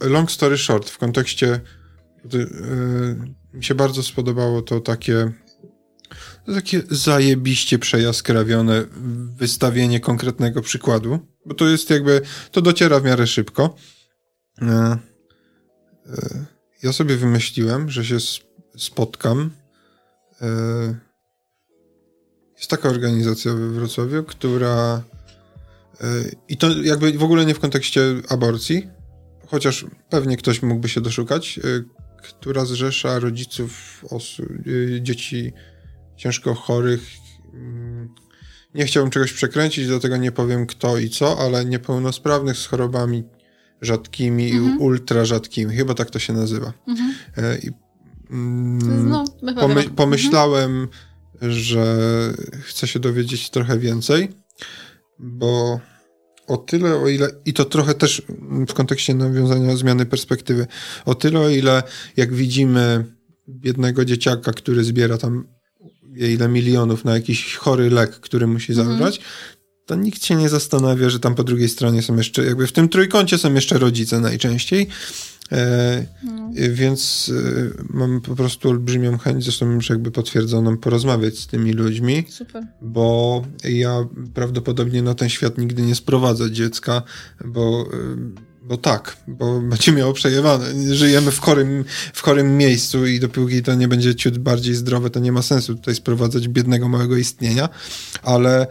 [0.00, 1.60] long story short, w kontekście
[2.34, 2.46] y,
[3.54, 5.32] mi się bardzo spodobało to takie
[6.46, 8.84] takie zajebiście przejaskrawione
[9.36, 13.76] wystawienie konkretnego przykładu, bo to jest jakby, to dociera w miarę szybko.
[14.62, 14.66] Y,
[16.84, 18.16] ja sobie wymyśliłem, że się
[18.76, 19.50] spotkam.
[20.40, 20.46] E,
[22.56, 25.02] jest taka organizacja we Wrocławiu, która.
[26.00, 26.06] E,
[26.48, 28.88] I to jakby w ogóle nie w kontekście aborcji,
[29.46, 31.62] chociaż pewnie ktoś mógłby się doszukać, e,
[32.22, 34.04] która zrzesza rodziców
[35.00, 35.52] dzieci
[36.16, 37.02] ciężko chorych.
[37.54, 38.14] Mm,
[38.74, 43.24] nie chciałbym czegoś przekręcić, dlatego nie powiem kto i co, ale niepełnosprawnych z chorobami
[43.84, 44.76] rzadkimi mhm.
[44.76, 45.76] i ultra rzadkimi.
[45.76, 46.72] Chyba tak to się nazywa.
[46.88, 47.14] Mhm.
[47.36, 47.70] E, I,
[48.30, 49.24] mm, no,
[49.60, 50.88] pomy pomyślałem,
[51.34, 51.52] mhm.
[51.52, 51.84] że
[52.60, 54.28] chcę się dowiedzieć trochę więcej,
[55.18, 55.80] bo
[56.46, 58.22] o tyle, o ile, i to trochę też
[58.68, 60.66] w kontekście nawiązania zmiany perspektywy,
[61.04, 61.82] o tyle, o ile
[62.16, 63.04] jak widzimy
[63.48, 65.44] biednego dzieciaka, który zbiera tam
[66.16, 69.12] ile milionów na jakiś chory lek, który musi mhm.
[69.86, 72.88] To nikt się nie zastanawia, że tam po drugiej stronie są jeszcze, jakby w tym
[72.88, 74.88] trójkącie są jeszcze rodzice najczęściej.
[75.52, 76.50] E, no.
[76.70, 82.24] Więc e, mam po prostu olbrzymią chęć, zresztą już jakby potwierdzoną, porozmawiać z tymi ludźmi.
[82.28, 82.66] Super.
[82.82, 87.02] Bo ja prawdopodobnie na ten świat nigdy nie sprowadzę dziecka,
[87.44, 90.94] bo e, bo tak, bo będzie miało przejewane.
[90.94, 95.20] Żyjemy w chorym, w chorym miejscu i dopóki to nie będzie ciut bardziej zdrowe, to
[95.20, 97.68] nie ma sensu tutaj sprowadzać biednego małego istnienia,
[98.22, 98.66] ale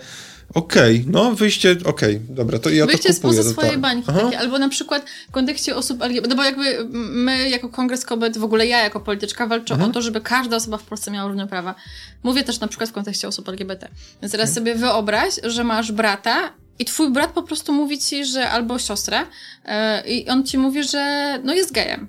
[0.54, 3.34] Okej, okay, no wyjście, okej, okay, dobra, to ja wyjście to kupuję.
[3.34, 6.88] Wyjście spoza swojej bańki, takie, albo na przykład w kontekście osób LGBT, no bo jakby
[6.94, 9.92] my jako Kongres Kobiet, w ogóle ja jako polityczka walczę mhm.
[9.92, 11.76] o to, żeby każda osoba w Polsce miała równe prawa.
[12.24, 13.88] Mówię też na przykład w kontekście osób LGBT.
[14.22, 14.56] Więc teraz mhm.
[14.56, 19.20] sobie wyobraź, że masz brata i twój brat po prostu mówi ci, że albo siostrę
[20.06, 22.08] yy, i on ci mówi, że no jest gejem.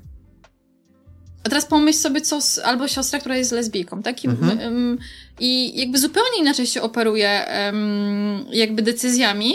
[1.45, 4.25] A teraz pomyśl sobie, co z, albo siostra, która jest lesbijką, tak?
[4.25, 4.59] I, mhm.
[4.59, 4.99] um,
[5.41, 9.55] I, jakby zupełnie inaczej się operuje um, jakby decyzjami,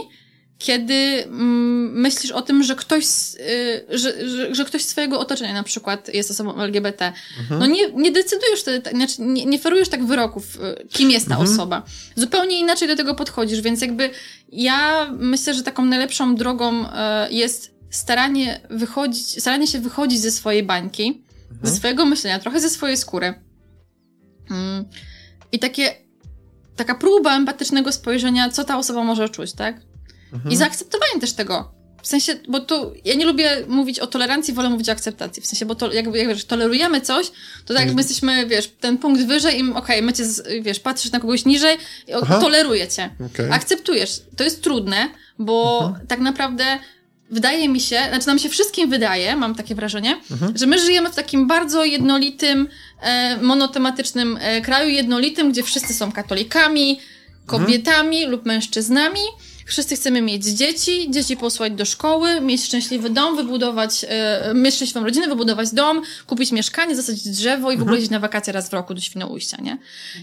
[0.59, 5.53] kiedy um, myślisz o tym, że ktoś, y, że, że, że, ktoś z swojego otoczenia
[5.53, 7.13] na przykład jest osobą LGBT.
[7.39, 7.59] Mhm.
[7.59, 11.35] No nie, nie decydujesz wtedy, znaczy nie, nie ferujesz tak wyroków, y, kim jest ta
[11.35, 11.53] mhm.
[11.53, 11.83] osoba.
[12.15, 14.09] Zupełnie inaczej do tego podchodzisz, więc jakby
[14.51, 16.87] ja myślę, że taką najlepszą drogą y,
[17.31, 21.21] jest staranie wychodzić, staranie się wychodzić ze swojej bańki,
[21.51, 21.67] mhm.
[21.69, 23.33] ze swojego myślenia, trochę ze swojej skóry.
[24.51, 24.85] Mm.
[25.51, 25.95] I takie,
[26.75, 29.81] taka próba empatycznego spojrzenia, co ta osoba może czuć, tak?
[30.33, 30.51] Mhm.
[30.51, 31.79] I zaakceptowanie też tego.
[32.01, 35.43] W sensie, bo tu ja nie lubię mówić o tolerancji, wolę mówić o akceptacji.
[35.43, 37.31] W sensie, bo to, jakby, jak wiesz, tolerujemy coś,
[37.65, 40.23] to tak jakby my jesteśmy, wiesz, ten punkt wyżej i okej, okay, my cię,
[40.61, 41.77] wiesz, patrzysz na kogoś niżej,
[42.21, 42.39] Aha.
[42.39, 43.09] toleruję cię.
[43.33, 43.53] Okay.
[43.53, 44.21] Akceptujesz.
[44.37, 46.07] To jest trudne, bo mhm.
[46.07, 46.79] tak naprawdę
[47.31, 50.57] wydaje mi się, znaczy nam się wszystkim wydaje, mam takie wrażenie, mhm.
[50.57, 52.67] że my żyjemy w takim bardzo jednolitym,
[53.01, 56.99] e, monotematycznym e, kraju, jednolitym, gdzie wszyscy są katolikami,
[57.45, 58.31] kobietami mhm.
[58.31, 59.19] lub mężczyznami
[59.69, 65.03] Wszyscy chcemy mieć dzieci, dzieci posłać do szkoły, mieć szczęśliwy dom, wybudować, e, mieć szczęśliwą
[65.05, 68.01] rodzinę, wybudować dom, kupić mieszkanie, zasadzić drzewo i w ogóle mhm.
[68.01, 69.77] iść na wakacje raz w roku do Świnoujścia, nie?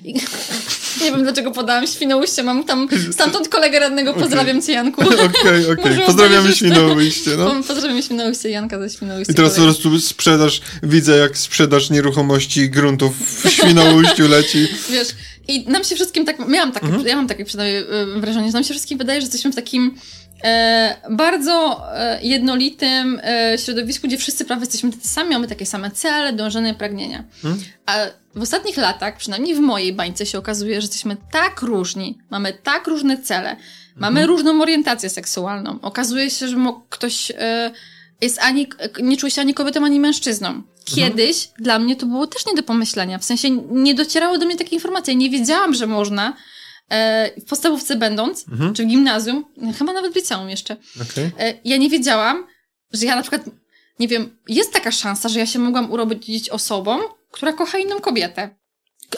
[0.05, 0.15] I,
[1.03, 5.03] nie wiem, dlaczego podałam Świnoujście, mam tam stamtąd kolegę radnego, pozdrawiam cię, Janku.
[5.05, 6.07] Okej, okej, okay, okay.
[6.07, 7.55] pozdrawiamy Świnoujście, no.
[7.69, 9.33] Pozdrawiamy Świnoujście, Janka ze Świnoujścia.
[9.33, 14.69] I teraz po prostu sprzedaż, widzę jak sprzedaż nieruchomości gruntów w Świnoujściu leci.
[14.91, 15.09] Wiesz,
[15.49, 17.07] i nam się wszystkim tak, miałam takie, mhm.
[17.07, 17.83] ja mam takie przynajmniej
[18.17, 19.95] y, wrażenie, że nam się wszystkim wydaje, że jesteśmy w takim
[20.45, 25.91] e, bardzo e, jednolitym e, środowisku, gdzie wszyscy prawie jesteśmy tacy sami, mamy takie same
[25.91, 27.25] cele, dążenia, pragnienia.
[27.45, 27.65] Mhm.
[27.87, 27.97] A
[28.35, 32.87] w ostatnich latach, przynajmniej w mojej bańce się okazuje, że jesteśmy tak różni, mamy tak
[32.87, 33.57] różne cele,
[33.97, 34.29] mamy mhm.
[34.29, 35.79] różną orientację seksualną.
[35.83, 36.57] Okazuje się, że
[36.89, 37.71] ktoś e,
[38.21, 38.69] jest ani,
[39.03, 40.63] nie czuje się ani kobietą, ani mężczyzną.
[40.95, 41.65] Kiedyś mhm.
[41.65, 43.19] dla mnie to było też nie do pomyślenia.
[43.19, 45.17] W sensie nie docierało do mnie takie informacje.
[45.17, 46.37] Nie wiedziałam, że można
[46.89, 48.75] e, w podstawówce będąc, mhm.
[48.75, 49.45] czy w gimnazjum,
[49.79, 50.77] chyba nawet w liceum jeszcze.
[51.03, 51.33] Okay.
[51.39, 52.47] E, ja nie wiedziałam,
[52.93, 53.43] że ja na przykład,
[53.99, 56.99] nie wiem, jest taka szansa, że ja się mogłam urodzić osobą,
[57.31, 58.57] która kocha inną kobietę.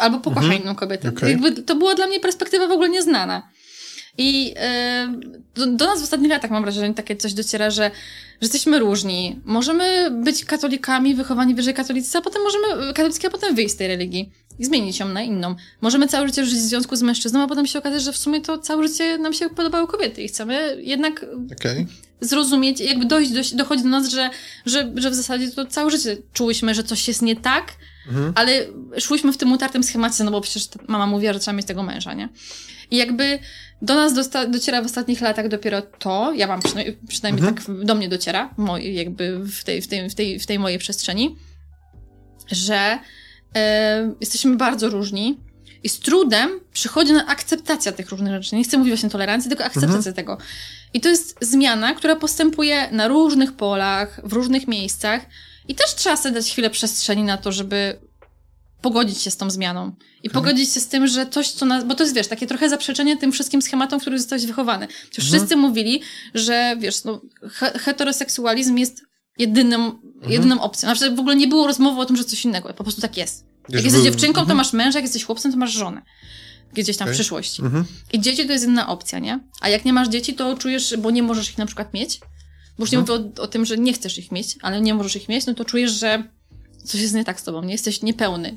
[0.01, 0.63] Albo pokocha mhm.
[0.63, 1.09] inną kobietę.
[1.09, 1.31] Okay.
[1.31, 3.49] Jakby to była dla mnie perspektywa w ogóle nieznana.
[4.19, 4.55] I yy,
[5.55, 7.91] do, do, nas w ostatnich latach mam wrażenie, takie coś dociera, że, że
[8.43, 9.41] jesteśmy różni.
[9.45, 13.89] Możemy być katolikami, wychowani wyżej katolicy, a potem możemy, katolicki, a potem wyjść z tej
[13.89, 15.55] religii i zmienić ją na inną.
[15.81, 18.41] Możemy całe życie żyć w związku z mężczyzną, a potem się okazać, że w sumie
[18.41, 21.27] to całe życie nam się podobały kobiety i chcemy jednak
[21.61, 21.87] okay.
[22.21, 24.31] zrozumieć, jakby dojść, do, dochodzi do nas, że,
[24.67, 27.73] że, że w zasadzie to całe życie czułyśmy, że coś jest nie tak,
[28.09, 28.33] mhm.
[28.35, 28.67] ale
[28.99, 32.15] szłyśmy w tym utartym schemacie, no bo przecież mama mówiła, że trzeba mieć tego męża,
[32.15, 32.29] nie?
[32.91, 33.39] I jakby
[33.83, 37.67] do nas dociera w ostatnich latach dopiero to, ja mam przynajmniej, przynajmniej mhm.
[37.67, 40.79] tak do mnie dociera, moi, jakby w tej, w, tej, w, tej, w tej mojej
[40.79, 41.37] przestrzeni,
[42.51, 42.99] że
[43.57, 45.41] e, jesteśmy bardzo różni
[45.83, 48.57] i z trudem przychodzi na akceptacja tych różnych rzeczy.
[48.57, 50.15] Nie chcę mówić właśnie tolerancji, tylko akceptacja mhm.
[50.15, 50.39] tego.
[50.95, 55.23] I to jest zmiana, która postępuje na różnych polach, w różnych miejscach
[55.69, 57.99] i też trzeba sobie dać chwilę przestrzeni na to, żeby
[58.81, 59.93] pogodzić się z tą zmianą.
[60.23, 61.85] I pogodzić się z tym, że coś, co nas.
[61.85, 64.89] Bo to jest, wiesz, takie trochę zaprzeczenie tym wszystkim schematom, w których zostałeś wychowany.
[64.89, 65.41] Przecież mhm.
[65.41, 66.03] wszyscy mówili,
[66.35, 69.03] że wiesz, no, he heteroseksualizm jest
[69.39, 70.33] jedyną, mhm.
[70.33, 70.89] jedyną opcją.
[70.89, 72.75] Na przykład w ogóle nie było rozmowy o tym, że coś innego.
[72.75, 73.45] Po prostu tak jest.
[73.69, 74.11] jak jesteś był...
[74.11, 74.57] dziewczynką, to mhm.
[74.57, 76.03] masz męża, jak jesteś chłopcem, to masz żonę.
[76.73, 77.15] Gdzieś tam okay.
[77.15, 77.63] w przyszłości.
[77.63, 77.85] Mhm.
[78.13, 79.41] I dzieci to jest jedna opcja, nie?
[79.61, 82.21] A jak nie masz dzieci, to czujesz, bo nie możesz ich na przykład mieć,
[82.79, 85.17] bo już nie mówię o, o tym, że nie chcesz ich mieć, ale nie możesz
[85.17, 86.38] ich mieć, no to czujesz, że
[86.85, 88.57] coś jest nie tak z tobą, nie jesteś niepełny,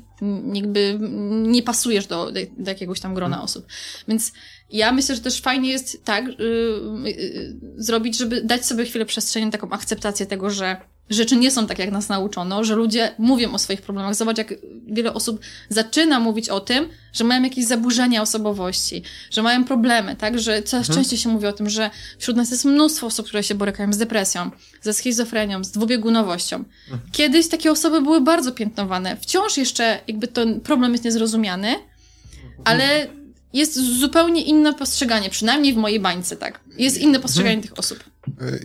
[0.52, 0.98] jakby
[1.30, 3.44] nie pasujesz do, do jakiegoś tam grona mhm.
[3.44, 3.66] osób.
[4.08, 4.32] Więc
[4.70, 9.50] ja myślę, że też fajnie jest tak yy, yy, zrobić, żeby dać sobie chwilę przestrzeni,
[9.50, 10.76] taką akceptację tego, że
[11.10, 14.14] rzeczy nie są tak, jak nas nauczono, że ludzie mówią o swoich problemach.
[14.14, 14.54] Zobacz, jak
[14.86, 20.38] wiele osób zaczyna mówić o tym, że mają jakieś zaburzenia osobowości, że mają problemy, tak?
[20.38, 20.98] Że coraz mhm.
[20.98, 23.98] częściej się mówi o tym, że wśród nas jest mnóstwo osób, które się borykają z
[23.98, 24.50] depresją,
[24.82, 26.56] ze schizofrenią, z dwubiegunowością.
[26.56, 27.10] Mhm.
[27.12, 29.16] Kiedyś takie osoby były bardzo piętnowane.
[29.16, 32.62] Wciąż jeszcze jakby ten problem jest niezrozumiany, mhm.
[32.64, 33.06] ale
[33.52, 36.60] jest zupełnie inne postrzeganie, przynajmniej w mojej bańce, tak?
[36.78, 37.68] Jest inne postrzeganie mhm.
[37.68, 38.04] tych osób.
[38.40, 38.58] E,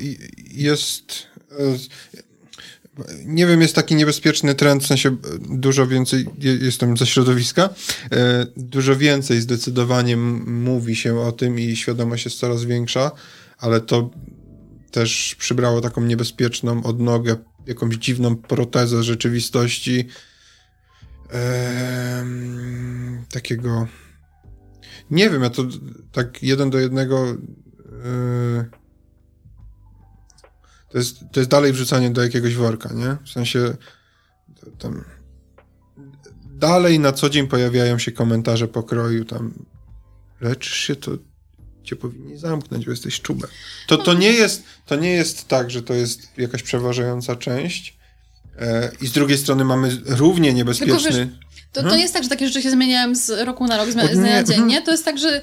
[0.51, 1.55] jest e,
[3.25, 5.17] nie wiem, jest taki niebezpieczny trend, w sensie
[5.49, 6.25] dużo więcej,
[6.61, 7.69] jestem ze środowiska,
[8.11, 13.11] e, dużo więcej zdecydowanie mówi się o tym i świadomość jest coraz większa,
[13.57, 14.09] ale to
[14.91, 17.35] też przybrało taką niebezpieczną odnogę,
[17.67, 20.07] jakąś dziwną protezę rzeczywistości,
[23.31, 23.87] takiego
[25.11, 25.63] nie wiem, ja to
[26.11, 27.37] tak jeden do jednego
[30.89, 33.17] to jest, to jest dalej wrzucanie do jakiegoś worka, nie?
[33.25, 33.77] W sensie
[34.79, 35.03] tam
[36.45, 39.53] dalej na co dzień pojawiają się komentarze pokroju tam
[40.41, 41.11] leczysz się, to
[41.83, 43.49] cię powinni zamknąć, bo jesteś czubem.
[43.87, 47.97] To, to, nie jest, to nie jest tak, że to jest jakaś przeważająca część
[48.59, 51.11] e, i z drugiej strony mamy równie niebezpieczny...
[51.11, 51.27] Wiesz,
[51.71, 52.01] to, to nie hmm?
[52.01, 54.65] jest tak, że takie rzeczy się zmieniają z roku na rok, z dnia na dzień,
[54.65, 54.81] nie?
[54.81, 55.41] To jest tak, że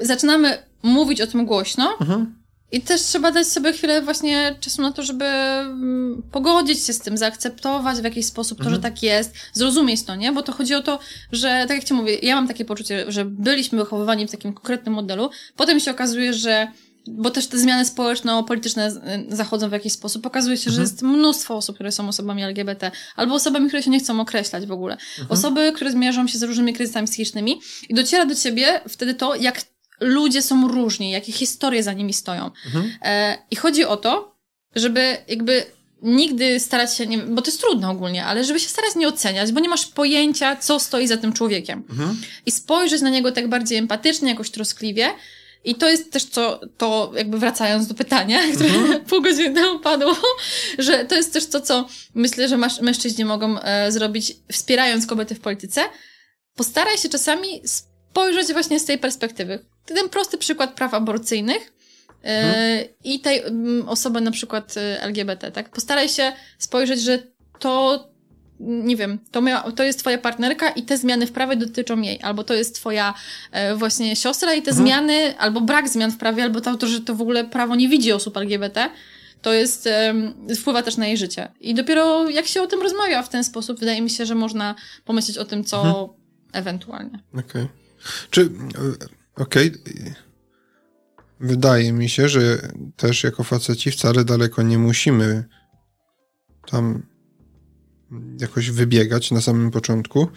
[0.00, 2.34] zaczynamy mówić o tym głośno, mhm.
[2.72, 6.98] I też trzeba dać sobie chwilę właśnie czasu na to, żeby mm, pogodzić się z
[6.98, 8.76] tym, zaakceptować w jakiś sposób to, mhm.
[8.76, 10.32] że tak jest, zrozumieć to, nie?
[10.32, 10.98] Bo to chodzi o to,
[11.32, 14.94] że tak jak ci mówię, ja mam takie poczucie, że byliśmy wychowywani w takim konkretnym
[14.94, 16.68] modelu, potem się okazuje, że
[17.08, 18.92] bo też te zmiany społeczno-polityczne
[19.28, 20.26] zachodzą w jakiś sposób.
[20.26, 20.74] Okazuje się, mhm.
[20.74, 24.66] że jest mnóstwo osób, które są osobami LGBT, albo osobami, które się nie chcą określać
[24.66, 24.94] w ogóle.
[24.94, 25.26] Mhm.
[25.28, 29.62] Osoby, które zmierzą się z różnymi kryzysami psychicznymi i dociera do ciebie wtedy to, jak
[30.00, 32.50] ludzie są różni, jakie historie za nimi stoją.
[32.66, 32.92] Mhm.
[33.02, 34.36] E, I chodzi o to,
[34.74, 35.66] żeby jakby
[36.02, 39.52] nigdy starać się, nie, bo to jest trudne ogólnie, ale żeby się starać nie oceniać,
[39.52, 41.84] bo nie masz pojęcia, co stoi za tym człowiekiem.
[41.90, 42.16] Mhm.
[42.46, 45.10] I spojrzeć na niego tak bardziej empatycznie, jakoś troskliwie.
[45.64, 49.04] I to jest też co, to jakby wracając do pytania, które mhm.
[49.04, 50.16] pół godziny temu padło,
[50.78, 55.34] że to jest też to, co myślę, że masz, mężczyźni mogą e, zrobić, wspierając kobiety
[55.34, 55.80] w polityce.
[56.56, 59.64] Postaraj się czasami spojrzeć właśnie z tej perspektywy
[59.94, 61.72] ten prosty przykład praw aborcyjnych
[62.22, 62.84] hmm.
[63.04, 63.42] i tej
[63.86, 65.70] osoby na przykład e, LGBT, tak?
[65.70, 67.22] Postaraj się spojrzeć, że
[67.58, 68.04] to
[68.60, 72.22] nie wiem, to, miała, to jest twoja partnerka i te zmiany w prawie dotyczą jej,
[72.22, 73.14] albo to jest twoja
[73.52, 74.86] e, właśnie siostra i te mhm.
[74.86, 78.12] zmiany, albo brak zmian w prawie, albo to, że to w ogóle prawo nie widzi
[78.12, 78.90] osób LGBT,
[79.42, 80.14] to jest, e,
[80.60, 81.52] wpływa też na jej życie.
[81.60, 84.74] I dopiero jak się o tym rozmawia w ten sposób, wydaje mi się, że można
[85.04, 86.06] pomyśleć o tym, co mhm.
[86.52, 87.18] ewentualnie.
[87.32, 87.42] Okej.
[87.42, 87.68] Okay.
[88.30, 88.50] Czy
[89.36, 89.70] Okej.
[89.70, 90.14] Okay.
[91.40, 95.44] Wydaje mi się, że też jako faceci wcale daleko nie musimy
[96.70, 97.02] tam
[98.40, 100.28] jakoś wybiegać na samym początku.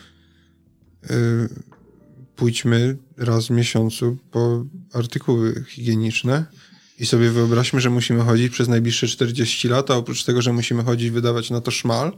[1.10, 1.50] Yy,
[2.36, 6.46] pójdźmy raz w miesiącu po artykuły higieniczne
[7.00, 10.84] i sobie wyobraźmy, że musimy chodzić przez najbliższe 40 lat, a oprócz tego, że musimy
[10.84, 12.18] chodzić, wydawać na to szmal,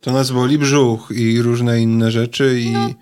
[0.00, 2.94] to nas boli brzuch i różne inne rzeczy i no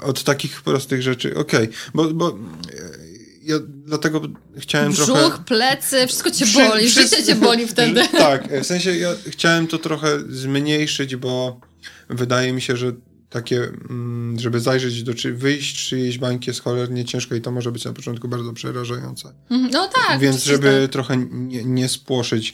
[0.00, 1.74] od takich prostych rzeczy, okej, okay.
[1.94, 3.02] bo, bo e,
[3.42, 4.20] ja dlatego
[4.56, 5.28] chciałem Brzuch, trochę...
[5.28, 8.08] Brzuch, plecy, wszystko cię przy, boli, przy, życie cię boli wtedy.
[8.08, 11.60] Tak, w sensie ja chciałem to trochę zmniejszyć, bo
[12.08, 12.92] wydaje mi się, że
[13.30, 17.72] takie, mm, żeby zajrzeć do, czy wyjść czyjejś bańki jest cholernie ciężko i to może
[17.72, 19.32] być na początku bardzo przerażające.
[19.50, 20.20] Mhm, no tak.
[20.20, 20.92] Więc żeby tak.
[20.92, 22.52] trochę nie, nie spłoszyć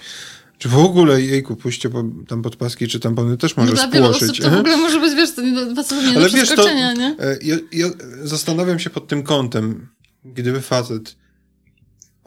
[0.59, 4.41] czy w ogóle, jejku, pójście po, tam pod paski czy tampony też może no, spłoszyć.
[4.41, 7.17] to w ogóle może być, wiesz, to nie Ale wiesz, to, nie?
[7.19, 7.89] E, ja, ja
[8.23, 9.89] zastanawiam się pod tym kątem,
[10.25, 11.17] gdyby facet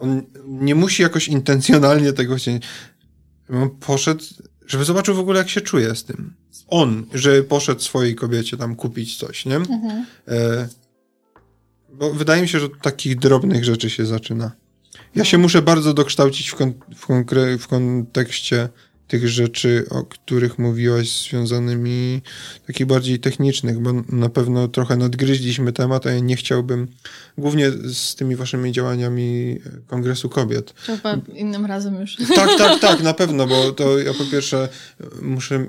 [0.01, 2.63] on nie musi jakoś intencjonalnie tego chcieć.
[3.49, 4.23] On poszedł,
[4.65, 6.33] żeby zobaczył w ogóle, jak się czuje z tym.
[6.67, 9.55] On, że poszedł swojej kobiecie tam kupić coś, nie?
[9.55, 10.05] Mhm.
[10.27, 10.67] E,
[11.93, 14.51] bo wydaje mi się, że od takich drobnych rzeczy się zaczyna.
[15.15, 18.69] Ja się muszę bardzo dokształcić w, kon w, konkre- w kontekście
[19.07, 22.21] tych rzeczy, o których mówiłaś, związanymi
[22.67, 26.87] takich bardziej technicznych, bo na pewno trochę nadgryźliśmy temat, a ja nie chciałbym,
[27.37, 30.73] głównie z tymi waszymi działaniami Kongresu Kobiet.
[30.77, 32.15] Chyba innym razem już.
[32.35, 34.69] Tak, tak, tak, na pewno, bo to ja po pierwsze
[35.21, 35.65] muszę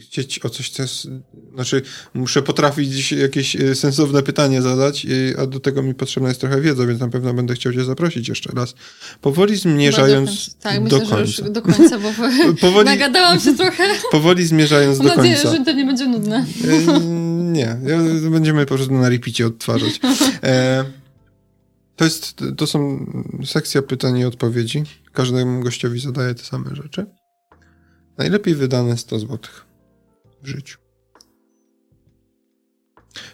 [0.00, 1.08] chcieć o coś, co jest,
[1.54, 1.82] znaczy
[2.14, 5.06] muszę potrafić jakieś e, sensowne pytanie zadać,
[5.38, 8.28] a do tego mi potrzebna jest trochę wiedza, więc na pewno będę chciał cię zaprosić
[8.28, 8.74] jeszcze raz.
[9.20, 11.24] Powoli zmierzając tak, do myślę, końca.
[11.24, 12.12] Że już do końca, bo
[12.60, 13.84] powoli, nagadałam się trochę.
[14.12, 15.58] Powoli zmierzając Mam do nadzieję, końca.
[15.58, 16.46] że to nie będzie nudne.
[16.64, 17.00] E,
[17.58, 17.76] nie,
[18.30, 20.00] będziemy po prostu na repicie odtwarzać.
[20.42, 20.84] E,
[21.96, 23.06] to, jest, to są
[23.44, 24.82] sekcja pytań i odpowiedzi.
[25.12, 27.06] Każdemu gościowi zadaję te same rzeczy.
[28.18, 29.38] Najlepiej wydane 100 zł
[30.44, 30.78] w życiu.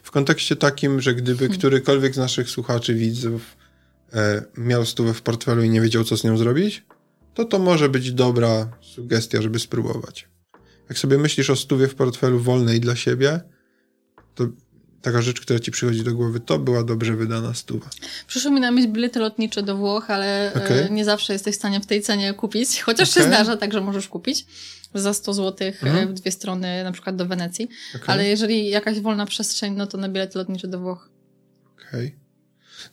[0.02, 1.58] W kontekście takim, że gdyby hmm.
[1.58, 3.56] którykolwiek z naszych słuchaczy, widzów
[4.12, 6.84] e, miał stówę w portfelu i nie wiedział, co z nią zrobić,
[7.34, 10.28] to to może być dobra sugestia, żeby spróbować.
[10.88, 13.40] Jak sobie myślisz o stówie w portfelu wolnej dla siebie,
[14.34, 14.48] to
[15.02, 17.90] taka rzecz, która ci przychodzi do głowy, to była dobrze wydana stuwa.
[18.26, 20.90] Przyszło mi na myśl bilety lotnicze do Włoch, ale e, okay.
[20.90, 23.22] nie zawsze jesteś w stanie w tej cenie kupić, chociaż okay.
[23.22, 24.46] się zdarza tak, że możesz kupić
[24.94, 26.08] za 100 zł e, mhm.
[26.08, 27.68] w dwie strony, na przykład do Wenecji.
[27.94, 28.06] Okay.
[28.06, 31.10] Ale jeżeli jakaś wolna przestrzeń, no to na bilety lotnicze do Włoch.
[31.74, 32.06] Okej.
[32.06, 32.20] Okay.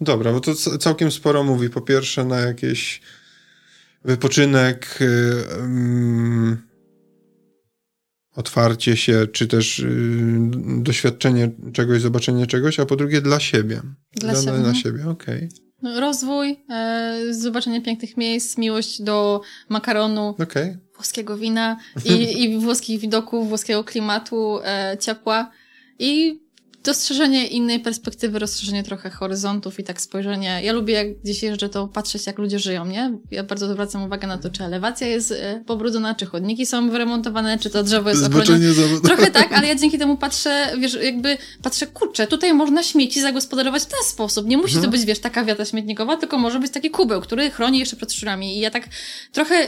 [0.02, 1.70] Dobra, bo to całkiem sporo mówi.
[1.70, 3.02] Po pierwsze na jakieś
[4.06, 6.58] wypoczynek, yy,
[8.36, 9.90] otwarcie się, czy też yy,
[10.82, 13.82] doświadczenie czegoś, zobaczenie czegoś, a po drugie dla siebie.
[14.16, 14.58] Dla, dla siebie.
[14.58, 15.38] Dla siebie, okej.
[15.38, 15.68] Okay.
[15.82, 20.78] No, rozwój, e, zobaczenie pięknych miejsc, miłość do makaronu, okay.
[20.98, 22.12] Włoskiego wina i,
[22.44, 25.52] i włoskich widoków, włoskiego klimatu, e, ciepła
[26.00, 26.40] i
[26.88, 30.60] dostrzeżenie innej perspektywy, rozszerzenie trochę horyzontów i tak spojrzenie.
[30.64, 33.12] Ja lubię, jak gdzieś jeżdżę, to patrzeć, jak ludzie żyją, nie?
[33.32, 37.60] Ja bardzo zwracam uwagę na to, czy elewacja jest e, pobrudzona, czy chodniki są wyremontowane,
[37.60, 38.66] czy to drzewo jest ochronione.
[39.04, 43.84] Trochę tak, ale ja dzięki temu patrzę, wiesz, jakby patrzę, kurczę, tutaj można śmieci zagospodarować
[43.84, 44.48] w ten sposób.
[44.48, 44.92] Nie musi to mhm.
[44.92, 48.58] być, wiesz, taka wiata śmietnikowa, tylko może być taki kubeł, który chroni jeszcze przed szczurami.
[48.58, 48.88] I ja tak
[49.32, 49.68] trochę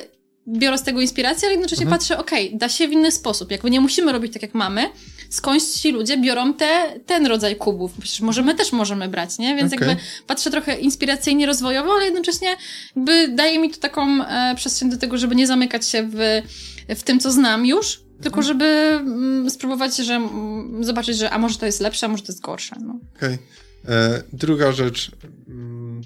[0.58, 2.00] biorę z tego inspirację, ale jednocześnie mhm.
[2.00, 3.52] patrzę, okej, okay, da się w inny sposób.
[3.52, 4.90] Jakby nie musimy robić tak, jak mamy.
[5.30, 7.92] Skądś ci ludzie biorą te, ten rodzaj kubów.
[8.02, 9.56] Przecież może my też możemy brać, nie?
[9.56, 9.88] Więc okay.
[9.88, 12.56] jakby patrzę trochę inspiracyjnie, rozwojowo, ale jednocześnie
[12.96, 16.42] jakby daje mi to taką e, przestrzeń do tego, żeby nie zamykać się w,
[16.90, 18.44] w tym, co znam już, tylko mhm.
[18.44, 22.32] żeby mm, spróbować, że mm, zobaczyć, że a może to jest lepsze, a może to
[22.32, 22.76] jest gorsze.
[22.82, 23.00] No.
[23.16, 23.34] Okej.
[23.34, 23.96] Okay.
[23.96, 25.12] E, druga rzecz.
[25.48, 26.02] Mm,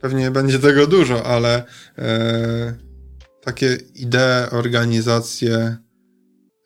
[0.00, 1.64] pewnie będzie tego dużo, ale
[1.98, 2.85] e,
[3.46, 5.76] takie idee, organizacje,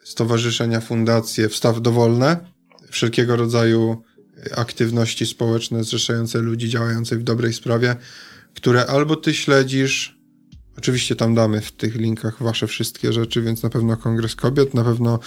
[0.05, 2.37] stowarzyszenia, fundacje, wstaw dowolne,
[2.91, 4.03] wszelkiego rodzaju
[4.57, 7.97] aktywności społeczne zrzeszające ludzi działających w dobrej sprawie,
[8.55, 10.19] które albo ty śledzisz,
[10.79, 14.85] oczywiście tam damy w tych linkach wasze wszystkie rzeczy, więc na pewno Kongres Kobiet, na
[14.85, 15.19] pewno,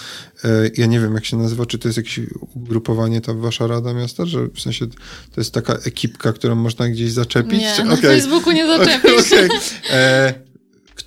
[0.44, 2.20] e, ja nie wiem jak się nazywa, czy to jest jakieś
[2.54, 4.86] ugrupowanie, ta wasza Rada Miasta, że w sensie
[5.34, 7.60] to jest taka ekipka, którą można gdzieś zaczepić?
[7.60, 8.02] Nie, czy, na okay.
[8.02, 9.32] Facebooku nie zaczepisz.
[9.32, 9.48] Okay.
[9.90, 10.53] E,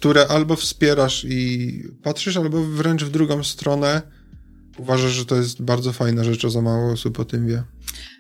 [0.08, 4.02] które albo wspierasz i patrzysz, albo wręcz w drugą stronę
[4.78, 7.64] uważasz, że to jest bardzo fajna rzecz, a za mało osób o tym wie.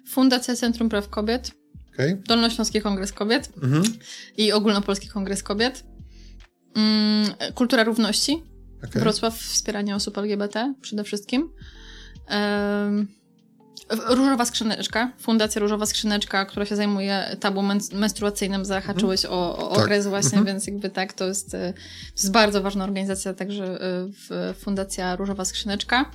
[0.07, 1.51] Fundacja Centrum Praw Kobiet,
[1.93, 2.21] okay.
[2.27, 3.83] Dolnośląski Kongres Kobiet mhm.
[4.37, 5.83] i Ogólnopolski Kongres Kobiet,
[6.75, 8.43] mm, Kultura Równości,
[8.77, 9.01] okay.
[9.01, 11.49] Wrocław, wspieranie osób LGBT przede wszystkim.
[12.29, 13.07] Um,
[13.89, 17.61] Różowa Skrzyneczka, Fundacja Różowa Skrzyneczka, która się zajmuje tabu
[17.93, 19.39] menstruacyjnym, zahaczyłeś mhm.
[19.39, 19.83] o, o tak.
[19.83, 20.45] okres właśnie, mhm.
[20.45, 23.79] więc jakby tak, to jest, e, to jest bardzo ważna organizacja, także
[24.31, 26.11] e, Fundacja Różowa Skrzyneczka.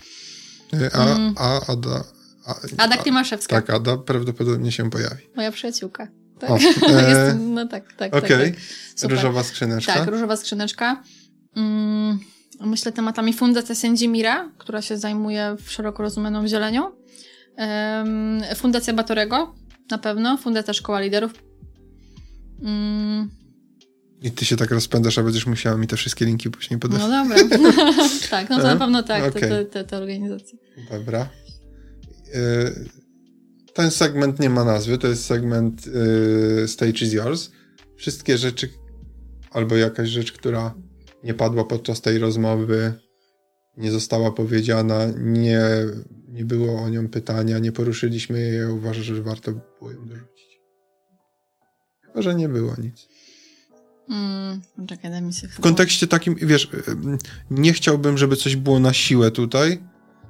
[0.73, 1.35] E, a, mm.
[1.39, 2.05] a Ada...
[2.47, 3.57] A, Ada Klimaszewska.
[3.57, 5.23] Tak, Ada prawdopodobnie się pojawi.
[5.37, 6.09] Moja przyjaciółka.
[6.39, 6.51] Tak.
[6.51, 6.57] O,
[6.99, 7.11] e...
[7.11, 8.15] Jest, no tak, tak.
[8.15, 8.53] Okej, okay.
[8.53, 9.11] tak, tak.
[9.11, 9.93] Różowa Skrzyneczka.
[9.93, 11.03] Tak, Różowa Skrzyneczka.
[11.57, 12.19] Mm,
[12.61, 17.02] myślę tematami Fundacja Sędzimira, która się zajmuje szeroko rozumianą zielenią.
[18.57, 19.55] Fundacja Batorego,
[19.91, 20.37] na pewno.
[20.37, 21.33] Fundacja Szkoła Liderów.
[22.63, 23.31] Mm.
[24.23, 27.01] I ty się tak rozpędzasz, a będziesz musiała mi te wszystkie linki później podać.
[27.01, 27.37] No dobra.
[28.31, 29.41] tak, no to na pewno tak, okay.
[29.41, 30.59] te, te, te, te organizacje.
[30.91, 31.29] Dobra.
[32.35, 32.71] E,
[33.75, 35.85] ten segment nie ma nazwy, to jest segment
[36.65, 37.51] e, Stage is Yours.
[37.97, 38.69] Wszystkie rzeczy,
[39.51, 40.75] albo jakaś rzecz, która
[41.25, 42.93] nie padła podczas tej rozmowy,
[43.77, 45.61] nie została powiedziana, nie
[46.33, 50.61] nie było o nią pytania, nie poruszyliśmy jej, ja uważam, że warto było ją dorzucić.
[52.03, 53.09] Chyba, że nie było nic.
[54.09, 56.71] Mm, czekaj, mi się W kontekście takim, wiesz,
[57.51, 59.83] nie chciałbym, żeby coś było na siłę tutaj,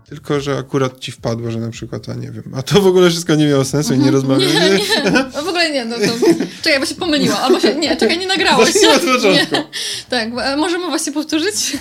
[0.08, 3.10] tylko, że akurat ci wpadło, że na przykład, a nie wiem, a to w ogóle
[3.10, 4.54] wszystko nie miało sensu i nie rozmawiamy.
[4.54, 6.26] Nie, nie, no w ogóle nie, no to,
[6.62, 8.74] czekaj, bo się pomyliła, albo się, nie, czekaj, nie nagrałeś.
[8.74, 9.46] Nie,
[10.10, 11.76] tak, możemy właśnie powtórzyć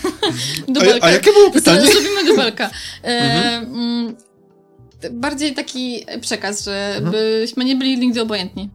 [0.67, 1.03] dubelkę.
[1.03, 1.87] A, a jakie było pytanie?
[1.87, 2.69] Zrobimy dubelka.
[3.03, 3.75] E, mhm.
[3.75, 4.15] Mm,
[5.11, 7.11] bardziej taki przekaz, że mhm.
[7.11, 8.69] byśmy nie byli nigdy obojętni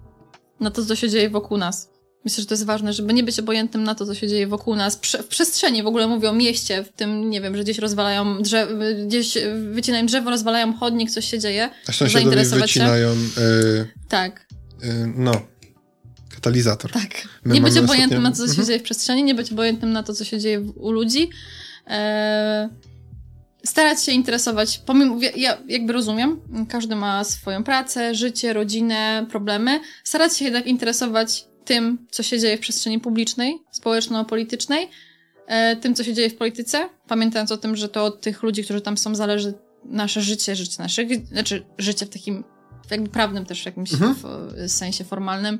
[0.60, 1.95] na to, co się dzieje wokół nas
[2.26, 4.76] Myślę, że to jest ważne, żeby nie być obojętnym na to, co się dzieje wokół
[4.76, 5.00] nas.
[5.22, 8.72] W przestrzeni w ogóle mówię o mieście, w tym, nie wiem, że gdzieś rozwalają drzewo,
[9.06, 9.38] gdzieś
[9.72, 11.70] wycinają drzewo, rozwalają chodnik, coś się dzieje.
[11.88, 13.14] A sąsiadowie wycinają...
[13.14, 14.46] Yy, tak.
[14.82, 15.32] Yy, no,
[16.34, 16.92] katalizator.
[16.92, 17.28] Tak.
[17.44, 18.30] My nie być obojętnym ostatnio...
[18.30, 18.66] na to, co się mhm.
[18.66, 21.30] dzieje w przestrzeni, nie być obojętnym na to, co się dzieje u ludzi.
[21.86, 22.68] Eee,
[23.64, 30.36] starać się interesować, pomimo, ja jakby rozumiem, każdy ma swoją pracę, życie, rodzinę, problemy, starać
[30.36, 34.88] się jednak interesować tym, co się dzieje w przestrzeni publicznej, społeczno-politycznej,
[35.46, 38.64] e, tym, co się dzieje w polityce, pamiętając o tym, że to od tych ludzi,
[38.64, 39.54] którzy tam są, zależy
[39.84, 42.44] nasze życie, życie naszych, znaczy życie w takim
[42.90, 44.14] jakby prawnym też w jakimś mhm.
[44.68, 45.58] sensie formalnym,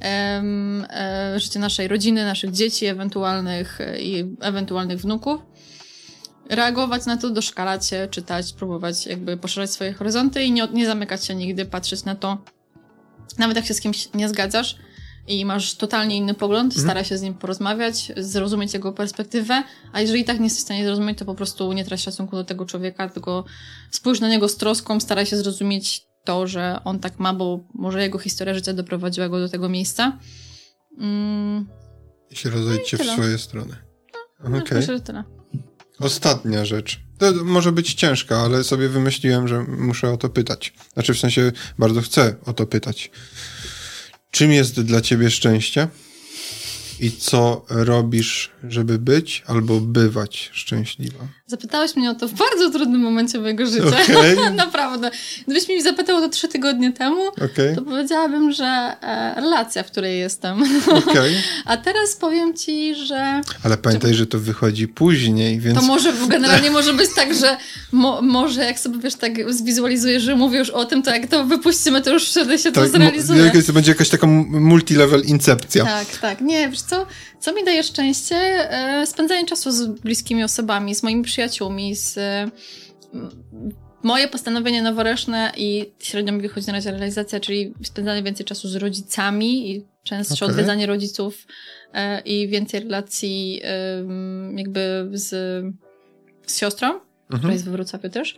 [0.00, 5.40] e, życie naszej rodziny, naszych dzieci, ewentualnych i ewentualnych wnuków
[6.50, 11.24] reagować na to, doszkalać się, czytać, próbować jakby poszerzać swoje horyzonty i nie, nie zamykać
[11.24, 12.44] się nigdy, patrzeć na to,
[13.38, 14.76] nawet jak się z kimś nie zgadzasz
[15.26, 16.84] i masz totalnie inny pogląd, mhm.
[16.84, 20.84] staraj się z nim porozmawiać, zrozumieć jego perspektywę, a jeżeli tak nie jesteś w stanie
[20.84, 23.44] zrozumieć, to po prostu nie trać szacunku do tego człowieka, tylko
[23.90, 28.02] spójrz na niego z troską, staraj się zrozumieć to, że on tak ma, bo może
[28.02, 30.18] jego historia życia doprowadziła go do tego miejsca.
[30.98, 31.66] Mm.
[32.30, 33.76] I się rozejdźcie no w swoje strony.
[34.40, 34.78] No, okay.
[34.78, 35.24] Myślę, że tyle.
[36.00, 37.00] Ostatnia rzecz.
[37.18, 40.74] To może być ciężka, ale sobie wymyśliłem, że muszę o to pytać.
[40.94, 43.10] Znaczy, w sensie bardzo chcę o to pytać.
[44.30, 45.88] Czym jest dla ciebie szczęście?
[47.00, 51.18] I co robisz, żeby być albo bywać szczęśliwa?
[51.46, 53.86] Zapytałeś mnie o to w bardzo trudnym momencie mojego życia.
[53.86, 54.50] Okay.
[54.54, 55.10] Naprawdę.
[55.44, 57.74] Gdybyś mi zapytał to trzy tygodnie temu, okay.
[57.74, 60.62] to powiedziałabym, że e, relacja, w której jestem.
[61.06, 61.30] Okay.
[61.64, 63.40] A teraz powiem ci, że...
[63.62, 65.78] Ale pamiętaj, że to wychodzi później, więc...
[65.78, 67.56] To może generalnie może być tak, że
[67.92, 71.44] mo, może jak sobie wiesz, tak zwizualizujesz, że mówię już o tym, to jak to
[71.44, 73.62] wypuścimy, to już wtedy się tak, to zrealizuje.
[73.66, 75.84] To będzie jakaś taka multilevel incepcja.
[75.84, 76.40] Tak, tak.
[76.40, 77.06] Nie, wiesz co?
[77.40, 78.36] Co mi daje szczęście?
[78.36, 82.18] E, spędzanie czasu z bliskimi osobami, z moimi przyjaciółmi, z
[84.02, 88.76] moje postanowienie noworoczne i średnio mi wychodzi na razie realizacja, czyli spędzanie więcej czasu z
[88.76, 90.54] rodzicami i częstsze okay.
[90.54, 91.46] odwiedzanie rodziców
[91.92, 93.62] e, i więcej relacji
[94.56, 95.28] jakby z,
[96.46, 97.38] z siostrą, mhm.
[97.38, 98.36] która jest we Wrocławiu też,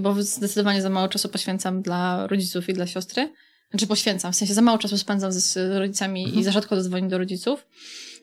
[0.00, 3.28] bo zdecydowanie za mało czasu poświęcam dla rodziców i dla siostry.
[3.70, 6.40] Znaczy poświęcam, w sensie za mało czasu spędzam z rodzicami mhm.
[6.40, 7.66] i za rzadko dzwonię do rodziców.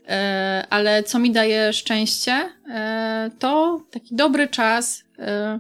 [0.08, 5.60] E, ale co mi daje szczęście, e, to taki dobry czas e,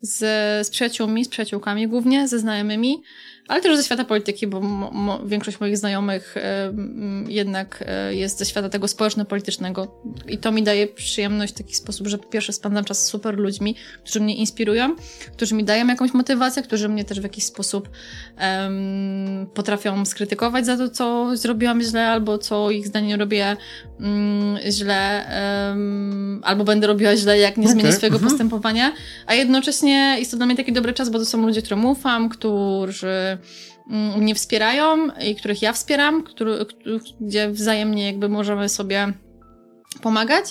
[0.00, 0.18] z,
[0.66, 3.02] z przyjaciółmi, z przyjaciółkami głównie, ze znajomymi,
[3.48, 6.34] ale też ze świata polityki, bo mo, mo, większość moich znajomych
[7.28, 12.06] jednak e, jest ze świata tego społeczno-politycznego i to mi daje przyjemność w taki sposób,
[12.06, 14.96] że po pierwsze spędzam czas z super ludźmi, którzy mnie inspirują,
[15.32, 17.88] którzy mi dają jakąś motywację, którzy mnie też w jakiś sposób
[19.54, 23.56] potrafią skrytykować za to, co zrobiłam źle, albo co ich zdaniem robię
[24.00, 25.26] mm, źle,
[26.42, 27.96] albo będę robiła źle, jak nie zmienię okay.
[27.96, 28.30] swojego mhm.
[28.30, 28.92] postępowania,
[29.26, 32.28] a jednocześnie jest to dla mnie taki dobry czas, bo to są ludzie, którym ufam,
[32.28, 33.35] którzy
[33.90, 36.66] Mm, mnie wspierają i których ja wspieram, który,
[37.20, 39.12] gdzie wzajemnie jakby możemy sobie
[40.02, 40.44] pomagać.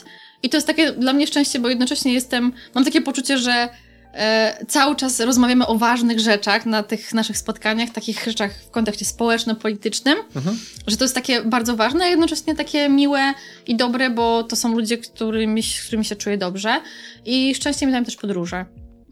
[0.44, 3.70] I to jest takie dla mnie szczęście, bo jednocześnie jestem, mam takie poczucie, że
[4.14, 9.06] e, cały czas rozmawiamy o ważnych rzeczach na tych naszych spotkaniach, takich rzeczach w kontekście
[9.06, 10.60] społeczno-politycznym, mhm.
[10.88, 13.34] że to jest takie bardzo ważne, a jednocześnie takie miłe
[13.68, 16.82] i dobre, bo to są ludzie, którymi, z którymi się czuję dobrze.
[17.26, 18.66] I szczęście mi dają też podróże.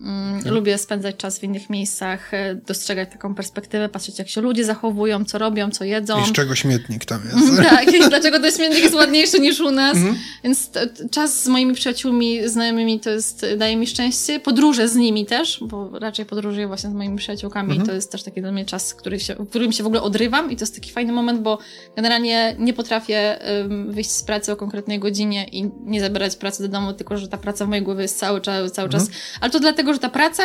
[0.04, 4.66] Mm, lubię spędzać czas w innych miejscach, e, dostrzegać taką perspektywę, patrzeć jak się ludzie
[4.66, 6.24] zachowują, co robią, co jedzą.
[6.24, 7.62] I z czego śmietnik tam jest.
[7.70, 9.98] tak, i dlaczego ten śmietnik jest ładniejszy niż u nas.
[9.98, 10.16] Mhm.
[10.44, 10.72] Więc
[11.12, 14.40] czas z moimi przyjaciółmi, znajomymi to jest, daje mi szczęście.
[14.40, 17.84] Podróże z nimi też, bo raczej podróżuję właśnie z moimi przyjaciółkami mhm.
[17.84, 20.02] i to jest też taki dla mnie czas, który się, w którym się w ogóle
[20.02, 21.58] odrywam i to jest taki fajny moment, bo
[21.96, 23.40] generalnie nie potrafię
[23.88, 27.38] wyjść z pracy o konkretnej godzinie i nie zabierać pracy do domu, tylko że ta
[27.38, 29.06] praca w mojej głowie jest cały czas, cały mhm.
[29.06, 29.16] czas.
[29.42, 30.44] Ale to dlatego, że ta praca,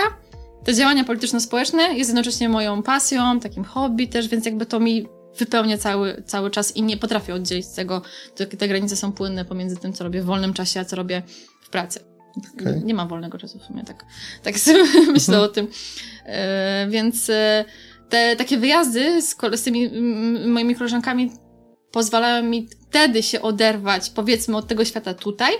[0.64, 5.06] te działania polityczno-społeczne jest jednocześnie moją pasją, takim hobby też, więc jakby to mi
[5.38, 8.02] wypełnia cały, cały czas i nie potrafię oddzielić tego.
[8.34, 11.22] Te, te granice są płynne pomiędzy tym, co robię w wolnym czasie, a co robię
[11.62, 12.00] w pracy.
[12.54, 12.74] Okay.
[12.74, 14.04] Nie, nie mam wolnego czasu w sumie, tak,
[14.42, 15.42] tak sobie myślę mhm.
[15.44, 15.68] o tym.
[16.26, 17.64] E, więc e,
[18.08, 19.90] te takie wyjazdy z, z tymi
[20.46, 21.32] moimi koleżankami
[21.92, 25.52] pozwalają mi wtedy się oderwać, powiedzmy, od tego świata tutaj,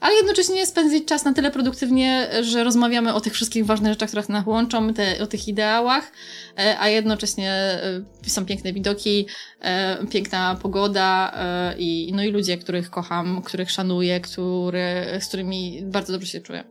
[0.00, 4.22] ale jednocześnie spędzić czas na tyle produktywnie, że rozmawiamy o tych wszystkich ważnych rzeczach, które
[4.28, 6.12] nas łączą, te, o tych ideałach,
[6.58, 9.26] e, a jednocześnie e, są piękne widoki,
[9.60, 11.32] e, piękna pogoda
[11.78, 16.64] i, no i ludzie, których kocham, których szanuję, który, z którymi bardzo dobrze się czuję.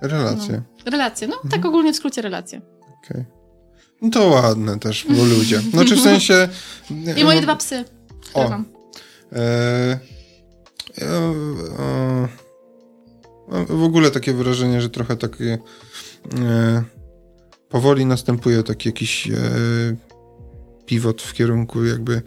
[0.00, 0.62] Relacje.
[0.84, 1.50] No, relacje, no mhm.
[1.50, 2.60] tak ogólnie w skrócie relacje.
[2.80, 2.96] Okej.
[3.04, 3.24] Okay.
[4.02, 5.60] No to ładne też, bo ludzie.
[5.60, 6.48] Znaczy w sensie...
[7.16, 7.84] I moje dwa psy.
[8.34, 8.50] O.
[10.98, 12.28] ja, e,
[13.48, 15.58] mam w ogóle takie wrażenie, że trochę takie
[16.38, 16.82] e,
[17.68, 19.32] powoli następuje taki jakiś e,
[20.86, 22.22] pivot w kierunku jakby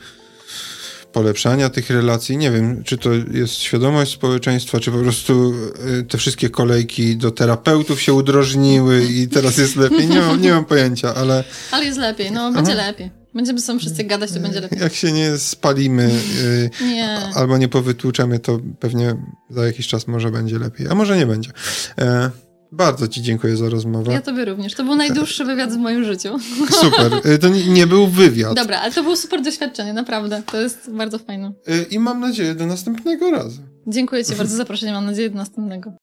[1.11, 2.37] polepszania tych relacji.
[2.37, 5.53] Nie wiem, czy to jest świadomość społeczeństwa, czy po prostu
[5.99, 10.07] e, te wszystkie kolejki do terapeutów się udrożniły i teraz jest lepiej.
[10.07, 11.43] Nie mam, nie mam pojęcia, ale...
[11.71, 12.87] Ale jest lepiej, no będzie Aha.
[12.87, 13.24] lepiej.
[13.35, 14.79] Będziemy są wszyscy gadać, to będzie lepiej.
[14.79, 16.11] Jak się nie spalimy
[16.79, 17.19] yy, nie.
[17.35, 19.15] albo nie powytłuczemy, to pewnie
[19.49, 21.51] za jakiś czas może będzie lepiej, a może nie będzie.
[21.99, 22.29] E,
[22.71, 24.13] bardzo Ci dziękuję za rozmowę.
[24.13, 24.73] Ja Tobie również.
[24.73, 26.39] To był najdłuższy wywiad w moim życiu.
[26.81, 27.11] Super.
[27.23, 28.55] E, to nie, nie był wywiad.
[28.55, 30.41] Dobra, ale to było super doświadczenie, naprawdę.
[30.51, 31.53] To jest bardzo fajne.
[31.67, 33.61] E, I mam nadzieję do następnego razu.
[33.87, 34.91] Dziękuję Ci bardzo za zaproszenie.
[34.91, 35.93] Mam nadzieję do następnego.